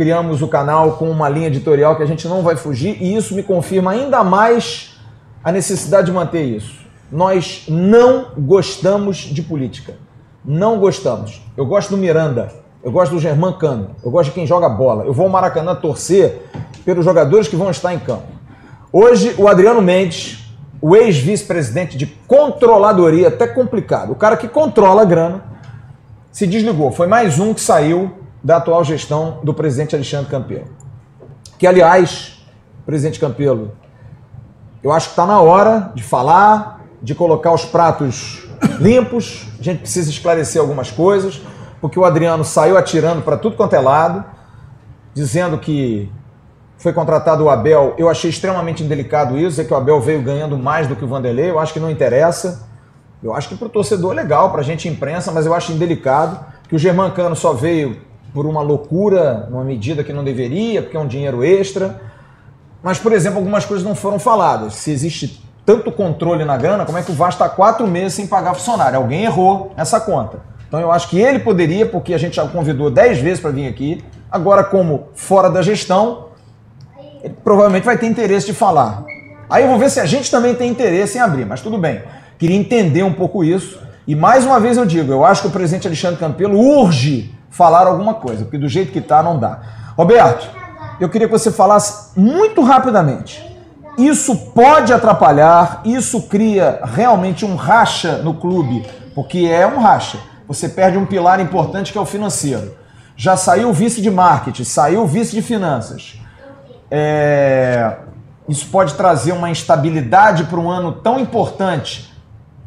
criamos 0.00 0.40
o 0.40 0.48
canal 0.48 0.92
com 0.92 1.10
uma 1.10 1.28
linha 1.28 1.48
editorial 1.48 1.94
que 1.94 2.02
a 2.02 2.06
gente 2.06 2.26
não 2.26 2.40
vai 2.40 2.56
fugir, 2.56 2.96
e 3.02 3.14
isso 3.14 3.34
me 3.34 3.42
confirma 3.42 3.90
ainda 3.90 4.24
mais 4.24 4.98
a 5.44 5.52
necessidade 5.52 6.06
de 6.06 6.12
manter 6.12 6.42
isso. 6.42 6.86
Nós 7.12 7.66
não 7.68 8.28
gostamos 8.38 9.18
de 9.18 9.42
política. 9.42 9.96
Não 10.42 10.78
gostamos. 10.78 11.42
Eu 11.54 11.66
gosto 11.66 11.90
do 11.90 11.98
Miranda, 11.98 12.50
eu 12.82 12.90
gosto 12.90 13.12
do 13.12 13.18
Germán 13.18 13.52
Cano, 13.58 13.90
eu 14.02 14.10
gosto 14.10 14.30
de 14.30 14.36
quem 14.36 14.46
joga 14.46 14.70
bola. 14.70 15.04
Eu 15.04 15.12
vou 15.12 15.26
ao 15.26 15.30
Maracanã 15.30 15.74
torcer 15.74 16.46
pelos 16.82 17.04
jogadores 17.04 17.46
que 17.46 17.54
vão 17.54 17.70
estar 17.70 17.92
em 17.92 17.98
campo. 17.98 18.28
Hoje, 18.90 19.34
o 19.36 19.48
Adriano 19.48 19.82
Mendes, 19.82 20.50
o 20.80 20.96
ex-vice-presidente 20.96 21.98
de 21.98 22.06
controladoria, 22.06 23.28
até 23.28 23.46
complicado, 23.46 24.12
o 24.12 24.16
cara 24.16 24.38
que 24.38 24.48
controla 24.48 25.02
a 25.02 25.04
grana, 25.04 25.44
se 26.32 26.46
desligou. 26.46 26.90
Foi 26.90 27.06
mais 27.06 27.38
um 27.38 27.52
que 27.52 27.60
saiu 27.60 28.19
da 28.42 28.56
atual 28.56 28.84
gestão 28.84 29.38
do 29.42 29.52
presidente 29.52 29.94
Alexandre 29.94 30.30
Campelo. 30.30 30.68
Que, 31.58 31.66
aliás, 31.66 32.44
presidente 32.86 33.20
Campelo, 33.20 33.72
eu 34.82 34.90
acho 34.92 35.08
que 35.08 35.12
está 35.12 35.26
na 35.26 35.40
hora 35.40 35.92
de 35.94 36.02
falar, 36.02 36.80
de 37.02 37.14
colocar 37.14 37.52
os 37.52 37.64
pratos 37.64 38.48
limpos. 38.80 39.46
A 39.58 39.62
gente 39.62 39.80
precisa 39.80 40.10
esclarecer 40.10 40.60
algumas 40.60 40.90
coisas, 40.90 41.40
porque 41.80 41.98
o 41.98 42.04
Adriano 42.04 42.44
saiu 42.44 42.76
atirando 42.76 43.22
para 43.22 43.36
tudo 43.36 43.56
quanto 43.56 43.74
é 43.74 43.80
lado, 43.80 44.24
dizendo 45.14 45.58
que 45.58 46.10
foi 46.78 46.94
contratado 46.94 47.44
o 47.44 47.50
Abel. 47.50 47.94
Eu 47.98 48.08
achei 48.08 48.30
extremamente 48.30 48.82
indelicado 48.82 49.36
isso, 49.36 49.50
dizer 49.50 49.66
que 49.66 49.74
o 49.74 49.76
Abel 49.76 50.00
veio 50.00 50.22
ganhando 50.22 50.56
mais 50.58 50.86
do 50.86 50.96
que 50.96 51.04
o 51.04 51.08
Vanderlei. 51.08 51.50
Eu 51.50 51.58
acho 51.58 51.74
que 51.74 51.80
não 51.80 51.90
interessa. 51.90 52.66
Eu 53.22 53.34
acho 53.34 53.50
que 53.50 53.54
para 53.54 53.66
o 53.66 53.70
torcedor 53.70 54.12
é 54.12 54.16
legal, 54.16 54.50
para 54.50 54.62
a 54.62 54.64
gente 54.64 54.88
imprensa, 54.88 55.30
mas 55.30 55.44
eu 55.44 55.52
acho 55.52 55.72
indelicado 55.72 56.42
que 56.66 56.74
o 56.74 56.78
Germán 56.78 57.10
Cano 57.10 57.36
só 57.36 57.52
veio 57.52 58.00
por 58.32 58.46
uma 58.46 58.62
loucura, 58.62 59.46
numa 59.50 59.64
medida 59.64 60.04
que 60.04 60.12
não 60.12 60.22
deveria, 60.22 60.82
porque 60.82 60.96
é 60.96 61.00
um 61.00 61.06
dinheiro 61.06 61.42
extra. 61.44 62.00
Mas, 62.82 62.98
por 62.98 63.12
exemplo, 63.12 63.38
algumas 63.38 63.64
coisas 63.64 63.84
não 63.86 63.94
foram 63.94 64.18
faladas. 64.18 64.74
Se 64.74 64.90
existe 64.90 65.44
tanto 65.66 65.92
controle 65.92 66.44
na 66.44 66.56
grana, 66.56 66.84
como 66.84 66.98
é 66.98 67.02
que 67.02 67.10
o 67.10 67.14
Vasco 67.14 67.42
está 67.42 67.48
quatro 67.54 67.86
meses 67.86 68.14
sem 68.14 68.26
pagar 68.26 68.54
funcionário? 68.54 68.98
Alguém 68.98 69.24
errou 69.24 69.72
essa 69.76 70.00
conta. 70.00 70.38
Então 70.66 70.80
eu 70.80 70.90
acho 70.90 71.08
que 71.08 71.18
ele 71.18 71.40
poderia, 71.40 71.84
porque 71.84 72.14
a 72.14 72.18
gente 72.18 72.36
já 72.36 72.44
o 72.44 72.48
convidou 72.48 72.90
dez 72.90 73.18
vezes 73.18 73.40
para 73.40 73.50
vir 73.50 73.66
aqui. 73.66 74.02
Agora, 74.30 74.62
como 74.62 75.08
fora 75.14 75.50
da 75.50 75.60
gestão, 75.62 76.28
ele 77.22 77.34
provavelmente 77.42 77.84
vai 77.84 77.98
ter 77.98 78.06
interesse 78.06 78.46
de 78.46 78.54
falar. 78.54 79.04
Aí 79.48 79.64
eu 79.64 79.68
vou 79.68 79.78
ver 79.78 79.90
se 79.90 79.98
a 79.98 80.06
gente 80.06 80.30
também 80.30 80.54
tem 80.54 80.70
interesse 80.70 81.18
em 81.18 81.20
abrir, 81.20 81.44
mas 81.44 81.60
tudo 81.60 81.76
bem. 81.76 82.02
Queria 82.38 82.56
entender 82.56 83.02
um 83.02 83.12
pouco 83.12 83.42
isso. 83.42 83.80
E 84.06 84.14
mais 84.14 84.46
uma 84.46 84.60
vez 84.60 84.76
eu 84.76 84.86
digo, 84.86 85.12
eu 85.12 85.24
acho 85.24 85.42
que 85.42 85.48
o 85.48 85.50
presidente 85.50 85.86
Alexandre 85.86 86.18
Campelo 86.18 86.58
urge 86.58 87.34
falar 87.50 87.86
alguma 87.86 88.14
coisa, 88.14 88.44
porque 88.44 88.56
do 88.58 88.68
jeito 88.68 88.92
que 88.92 89.00
está 89.00 89.22
não 89.22 89.38
dá. 89.38 89.60
Roberto, 89.96 90.48
eu 91.00 91.08
queria 91.08 91.26
que 91.26 91.32
você 91.32 91.50
falasse 91.50 92.18
muito 92.18 92.62
rapidamente. 92.62 93.46
Isso 93.98 94.34
pode 94.52 94.92
atrapalhar, 94.92 95.82
isso 95.84 96.22
cria 96.22 96.80
realmente 96.84 97.44
um 97.44 97.56
racha 97.56 98.18
no 98.18 98.34
clube, 98.34 98.86
porque 99.14 99.40
é 99.40 99.66
um 99.66 99.78
racha. 99.78 100.18
Você 100.46 100.68
perde 100.68 100.96
um 100.96 101.04
pilar 101.04 101.40
importante 101.40 101.92
que 101.92 101.98
é 101.98 102.00
o 102.00 102.06
financeiro. 102.06 102.74
Já 103.16 103.36
saiu 103.36 103.68
o 103.68 103.72
vice 103.72 104.00
de 104.00 104.10
marketing, 104.10 104.64
saiu 104.64 105.02
o 105.02 105.06
vice 105.06 105.32
de 105.32 105.42
finanças. 105.42 106.18
É, 106.90 107.96
Isso 108.48 108.66
pode 108.66 108.94
trazer 108.94 109.32
uma 109.32 109.50
instabilidade 109.50 110.44
para 110.44 110.58
um 110.58 110.70
ano 110.70 110.92
tão 110.92 111.20
importante 111.20 112.12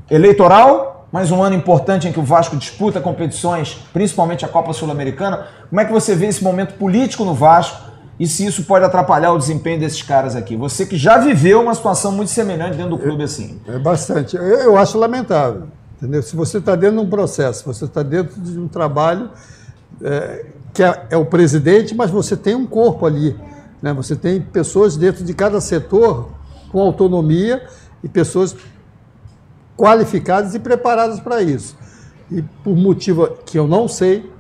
eleitoral, 0.10 0.93
mas 1.14 1.30
um 1.30 1.44
ano 1.44 1.56
importante 1.56 2.07
em 2.07 2.11
que 2.11 2.19
o 2.19 2.23
Vasco 2.23 2.57
disputa 2.57 2.99
competições, 2.99 3.77
principalmente 3.94 4.44
a 4.44 4.48
Copa 4.48 4.73
Sul-Americana. 4.73 5.45
Como 5.69 5.80
é 5.80 5.85
que 5.85 5.91
você 5.91 6.15
vê 6.15 6.26
esse 6.26 6.44
momento 6.44 6.73
político 6.73 7.23
no 7.23 7.35
Vasco 7.35 7.80
e 8.19 8.26
se 8.26 8.44
isso 8.44 8.64
pode 8.64 8.84
atrapalhar 8.84 9.31
o 9.31 9.38
desempenho 9.38 9.80
desses 9.80 10.02
caras 10.02 10.35
aqui? 10.35 10.56
Você 10.56 10.88
que 10.88 10.98
já 10.98 11.19
viveu 11.19 11.61
uma 11.61 11.76
situação 11.76 12.11
muito 12.11 12.31
semelhante 12.31 12.77
dentro 12.77 12.90
do 12.90 12.98
clube 12.98 13.22
assim. 13.22 13.61
É 13.68 13.77
bastante. 13.77 14.35
Eu, 14.35 14.41
eu 14.41 14.76
acho 14.76 14.98
lamentável. 14.98 15.68
Entendeu? 15.98 16.23
Se 16.23 16.35
você 16.35 16.57
está 16.57 16.76
dentro 16.76 16.98
de 16.98 17.03
um 17.03 17.10
processo, 17.10 17.64
você 17.64 17.85
está 17.85 18.02
dentro 18.02 18.41
de 18.41 18.60
um 18.60 18.68
trabalho 18.68 19.30
é, 20.02 20.45
que 20.73 20.81
é, 20.81 21.06
é 21.11 21.18
o 21.18 21.26
presidente, 21.26 21.94
mas 21.94 22.10
você 22.10 22.35
tem 22.35 22.56
um 22.56 22.65
corpo 22.65 23.06
ali. 23.06 23.35
Né? 23.84 23.94
Você 23.94 24.15
tem 24.15 24.41
pessoas 24.41 24.98
dentro 24.98 25.23
de 25.23 25.34
cada 25.35 25.61
setor 25.61 26.31
com 26.72 26.81
autonomia 26.81 27.68
e 28.03 28.10
pessoas 28.10 28.56
qualificadas 29.78 30.54
e 30.56 30.60
preparadas 30.60 31.20
para 31.20 31.41
isso. 31.41 31.76
E 32.32 32.41
por 32.64 32.76
motivo 32.76 33.28
que 33.45 33.58
eu 33.58 33.68
não 33.68 33.88
sei, 33.88 34.32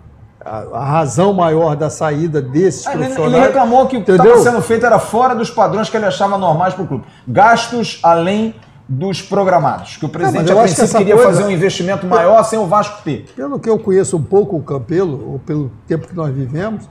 a, 0.43 0.83
razão 0.83 1.33
maior 1.33 1.75
da 1.75 1.89
saída 1.89 2.41
desses 2.41 2.85
Ah, 2.87 2.91
Ele, 2.93 2.99
profissionais. 3.03 3.33
ele 3.33 3.45
reclamou 3.45 3.87
que 3.87 3.97
o 3.97 4.03
que 4.03 4.11
estava 4.11 4.37
sendo 4.39 4.61
feito 4.61 4.85
era 4.85 4.99
fora 4.99 5.33
dos 5.35 5.49
padrões 5.49 5.89
que 5.89 5.95
ele 5.97 6.05
achava 6.05 6.37
normais 6.37 6.73
para 6.73 6.83
o 6.83 6.87
clube. 6.87 7.05
Gastos 7.27 7.99
além 8.03 8.53
dos 8.87 9.21
programados. 9.21 9.95
Que 9.97 10.05
o 10.05 10.09
presidente, 10.09 10.51
eu 10.51 10.59
a 10.59 10.63
princípio, 10.63 10.97
queria 10.97 11.15
coisa- 11.15 11.29
fazer 11.31 11.43
um 11.45 11.51
investimento 11.51 12.05
maior 12.05 12.43
sem 12.43 12.59
o 12.59 12.65
Vasco 12.67 13.01
ter. 13.03 13.25
Pelo 13.35 13.57
que 13.59 13.69
eu 13.69 13.79
conheço 13.79 14.17
um 14.17 14.23
pouco 14.23 14.57
o 14.57 14.61
Campelo, 14.61 15.31
ou 15.33 15.39
pelo 15.39 15.71
tempo 15.87 16.07
que 16.07 16.13
nós 16.15 16.33
vivemos, 16.33 16.83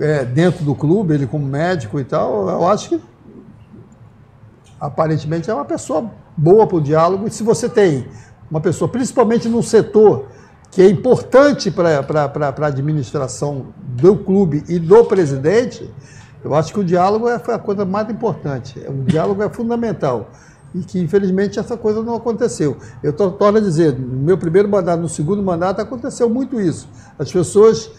é, 0.00 0.24
dentro 0.24 0.64
do 0.64 0.74
clube, 0.74 1.12
ele 1.12 1.26
como 1.26 1.44
médico 1.44 2.00
e 2.00 2.04
tal, 2.04 2.48
eu 2.48 2.66
acho 2.68 2.88
que 2.88 3.00
aparentemente 4.80 5.50
é 5.50 5.54
uma 5.54 5.64
pessoa 5.64 6.10
boa 6.38 6.66
para 6.66 6.76
o 6.76 6.80
diálogo. 6.80 7.26
E 7.26 7.30
se 7.30 7.42
você 7.42 7.68
tem 7.68 8.06
uma 8.50 8.60
pessoa, 8.60 8.88
principalmente 8.88 9.48
num 9.48 9.60
setor 9.62 10.26
que 10.70 10.80
é 10.80 10.88
importante 10.88 11.70
para 11.70 11.98
a 11.98 12.66
administração 12.66 13.66
do 13.78 14.16
clube 14.16 14.62
e 14.68 14.78
do 14.78 15.04
presidente, 15.04 15.90
eu 16.44 16.54
acho 16.54 16.72
que 16.72 16.78
o 16.80 16.84
diálogo 16.84 17.28
é 17.28 17.34
a 17.34 17.58
coisa 17.58 17.84
mais 17.84 18.08
importante. 18.08 18.78
O 18.88 19.02
diálogo 19.04 19.42
é 19.42 19.48
fundamental. 19.48 20.30
E 20.74 20.80
que, 20.80 21.00
infelizmente, 21.00 21.58
essa 21.58 21.76
coisa 21.76 22.02
não 22.02 22.14
aconteceu. 22.14 22.76
Eu 23.02 23.12
to- 23.14 23.30
torno 23.32 23.56
a 23.58 23.60
dizer, 23.60 23.98
no 23.98 24.18
meu 24.18 24.36
primeiro 24.36 24.68
mandato, 24.68 25.00
no 25.00 25.08
segundo 25.08 25.42
mandato, 25.42 25.80
aconteceu 25.80 26.28
muito 26.28 26.60
isso. 26.60 26.88
As 27.18 27.32
pessoas. 27.32 27.90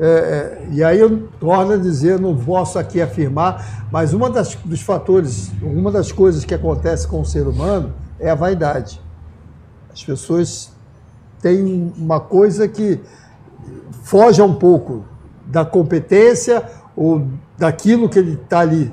É, 0.00 0.06
é, 0.06 0.68
e 0.70 0.84
aí 0.84 1.00
eu 1.00 1.28
torno 1.40 1.72
a 1.72 1.76
dizer, 1.76 2.20
não 2.20 2.36
posso 2.36 2.78
aqui 2.78 3.00
afirmar, 3.00 3.88
mas 3.90 4.12
uma 4.12 4.30
das, 4.30 4.54
dos 4.54 4.80
fatores, 4.80 5.50
uma 5.60 5.90
das 5.90 6.12
coisas 6.12 6.44
que 6.44 6.54
acontece 6.54 7.08
com 7.08 7.20
o 7.20 7.24
ser 7.24 7.46
humano 7.48 7.92
é 8.20 8.30
a 8.30 8.34
vaidade. 8.34 9.00
As 9.92 10.04
pessoas 10.04 10.70
tem 11.40 11.92
uma 11.96 12.20
coisa 12.20 12.68
que 12.68 13.00
foge 14.04 14.40
um 14.40 14.54
pouco 14.54 15.04
da 15.44 15.64
competência 15.64 16.64
ou 16.94 17.26
daquilo 17.56 18.08
que 18.08 18.18
ele 18.18 18.34
está 18.34 18.60
ali 18.60 18.92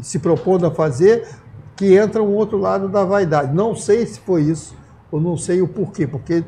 se 0.00 0.18
propondo 0.18 0.66
a 0.66 0.70
fazer, 0.70 1.28
que 1.76 1.94
entra 1.94 2.22
um 2.22 2.34
outro 2.34 2.56
lado 2.56 2.88
da 2.88 3.04
vaidade. 3.04 3.54
Não 3.54 3.76
sei 3.76 4.06
se 4.06 4.18
foi 4.20 4.42
isso, 4.42 4.74
ou 5.10 5.20
não 5.20 5.36
sei 5.36 5.60
o 5.60 5.68
porquê, 5.68 6.06
porque 6.06 6.42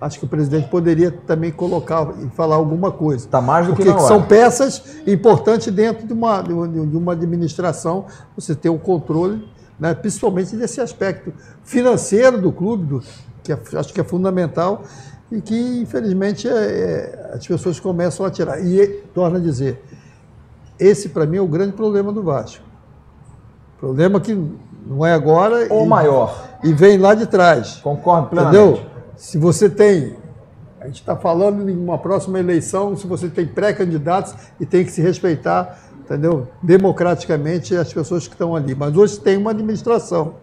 acho 0.00 0.18
que 0.18 0.24
o 0.24 0.28
presidente 0.28 0.68
poderia 0.68 1.10
também 1.10 1.50
colocar 1.50 2.08
e 2.22 2.28
falar 2.30 2.56
alguma 2.56 2.90
coisa. 2.92 3.24
Está 3.24 3.40
mais 3.40 3.66
do 3.66 3.72
que 3.72 3.78
Porque 3.82 3.90
na 3.90 3.96
hora. 3.98 4.06
são 4.08 4.22
peças 4.22 4.82
importantes 5.06 5.72
dentro 5.72 6.06
de 6.06 6.12
uma, 6.12 6.40
de 6.42 6.52
uma- 6.96 7.12
administração, 7.12 8.06
você 8.36 8.54
ter 8.54 8.68
o 8.68 8.78
controle, 8.78 9.46
né, 9.78 9.94
principalmente 9.94 10.54
desse 10.56 10.80
aspecto 10.80 11.32
financeiro 11.64 12.40
do 12.40 12.52
clube, 12.52 12.84
do, 12.84 13.02
que 13.42 13.52
é- 13.52 13.58
acho 13.74 13.92
que 13.92 14.00
é 14.00 14.04
fundamental, 14.04 14.82
e 15.30 15.40
que, 15.40 15.80
infelizmente, 15.80 16.48
é- 16.48 16.52
é, 16.52 17.30
as 17.34 17.46
pessoas 17.46 17.78
começam 17.80 18.24
a 18.24 18.30
tirar. 18.30 18.64
E, 18.64 18.86
torna 19.12 19.38
a 19.38 19.40
dizer, 19.40 19.82
esse, 20.78 21.08
para 21.10 21.26
mim, 21.26 21.36
é 21.38 21.40
o 21.40 21.46
grande 21.46 21.72
problema 21.72 22.12
do 22.12 22.22
Vasco. 22.22 22.62
Problema 23.78 24.20
que 24.20 24.34
não 24.86 25.04
é 25.04 25.12
agora 25.12 25.66
Ou 25.70 25.84
e, 25.84 25.88
maior. 25.88 26.48
e 26.64 26.72
vem 26.72 26.98
lá 26.98 27.14
de 27.14 27.26
trás. 27.26 27.76
Concordo 27.82 28.28
plenamente. 28.28 28.58
Entendeu? 28.64 28.87
Se 29.18 29.36
você 29.36 29.68
tem. 29.68 30.16
A 30.80 30.86
gente 30.86 31.00
está 31.00 31.16
falando 31.16 31.68
em 31.68 31.76
uma 31.76 31.98
próxima 31.98 32.38
eleição, 32.38 32.96
se 32.96 33.04
você 33.04 33.28
tem 33.28 33.44
pré-candidatos 33.44 34.32
e 34.60 34.64
tem 34.64 34.84
que 34.84 34.92
se 34.92 35.02
respeitar, 35.02 35.76
entendeu? 35.98 36.46
Democraticamente 36.62 37.74
as 37.74 37.92
pessoas 37.92 38.28
que 38.28 38.34
estão 38.34 38.54
ali. 38.54 38.76
Mas 38.76 38.96
hoje 38.96 39.18
tem 39.18 39.36
uma 39.36 39.50
administração. 39.50 40.36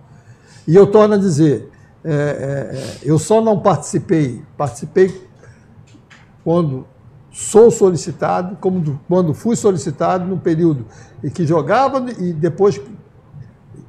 E 0.68 0.76
eu 0.76 0.86
torno 0.88 1.16
a 1.16 1.18
dizer, 1.18 1.72
é, 2.04 2.12
é, 2.12 2.16
é, 2.18 2.98
eu 3.04 3.18
só 3.18 3.40
não 3.40 3.62
participei, 3.62 4.44
participei 4.58 5.26
quando 6.44 6.86
sou 7.32 7.72
solicitado, 7.72 8.58
como 8.58 8.82
do- 8.82 9.00
quando 9.08 9.34
fui 9.34 9.56
solicitado 9.56 10.26
no 10.26 10.38
período 10.38 10.86
em 11.24 11.30
que 11.30 11.46
jogava 11.48 12.06
e 12.20 12.34
depois 12.34 12.80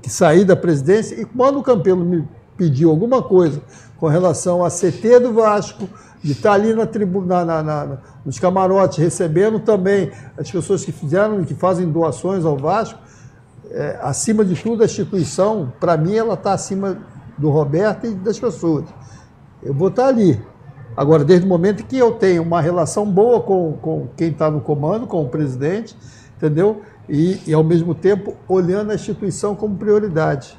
que 0.01 0.09
saí 0.09 0.45
da 0.45 0.55
presidência, 0.55 1.21
e 1.21 1.25
quando 1.25 1.59
o 1.59 1.63
Campelo 1.63 2.05
me 2.05 2.25
pediu 2.57 2.91
alguma 2.91 3.23
coisa 3.23 3.61
com 3.99 4.07
relação 4.09 4.65
a 4.65 4.69
CT 4.71 5.21
do 5.21 5.33
Vasco, 5.33 5.89
de 6.23 6.33
estar 6.33 6.53
ali 6.53 6.75
na 6.75 6.87
tribuna, 6.87 7.45
na, 7.45 7.63
na- 7.63 7.99
nos 8.25 8.39
camarotes, 8.39 8.99
recebendo 8.99 9.61
também 9.61 10.11
as 10.37 10.51
pessoas 10.51 10.85
que 10.85 10.93
fizeram 10.93 11.41
e 11.41 11.45
que 11.47 11.55
fazem 11.55 11.89
doações 11.91 12.45
ao 12.45 12.57
Vasco, 12.57 12.99
é, 13.71 13.99
acima 14.03 14.45
de 14.45 14.55
tudo, 14.61 14.83
a 14.83 14.87
instituição, 14.87 15.73
para 15.81 15.97
mim, 15.97 16.15
ela 16.15 16.35
está 16.35 16.53
acima 16.53 16.99
do 17.39 17.51
Roberto 17.51 18.07
e 18.07 18.15
das 18.15 18.39
pessoas. 18.39 18.85
Eu 19.63 19.75
vou 19.75 19.89
estar 19.89 20.07
ali. 20.07 20.41
Agora, 20.97 21.25
desde 21.25 21.45
o 21.45 21.49
momento 21.49 21.85
que 21.85 21.99
eu 21.99 22.13
tenho 22.13 22.43
uma 22.43 22.61
relação 22.61 23.05
boa 23.05 23.41
com, 23.41 23.75
com 23.83 24.09
quem 24.17 24.29
está 24.31 24.51
no 24.51 24.61
comando, 24.61 25.07
com 25.07 25.23
o 25.23 25.29
presidente, 25.29 25.97
entendeu? 26.37 26.81
E, 27.09 27.41
e, 27.47 27.53
ao 27.53 27.63
mesmo 27.63 27.95
tempo, 27.95 28.35
olhando 28.49 28.91
a 28.91 28.95
instituição 28.95 29.55
como 29.55 29.77
prioridade. 29.77 30.57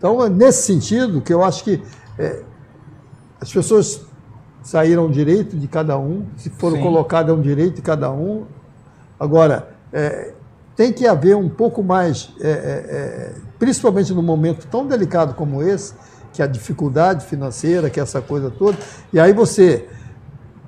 Então, 0.00 0.24
é 0.24 0.30
nesse 0.30 0.62
sentido 0.62 1.20
que 1.20 1.30
eu 1.30 1.44
acho 1.44 1.62
que 1.62 1.82
é, 2.18 2.42
as 3.38 3.52
pessoas 3.52 4.00
saíram 4.62 5.10
direito 5.10 5.58
de 5.58 5.68
cada 5.68 5.98
um, 5.98 6.24
se 6.38 6.48
foram 6.48 6.76
Sim. 6.76 6.82
colocadas 6.82 7.36
um 7.36 7.42
direito 7.42 7.76
de 7.76 7.82
cada 7.82 8.10
um. 8.10 8.46
Agora, 9.18 9.68
é, 9.92 10.32
tem 10.74 10.90
que 10.90 11.06
haver 11.06 11.36
um 11.36 11.50
pouco 11.50 11.82
mais, 11.82 12.32
é, 12.40 12.48
é, 12.48 12.52
é, 12.52 13.34
principalmente 13.58 14.14
num 14.14 14.22
momento 14.22 14.66
tão 14.68 14.86
delicado 14.86 15.34
como 15.34 15.62
esse, 15.62 15.92
que 16.32 16.40
é 16.40 16.46
a 16.46 16.48
dificuldade 16.48 17.26
financeira, 17.26 17.90
que 17.90 18.00
é 18.00 18.02
essa 18.02 18.22
coisa 18.22 18.50
toda, 18.50 18.78
e 19.12 19.20
aí 19.20 19.34
você, 19.34 19.86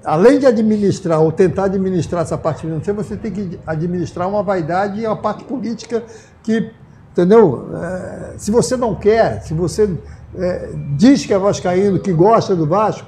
além 0.05 0.39
de 0.39 0.45
administrar 0.45 1.23
ou 1.23 1.33
tentar 1.33 1.65
administrar 1.65 2.21
essa 2.21 2.37
parte 2.37 2.61
financeira, 2.61 3.03
você 3.03 3.17
tem 3.17 3.33
que 3.33 3.59
administrar 3.67 4.29
uma 4.29 4.43
vaidade 4.43 5.01
e 5.01 5.07
uma 5.07 5.17
parte 5.17 5.45
política 5.45 6.05
que, 6.43 6.71
entendeu? 7.13 7.71
É, 7.77 8.35
se 8.39 8.51
você 8.51 8.77
não 8.77 8.95
quer, 8.95 9.43
se 9.43 9.55
você 9.55 9.89
é, 10.37 10.71
diz 10.97 11.25
que 11.25 11.33
é 11.33 11.39
vascaíno, 11.39 11.99
que 11.99 12.13
gosta 12.13 12.57
do 12.57 12.67
Vasco, 12.67 13.07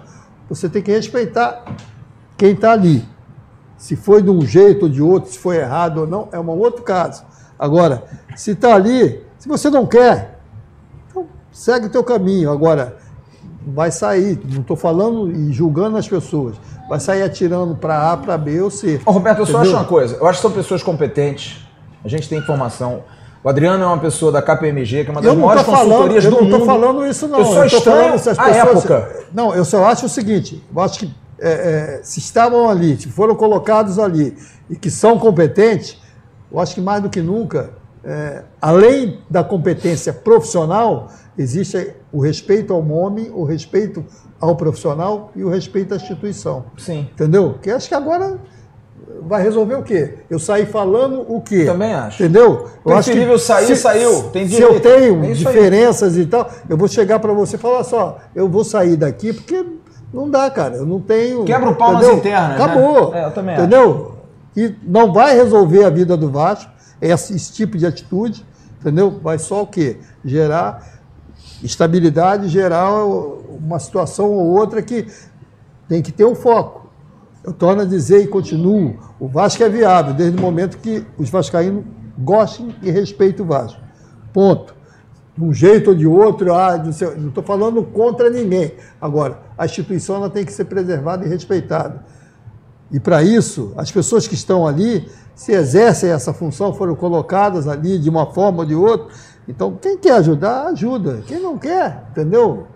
você 0.48 0.68
tem 0.68 0.82
que 0.82 0.92
respeitar 0.92 1.64
quem 2.36 2.52
está 2.52 2.72
ali. 2.72 3.04
Se 3.76 3.96
foi 3.96 4.22
de 4.22 4.30
um 4.30 4.42
jeito 4.42 4.84
ou 4.84 4.88
de 4.88 5.02
outro, 5.02 5.30
se 5.30 5.38
foi 5.38 5.56
errado 5.56 6.02
ou 6.02 6.06
não, 6.06 6.28
é 6.32 6.38
um 6.38 6.48
outro 6.50 6.82
caso. 6.82 7.24
Agora, 7.58 8.04
se 8.36 8.52
está 8.52 8.74
ali, 8.74 9.22
se 9.38 9.48
você 9.48 9.70
não 9.70 9.86
quer, 9.86 10.38
então 11.10 11.26
segue 11.50 11.86
o 11.86 11.90
teu 11.90 12.04
caminho. 12.04 12.50
Agora, 12.50 12.96
vai 13.66 13.90
sair, 13.90 14.40
não 14.52 14.60
estou 14.60 14.76
falando 14.76 15.30
e 15.30 15.52
julgando 15.52 15.96
as 15.96 16.08
pessoas, 16.08 16.56
vai 16.88 17.00
sair 17.00 17.22
atirando 17.22 17.74
para 17.74 18.12
A, 18.12 18.16
para 18.16 18.36
B 18.36 18.60
ou 18.60 18.70
C. 18.70 19.00
Ô, 19.06 19.12
Roberto, 19.12 19.40
eu 19.40 19.46
só 19.46 19.58
acho 19.58 19.70
uma 19.70 19.84
coisa. 19.84 20.16
Eu 20.16 20.26
acho 20.26 20.38
que 20.38 20.42
são 20.42 20.52
pessoas 20.52 20.82
competentes. 20.82 21.64
A 22.04 22.08
gente 22.08 22.28
tem 22.28 22.38
informação. 22.38 23.02
O 23.44 23.48
Adriano 23.50 23.84
é 23.84 23.86
uma 23.86 23.98
pessoa 23.98 24.32
da 24.32 24.40
KPMG, 24.40 25.04
que 25.04 25.10
é 25.10 25.12
uma 25.12 25.20
das 25.20 25.30
Eu 25.30 25.38
maiores 25.38 25.60
estou 25.60 25.74
falando, 25.76 25.90
consultorias 25.90 26.24
eu 26.24 26.30
do 26.30 26.36
não 26.36 26.42
mundo. 26.44 26.52
estou 26.54 26.66
falando 26.66 27.06
isso 27.06 27.28
não. 27.28 27.38
Eu 27.40 27.44
só 27.44 27.54
tô 27.60 27.64
estranho 27.66 28.02
falando 28.04 28.18
se 28.18 28.30
as 28.30 28.38
a 28.38 28.44
pessoas- 28.44 28.84
época. 28.90 29.24
Não, 29.34 29.54
eu 29.54 29.64
só 29.66 29.84
acho 29.84 30.06
o 30.06 30.08
seguinte, 30.08 30.64
eu 30.74 30.80
acho 30.80 31.00
que 31.00 31.14
é, 31.38 31.50
é, 31.50 32.00
se 32.02 32.20
estavam 32.20 32.70
ali, 32.70 32.96
se 32.98 33.08
foram 33.10 33.34
colocados 33.34 33.98
ali 33.98 34.34
e 34.70 34.76
que 34.76 34.90
são 34.90 35.18
competentes, 35.18 35.98
eu 36.50 36.58
acho 36.58 36.74
que 36.74 36.80
mais 36.80 37.02
do 37.02 37.10
que 37.10 37.20
nunca, 37.20 37.70
é, 38.02 38.44
além 38.62 39.20
da 39.28 39.44
competência 39.44 40.10
profissional, 40.12 41.08
existe 41.36 41.92
o 42.10 42.20
respeito 42.22 42.72
ao 42.72 42.80
homem, 42.88 43.30
o 43.34 43.44
respeito 43.44 44.02
ao 44.40 44.56
profissional 44.56 45.30
e 45.36 45.44
o 45.44 45.50
respeito 45.50 45.92
à 45.92 45.96
instituição. 45.98 46.64
Sim. 46.78 47.08
Entendeu? 47.12 47.50
Porque 47.54 47.70
acho 47.70 47.88
que 47.88 47.94
agora 47.94 48.38
vai 49.22 49.42
resolver 49.42 49.74
o 49.74 49.82
quê? 49.82 50.18
Eu 50.28 50.38
sair 50.38 50.66
falando 50.66 51.24
o 51.28 51.40
quê? 51.40 51.64
Também 51.64 51.94
acho. 51.94 52.22
Entendeu? 52.22 52.68
Preferível 52.82 53.38
sair, 53.38 53.76
saiu. 53.76 54.24
Tem 54.30 54.48
se 54.48 54.60
eu 54.60 54.80
tenho 54.80 55.24
É 55.24 55.30
isso 55.30 55.48
aí. 55.48 55.54
diferenças 55.54 56.16
e 56.16 56.26
tal, 56.26 56.50
eu 56.68 56.76
vou 56.76 56.88
chegar 56.88 57.18
para 57.18 57.32
você 57.32 57.56
e 57.56 57.58
falar 57.58 57.84
só, 57.84 58.18
eu 58.34 58.48
vou 58.48 58.64
sair 58.64 58.96
daqui 58.96 59.32
porque 59.32 59.64
não 60.12 60.30
dá, 60.30 60.48
cara. 60.50 60.76
Eu 60.76 60.86
não 60.86 61.00
tenho. 61.00 61.44
Quebra 61.44 61.70
o 61.70 61.74
pau 61.76 61.92
nas 61.92 62.02
entendeu? 62.02 62.18
internas, 62.18 62.48
né? 62.50 62.64
Acabou. 62.64 63.14
É, 63.14 63.24
eu 63.24 63.30
também 63.32 63.56
entendeu? 63.56 64.14
E 64.56 64.74
não 64.84 65.12
vai 65.12 65.34
resolver 65.34 65.84
a 65.84 65.90
vida 65.90 66.16
do 66.16 66.30
Vasco 66.30 66.70
esse, 67.00 67.34
esse 67.34 67.52
tipo 67.52 67.76
de 67.76 67.84
atitude, 67.84 68.46
entendeu? 68.80 69.18
Vai 69.22 69.38
só 69.38 69.62
o 69.62 69.66
quê? 69.66 69.96
Gerar 70.24 70.94
estabilidade, 71.62 72.48
gerar 72.48 73.04
uma 73.04 73.78
situação 73.78 74.30
ou 74.30 74.46
outra 74.58 74.82
que 74.82 75.06
tem 75.88 76.02
que 76.02 76.12
ter 76.12 76.24
um 76.24 76.34
foco. 76.34 76.83
Eu 77.44 77.52
torno 77.52 77.82
a 77.82 77.84
dizer 77.84 78.22
e 78.22 78.26
continuo, 78.26 78.96
o 79.20 79.28
Vasco 79.28 79.62
é 79.62 79.68
viável 79.68 80.14
desde 80.14 80.38
o 80.38 80.40
momento 80.40 80.78
que 80.78 81.04
os 81.18 81.28
vascaínos 81.28 81.84
gostem 82.18 82.74
e 82.82 82.90
respeitem 82.90 83.44
o 83.44 83.48
Vasco. 83.48 83.80
Ponto. 84.32 84.74
De 85.36 85.44
um 85.44 85.52
jeito 85.52 85.90
ou 85.90 85.96
de 85.96 86.06
outro, 86.06 86.54
ah, 86.54 86.78
não 86.78 87.28
estou 87.28 87.44
falando 87.44 87.82
contra 87.82 88.30
ninguém. 88.30 88.72
Agora, 89.00 89.40
a 89.58 89.66
instituição 89.66 90.16
ela 90.16 90.30
tem 90.30 90.44
que 90.44 90.52
ser 90.52 90.64
preservada 90.64 91.26
e 91.26 91.28
respeitada. 91.28 92.04
E 92.90 92.98
para 92.98 93.22
isso, 93.22 93.72
as 93.76 93.90
pessoas 93.90 94.26
que 94.26 94.34
estão 94.34 94.66
ali, 94.66 95.06
se 95.34 95.52
exercem 95.52 96.10
essa 96.10 96.32
função, 96.32 96.72
foram 96.72 96.94
colocadas 96.94 97.66
ali 97.66 97.98
de 97.98 98.08
uma 98.08 98.32
forma 98.32 98.60
ou 98.60 98.64
de 98.64 98.74
outra. 98.74 99.08
Então, 99.46 99.76
quem 99.76 99.98
quer 99.98 100.12
ajudar, 100.12 100.68
ajuda. 100.68 101.22
Quem 101.26 101.40
não 101.40 101.58
quer, 101.58 102.04
entendeu? 102.12 102.68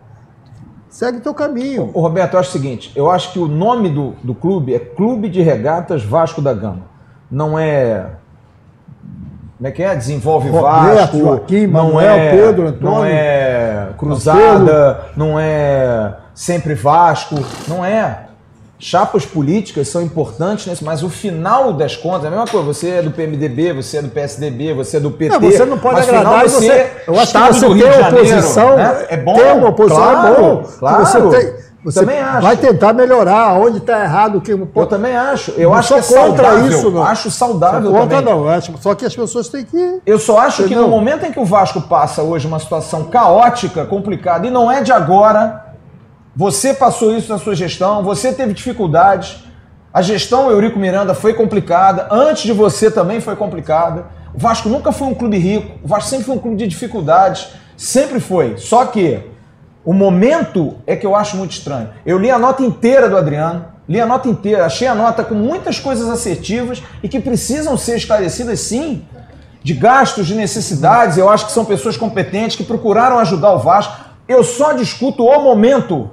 Segue 0.89 1.21
teu 1.21 1.35
caminho. 1.35 1.91
Ô, 1.93 2.01
Roberto, 2.01 2.35
eu 2.35 2.41
acho 2.41 2.51
o 2.51 2.53
seguinte: 2.53 2.93
eu 2.97 3.11
acho 3.11 3.33
que 3.33 3.39
o 3.39 3.47
nome 3.47 3.89
do, 3.89 4.15
do 4.23 4.35
clube 4.35 4.75
é 4.75 4.79
Clube 4.79 5.29
de 5.29 5.43
Regatas 5.43 6.03
Vasco 6.03 6.41
da 6.41 6.55
Gama. 6.55 6.83
Não 7.31 7.59
é. 7.59 8.07
Como 9.57 9.69
é 9.69 9.71
que 9.73 9.83
é? 9.83 9.95
Desenvolve 9.95 10.49
Roberto, 10.49 10.95
Vasco. 10.95 11.19
Joaquim, 11.19 11.67
não 11.67 11.85
Manuel, 11.85 12.15
é, 12.15 12.31
Pedro, 12.31 12.69
Antônio. 12.69 12.95
Não 12.95 13.05
é 13.05 13.89
Cruzada, 13.99 15.01
não 15.17 15.39
é 15.39 16.15
Sempre 16.33 16.75
Vasco. 16.75 17.35
Não 17.67 17.85
é. 17.85 18.28
Chapas 18.81 19.27
políticas 19.27 19.89
são 19.89 20.01
importantes 20.01 20.67
nesse, 20.67 20.85
mas 20.85 21.03
o 21.03 21.09
final 21.11 21.73
das 21.73 21.97
contas 21.97 22.25
é 22.25 22.29
a 22.29 22.31
mesma 22.31 22.47
coisa. 22.47 22.65
Você 22.67 22.91
é 22.91 23.03
do 23.03 23.11
PMDB, 23.11 23.73
você 23.73 23.97
é 23.99 24.03
do 24.03 24.09
PSDB, 24.09 24.73
você 24.73 24.99
é 24.99 25.01
do 25.01 25.11
PT. 25.11 25.35
Não, 25.35 25.51
você 25.51 25.65
não 25.65 25.79
pode 25.79 25.97
mas 25.97 26.07
final 26.07 26.21
agradar 26.21 26.47
e 26.47 26.49
você, 26.49 26.67
você. 26.67 26.91
Eu 27.09 27.19
acho 27.19 27.33
que 27.33 27.39
você 27.39 27.69
Janeiro, 27.69 28.09
oposição. 28.09 28.77
né? 28.77 29.07
é 29.09 29.17
bom. 29.17 29.35
Ter 29.35 29.53
uma 29.53 29.69
oposição 29.69 30.03
claro, 30.03 30.29
é 30.29 30.41
bom. 30.41 30.65
Claro. 30.79 31.07
Você, 31.07 31.21
tem, 31.21 31.55
você 31.85 32.01
também 32.01 32.21
acho. 32.21 32.43
vai 32.43 32.57
tentar 32.57 32.93
melhorar 32.93 33.55
onde 33.55 33.79
está 33.79 34.01
errado. 34.05 34.39
o 34.39 34.41
Que, 34.41 34.53
Eu 34.53 34.87
também 34.87 35.17
acho. 35.17 35.51
Eu 35.57 35.75
acho 35.75 35.95
que 35.95 36.01
é 36.01 36.03
contra 36.03 36.45
saudável. 36.49 36.69
isso, 36.69 36.91
não. 36.93 37.03
Acho 37.03 37.31
saudável 37.33 37.91
contra, 37.91 38.19
também. 38.19 38.35
não. 38.35 38.49
Acho, 38.49 38.73
só 38.79 38.95
que 38.95 39.05
as 39.05 39.17
pessoas 39.17 39.49
têm 39.49 39.65
que. 39.65 40.01
Eu 40.07 40.21
só 40.21 40.39
acho 40.39 40.59
que 40.59 40.67
Entendeu? 40.67 40.85
no 40.85 40.89
momento 40.89 41.27
em 41.27 41.33
que 41.33 41.41
o 41.41 41.45
Vasco 41.45 41.81
passa 41.81 42.23
hoje 42.23 42.47
uma 42.47 42.61
situação 42.61 43.05
caótica, 43.05 43.85
complicada, 43.85 44.47
e 44.47 44.51
não 44.51 44.71
é 44.71 44.83
de 44.83 44.93
agora, 44.93 45.65
você 46.39 46.73
passou 46.73 47.17
isso 47.17 47.33
na 47.33 47.37
sua 47.37 47.53
gestão, 47.53 48.05
você 48.05 48.33
teve 48.33 48.55
dificuldades, 48.55 49.39
a 49.93 50.01
gestão 50.01 50.49
Eurico 50.53 50.79
Miranda 50.79 51.13
foi 51.13 51.35
complicada, 51.35 52.07
antes 52.13 52.45
de 52.45 52.53
você 52.53 52.93
também 52.93 53.21
foi 53.21 53.35
complicada. 53.35 54.07
O 54.33 54.39
Vasco 54.39 54.69
nunca 54.69 54.93
foi 54.93 55.09
um 55.09 55.15
clube 55.15 55.37
rico, 55.37 55.81
o 55.83 55.89
Vasco 55.89 56.11
sempre 56.11 56.27
foi 56.27 56.37
um 56.37 56.39
clube 56.39 56.57
de 56.57 56.69
dificuldades, 56.69 57.49
sempre 57.77 58.21
foi. 58.21 58.57
Só 58.57 58.87
que 58.87 59.21
O 59.89 59.93
momento 59.95 60.77
é 60.87 60.95
que 60.95 61.07
eu 61.07 61.17
acho 61.17 61.39
muito 61.39 61.53
estranho. 61.53 61.89
Eu 62.05 62.19
li 62.19 62.31
a 62.31 62.39
nota 62.39 62.63
inteira 62.63 63.09
do 63.09 63.17
Adriano, 63.17 63.65
li 63.89 63.99
a 63.99 64.05
nota 64.05 64.29
inteira, 64.29 64.67
achei 64.67 64.87
a 64.87 64.95
nota 64.95 65.25
com 65.25 65.35
muitas 65.35 65.81
coisas 65.81 66.11
assertivas 66.11 66.83
e 67.03 67.09
que 67.09 67.19
precisam 67.19 67.75
ser 67.75 67.97
esclarecidas 67.97 68.61
sim, 68.61 69.07
de 69.63 69.73
gastos, 69.73 70.27
de 70.27 70.35
necessidades. 70.35 71.17
Eu 71.17 71.31
acho 71.31 71.47
que 71.47 71.53
são 71.53 71.65
pessoas 71.65 71.97
competentes 71.97 72.55
que 72.55 72.65
procuraram 72.65 73.19
ajudar 73.19 73.55
o 73.55 73.59
Vasco. 73.61 73.97
Eu 74.29 74.45
só 74.45 74.75
discuto 74.75 75.25
o 75.25 75.43
momento, 75.43 76.11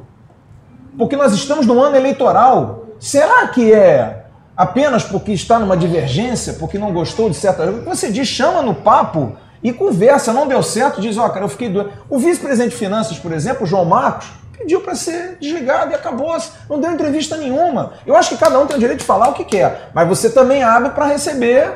porque 0.97 1.15
nós 1.15 1.33
estamos 1.33 1.65
num 1.65 1.81
ano 1.81 1.95
eleitoral. 1.95 2.85
Será 2.99 3.47
que 3.47 3.73
é 3.73 4.25
apenas 4.55 5.03
porque 5.03 5.31
está 5.31 5.59
numa 5.59 5.75
divergência, 5.75 6.53
porque 6.53 6.77
não 6.77 6.93
gostou 6.93 7.29
de 7.29 7.35
certa 7.35 7.63
coisa? 7.63 7.81
Você 7.81 8.11
diz, 8.11 8.27
chama 8.27 8.61
no 8.61 8.73
papo 8.73 9.35
e 9.61 9.73
conversa, 9.73 10.31
não 10.31 10.47
deu 10.47 10.61
certo, 10.61 11.01
diz, 11.01 11.17
ó, 11.17 11.25
oh, 11.25 11.29
cara, 11.29 11.45
eu 11.45 11.49
fiquei 11.49 11.69
doente. 11.69 11.91
O 12.09 12.17
vice-presidente 12.17 12.71
de 12.71 12.77
finanças, 12.77 13.17
por 13.17 13.31
exemplo, 13.31 13.65
João 13.65 13.85
Marcos, 13.85 14.27
pediu 14.57 14.81
para 14.81 14.95
ser 14.95 15.37
desligado 15.39 15.91
e 15.91 15.95
acabou. 15.95 16.35
Não 16.69 16.79
deu 16.79 16.91
entrevista 16.91 17.35
nenhuma. 17.35 17.93
Eu 18.05 18.15
acho 18.15 18.29
que 18.29 18.37
cada 18.37 18.57
um 18.59 18.65
tem 18.65 18.77
o 18.77 18.79
direito 18.79 18.99
de 18.99 19.05
falar 19.05 19.29
o 19.29 19.33
que 19.33 19.43
quer, 19.43 19.89
mas 19.93 20.07
você 20.07 20.29
também 20.29 20.63
abre 20.63 20.91
para 20.91 21.05
receber 21.05 21.71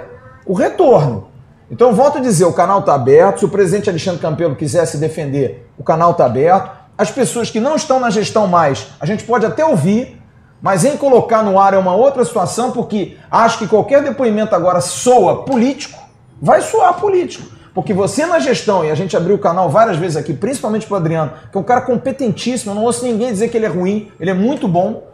o 0.46 0.54
retorno. 0.54 1.30
Então, 1.72 1.94
volto 1.94 2.18
a 2.18 2.22
dizer, 2.22 2.46
o 2.46 2.54
canal 2.54 2.80
está 2.80 2.96
aberto. 2.96 3.40
Se 3.40 3.46
o 3.46 3.50
presidente 3.50 3.90
Alexandre 3.90 4.20
Campelo 4.20 4.56
quiser 4.56 4.86
se 4.86 4.98
defender, 4.98 5.70
o 5.78 5.84
canal 5.84 6.12
está 6.12 6.26
aberto. 6.26 6.79
As 7.00 7.10
pessoas 7.10 7.50
que 7.50 7.62
não 7.62 7.78
estão 7.78 7.98
na 7.98 8.10
gestão 8.10 8.46
mais, 8.46 8.88
a 9.00 9.06
gente 9.06 9.24
pode 9.24 9.46
até 9.46 9.64
ouvir, 9.64 10.22
mas 10.62 10.84
em 10.84 10.98
colocar 10.98 11.42
no 11.42 11.58
ar 11.58 11.74
é 11.74 11.78
uma 11.78 11.96
outra 11.96 12.26
situação, 12.26 12.74
porque 12.74 13.16
acho 13.32 13.58
que 13.58 13.68
qualquer 13.70 14.04
depoimento 14.04 14.54
agora 14.54 14.82
soa 14.82 15.46
político, 15.46 15.98
vai 16.42 16.60
soar 16.60 16.96
político. 16.96 17.46
Porque 17.74 17.94
você 17.94 18.26
na 18.26 18.38
gestão, 18.40 18.84
e 18.84 18.92
a 18.92 18.96
gente 18.96 19.16
abriu 19.16 19.38
o 19.38 19.40
canal 19.40 19.70
várias 19.70 19.96
vezes 19.96 20.18
aqui, 20.18 20.34
principalmente 20.34 20.88
para 20.88 20.96
o 20.96 20.98
Adriano, 20.98 21.32
que 21.50 21.58
é 21.58 21.62
um 21.62 21.64
cara 21.64 21.80
competentíssimo, 21.80 22.72
eu 22.72 22.76
não 22.76 22.84
ouço 22.84 23.06
ninguém 23.06 23.32
dizer 23.32 23.48
que 23.48 23.56
ele 23.56 23.66
é 23.66 23.70
ruim, 23.70 24.12
ele 24.20 24.32
é 24.32 24.34
muito 24.34 24.68
bom. 24.68 25.08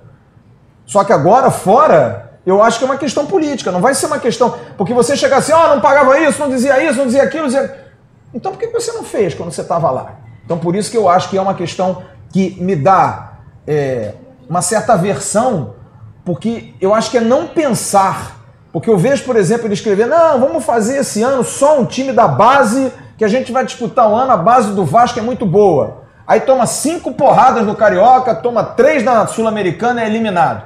Só 0.87 1.03
que 1.03 1.13
agora, 1.13 1.51
fora, 1.51 2.39
eu 2.47 2.63
acho 2.63 2.79
que 2.79 2.83
é 2.83 2.87
uma 2.87 2.97
questão 2.97 3.27
política, 3.27 3.71
não 3.71 3.79
vai 3.79 3.93
ser 3.93 4.07
uma 4.07 4.17
questão. 4.17 4.55
Porque 4.75 4.91
você 4.91 5.15
chegar 5.15 5.37
assim, 5.37 5.51
ó, 5.51 5.65
oh, 5.65 5.75
não 5.75 5.81
pagava 5.81 6.19
isso, 6.19 6.39
não 6.39 6.49
dizia 6.49 6.83
isso, 6.83 6.97
não 6.97 7.05
dizia 7.05 7.21
aquilo, 7.21 7.45
dizia. 7.45 7.85
Então 8.33 8.51
por 8.51 8.57
que 8.57 8.65
você 8.69 8.91
não 8.91 9.03
fez 9.03 9.35
quando 9.35 9.51
você 9.51 9.61
estava 9.61 9.91
lá? 9.91 10.24
Então 10.45 10.57
por 10.57 10.75
isso 10.75 10.91
que 10.91 10.97
eu 10.97 11.09
acho 11.09 11.29
que 11.29 11.37
é 11.37 11.41
uma 11.41 11.55
questão 11.55 12.03
que 12.31 12.55
me 12.61 12.75
dá 12.75 13.39
é, 13.67 14.13
uma 14.47 14.61
certa 14.61 14.93
aversão, 14.93 15.75
porque 16.23 16.73
eu 16.79 16.93
acho 16.93 17.11
que 17.11 17.17
é 17.17 17.21
não 17.21 17.47
pensar 17.47 18.45
porque 18.75 18.89
eu 18.89 18.97
vejo, 18.97 19.23
por 19.23 19.37
exemplo, 19.37 19.67
ele 19.67 19.73
escrever: 19.73 20.05
não, 20.05 20.37
vamos 20.37 20.65
fazer 20.65 20.97
esse 20.97 21.23
ano 21.23 21.45
só 21.45 21.79
um 21.79 21.85
time 21.85 22.11
da 22.11 22.27
base, 22.27 22.91
que 23.17 23.23
a 23.23 23.27
gente 23.29 23.49
vai 23.49 23.63
disputar 23.63 24.05
o 24.05 24.11
um 24.11 24.15
ano, 24.17 24.33
a 24.33 24.37
base 24.37 24.73
do 24.73 24.83
Vasco 24.83 25.17
é 25.17 25.21
muito 25.21 25.45
boa. 25.45 26.03
Aí 26.27 26.41
toma 26.41 26.65
cinco 26.65 27.13
porradas 27.13 27.65
no 27.65 27.73
Carioca, 27.73 28.35
toma 28.35 28.65
três 28.65 29.01
na 29.01 29.27
Sul-Americana 29.27 30.01
e 30.01 30.03
é 30.03 30.07
eliminado. 30.07 30.65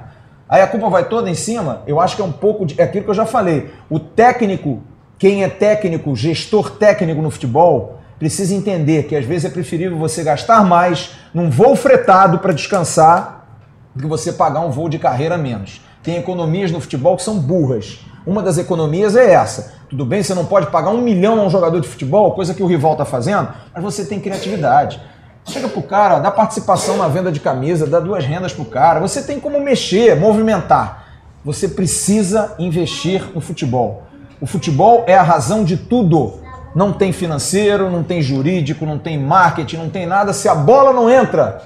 Aí 0.49 0.59
a 0.59 0.65
culpa 0.65 0.89
vai 0.89 1.07
toda 1.07 1.29
em 1.29 1.35
cima. 1.35 1.83
Eu 1.85 2.01
acho 2.01 2.15
que 2.15 2.23
é 2.23 2.25
um 2.25 2.31
pouco 2.31 2.65
de. 2.65 2.81
É 2.81 2.83
aquilo 2.85 3.03
que 3.03 3.11
eu 3.11 3.13
já 3.13 3.27
falei. 3.27 3.71
O 3.87 3.99
técnico, 3.99 4.81
quem 5.19 5.43
é 5.43 5.47
técnico, 5.47 6.15
gestor 6.15 6.71
técnico 6.71 7.21
no 7.21 7.29
futebol, 7.29 7.98
precisa 8.19 8.53
entender 8.53 9.03
que 9.03 9.15
às 9.15 9.25
vezes 9.25 9.45
é 9.45 9.49
preferível 9.49 9.97
você 9.97 10.23
gastar 10.23 10.63
mais 10.63 11.11
num 11.33 11.49
voo 11.49 11.75
fretado 11.75 12.39
para 12.39 12.53
descansar 12.53 13.47
do 13.95 14.03
que 14.03 14.07
você 14.07 14.33
pagar 14.33 14.59
um 14.59 14.69
voo 14.69 14.89
de 14.89 14.99
carreira 14.99 15.37
menos. 15.37 15.81
Tem 16.03 16.17
economias 16.17 16.71
no 16.71 16.81
futebol 16.81 17.15
que 17.15 17.23
são 17.23 17.39
burras. 17.39 18.05
Uma 18.25 18.43
das 18.43 18.57
economias 18.57 19.15
é 19.15 19.31
essa. 19.31 19.73
Tudo 19.89 20.05
bem, 20.05 20.21
você 20.21 20.33
não 20.33 20.45
pode 20.45 20.67
pagar 20.67 20.91
um 20.91 21.01
milhão 21.01 21.39
a 21.39 21.43
um 21.45 21.49
jogador 21.49 21.79
de 21.79 21.87
futebol, 21.87 22.33
coisa 22.33 22.53
que 22.53 22.61
o 22.61 22.67
rival 22.67 22.91
está 22.91 23.05
fazendo, 23.05 23.47
mas 23.73 23.83
você 23.83 24.05
tem 24.05 24.19
criatividade. 24.19 25.01
Chega 25.45 25.67
pro 25.67 25.81
cara, 25.81 26.19
dá 26.19 26.29
participação 26.29 26.97
na 26.97 27.07
venda 27.07 27.31
de 27.31 27.39
camisa, 27.39 27.87
dá 27.87 27.99
duas 27.99 28.23
rendas 28.25 28.53
pro 28.53 28.65
cara. 28.65 28.99
Você 28.99 29.23
tem 29.23 29.39
como 29.39 29.59
mexer, 29.59 30.15
movimentar. 30.15 31.07
Você 31.43 31.69
precisa 31.69 32.53
investir 32.59 33.23
no 33.33 33.41
futebol. 33.41 34.03
O 34.39 34.45
futebol 34.45 35.05
é 35.07 35.15
a 35.15 35.23
razão 35.23 35.63
de 35.63 35.75
tudo. 35.75 36.39
Não 36.75 36.93
tem 36.93 37.11
financeiro, 37.11 37.89
não 37.89 38.03
tem 38.03 38.21
jurídico, 38.21 38.85
não 38.85 38.97
tem 38.97 39.17
marketing, 39.17 39.77
não 39.77 39.89
tem 39.89 40.05
nada. 40.05 40.33
Se 40.33 40.47
a 40.47 40.55
bola 40.55 40.93
não 40.93 41.09
entra, 41.09 41.61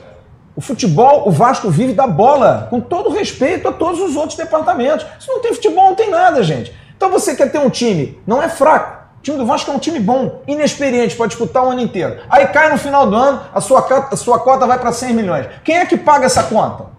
o 0.55 0.61
futebol, 0.61 1.27
o 1.27 1.31
Vasco 1.31 1.69
vive 1.69 1.93
da 1.93 2.05
bola, 2.05 2.67
com 2.69 2.79
todo 2.79 3.09
respeito 3.09 3.67
a 3.67 3.71
todos 3.71 3.99
os 3.99 4.15
outros 4.15 4.37
departamentos. 4.37 5.05
Se 5.19 5.27
não 5.27 5.41
tem 5.41 5.53
futebol, 5.53 5.89
não 5.89 5.95
tem 5.95 6.09
nada, 6.09 6.43
gente. 6.43 6.73
Então 6.95 7.09
você 7.09 7.35
quer 7.35 7.51
ter 7.51 7.57
um 7.57 7.69
time, 7.69 8.19
não 8.25 8.41
é 8.41 8.47
fraco. 8.47 9.03
O 9.19 9.23
time 9.23 9.37
do 9.37 9.45
Vasco 9.45 9.71
é 9.71 9.73
um 9.73 9.79
time 9.79 9.99
bom, 9.99 10.41
inexperiente, 10.47 11.15
pode 11.15 11.29
disputar 11.29 11.65
o 11.65 11.69
ano 11.69 11.81
inteiro. 11.81 12.17
Aí 12.29 12.45
cai 12.47 12.69
no 12.69 12.77
final 12.77 13.07
do 13.07 13.15
ano, 13.15 13.41
a 13.53 13.61
sua, 13.61 14.07
a 14.11 14.15
sua 14.15 14.39
cota 14.39 14.67
vai 14.67 14.77
para 14.77 14.91
100 14.91 15.13
milhões. 15.13 15.47
Quem 15.63 15.77
é 15.77 15.85
que 15.85 15.97
paga 15.97 16.25
essa 16.25 16.43
conta? 16.43 16.93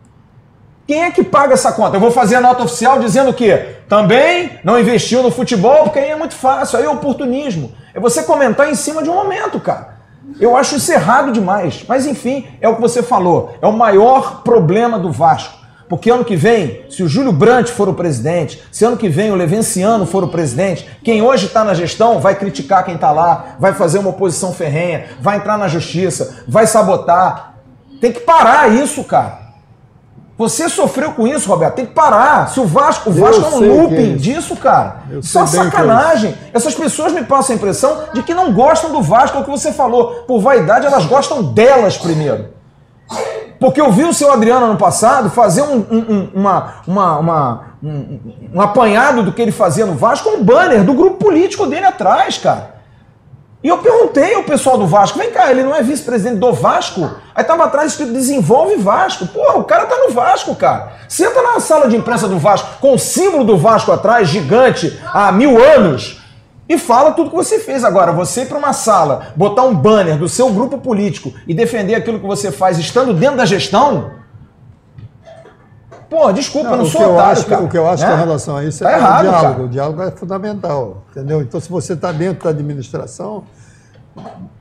Quem 0.87 1.03
é 1.03 1.11
que 1.11 1.23
paga 1.23 1.55
essa 1.55 1.73
conta? 1.73 1.97
Eu 1.97 2.01
vou 2.01 2.11
fazer 2.11 2.37
a 2.37 2.41
nota 2.41 2.63
oficial 2.63 2.99
dizendo 2.99 3.33
que 3.33 3.51
também 3.89 4.59
não 4.65 4.79
investiu 4.79 5.23
no 5.23 5.31
futebol, 5.31 5.85
porque 5.85 5.99
aí 5.99 6.11
é 6.11 6.17
muito 6.17 6.35
fácil, 6.35 6.79
aí 6.79 6.85
é 6.85 6.89
oportunismo. 6.89 7.73
É 7.95 8.01
você 8.01 8.25
comentar 8.25 8.69
em 8.69 8.75
cima 8.75 9.03
de 9.03 9.09
um 9.09 9.15
momento, 9.15 9.61
cara. 9.61 9.95
Eu 10.41 10.57
acho 10.57 10.77
isso 10.77 10.93
errado 10.93 11.31
demais. 11.31 11.85
Mas 11.87 12.07
enfim, 12.07 12.47
é 12.61 12.69
o 12.69 12.75
que 12.75 12.81
você 12.81 13.03
falou. 13.03 13.55
É 13.63 13.67
o 13.67 13.73
maior 13.73 14.43
problema 14.43 14.99
do 14.99 15.13
Vasco. 15.13 15.65
Porque 15.89 16.11
ano 16.11 16.25
que 16.25 16.35
vem, 16.35 16.87
se 16.91 17.03
o 17.03 17.09
Júlio 17.09 17.31
Brandt 17.31 17.71
for 17.71 17.89
o 17.89 17.95
presidente, 17.95 18.61
se 18.73 18.85
ano 18.85 18.97
que 18.97 19.09
vem 19.09 19.31
o 19.31 19.37
Levenciano 19.37 20.07
for 20.07 20.25
o 20.25 20.29
presidente, 20.29 20.89
quem 21.05 21.23
hoje 21.23 21.47
está 21.47 21.63
na 21.63 21.75
gestão 21.75 22.19
vai 22.19 22.35
criticar 22.35 22.85
quem 22.85 22.95
está 22.95 23.13
lá, 23.13 23.57
vai 23.61 23.75
fazer 23.75 23.99
uma 23.99 24.11
oposição 24.11 24.53
ferrenha, 24.53 25.05
vai 25.21 25.37
entrar 25.37 25.59
na 25.59 25.69
justiça, 25.69 26.43
vai 26.49 26.67
sabotar. 26.67 27.55
Tem 28.01 28.11
que 28.11 28.21
parar 28.21 28.73
isso, 28.73 29.05
cara. 29.05 29.44
Você 30.37 30.69
sofreu 30.69 31.13
com 31.13 31.29
isso, 31.29 31.49
Roberto. 31.49 31.77
Tem 31.77 31.87
que 31.87 31.93
parar. 31.93 32.49
Se 32.49 32.59
o 32.59 32.67
Vasco, 32.67 33.11
o 33.11 33.13
Vasco 33.13 33.45
é 33.45 33.49
um 33.49 33.83
looping 33.83 34.15
é 34.15 34.17
disso, 34.17 34.57
cara. 34.57 35.03
Eu 35.09 35.23
Só 35.23 35.45
é 35.45 35.47
sacanagem. 35.47 36.35
É 36.53 36.57
Essas 36.57 36.75
pessoas 36.75 37.13
me 37.13 37.23
passam 37.23 37.55
a 37.55 37.57
impressão 37.57 38.05
de 38.13 38.23
que 38.23 38.35
não 38.35 38.53
gostam 38.53 38.91
do 38.91 39.01
Vasco, 39.01 39.37
é 39.39 39.41
o 39.41 39.45
que 39.45 39.51
você 39.51 39.73
falou. 39.73 40.25
Por 40.27 40.41
vaidade, 40.41 40.87
elas 40.87 41.07
gostam 41.07 41.43
delas 41.43 41.97
primeiro. 41.97 42.49
Porque 43.61 43.81
eu 43.81 43.93
vi 43.93 44.05
o 44.05 44.13
seu 44.13 44.33
Adriano 44.33 44.67
ano 44.67 44.77
passado 44.77 45.31
fazer 45.31 45.63
um, 45.63 45.77
um, 45.77 46.31
uma, 46.35 46.75
uma, 46.87 47.19
uma, 47.19 47.61
um, 47.83 48.21
um 48.53 48.61
apanhado 48.61 49.23
do 49.23 49.33
que 49.33 49.41
ele 49.41 49.53
fazia 49.53 49.87
no 49.87 49.95
Vasco, 49.95 50.29
um 50.31 50.43
banner 50.43 50.83
do 50.83 50.95
grupo 50.95 51.17
político 51.17 51.65
dele 51.67 51.87
atrás, 51.87 52.39
cara. 52.39 52.75
E 53.65 53.69
eu 53.69 53.79
perguntei 53.79 54.35
ao 54.35 54.43
pessoal 54.43 54.77
do 54.77 54.87
Vasco, 54.87 55.19
vem 55.19 55.31
cá, 55.31 55.51
ele 55.51 55.63
não 55.63 55.75
é 55.75 55.83
vice-presidente 55.83 56.37
do 56.37 56.53
Vasco? 56.53 57.11
Aí 57.35 57.43
tava 57.43 57.65
atrás 57.65 57.93
escrito 57.93 58.13
desenvolve 58.13 58.77
Vasco. 58.77 59.27
Porra, 59.29 59.57
o 59.57 59.65
cara 59.65 59.87
tá 59.87 59.97
no 60.07 60.13
Vasco, 60.13 60.55
cara. 60.55 60.93
Senta 61.09 61.41
na 61.41 61.59
sala 61.59 61.89
de 61.89 61.97
imprensa 61.97 62.29
do 62.29 62.39
Vasco, 62.39 62.79
com 62.79 62.93
o 62.93 62.99
símbolo 62.99 63.43
do 63.43 63.57
Vasco 63.57 63.91
atrás, 63.91 64.29
gigante, 64.29 65.01
há 65.15 65.33
mil 65.33 65.57
anos, 65.57 66.23
e 66.69 66.77
fala 66.77 67.13
tudo 67.13 67.31
que 67.31 67.37
você 67.37 67.59
fez. 67.59 67.85
Agora, 67.85 68.13
você 68.13 68.43
ir 68.43 68.49
para 68.49 68.59
uma 68.59 68.75
sala, 68.75 69.29
botar 69.35 69.63
um 69.63 69.75
banner 69.75 70.19
do 70.19 70.29
seu 70.29 70.51
grupo 70.51 70.77
político 70.77 71.33
e 71.49 71.55
defender 71.55 71.95
aquilo 71.95 72.21
que 72.21 72.27
você 72.27 72.53
faz 72.53 72.79
estando 72.79 73.15
dentro 73.15 73.39
da 73.39 73.47
gestão, 73.47 74.11
Pô, 76.15 76.33
desculpa, 76.33 76.69
não, 76.69 76.77
eu 76.77 76.83
não 76.85 76.87
sou 76.87 77.15
otário, 77.15 77.33
acho, 77.33 77.47
cara. 77.47 77.63
O 77.65 77.69
que 77.69 77.77
eu 77.77 77.89
acho 77.89 78.05
é? 78.05 78.09
com 78.09 78.17
relação 78.17 78.57
a 78.57 78.65
isso 78.65 78.85
tá 78.85 78.93
é 78.93 78.95
errado, 78.95 79.19
o 79.19 79.23
diálogo. 79.23 79.43
Cara. 79.43 79.63
O 79.65 79.69
diálogo 79.69 80.03
é 80.03 80.11
fundamental, 80.13 81.05
entendeu? 81.11 81.43
Então, 81.43 81.61
se 81.61 81.69
você 81.69 81.95
está 81.95 82.13
dentro 82.13 82.45
da 82.45 82.51
administração, 82.51 83.43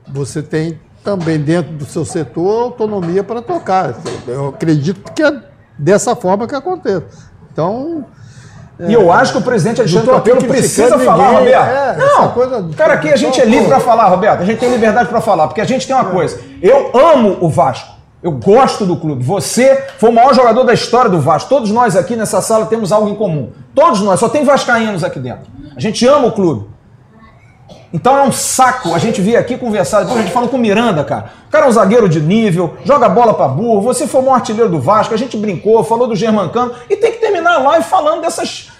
você 0.08 0.42
tem 0.42 0.80
também 1.04 1.38
dentro 1.38 1.72
do 1.74 1.84
seu 1.84 2.04
setor 2.04 2.64
autonomia 2.64 3.22
para 3.22 3.40
tocar. 3.40 3.94
Eu 4.26 4.48
acredito 4.48 5.12
que 5.12 5.22
é 5.22 5.32
dessa 5.78 6.16
forma 6.16 6.48
que 6.48 6.56
acontece. 6.56 7.24
Então. 7.52 8.04
E 8.88 8.92
eu 8.92 9.12
acho 9.12 9.30
que 9.30 9.38
o 9.38 9.42
presidente 9.42 9.80
Alexandre 9.80 10.10
Campelo 10.10 10.44
precisa 10.44 10.98
falar, 10.98 11.34
ninguém, 11.34 11.54
Roberto. 11.54 11.68
É, 11.70 11.96
não, 11.96 12.28
coisa, 12.32 12.68
cara, 12.76 12.94
aqui 12.94 13.12
a 13.12 13.16
gente 13.16 13.40
é 13.40 13.44
livre 13.44 13.68
para 13.68 13.78
falar, 13.78 14.08
Roberto. 14.08 14.40
A 14.40 14.44
gente 14.44 14.58
tem 14.58 14.68
liberdade 14.68 15.08
para 15.08 15.20
falar, 15.20 15.46
porque 15.46 15.60
a 15.60 15.64
gente 15.64 15.86
tem 15.86 15.94
uma 15.94 16.08
é. 16.08 16.12
coisa. 16.12 16.40
Eu 16.60 16.90
amo 16.92 17.38
o 17.40 17.48
Vasco. 17.48 17.93
Eu 18.24 18.32
gosto 18.32 18.86
do 18.86 18.96
clube. 18.96 19.22
Você 19.22 19.84
foi 19.98 20.08
o 20.08 20.12
maior 20.12 20.34
jogador 20.34 20.64
da 20.64 20.72
história 20.72 21.10
do 21.10 21.20
Vasco. 21.20 21.46
Todos 21.46 21.70
nós 21.70 21.94
aqui 21.94 22.16
nessa 22.16 22.40
sala 22.40 22.64
temos 22.64 22.90
algo 22.90 23.06
em 23.10 23.14
comum. 23.14 23.52
Todos 23.74 24.00
nós, 24.00 24.18
só 24.18 24.30
tem 24.30 24.42
vascaínos 24.42 25.04
aqui 25.04 25.18
dentro. 25.18 25.44
A 25.76 25.78
gente 25.78 26.06
ama 26.06 26.28
o 26.28 26.32
clube. 26.32 26.66
Então 27.92 28.16
é 28.16 28.22
um 28.22 28.32
saco 28.32 28.94
a 28.94 28.98
gente 28.98 29.20
vir 29.20 29.36
aqui 29.36 29.58
conversar. 29.58 30.00
Depois 30.00 30.20
a 30.20 30.22
gente 30.22 30.32
falou 30.32 30.48
com 30.48 30.56
o 30.56 30.58
Miranda, 30.58 31.04
cara. 31.04 31.32
O 31.48 31.50
cara 31.50 31.66
é 31.66 31.68
um 31.68 31.72
zagueiro 31.72 32.08
de 32.08 32.18
nível, 32.18 32.78
joga 32.82 33.10
bola 33.10 33.34
pra 33.34 33.46
burro. 33.46 33.82
Você 33.82 34.06
foi 34.06 34.22
um 34.22 34.32
artilheiro 34.32 34.70
do 34.70 34.80
Vasco, 34.80 35.12
a 35.12 35.18
gente 35.18 35.36
brincou, 35.36 35.84
falou 35.84 36.06
do 36.06 36.16
Germancano. 36.16 36.72
E 36.88 36.96
tem 36.96 37.12
que 37.12 37.18
terminar 37.18 37.56
a 37.56 37.58
live 37.58 37.84
falando 37.84 38.22
dessas. 38.22 38.70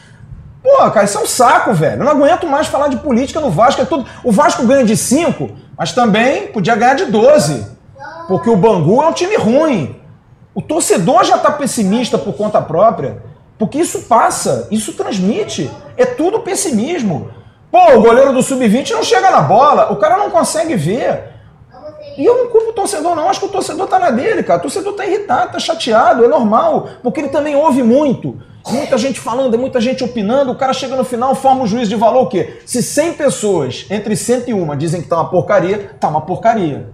Pô, 0.63 0.91
cara, 0.91 1.05
isso 1.05 1.19
é 1.19 1.21
um 1.21 1.27
saco, 1.27 1.75
velho. 1.75 2.01
Eu 2.01 2.05
não 2.07 2.13
aguento 2.13 2.47
mais 2.47 2.67
falar 2.67 2.89
de 2.89 2.97
política 2.97 3.41
no 3.41 3.51
Vasco. 3.51 3.83
É 3.83 3.85
tudo... 3.85 4.07
O 4.25 4.33
Vasco 4.33 4.67
ganha 4.67 4.87
de 4.87 4.97
5, 4.97 5.51
mas 5.77 5.93
também 5.93 6.47
podia 6.47 6.75
ganhar 6.75 6.95
de 6.95 7.05
12. 7.05 7.74
Porque 8.29 8.49
o 8.49 8.57
Bangu 8.57 9.03
é 9.03 9.09
um 9.09 9.13
time 9.13 9.37
ruim. 9.37 9.97
O 10.55 10.63
torcedor 10.63 11.25
já 11.25 11.37
está 11.37 11.51
pessimista 11.51 12.17
por 12.17 12.35
conta 12.35 12.61
própria. 12.61 13.23
Porque 13.59 13.79
isso 13.79 14.03
passa, 14.03 14.69
isso 14.71 14.93
transmite. 14.95 15.71
É 15.97 16.05
tudo 16.05 16.41
pessimismo. 16.41 17.31
Pô, 17.71 17.97
o 17.97 18.03
goleiro 18.03 18.33
do 18.33 18.43
sub-20 18.43 18.91
não 18.91 19.03
chega 19.03 19.31
na 19.31 19.41
bola, 19.41 19.93
o 19.93 19.97
cara 19.97 20.17
não 20.17 20.31
consegue 20.31 20.77
ver. 20.77 21.35
E 22.17 22.25
eu 22.25 22.39
não 22.39 22.51
culpo 22.51 22.71
o 22.71 22.73
torcedor, 22.73 23.17
não. 23.17 23.29
Acho 23.29 23.41
que 23.41 23.47
o 23.47 23.49
torcedor 23.49 23.89
tá 23.89 23.99
na 23.99 24.11
dele, 24.11 24.43
cara. 24.45 24.61
O 24.61 24.63
torcedor 24.63 24.93
tá 24.93 25.05
irritado, 25.05 25.53
tá 25.53 25.59
chateado, 25.59 26.25
é 26.25 26.29
normal. 26.29 26.89
Porque 27.03 27.21
ele 27.21 27.29
também 27.29 27.57
ouve 27.57 27.83
muito. 27.83 28.41
Muita 28.69 28.97
gente 28.97 29.19
falando, 29.19 29.59
muita 29.59 29.81
gente 29.81 30.05
opinando. 30.05 30.53
O 30.53 30.55
cara 30.55 30.73
chega 30.73 30.95
no 30.95 31.05
final, 31.05 31.35
forma 31.35 31.65
um 31.65 31.67
juízo 31.67 31.91
de 31.91 31.97
valor 31.97 32.23
o 32.23 32.29
quê? 32.29 32.61
Se 32.65 32.83
100 32.83 33.15
pessoas, 33.15 33.87
entre 33.91 34.17
101, 34.17 34.77
dizem 34.77 35.03
que 35.03 35.09
tá 35.09 35.17
uma 35.17 35.29
porcaria, 35.29 35.91
tá 35.99 36.09
uma 36.09 36.21
porcaria. 36.21 36.94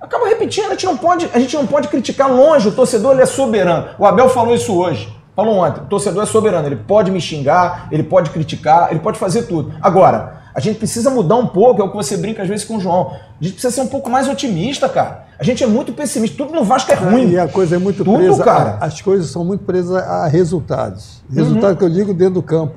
Acaba 0.00 0.26
repetindo, 0.28 0.66
a 0.66 0.70
gente 0.70 0.86
não 0.86 0.96
pode, 0.96 1.28
a 1.32 1.38
gente 1.38 1.54
não 1.56 1.66
pode 1.66 1.88
criticar 1.88 2.30
longe. 2.30 2.68
O 2.68 2.72
torcedor 2.72 3.12
ele 3.12 3.22
é 3.22 3.26
soberano. 3.26 3.86
O 3.98 4.06
Abel 4.06 4.28
falou 4.28 4.54
isso 4.54 4.74
hoje. 4.74 5.14
Falou 5.36 5.56
ontem. 5.58 5.80
O 5.82 5.86
torcedor 5.86 6.22
é 6.22 6.26
soberano. 6.26 6.66
Ele 6.66 6.76
pode 6.76 7.10
me 7.10 7.20
xingar, 7.20 7.86
ele 7.92 8.02
pode 8.02 8.30
criticar, 8.30 8.88
ele 8.90 9.00
pode 9.00 9.18
fazer 9.18 9.42
tudo. 9.42 9.72
Agora, 9.80 10.40
a 10.54 10.58
gente 10.60 10.78
precisa 10.78 11.10
mudar 11.10 11.36
um 11.36 11.46
pouco, 11.46 11.80
é 11.80 11.84
o 11.84 11.90
que 11.90 11.96
você 11.96 12.16
brinca 12.16 12.42
às 12.42 12.48
vezes 12.48 12.64
com 12.64 12.76
o 12.76 12.80
João. 12.80 13.12
A 13.12 13.42
gente 13.44 13.52
precisa 13.52 13.70
ser 13.74 13.80
um 13.82 13.86
pouco 13.86 14.10
mais 14.10 14.28
otimista, 14.28 14.88
cara. 14.88 15.26
A 15.38 15.44
gente 15.44 15.62
é 15.62 15.66
muito 15.66 15.92
pessimista. 15.92 16.36
Tudo 16.36 16.52
no 16.54 16.64
Vasco 16.64 16.90
é 16.92 16.94
ruim. 16.94 17.30
E 17.30 17.38
a 17.38 17.46
coisa 17.48 17.76
é 17.76 17.78
muito 17.78 18.04
Tudo, 18.04 18.16
presa. 18.18 18.42
cara. 18.42 18.78
a- 18.80 18.86
As 18.86 19.00
coisas 19.00 19.30
são 19.30 19.44
muito 19.44 19.64
presas 19.64 19.96
a 19.96 20.26
resultados. 20.26 21.22
Resultado 21.32 21.76
que 21.76 21.84
eu 21.84 21.90
digo 21.90 22.12
dentro 22.12 22.34
do 22.34 22.42
campo. 22.42 22.74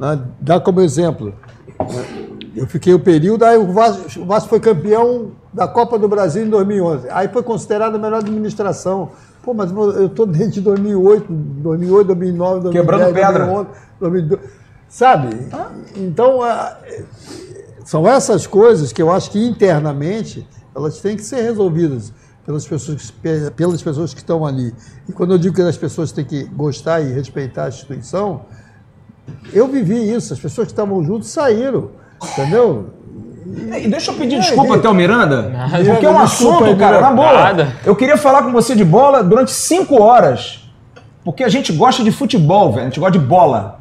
né? 0.00 0.18
Dá 0.40 0.58
como 0.60 0.80
exemplo. 0.80 1.32
Eu 2.54 2.66
fiquei 2.66 2.92
o 2.92 2.98
período, 2.98 3.44
aí 3.44 3.56
o 3.56 3.72
Vasco, 3.72 4.20
o 4.20 4.26
Vasco 4.26 4.48
foi 4.48 4.60
campeão 4.60 5.30
da 5.56 5.66
Copa 5.66 5.98
do 5.98 6.06
Brasil 6.06 6.44
em 6.44 6.50
2011. 6.50 7.08
Aí 7.10 7.28
foi 7.28 7.42
considerado 7.42 7.94
a 7.94 7.98
melhor 7.98 8.18
administração. 8.18 9.08
Pô, 9.42 9.54
mas 9.54 9.70
eu 9.72 10.06
estou 10.06 10.26
desde 10.26 10.60
2008, 10.60 11.26
2008, 11.32 12.06
2009, 12.08 12.60
2010, 12.60 12.72
Quebrando 12.84 13.14
pedra. 13.14 13.46
2011, 13.46 13.68
2012. 13.98 14.42
Sabe? 14.88 15.28
Então, 15.96 16.42
a- 16.42 16.76
são 17.86 18.06
essas 18.06 18.46
coisas 18.46 18.92
que 18.92 19.00
eu 19.00 19.10
acho 19.10 19.30
que 19.30 19.42
internamente 19.44 20.46
elas 20.74 21.00
têm 21.00 21.16
que 21.16 21.22
ser 21.22 21.40
resolvidas 21.40 22.12
pelas 22.44 22.66
pessoas, 22.66 23.10
que- 23.10 23.50
pelas 23.56 23.82
pessoas 23.82 24.12
que 24.12 24.20
estão 24.20 24.44
ali. 24.44 24.74
E 25.08 25.12
quando 25.12 25.32
eu 25.32 25.38
digo 25.38 25.54
que 25.54 25.62
as 25.62 25.76
pessoas 25.78 26.12
têm 26.12 26.24
que 26.24 26.44
gostar 26.44 27.00
e 27.00 27.12
respeitar 27.12 27.64
a 27.64 27.68
instituição, 27.68 28.42
eu 29.54 29.66
vivi 29.68 30.12
isso. 30.12 30.34
As 30.34 30.38
pessoas 30.38 30.66
que 30.66 30.72
estavam 30.72 31.02
juntos 31.02 31.28
saíram, 31.30 31.90
entendeu? 32.32 32.90
E 33.78 33.88
deixa 33.88 34.10
eu 34.10 34.16
pedir 34.16 34.40
desculpa 34.40 34.74
até 34.74 34.88
o 34.88 34.94
Miranda, 34.94 35.42
Nada. 35.42 35.84
porque 35.84 36.06
é 36.06 36.10
um 36.10 36.18
assunto, 36.18 36.64
aí, 36.64 36.76
cara, 36.76 37.00
na 37.00 37.12
boa. 37.12 37.32
Nada. 37.32 37.68
Eu 37.84 37.94
queria 37.94 38.16
falar 38.16 38.42
com 38.42 38.50
você 38.50 38.74
de 38.74 38.84
bola 38.84 39.22
durante 39.22 39.52
cinco 39.52 40.02
horas, 40.02 40.68
porque 41.24 41.44
a 41.44 41.48
gente 41.48 41.72
gosta 41.72 42.02
de 42.02 42.10
futebol, 42.10 42.72
velho, 42.72 42.82
a 42.82 42.84
gente 42.88 42.98
gosta 42.98 43.18
de 43.18 43.24
bola. 43.24 43.80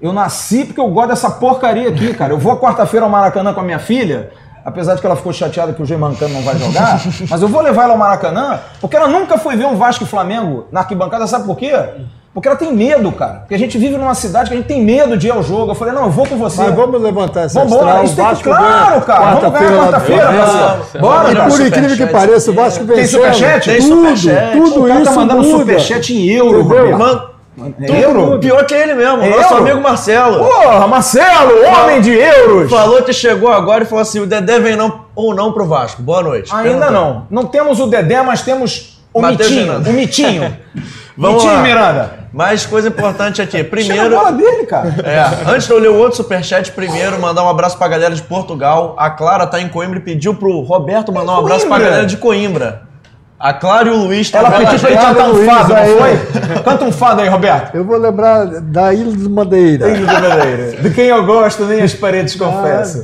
Eu 0.00 0.12
nasci 0.12 0.64
porque 0.64 0.80
eu 0.80 0.88
gosto 0.88 1.08
dessa 1.08 1.30
porcaria 1.30 1.88
aqui, 1.88 2.12
cara. 2.12 2.34
Eu 2.34 2.38
vou 2.38 2.58
quarta-feira 2.58 3.06
ao 3.06 3.10
Maracanã 3.10 3.54
com 3.54 3.60
a 3.60 3.64
minha 3.64 3.78
filha, 3.78 4.30
apesar 4.64 4.94
de 4.94 5.00
que 5.00 5.06
ela 5.06 5.16
ficou 5.16 5.32
chateada 5.32 5.72
que 5.72 5.82
o 5.82 5.86
Germancano 5.86 6.34
não 6.34 6.42
vai 6.42 6.58
jogar, 6.58 7.00
mas 7.30 7.40
eu 7.40 7.48
vou 7.48 7.62
levar 7.62 7.84
ela 7.84 7.92
ao 7.94 7.98
Maracanã, 7.98 8.60
porque 8.80 8.96
ela 8.96 9.08
nunca 9.08 9.38
foi 9.38 9.56
ver 9.56 9.64
um 9.64 9.76
Vasco 9.76 10.04
e 10.04 10.06
Flamengo 10.06 10.66
na 10.70 10.80
arquibancada, 10.80 11.26
sabe 11.26 11.46
por 11.46 11.56
quê? 11.56 11.72
Porque 12.36 12.48
ela 12.48 12.56
tem 12.58 12.70
medo, 12.70 13.10
cara. 13.12 13.38
Porque 13.38 13.54
a 13.54 13.58
gente 13.58 13.78
vive 13.78 13.96
numa 13.96 14.14
cidade 14.14 14.50
que 14.50 14.54
a 14.54 14.58
gente 14.58 14.66
tem 14.66 14.84
medo 14.84 15.16
de 15.16 15.26
ir 15.26 15.30
ao 15.30 15.42
jogo. 15.42 15.70
Eu 15.70 15.74
falei, 15.74 15.94
não, 15.94 16.02
eu 16.04 16.10
vou 16.10 16.26
com 16.26 16.36
você. 16.36 16.60
Mas 16.64 16.74
vamos 16.74 17.00
levantar 17.00 17.44
essa 17.46 17.64
Vambora, 17.64 18.02
astral. 18.02 18.04
isso 18.04 18.14
tem 18.16 18.34
que, 18.36 18.42
claro, 18.42 19.00
cara. 19.00 19.34
Vamos 19.36 19.58
ganhar 19.58 19.70
lá 19.70 19.82
quarta-feira, 19.84 20.26
parceiro. 20.26 21.00
Bora, 21.00 21.16
Vamos 21.22 21.30
E 21.30 21.34
dar 21.34 21.48
por 21.48 21.66
incrível 21.66 21.96
que 21.96 22.06
pareça, 22.12 22.50
o 22.50 22.54
Vasco 22.54 22.84
Tem 22.84 22.96
venceu. 22.96 23.20
superchat? 23.20 23.70
Tem 23.70 23.80
Tudo, 23.80 23.94
superchat. 23.96 24.52
tudo 24.52 24.84
O 24.84 24.86
cara 24.86 25.00
isso 25.00 25.10
tá 25.14 25.16
mandando 25.18 25.42
muda. 25.44 25.58
superchat 25.60 26.12
em 26.14 26.28
euro. 26.28 26.64
Mano, 26.98 27.22
É 27.80 28.04
euro? 28.04 28.38
pior 28.38 28.66
que 28.66 28.74
ele 28.74 28.92
mesmo, 28.92 29.22
É 29.22 29.30
nosso 29.30 29.54
euro? 29.54 29.56
amigo 29.56 29.80
Marcelo. 29.80 30.38
Porra, 30.44 30.86
Marcelo, 30.86 31.52
homem 31.66 32.02
de 32.02 32.12
euros. 32.12 32.68
Falou 32.70 33.02
que 33.02 33.14
chegou 33.14 33.48
agora 33.50 33.84
e 33.84 33.86
falou 33.86 34.02
assim: 34.02 34.20
o 34.20 34.26
Dedé 34.26 34.60
vem 34.60 34.76
não, 34.76 35.06
ou 35.14 35.34
não 35.34 35.52
pro 35.54 35.64
Vasco. 35.66 36.02
Boa 36.02 36.22
noite. 36.22 36.54
Ainda 36.54 36.90
não. 36.90 37.26
Não 37.30 37.46
temos 37.46 37.80
o 37.80 37.86
Dedé, 37.86 38.20
mas 38.20 38.42
temos 38.42 39.00
o 39.14 39.22
Matheus 39.22 39.48
Mitinho. 39.48 39.66
Miranda. 39.66 39.88
O 39.88 39.92
Mitinho. 39.94 40.56
Vamos 41.18 41.36
Mitinho 41.44 41.54
lá. 41.56 41.62
Miranda. 41.62 42.25
Mais 42.36 42.66
coisa 42.66 42.88
importante 42.88 43.40
aqui. 43.40 43.56
Chega 43.56 43.66
a 43.66 43.70
Primeiro. 43.70 44.10
bola 44.10 44.30
dele, 44.30 44.66
cara. 44.66 44.94
É, 45.02 45.50
antes 45.50 45.66
de 45.66 45.72
eu 45.72 45.78
ler 45.78 45.88
o 45.88 45.96
outro 45.96 46.18
superchat, 46.18 46.70
primeiro 46.72 47.18
mandar 47.18 47.42
um 47.42 47.48
abraço 47.48 47.78
pra 47.78 47.88
galera 47.88 48.14
de 48.14 48.20
Portugal. 48.20 48.94
A 48.98 49.08
Clara 49.08 49.46
tá 49.46 49.58
em 49.58 49.70
Coimbra 49.70 49.98
e 49.98 50.02
pediu 50.02 50.34
pro 50.34 50.60
Roberto 50.60 51.10
mandar 51.10 51.32
um 51.32 51.38
abraço 51.38 51.66
pra 51.66 51.78
galera 51.78 52.04
de 52.04 52.18
Coimbra. 52.18 52.82
A 53.40 53.54
Clara 53.54 53.88
e 53.88 53.90
o 53.90 53.96
Luiz 53.96 54.32
Ela 54.34 54.50
pediu 54.50 54.78
pra 54.78 54.90
ele 54.90 54.98
cantar 54.98 55.28
um 55.28 55.32
Luiz, 55.32 55.46
fado, 55.46 55.68
não 55.70 55.76
aí. 55.76 55.96
foi? 55.96 56.62
Canta 56.62 56.84
um 56.84 56.92
fado 56.92 57.20
aí, 57.22 57.28
Roberto. 57.28 57.74
Eu 57.74 57.84
vou 57.86 57.96
lembrar 57.96 58.44
da 58.44 58.92
Ilha 58.92 59.12
de 59.16 59.28
Madeira. 59.30 59.88
Ilha 59.88 60.06
de 60.06 60.28
Madeira. 60.28 60.76
De 60.82 60.90
quem 60.90 61.06
eu 61.06 61.24
gosto, 61.24 61.64
nem 61.64 61.80
as 61.82 61.94
paredes 61.94 62.34
confessam. 62.34 63.02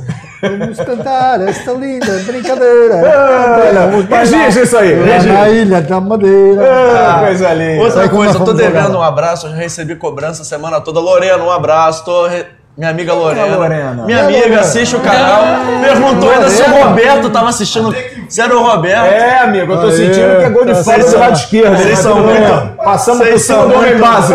Vamos 0.59 0.77
cantar 0.77 1.41
esta 1.47 1.71
linda 1.73 2.11
brincadeira. 2.25 2.95
Olha, 2.95 3.87
Vamos 3.87 4.05
bailar. 4.05 4.25
Registra 4.41 4.63
isso 4.63 4.77
aí. 4.77 4.95
Lá 4.99 5.05
registra. 5.05 5.33
Na 5.33 5.49
Ilha 5.49 5.81
da 5.81 6.01
Madeira. 6.01 6.61
Ah, 6.63 7.19
coisa 7.25 7.53
linda. 7.53 7.83
Outra 7.83 8.09
coisa, 8.09 8.37
eu 8.37 8.43
tô 8.45 8.53
devendo 8.53 8.83
jogar? 8.87 8.97
um 8.99 9.01
abraço, 9.03 9.47
eu 9.47 9.51
já 9.51 9.57
recebi 9.57 9.95
cobrança 9.95 10.41
a 10.41 10.45
semana 10.45 10.81
toda. 10.81 10.99
Lorena, 10.99 11.43
um 11.43 11.51
abraço. 11.51 12.03
Tô 12.05 12.27
re- 12.27 12.45
Minha 12.75 12.89
amiga 12.89 13.13
Lorena. 13.13 13.55
Lorena? 13.55 14.03
Minha 14.03 14.17
É, 14.17 14.21
amiga, 14.21 14.39
Lorena. 14.39 14.61
assiste 14.61 14.95
o 14.95 14.99
canal. 14.99 15.43
Perguntou 15.79 16.31
ainda 16.31 16.49
se 16.49 16.61
o. 16.63 16.65
Roberto 16.83 17.29
tava 17.29 17.49
assistindo. 17.49 17.95
Se 18.27 18.41
era 18.41 18.57
o 18.57 18.63
Roberto. 18.63 19.05
É, 19.05 19.39
amigo, 19.43 19.73
eu 19.73 19.79
tô 19.79 19.87
Aí, 19.87 19.91
sentindo 19.91 20.37
que 20.39 20.43
é 20.45 20.49
gol 20.49 20.65
de 20.65 20.83
falta 20.83 21.03
do 21.07 21.19
lado 21.19 21.33
esquerdo. 21.35 21.75
Vocês 21.77 21.89
mas 21.89 21.99
são 21.99 22.15
muito- 22.17 22.77
Passamos 22.83 23.19
por 23.19 23.27
Vocês 23.27 23.41
cima 23.43 23.59
são 23.59 23.67
do 23.69 23.75
homem 23.75 23.89
muito- 23.95 24.01
base. 24.07 24.33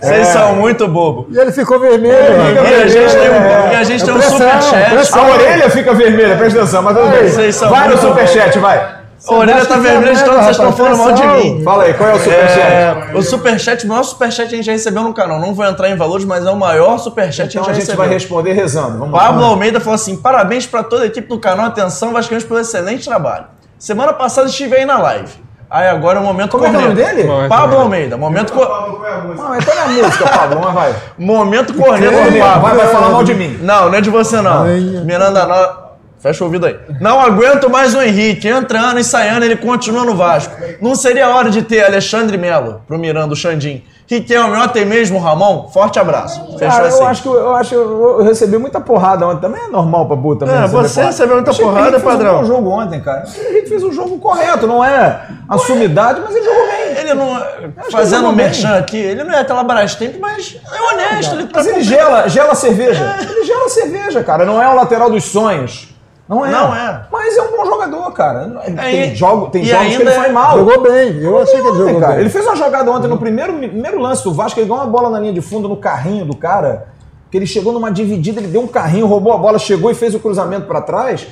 Vocês 0.00 0.20
É. 0.28 0.32
são 0.32 0.54
muito 0.54 0.86
bobo. 0.86 1.26
E 1.32 1.38
ele 1.38 1.50
ficou 1.50 1.80
vermelho. 1.80 2.38
Mano. 2.38 2.68
E 2.68 2.74
a 2.74 2.86
gente 2.86 3.12
tem 3.16 3.28
um, 3.30 3.34
É. 3.34 3.70
e 3.72 3.76
a 3.76 3.82
gente 3.82 4.02
É 4.02 4.06
tem 4.06 4.14
um 4.14 4.22
superchat. 4.22 5.18
A 5.18 5.22
orelha 5.32 5.70
fica 5.70 5.92
vermelha, 5.92 6.36
presta 6.36 6.60
atenção, 6.60 6.82
mas 6.82 6.96
tudo 6.96 7.08
bem. 7.10 7.28
Vocês 7.28 7.56
são 7.56 7.70
Vai 7.70 7.88
no 7.88 7.98
superchat, 7.98 8.56
vai. 8.60 8.99
A 9.28 9.34
orelha 9.34 9.66
tá 9.66 9.76
vermelha 9.76 10.14
de 10.14 10.24
tanto 10.24 10.36
vocês 10.38 10.50
estão 10.50 10.72
falando 10.72 10.96
mal 10.96 11.12
de 11.12 11.26
mim. 11.26 11.62
Fala 11.62 11.84
aí, 11.84 11.94
qual 11.94 12.08
é 12.10 12.14
o 12.14 12.18
superchat? 12.18 12.60
É, 12.60 13.10
o 13.14 13.22
superchat, 13.22 13.84
o 13.84 13.88
maior 13.88 14.02
superchat 14.02 14.48
que 14.48 14.54
a 14.54 14.56
gente 14.56 14.66
já 14.66 14.72
recebeu 14.72 15.02
no 15.02 15.12
canal. 15.12 15.38
Não 15.38 15.52
vou 15.54 15.64
entrar 15.66 15.90
em 15.90 15.96
valores, 15.96 16.24
mas 16.24 16.46
é 16.46 16.50
o 16.50 16.56
maior 16.56 16.98
superchat 16.98 17.48
que 17.50 17.58
Então 17.58 17.68
a 17.68 17.70
a 17.70 17.74
gente 17.74 17.82
gente 17.84 17.90
já 17.90 17.96
vai 17.96 18.08
recebeu. 18.08 18.18
responder 18.38 18.52
rezando. 18.54 18.98
Vamos 18.98 19.18
Pablo 19.18 19.42
lá. 19.42 19.48
Almeida 19.48 19.78
falou 19.78 19.94
assim: 19.94 20.16
parabéns 20.16 20.66
pra 20.66 20.82
toda 20.82 21.02
a 21.04 21.06
equipe 21.06 21.28
do 21.28 21.38
canal. 21.38 21.66
Atenção, 21.66 22.12
Vascaínos, 22.12 22.44
pelo 22.44 22.60
excelente 22.60 23.04
trabalho. 23.06 23.44
Semana 23.78 24.12
passada 24.12 24.48
estive 24.48 24.76
aí 24.76 24.84
na 24.86 24.98
live. 24.98 25.30
Aí 25.70 25.86
agora 25.86 26.18
é 26.18 26.20
o 26.20 26.24
momento 26.24 26.50
Como 26.50 26.66
é 26.66 26.70
que 26.70 26.74
é 26.74 26.78
o 26.78 26.82
nome 26.82 26.94
corneta. 26.96 27.14
dele? 27.16 27.48
Pablo 27.48 27.78
Almeida. 27.78 28.16
Momento, 28.16 28.52
co... 28.52 28.64
Não, 28.64 29.56
então 29.56 29.74
não 29.76 29.82
é 29.98 30.02
música, 30.02 30.26
Pablo, 30.28 30.60
mas 30.64 30.74
vai. 30.74 30.94
momento 31.16 31.74
corneta 31.74 32.10
do 32.10 32.30
Vai, 32.30 32.40
Pablo. 32.40 32.62
vai, 32.62 32.76
vai 32.76 32.86
falar 32.88 33.10
mal 33.10 33.22
de 33.22 33.34
mim. 33.34 33.56
Não, 33.62 33.88
não 33.88 33.94
é 33.96 34.00
de 34.00 34.10
você 34.10 34.40
não. 34.40 34.64
Venha. 34.64 35.00
Miranda. 35.02 35.78
Fecha 36.20 36.44
o 36.44 36.46
ouvido 36.46 36.66
aí. 36.66 36.78
Não 37.00 37.20
aguento 37.20 37.68
mais 37.68 37.94
o 37.94 38.02
Henrique. 38.02 38.48
Entrando 38.48 39.00
e 39.00 39.04
saindo, 39.04 39.44
ele 39.44 39.56
continua 39.56 40.04
no 40.04 40.14
Vasco. 40.14 40.54
Não 40.80 40.94
seria 40.94 41.28
hora 41.34 41.50
de 41.50 41.62
ter 41.62 41.84
Alexandre 41.84 42.36
Melo 42.36 42.82
pro 42.86 42.98
Miranda, 42.98 43.32
o 43.32 43.36
Xandim. 43.36 43.82
Riquelme, 44.10 44.56
ontem 44.56 44.84
mesmo, 44.84 45.20
Ramon. 45.20 45.68
Forte 45.68 46.00
abraço. 46.00 46.40
Fechou 46.58 46.68
Cara, 46.68 46.88
assim. 46.88 47.00
eu 47.00 47.06
acho 47.06 47.22
que 47.22 47.28
eu, 47.28 47.54
acho 47.54 47.68
que 47.70 47.76
eu, 47.76 48.22
recebi 48.24 48.58
muita 48.58 48.80
porrada 48.80 49.24
ontem. 49.24 49.40
Também 49.42 49.62
é 49.62 49.68
normal 49.68 50.04
pra 50.06 50.16
Buta. 50.16 50.46
É, 50.46 50.66
você 50.66 50.94
porrada. 50.94 51.06
recebeu 51.12 51.34
muita 51.36 51.50
Achei 51.52 51.64
que 51.64 51.70
o 51.70 51.72
porrada, 51.72 51.90
Henrique 51.90 52.02
fez 52.02 52.16
padrão. 52.16 52.34
um 52.34 52.40
bom 52.40 52.44
jogo 52.44 52.70
ontem, 52.70 53.00
cara. 53.00 53.24
O 53.24 53.48
Henrique 53.48 53.68
fez 53.68 53.84
um 53.84 53.92
jogo 53.92 54.18
correto, 54.18 54.66
não 54.66 54.84
é 54.84 55.28
a 55.48 55.58
sumidade, 55.58 56.20
mas 56.24 56.34
ele 56.34 56.44
jogou 56.44 56.66
bem. 56.66 56.98
Ele 56.98 57.14
não. 57.14 57.36
que 57.84 57.92
Fazendo 57.92 58.24
ele 58.24 58.32
um 58.32 58.32
merchan 58.32 58.76
aqui, 58.76 58.96
ele 58.96 59.22
não 59.22 59.32
é 59.32 59.42
aquela 59.42 59.62
Brastemp, 59.62 60.16
mas 60.20 60.58
é 60.72 60.92
honesto. 60.92 61.34
Ele 61.36 61.46
tá 61.46 61.60
Mas 61.60 61.66
ele 61.68 61.82
gela, 61.84 62.28
gela 62.28 62.50
a 62.50 62.56
cerveja. 62.56 63.16
Ele 63.30 63.44
gela 63.44 63.66
a 63.66 63.68
cerveja, 63.68 64.24
cara. 64.24 64.44
Não 64.44 64.60
é 64.60 64.68
o 64.68 64.74
lateral 64.74 65.08
dos 65.08 65.22
sonhos. 65.22 65.89
Não 66.30 66.46
é. 66.46 66.50
Não 66.52 66.74
é. 66.74 67.06
Mas 67.10 67.36
é 67.36 67.42
um 67.42 67.56
bom 67.56 67.66
jogador, 67.66 68.12
cara. 68.12 68.48
Tem, 68.64 69.12
e- 69.12 69.14
jogo, 69.16 69.48
tem 69.48 69.64
jogos 69.64 69.96
que 69.96 70.02
ele 70.02 70.10
foi 70.12 70.26
é- 70.26 70.32
mal. 70.32 70.56
Jogou 70.58 70.80
bem. 70.80 71.18
Eu 71.20 71.42
achei 71.42 71.54
que 71.60 71.60
ele 71.60 71.68
Ontem, 71.70 71.78
jogou 71.86 72.00
cara. 72.00 72.12
bem. 72.12 72.20
Ele 72.20 72.30
fez 72.30 72.46
uma 72.46 72.54
jogada 72.56 72.90
ontem 72.90 73.08
no 73.08 73.18
primeiro, 73.18 73.52
primeiro 73.54 73.98
lance 74.00 74.22
do 74.22 74.32
Vasco, 74.32 74.60
ele 74.60 74.66
deu 74.66 74.76
uma 74.76 74.86
bola 74.86 75.10
na 75.10 75.18
linha 75.18 75.32
de 75.32 75.40
fundo 75.42 75.68
no 75.68 75.76
carrinho 75.76 76.24
do 76.24 76.36
cara, 76.36 76.86
que 77.30 77.36
ele 77.36 77.46
chegou 77.46 77.72
numa 77.72 77.90
dividida, 77.90 78.38
ele 78.40 78.46
deu 78.46 78.60
um 78.60 78.68
carrinho, 78.68 79.06
roubou 79.06 79.32
a 79.32 79.36
bola, 79.38 79.58
chegou 79.58 79.90
e 79.90 79.94
fez 79.94 80.14
o 80.14 80.20
cruzamento 80.20 80.66
pra 80.68 80.80
trás. 80.80 81.26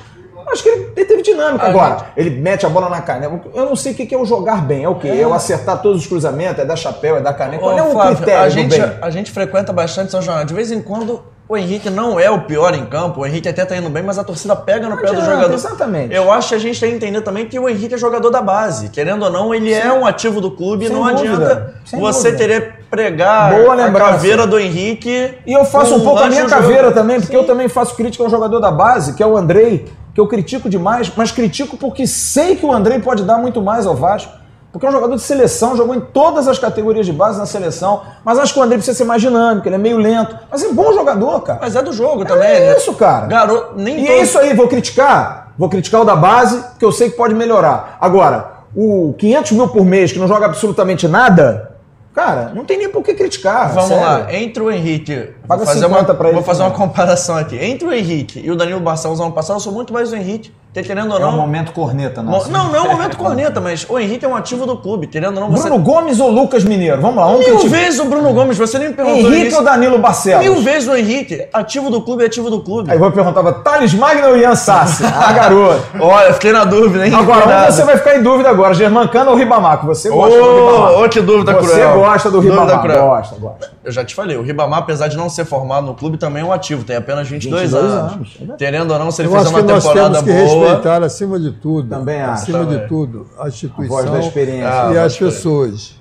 Acho 0.51 0.63
que 0.63 0.69
ele, 0.69 0.91
ele 0.97 1.05
teve 1.05 1.21
dinâmica 1.21 1.63
A 1.65 1.69
agora. 1.69 1.89
gente- 1.99 2.05
Ele 2.17 2.29
mete 2.31 2.65
a 2.65 2.69
bola 2.69 2.89
na 2.89 2.99
canela. 3.01 3.39
Eu 3.53 3.67
não 3.67 3.75
sei 3.75 3.91
o 3.91 3.95
que 3.95 4.13
é 4.13 4.17
o 4.17 4.25
jogar 4.25 4.65
bem. 4.65 4.83
É 4.83 4.89
o 4.89 4.95
quê? 4.95 5.07
É, 5.07 5.25
o 5.27 5.31
acertar 5.33 5.79
todos 5.79 6.01
os 6.01 6.07
cruzamentos, 6.07 6.59
é 6.59 6.65
dar 6.65 6.75
chapéu, 6.75 7.17
é 7.17 7.21
dar 7.21 7.33
caneta. 7.33 7.61
Qual 7.61 7.77
é 7.77 7.83
o 7.83 7.91
Flávio, 7.91 8.15
critério 8.17 8.43
a 8.43 8.49
gente, 8.49 8.77
bem? 8.79 8.91
a 8.99 9.09
gente 9.11 9.31
frequenta 9.31 9.71
bastante 9.71 10.11
São 10.11 10.21
João. 10.21 10.43
De 10.43 10.53
vez 10.53 10.71
em 10.71 10.81
quando 10.81 11.21
o 11.49 11.57
Henrique 11.57 11.89
não 11.89 12.19
é 12.19 12.29
o 12.29 12.41
pior 12.41 12.75
em 12.75 12.85
campo. 12.85 13.21
O 13.21 13.25
Henrique 13.25 13.49
até 13.49 13.65
tá 13.65 13.75
indo 13.75 13.89
bem, 13.89 14.03
mas 14.03 14.19
a 14.19 14.23
torcida 14.23 14.55
pega 14.55 14.83
no 14.87 14.91
Não 14.91 14.97
pé 14.97 15.07
do 15.07 15.13
adianta, 15.13 15.31
jogador. 15.31 15.53
exatamente. 15.55 16.13
Eu 16.13 16.31
acho 16.31 16.49
que 16.49 16.55
a 16.55 16.59
gente 16.59 16.79
tem 16.79 16.91
que 16.91 16.95
entender 16.97 17.21
também 17.21 17.47
que 17.47 17.57
o 17.57 17.67
Henrique 17.67 17.95
é 17.95 17.97
jogador 17.97 18.29
da 18.29 18.39
base. 18.39 18.89
Querendo 18.89 19.23
ou 19.23 19.31
não, 19.31 19.51
ele 19.51 19.73
é 19.73 19.91
um 19.91 20.05
ativo 20.05 20.39
do 20.39 20.51
clube. 20.51 20.85
Sem 20.85 20.95
não 20.95 21.03
dúvida, 21.11 21.33
adianta 21.33 21.73
sem 21.83 21.99
você 21.99 22.31
dúvida. 22.31 22.37
querer 22.37 22.73
pregar 22.91 23.51
a 23.51 23.91
caveira 23.91 24.45
do 24.45 24.59
Henrique. 24.59 25.33
E 25.43 25.51
eu 25.51 25.65
faço 25.65 25.95
um 25.95 26.01
pouco 26.01 26.19
a 26.21 26.27
minha 26.29 26.43
do 26.43 26.49
jogo. 26.49 26.61
caveira 26.61 26.91
também, 26.91 27.19
porque 27.19 27.35
eu 27.35 27.43
também 27.45 27.67
faço 27.67 27.95
crítica 27.95 28.23
ao 28.23 28.29
jogador 28.29 28.59
da 28.59 28.69
base, 28.69 29.13
que 29.15 29.23
é 29.23 29.25
o 29.25 29.35
Andrei, 29.35 29.91
que 30.13 30.21
eu 30.21 30.27
critico 30.27 30.69
demais, 30.69 31.11
mas 31.15 31.31
critico 31.31 31.77
porque 31.77 32.05
sei 32.05 32.55
que 32.57 32.65
o 32.65 32.71
Andrei 32.71 32.99
pode 32.99 33.23
dar 33.23 33.39
muito 33.39 33.59
mais 33.59 33.87
ao 33.87 33.95
Vasco. 33.95 34.38
Porque 34.71 34.85
é 34.85 34.89
um 34.89 34.91
jogador 34.91 35.15
de 35.15 35.21
seleção, 35.21 35.75
jogou 35.75 35.95
em 35.95 35.99
todas 35.99 36.47
as 36.47 36.59
categorias 36.59 37.05
de 37.05 37.11
base 37.11 37.39
na 37.39 37.45
seleção. 37.47 38.01
Mas 38.23 38.37
acho 38.37 38.53
que 38.53 38.59
o 38.59 38.63
André 38.63 38.77
precisa 38.77 38.95
ser 38.97 39.03
mais 39.03 39.19
dinâmico, 39.21 39.67
ele 39.67 39.75
é 39.75 39.79
meio 39.79 39.97
lento. 39.97 40.37
Mas 40.51 40.63
é 40.63 40.67
um 40.67 40.75
bom 40.75 40.93
jogador, 40.93 41.41
cara. 41.41 41.59
Mas 41.61 41.75
é 41.75 41.81
do 41.81 41.91
jogo 41.91 42.23
também, 42.23 42.47
é 42.47 42.77
isso, 42.77 42.93
cara. 42.93 43.25
Garoto, 43.25 43.73
nem 43.75 43.95
E 44.03 44.05
todo- 44.05 44.11
é 44.11 44.21
isso 44.21 44.37
aí, 44.37 44.53
vou 44.53 44.67
criticar. 44.67 45.53
Vou 45.57 45.67
criticar 45.69 46.01
o 46.01 46.05
da 46.05 46.15
base, 46.15 46.63
que 46.77 46.85
eu 46.85 46.91
sei 46.91 47.09
que 47.09 47.17
pode 47.17 47.33
melhorar. 47.33 47.97
Agora, 47.99 48.59
o 48.75 49.13
500 49.17 49.51
mil 49.53 49.67
por 49.69 49.83
mês 49.83 50.11
que 50.11 50.19
não 50.19 50.27
joga 50.27 50.45
absolutamente 50.45 51.07
nada, 51.07 51.71
cara, 52.13 52.51
não 52.53 52.63
tem 52.63 52.77
nem 52.77 52.89
por 52.89 53.01
que 53.03 53.13
criticar. 53.15 53.73
Vamos 53.73 53.89
sério. 53.89 54.03
lá, 54.05 54.33
entre 54.33 54.61
o 54.61 54.71
Henrique. 54.71 55.31
Paga 55.47 55.57
vou 55.57 55.65
fazer, 55.65 55.79
50 55.85 56.11
uma, 56.11 56.15
pra 56.15 56.27
ele 56.27 56.35
vou 56.35 56.43
fazer 56.43 56.59
também. 56.63 56.77
uma 56.77 56.87
comparação 56.87 57.35
aqui. 57.35 57.57
Entre 57.57 57.87
o 57.87 57.91
Henrique 57.91 58.39
e 58.39 58.51
o 58.51 58.55
Danilo 58.55 58.79
Barcelos 58.79 59.19
ano 59.19 59.31
passado, 59.31 59.55
eu 59.57 59.61
sou 59.61 59.73
muito 59.73 59.91
mais 59.91 60.11
o 60.11 60.15
Henrique. 60.15 60.53
Querendo 60.71 61.11
ou 61.11 61.19
É 61.19 61.25
um 61.25 61.31
não. 61.31 61.37
momento 61.37 61.71
corneta, 61.73 62.21
nossa. 62.21 62.49
Não, 62.49 62.69
não 62.69 62.75
é 62.75 62.81
um 62.81 62.91
momento 62.93 63.17
corneta, 63.17 63.59
mas 63.59 63.85
o 63.89 63.97
Henrique 63.97 64.23
é 64.23 64.27
um 64.27 64.35
ativo 64.35 64.65
do 64.67 64.77
clube. 64.77 65.07
Querendo 65.07 65.35
ou 65.37 65.41
não, 65.41 65.51
você. 65.51 65.67
Bruno 65.67 65.83
Gomes 65.83 66.19
ou 66.19 66.29
Lucas 66.29 66.63
Mineiro? 66.63 67.01
Vamos 67.01 67.17
lá, 67.17 67.25
vamos 67.25 67.45
Mil 67.45 67.67
vezes 67.67 67.99
o 67.99 68.05
Bruno 68.05 68.31
Gomes, 68.33 68.57
você 68.57 68.77
nem 68.77 68.89
me 68.89 68.93
perguntou 68.93 69.19
Henrique 69.31 69.47
isso. 69.47 69.57
ou 69.57 69.63
Danilo 69.63 69.97
Barcelos? 69.97 70.43
Mil 70.43 70.61
vezes 70.61 70.87
o 70.87 70.95
Henrique, 70.95 71.47
ativo 71.51 71.89
do 71.89 72.01
clube, 72.01 72.23
ativo 72.23 72.49
do 72.51 72.61
clube. 72.61 72.91
Aí 72.91 72.99
eu 72.99 73.11
perguntava, 73.11 73.51
Thales 73.51 73.93
Magno 73.95 74.29
ou 74.29 74.37
Ian 74.37 74.55
Sassi? 74.55 75.03
Ah, 75.19 75.33
garoto. 75.33 75.83
Olha, 75.99 76.33
fiquei 76.33 76.51
na 76.53 76.63
dúvida, 76.65 77.05
hein? 77.05 77.13
Agora, 77.13 77.63
onde 77.65 77.73
você 77.73 77.83
vai 77.83 77.97
ficar 77.97 78.15
em 78.15 78.23
dúvida 78.23 78.49
agora, 78.49 78.73
Germancano 78.73 79.31
ou 79.31 79.37
Ribamar? 79.37 79.79
Que 79.79 79.85
você 79.87 80.09
gosta 80.09 80.37
do 80.37 80.43
Ribamar. 80.43 80.91
Ô, 80.93 81.03
ô, 81.05 81.09
que 81.09 81.19
dúvida 81.21 81.53
Você 81.55 81.67
cruel. 81.71 81.93
gosta 81.99 82.29
do 82.31 82.41
Dúvida 82.41 82.53
Ribamar? 82.61 82.81
cruel. 82.81 83.07
Gosta, 83.07 83.35
gosta. 83.35 83.71
Eu 83.83 83.91
já 83.91 84.05
te 84.05 84.13
falei, 84.15 84.37
o 84.37 84.41
Ribamar, 84.43 84.79
apesar 84.79 85.07
de 85.07 85.17
não 85.17 85.29
ser 85.29 85.45
formado 85.45 85.85
no 85.87 85.93
clube, 85.95 86.17
também 86.17 86.41
é 86.41 86.45
um 86.45 86.51
ativo, 86.53 86.83
tem 86.83 86.95
apenas 86.95 87.27
22, 87.27 87.61
22 87.71 87.83
anos. 87.93 88.13
anos, 88.13 88.29
é. 88.53 88.55
Querendo 88.57 88.91
ou 88.91 88.99
não, 88.99 89.11
se 89.11 89.21
ele 89.21 89.29
Eu 89.33 89.37
fizer 89.37 89.49
uma 89.49 89.63
temporada 89.63 90.21
boa. 90.21 90.58
Respeitar, 90.59 91.03
acima 91.03 91.39
de 91.39 91.51
tudo, 91.51 91.89
Também 91.89 92.21
acho. 92.21 92.43
acima 92.43 92.59
Também. 92.59 92.79
de 92.79 92.87
tudo, 92.87 93.25
a 93.39 93.47
instituição 93.47 93.87
voz 93.95 94.09
da 94.11 94.19
experiência. 94.19 94.63
e 94.63 94.97
Ah, 94.97 95.03
as 95.05 95.17
pode 95.17 95.31
pessoas. 95.31 95.95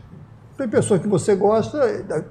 Tem 0.57 0.69
pessoas 0.69 1.01
que 1.01 1.07
você 1.09 1.35
gosta, 1.37 1.79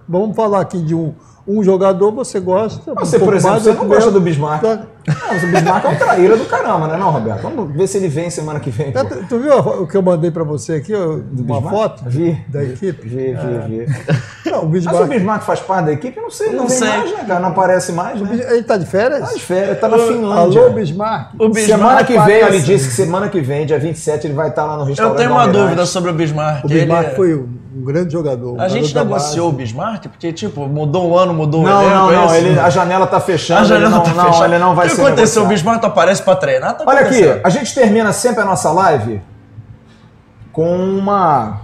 vamos 0.08 0.36
falar 0.36 0.60
aqui 0.62 0.82
de 0.82 0.94
um, 0.94 1.14
um 1.48 1.64
jogador, 1.64 2.12
você 2.12 2.40
gosta. 2.42 2.94
Você, 2.96 3.16
um 3.18 3.20
por 3.26 3.34
exemplo, 3.36 3.60
você 3.62 3.74
não 3.74 3.88
gosta 3.88 4.12
do 4.12 4.20
Bismarck. 4.20 4.64
Tá. 5.08 5.14
Não, 5.22 5.28
mas 5.34 5.44
o 5.44 5.48
Bismarck 5.48 5.86
é 5.86 5.88
um 5.88 5.96
traíra 5.96 6.36
do 6.38 6.46
caramba, 6.46 6.88
né, 6.88 6.98
não, 6.98 7.10
Roberto? 7.12 7.42
Vamos 7.42 7.74
ver 7.74 7.88
se 7.88 7.98
ele 7.98 8.10
vem 8.10 8.30
semana 8.30 8.60
que 8.60 8.70
vem. 8.70 8.90
É, 8.90 9.04
Tu, 9.04 9.26
tu 9.30 9.40
viu 9.40 9.54
o 9.58 9.88
que 9.88 9.96
eu 9.96 10.02
mandei 10.02 10.30
pra 10.32 10.44
você 10.44 10.74
aqui? 10.74 10.94
Uma 10.94 11.18
Bismarck? 11.22 11.70
foto 11.70 12.04
Vi. 12.08 12.38
da 12.50 12.64
equipe? 12.64 13.08
Vi, 13.08 13.34
vi, 13.34 13.86
vi. 13.86 13.96
Não, 14.52 14.62
o 14.64 14.70
Mas 14.70 14.86
o 14.86 14.90
Bismarck. 14.90 15.08
Bismarck 15.10 15.44
faz 15.44 15.60
parte 15.62 15.86
da 15.86 15.92
equipe? 15.94 16.16
Eu 16.18 16.24
não 16.24 16.30
sei, 16.32 16.48
não, 16.48 16.54
Não 16.60 16.68
vem 16.68 16.78
sei. 16.78 16.88
mais, 16.88 17.12
né, 17.12 17.24
cara? 17.28 17.40
Não 17.42 17.50
aparece 17.50 17.92
mais, 17.92 18.22
né? 18.22 18.30
Ele 18.50 18.64
tá 18.64 18.78
de 18.78 18.86
férias? 18.86 19.28
Tá 19.28 19.34
de 19.34 19.42
férias, 19.42 19.80
tá 19.80 19.88
na 19.90 19.98
Finlândia. 19.98 20.62
Alô, 20.62 20.70
Bismarck. 20.72 21.34
O 21.38 21.50
Bismarck 21.50 21.68
Semana 21.68 22.04
que 22.06 22.18
vem, 22.20 22.36
ele 22.38 22.60
disse 22.62 22.88
que 22.88 22.94
semana 22.94 23.28
que 23.30 23.42
vem, 23.42 23.66
dia 23.66 23.78
27, 23.78 24.28
ele 24.28 24.34
vai 24.34 24.48
estar 24.50 24.64
lá 24.64 24.76
no 24.78 24.84
Eu 24.84 24.86
restaurante. 24.88 25.18
tenho 25.18 25.30
da 25.30 25.36
uma 25.36 25.48
dúvida 25.48 25.86
sobre 25.86 26.12
o 26.12 26.14
Bismarck. 26.14 26.64
O 26.64 26.68
Bismarck 26.70 27.08
Ele- 27.08 27.16
foi 27.18 27.36
um, 27.36 27.50
um 27.76 27.84
grande 27.84 28.14
jogador. 28.14 28.54
um 28.56 28.62
A 28.62 28.70
gente 28.70 28.96
negociou 28.96 29.50
o. 29.50 29.52
Bismarck, 29.52 30.04
porque, 30.08 30.32
tipo, 30.32 30.66
mudou 30.66 31.12
um 31.12 31.18
ano, 31.18 31.34
mudou 31.34 31.62
o 31.62 31.64
Não, 31.66 31.82
elenco, 31.82 31.96
não, 31.98 32.12
é 32.12 32.16
não. 32.16 32.36
Ele, 32.36 32.60
a 32.60 32.70
janela 32.70 33.06
tá 33.06 33.20
fechando. 33.20 33.60
A 33.62 33.64
janela 33.66 33.86
ele 33.88 33.96
não, 33.96 34.04
tá 34.04 34.14
não, 34.14 34.26
fechada. 34.32 34.46
ele 34.46 34.58
não 34.64 34.76
vai 34.76 34.88
O 34.88 34.90
que 35.06 35.08
aconteceu? 35.12 35.44
O 35.44 35.46
negociado. 35.46 35.48
Bismarck 35.48 35.84
aparece 35.86 36.22
pra 36.22 36.36
treinar? 36.36 36.74
Tá 36.78 36.84
Olha 36.86 37.02
aqui, 37.02 37.24
a 37.44 37.50
gente 37.50 37.74
termina 37.74 38.12
sempre 38.14 38.42
a 38.42 38.46
nossa 38.46 38.72
live 38.72 39.22
com 40.52 40.76
uma. 40.76 41.62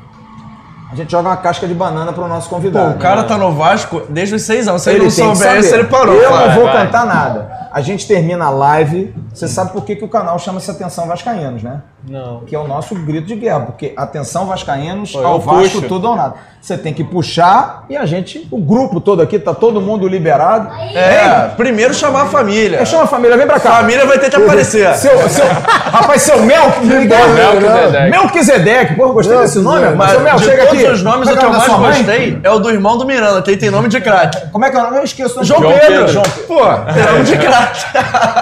A 0.92 0.96
gente 0.96 1.12
joga 1.12 1.30
uma 1.30 1.38
casca 1.38 1.66
de 1.68 1.74
banana 1.74 2.14
pro 2.14 2.28
nosso 2.28 2.48
Pô, 2.50 2.56
convidado. 2.58 2.96
o 2.96 3.00
cara 3.00 3.24
tá 3.24 3.36
no 3.36 3.52
Vasco 3.52 4.04
desde 4.10 4.36
os 4.36 4.44
seis 4.44 4.68
anos. 4.68 4.84
Se 4.84 4.92
ele, 4.92 5.06
Ele 5.06 5.24
não 5.24 5.36
saber. 5.36 5.66
ele 5.74 5.84
parou. 5.86 6.14
Eu 6.16 6.30
não 6.30 6.52
vou 6.52 6.66
vai. 6.66 6.86
cantar 6.86 7.06
nada. 7.06 7.63
A 7.74 7.82
gente 7.82 8.08
termina 8.08 8.46
a 8.46 8.50
live. 8.52 9.16
Você 9.34 9.48
sabe 9.48 9.72
por 9.72 9.84
que, 9.84 9.96
que 9.96 10.06
o 10.06 10.08
canal 10.08 10.38
chama-se 10.38 10.70
Atenção 10.70 11.08
Vascaínos, 11.08 11.64
né? 11.64 11.82
Não. 12.08 12.42
Que 12.42 12.56
é 12.56 12.60
o 12.60 12.68
nosso 12.68 12.94
grito 12.94 13.26
de 13.28 13.36
guerra. 13.36 13.62
Porque 13.62 13.94
atenção 13.98 14.46
Vascaínos, 14.46 15.14
eu 15.16 15.26
ao 15.26 15.40
Vasco, 15.40 15.78
puxo. 15.78 15.82
tudo 15.88 16.10
ou 16.10 16.16
nada. 16.16 16.36
Você 16.62 16.78
tem 16.78 16.94
que 16.94 17.04
puxar 17.04 17.86
e 17.90 17.98
a 17.98 18.06
gente, 18.06 18.48
o 18.52 18.58
grupo 18.60 19.02
todo 19.02 19.22
aqui, 19.22 19.40
tá 19.40 19.54
todo 19.54 19.82
mundo 19.82 20.08
liberado. 20.08 20.70
É, 20.96 21.50
primeiro 21.58 21.94
chamar 21.94 22.24
a 22.24 22.26
família. 22.28 22.78
É, 22.80 22.86
chama 22.86 23.04
a 23.04 23.08
família, 23.08 23.36
vem 23.38 23.48
pra 23.48 23.56
A 23.56 23.60
cá. 23.60 23.72
família 23.78 24.06
vai 24.06 24.20
ter 24.20 24.30
que 24.30 24.36
aparecer. 24.36 24.94
Seu, 24.96 25.28
seu, 25.30 25.46
rapaz, 25.46 26.22
seu 26.22 26.42
Mel, 26.44 26.66
Melquisedeque. 26.84 28.12
Melquisedeque, 28.12 28.96
porra, 28.96 29.14
gostei 29.14 29.38
desse 29.38 29.60
nome. 29.60 29.90
Mas 29.96 30.12
Seu 30.12 30.20
Mel, 30.22 30.36
de 30.36 30.44
chega 30.46 30.66
todos 30.68 30.84
aqui. 30.84 30.92
os 30.94 31.04
nomes, 31.04 31.30
Como 31.30 31.32
é 31.32 31.34
o 31.34 31.38
que 31.40 31.46
é 31.46 31.48
eu 31.48 31.80
mais 31.80 31.98
gostei 31.98 32.40
é 32.44 32.52
o 32.52 32.60
do 32.60 32.70
irmão 32.70 32.98
do 32.98 33.06
Miranda, 33.06 33.42
que 33.42 33.58
tem 33.58 33.70
nome 33.72 33.90
de 33.90 34.00
craque. 34.00 34.50
Como 34.52 34.64
é 34.64 34.70
que 34.70 34.78
é 34.78 34.80
o 34.80 34.84
nome? 34.84 34.98
Eu 34.98 35.04
esqueço. 35.04 35.34
o 35.34 35.36
nome. 35.36 35.48
João, 35.48 35.62
João 35.62 35.74
Pedro. 35.80 35.96
Pedro. 35.96 36.08
João 36.14 36.24
Pô, 36.48 36.94
tem 36.94 37.04
nome 37.04 37.24
de 37.24 37.38
craque. 37.38 37.63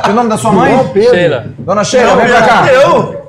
E 0.07 0.09
o 0.09 0.13
nome 0.13 0.29
da 0.29 0.37
sua 0.37 0.51
mãe? 0.51 0.73
João 0.73 0.87
Pedro. 0.89 1.11
Sheila. 1.11 1.45
Dona 1.59 1.83
Sheila, 1.83 2.15
vem 2.15 2.27
pra 2.27 2.41
cá. 2.41 2.67
Eu? 2.71 3.21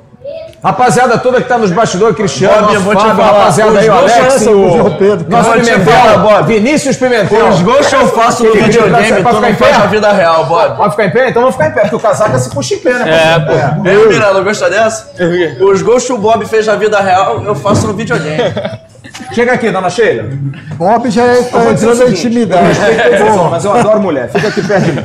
Rapaziada 0.63 1.17
toda 1.17 1.41
que 1.41 1.47
tá 1.49 1.57
nos 1.57 1.71
bastidores, 1.71 2.15
Cristiano, 2.15 2.67
Bob, 2.67 2.73
eu 2.73 2.79
nosso 2.79 2.85
vou 2.85 2.95
te 2.95 3.01
Fábio, 3.01 3.15
falar, 3.17 3.37
rapaziada 3.37 3.71
os 3.71 3.77
aí, 3.77 3.89
o 3.89 3.93
gols 3.93 4.11
Alex, 4.13 4.33
são 4.35 4.53
o, 4.53 4.77
João 4.77 4.91
Pedro. 4.91 5.29
nosso 5.29 5.49
Eu 5.49 5.53
vou 5.53 5.61
te 5.61 5.71
Pimentel, 5.71 6.19
Bob. 6.19 6.47
Vinícius 6.47 6.95
Pimentel. 6.95 7.49
Os 7.49 7.61
gols 7.61 7.87
que 7.87 7.95
eu 7.95 8.07
faço 8.07 8.43
no 8.43 8.49
Aquele 8.49 8.63
videogame, 8.63 9.07
tu 9.07 9.23
não 9.23 9.33
ficar 9.33 9.49
em 9.49 9.55
faz 9.55 9.71
pé? 9.75 9.77
na 9.77 9.85
vida 9.87 10.13
real, 10.13 10.45
Bob. 10.45 10.77
Pode 10.77 10.91
ficar 10.91 11.05
em 11.05 11.11
pé? 11.11 11.29
Então 11.29 11.41
vamos 11.41 11.57
ficar 11.57 11.67
em 11.67 11.71
pé, 11.73 11.81
porque 11.81 11.95
o 11.97 11.99
casaca 11.99 12.39
se 12.39 12.49
puxa 12.49 12.75
em 12.75 12.79
pé, 12.79 12.93
né? 12.93 13.33
É, 13.35 13.39
pô. 13.39 13.89
Eu, 13.89 14.07
Miranda, 14.07 14.39
gosta 14.39 14.69
dessa? 14.69 15.11
Os 15.59 15.81
gols 15.81 16.05
que 16.05 16.13
o 16.13 16.17
Bob 16.17 16.45
fez 16.45 16.65
na 16.65 16.77
vida 16.77 16.97
real, 17.01 17.43
eu 17.43 17.55
faço 17.55 17.85
no 17.85 17.93
videogame. 17.93 18.37
Chega 19.33 19.53
aqui, 19.53 19.69
dona 19.71 19.89
Sheila. 19.89 20.29
Bob 20.75 21.09
já 21.09 21.33
está 21.39 21.57
o 21.59 21.71
entrando 21.71 21.89
na 21.89 21.95
seguinte, 21.95 22.27
intimidade. 22.27 22.79
Bom, 23.35 23.49
mas 23.49 23.63
eu 23.65 23.73
adoro 23.73 23.99
mulher. 24.01 24.29
Fica 24.29 24.47
aqui 24.47 24.61
perto 24.67 24.85
de 24.85 24.91
mim. 24.91 25.03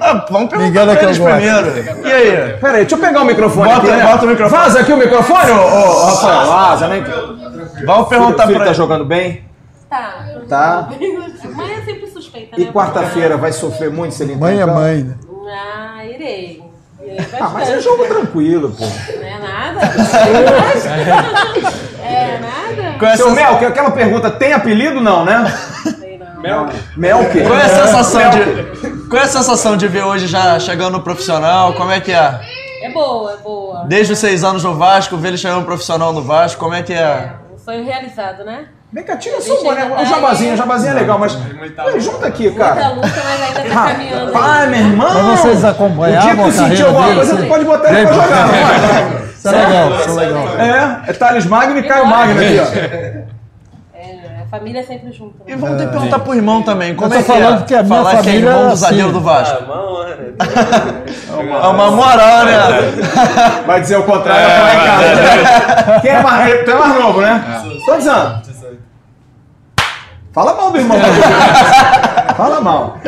Ah, 0.00 0.26
vamos 0.30 0.48
perguntar 0.50 0.68
engana 0.68 0.92
pra 0.94 1.02
eu 1.02 1.08
eles 1.08 1.18
primeiro. 1.18 2.06
E 2.06 2.12
aí? 2.12 2.52
Pera 2.58 2.72
aí, 2.78 2.80
deixa 2.84 2.94
eu 2.96 2.98
pegar 2.98 3.22
o 3.22 3.24
microfone 3.24 3.68
Bota- 3.68 3.86
aqui, 3.86 3.96
né? 3.96 4.02
bota 4.04 4.24
o 4.24 4.28
microfone. 4.28 4.62
Vaza 4.62 4.80
aqui 4.80 4.92
o 4.92 4.96
microfone, 4.96 5.50
ô, 5.52 5.54
ô, 5.54 6.06
Rafael. 6.06 6.46
Vaza, 6.46 6.88
né? 6.88 7.04
Vamos 7.84 8.08
perguntar 8.08 8.44
O 8.44 8.46
filho 8.46 8.56
pra 8.56 8.64
tá 8.64 8.70
ele. 8.70 8.74
jogando 8.74 9.04
bem? 9.04 9.44
Tá. 9.88 10.24
Tá. 10.48 10.88
Mãe 11.54 11.72
é 11.74 11.84
sempre 11.84 12.06
suspeita, 12.10 12.60
E 12.60 12.64
né? 12.64 12.72
quarta-feira 12.72 13.36
vai 13.36 13.52
sofrer 13.52 13.90
muito 13.90 14.14
se 14.14 14.24
ele 14.24 14.32
entrar 14.32 14.46
Mãe 14.48 14.60
é 14.60 14.66
mãe, 14.66 15.02
né? 15.04 15.14
Ah, 15.48 16.04
irei. 16.04 16.60
Ah, 17.40 17.48
mas 17.50 17.70
é 17.70 17.80
jogo 17.80 18.04
tranquilo, 18.06 18.70
pô. 18.76 18.84
Não 18.84 19.24
é 19.26 19.38
nada? 19.38 19.80
é 22.02 22.38
nada? 22.38 22.82
É 22.82 23.06
a 23.12 23.16
Seu 23.16 23.28
sensação- 23.28 23.34
Mel, 23.34 23.58
que 23.58 23.64
aquela 23.64 23.90
pergunta 23.90 24.30
tem 24.30 24.52
apelido 24.52 25.00
não, 25.00 25.24
né? 25.24 25.52
Mel 26.96 27.24
quê? 27.30 27.42
Qual 27.42 27.58
é 27.58 27.64
a 27.64 27.68
sensação 27.68 28.20
de. 28.30 29.08
Qual 29.08 29.20
é 29.20 29.24
a 29.24 29.28
sensação 29.28 29.76
de 29.76 29.88
ver 29.88 30.04
hoje 30.04 30.26
já 30.26 30.58
chegando 30.60 30.92
no 30.92 31.02
profissional? 31.02 31.72
Como 31.74 31.90
é 31.90 32.00
que 32.00 32.12
é? 32.12 32.40
É 32.82 32.90
boa, 32.90 33.32
é 33.32 33.36
boa. 33.38 33.84
Desde 33.86 34.12
os 34.12 34.18
seis 34.18 34.44
anos 34.44 34.62
no 34.62 34.74
Vasco, 34.76 35.16
ver 35.16 35.28
ele 35.28 35.36
chegando 35.38 35.60
no 35.60 35.66
profissional 35.66 36.12
no 36.12 36.22
Vasco, 36.22 36.60
como 36.60 36.74
é 36.74 36.82
que 36.82 36.92
é? 36.92 36.96
É, 36.98 37.32
um 37.54 37.58
sonho 37.58 37.84
realizado, 37.84 38.44
né? 38.44 38.66
Vem 38.96 39.04
cá, 39.04 39.14
tira 39.18 39.38
só 39.42 39.60
o 39.60 39.62
boné. 39.62 39.84
O 39.84 40.06
jabazinho, 40.06 40.54
o 40.54 40.56
jabazinho 40.56 40.92
é 40.92 40.94
legal, 40.94 41.18
mas. 41.18 41.34
Pô, 41.34 42.00
junta 42.00 42.28
aqui, 42.28 42.50
cara. 42.52 42.88
luta, 42.94 43.10
mas 43.22 43.42
ainda 43.42 43.74
tá 43.74 43.92
caminhando. 43.92 44.32
Pai, 44.32 44.66
meu 44.68 44.78
irmão! 44.78 45.12
Mas 45.12 45.40
vocês 45.40 45.62
O 45.62 46.20
dia 46.22 46.34
que 46.34 46.42
tu 46.42 46.52
sentir 46.52 46.58
carreira 46.58 46.86
alguma 46.86 47.14
coisa, 47.14 47.36
tu 47.36 47.46
pode 47.46 47.64
botar 47.66 47.92
ele 47.92 48.06
pra 48.06 48.14
jogar, 48.14 48.46
vai? 48.46 49.26
Isso 49.36 49.48
é 49.48 49.50
legal, 49.52 49.90
isso 50.00 50.08
é 50.08 50.24
legal. 50.24 50.48
É, 50.58 51.10
é 51.10 51.12
Thales 51.12 51.44
Magno 51.44 51.78
e 51.78 51.82
Caio 51.82 52.06
Magno 52.06 52.40
aqui, 52.40 52.58
ó. 52.58 52.64
É, 53.98 54.42
a 54.42 54.46
família 54.50 54.80
é 54.80 54.82
sempre 54.82 55.12
junto. 55.12 55.34
E 55.46 55.50
Né? 55.50 55.56
vamos 55.58 55.76
ter 55.76 55.84
que 55.88 55.92
perguntar 55.92 56.18
pro 56.20 56.34
irmão 56.34 56.62
também. 56.62 56.94
Como 56.94 57.12
Eu 57.12 57.18
é 57.18 57.22
tô 57.22 57.32
que 57.32 57.38
falando 57.38 57.60
é? 57.60 57.64
que 57.66 57.74
a 57.74 57.82
minha 57.82 57.96
Falar 57.98 58.10
que 58.12 58.16
é 58.16 58.22
família 58.22 58.48
irmão 58.48 58.66
é 58.66 58.70
do 58.70 58.76
zagueiro 58.76 59.12
do 59.12 59.20
Vasco. 59.20 59.62
Ah, 60.38 61.36
É 61.62 61.66
uma 61.68 61.90
moral, 61.90 62.44
né? 62.46 62.56
Vai 63.66 63.80
dizer 63.82 63.96
o 63.96 64.04
contrário, 64.04 64.42
vai 64.48 64.58
falar 64.58 64.74
em 64.74 64.86
casa. 64.86 65.22
né? 65.92 66.00
Quem 66.00 66.10
é 66.12 66.22
mais, 66.22 66.64
tu 66.64 66.70
é 66.70 66.74
mais 66.74 66.94
novo, 66.94 67.20
né? 67.20 67.44
Quantos 67.84 68.06
anos? 68.08 68.45
Fala 70.36 70.54
mal 70.54 70.70
do 70.70 70.76
irmão. 70.76 70.98
Fala 72.36 72.60
mal. 72.60 72.98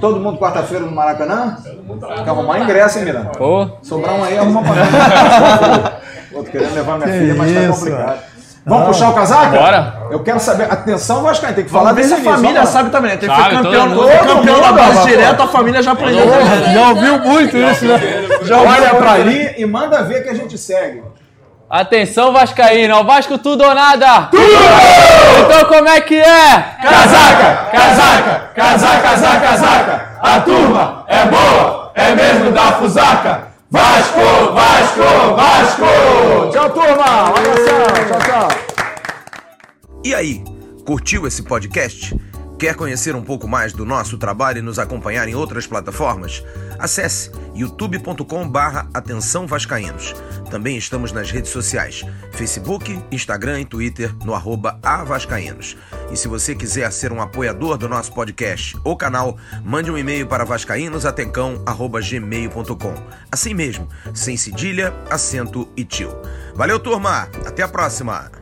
Todo 0.00 0.20
mundo 0.20 0.38
quarta-feira 0.38 0.84
no 0.84 0.92
Maracanã? 0.92 1.56
Tem 1.64 2.22
que 2.22 2.30
arrumar 2.30 2.60
ingresso, 2.60 3.00
hein, 3.00 3.04
Miranda? 3.04 3.30
Pô, 3.36 3.68
Sobrar 3.82 4.14
um 4.14 4.22
aí, 4.22 4.38
arruma 4.38 4.62
pra 4.62 4.74
mim. 4.74 5.90
Tô 6.30 6.44
querendo 6.44 6.74
levar 6.74 6.98
minha 6.98 7.08
filha, 7.08 7.34
mas 7.34 7.52
tá 7.52 7.72
complicado. 7.72 8.18
Vamos 8.64 8.86
puxar 8.86 9.10
o 9.10 9.14
casaco? 9.14 9.56
Bora. 9.56 10.02
Eu 10.08 10.22
quero 10.22 10.38
saber. 10.38 10.70
Atenção, 10.70 11.24
Vascaíno, 11.24 11.56
tem 11.56 11.64
que 11.64 11.70
falar 11.70 11.92
ver 11.94 12.04
se 12.04 12.14
a 12.14 12.18
início, 12.18 12.32
família 12.32 12.64
sabe 12.64 12.90
também. 12.90 13.10
né? 13.10 13.16
Tem 13.16 13.28
que 13.28 13.34
foi 13.34 13.50
campeão, 13.50 13.88
todo 13.88 13.88
mundo. 13.88 14.08
campeão 14.08 14.54
Todo 14.54 14.62
da 14.62 14.68
mundo, 14.68 14.94
base 14.94 15.08
direto, 15.08 15.42
a 15.42 15.48
família 15.48 15.82
já 15.82 15.92
aprendeu. 15.92 16.26
Já 16.72 16.88
ouviu 16.90 17.18
muito 17.18 17.56
isso, 17.56 17.86
né? 17.86 18.00
Já 18.42 18.60
olha 18.60 18.94
pra 18.94 19.12
ali 19.14 19.54
e 19.56 19.66
manda 19.66 20.00
ver 20.04 20.22
que 20.22 20.28
a 20.28 20.34
gente 20.34 20.56
segue. 20.56 21.02
Atenção 21.68 22.32
Vascaíno, 22.32 22.94
ao 22.94 23.04
Vasco 23.04 23.38
tudo 23.38 23.64
ou 23.64 23.74
nada? 23.74 24.28
Tudo! 24.30 24.42
Então 25.44 25.64
como 25.66 25.88
é 25.88 26.00
que 26.00 26.16
é? 26.16 26.76
Casaca, 26.82 27.70
casaca, 27.70 28.50
casaca, 28.54 29.02
casaca, 29.02 29.40
casaca. 29.40 30.18
A 30.20 30.40
turma 30.40 31.04
é 31.06 31.24
boa, 31.26 31.92
é 31.94 32.14
mesmo 32.14 32.50
da 32.52 32.72
fusaca. 32.72 33.48
Vasco, 33.70 34.20
Vasco, 34.54 35.36
Vasco. 35.36 36.50
Tchau, 36.52 36.70
turma. 36.70 37.24
Um 37.24 37.36
abração. 37.36 38.08
Tchau, 38.08 38.48
tchau. 38.48 38.48
E 40.04 40.14
aí, 40.14 40.42
curtiu 40.86 41.26
esse 41.26 41.42
podcast? 41.42 42.16
Quer 42.58 42.74
conhecer 42.74 43.14
um 43.14 43.22
pouco 43.22 43.46
mais 43.46 43.72
do 43.72 43.84
nosso 43.84 44.18
trabalho 44.18 44.58
e 44.58 44.62
nos 44.62 44.80
acompanhar 44.80 45.28
em 45.28 45.34
outras 45.34 45.64
plataformas? 45.64 46.42
Acesse 46.76 47.30
youtube.com/barra 47.54 48.88
Atenção 48.92 49.46
Vascaínos. 49.46 50.12
Também 50.50 50.76
estamos 50.76 51.12
nas 51.12 51.30
redes 51.30 51.52
sociais: 51.52 52.04
Facebook, 52.32 53.00
Instagram 53.12 53.60
e 53.60 53.64
Twitter 53.64 54.12
no 54.24 54.34
arroba 54.34 54.76
Avascaínos. 54.82 55.76
E 56.10 56.16
se 56.16 56.26
você 56.26 56.52
quiser 56.52 56.90
ser 56.90 57.12
um 57.12 57.22
apoiador 57.22 57.78
do 57.78 57.88
nosso 57.88 58.12
podcast 58.12 58.76
ou 58.82 58.96
canal, 58.96 59.38
mande 59.64 59.88
um 59.88 59.96
e-mail 59.96 60.26
para 60.26 60.44
vascaínosatecão.gmail.com. 60.44 62.94
Assim 63.30 63.54
mesmo, 63.54 63.88
sem 64.12 64.36
cedilha, 64.36 64.92
acento 65.08 65.68
e 65.76 65.84
tio. 65.84 66.10
Valeu, 66.56 66.80
turma! 66.80 67.28
Até 67.46 67.62
a 67.62 67.68
próxima! 67.68 68.32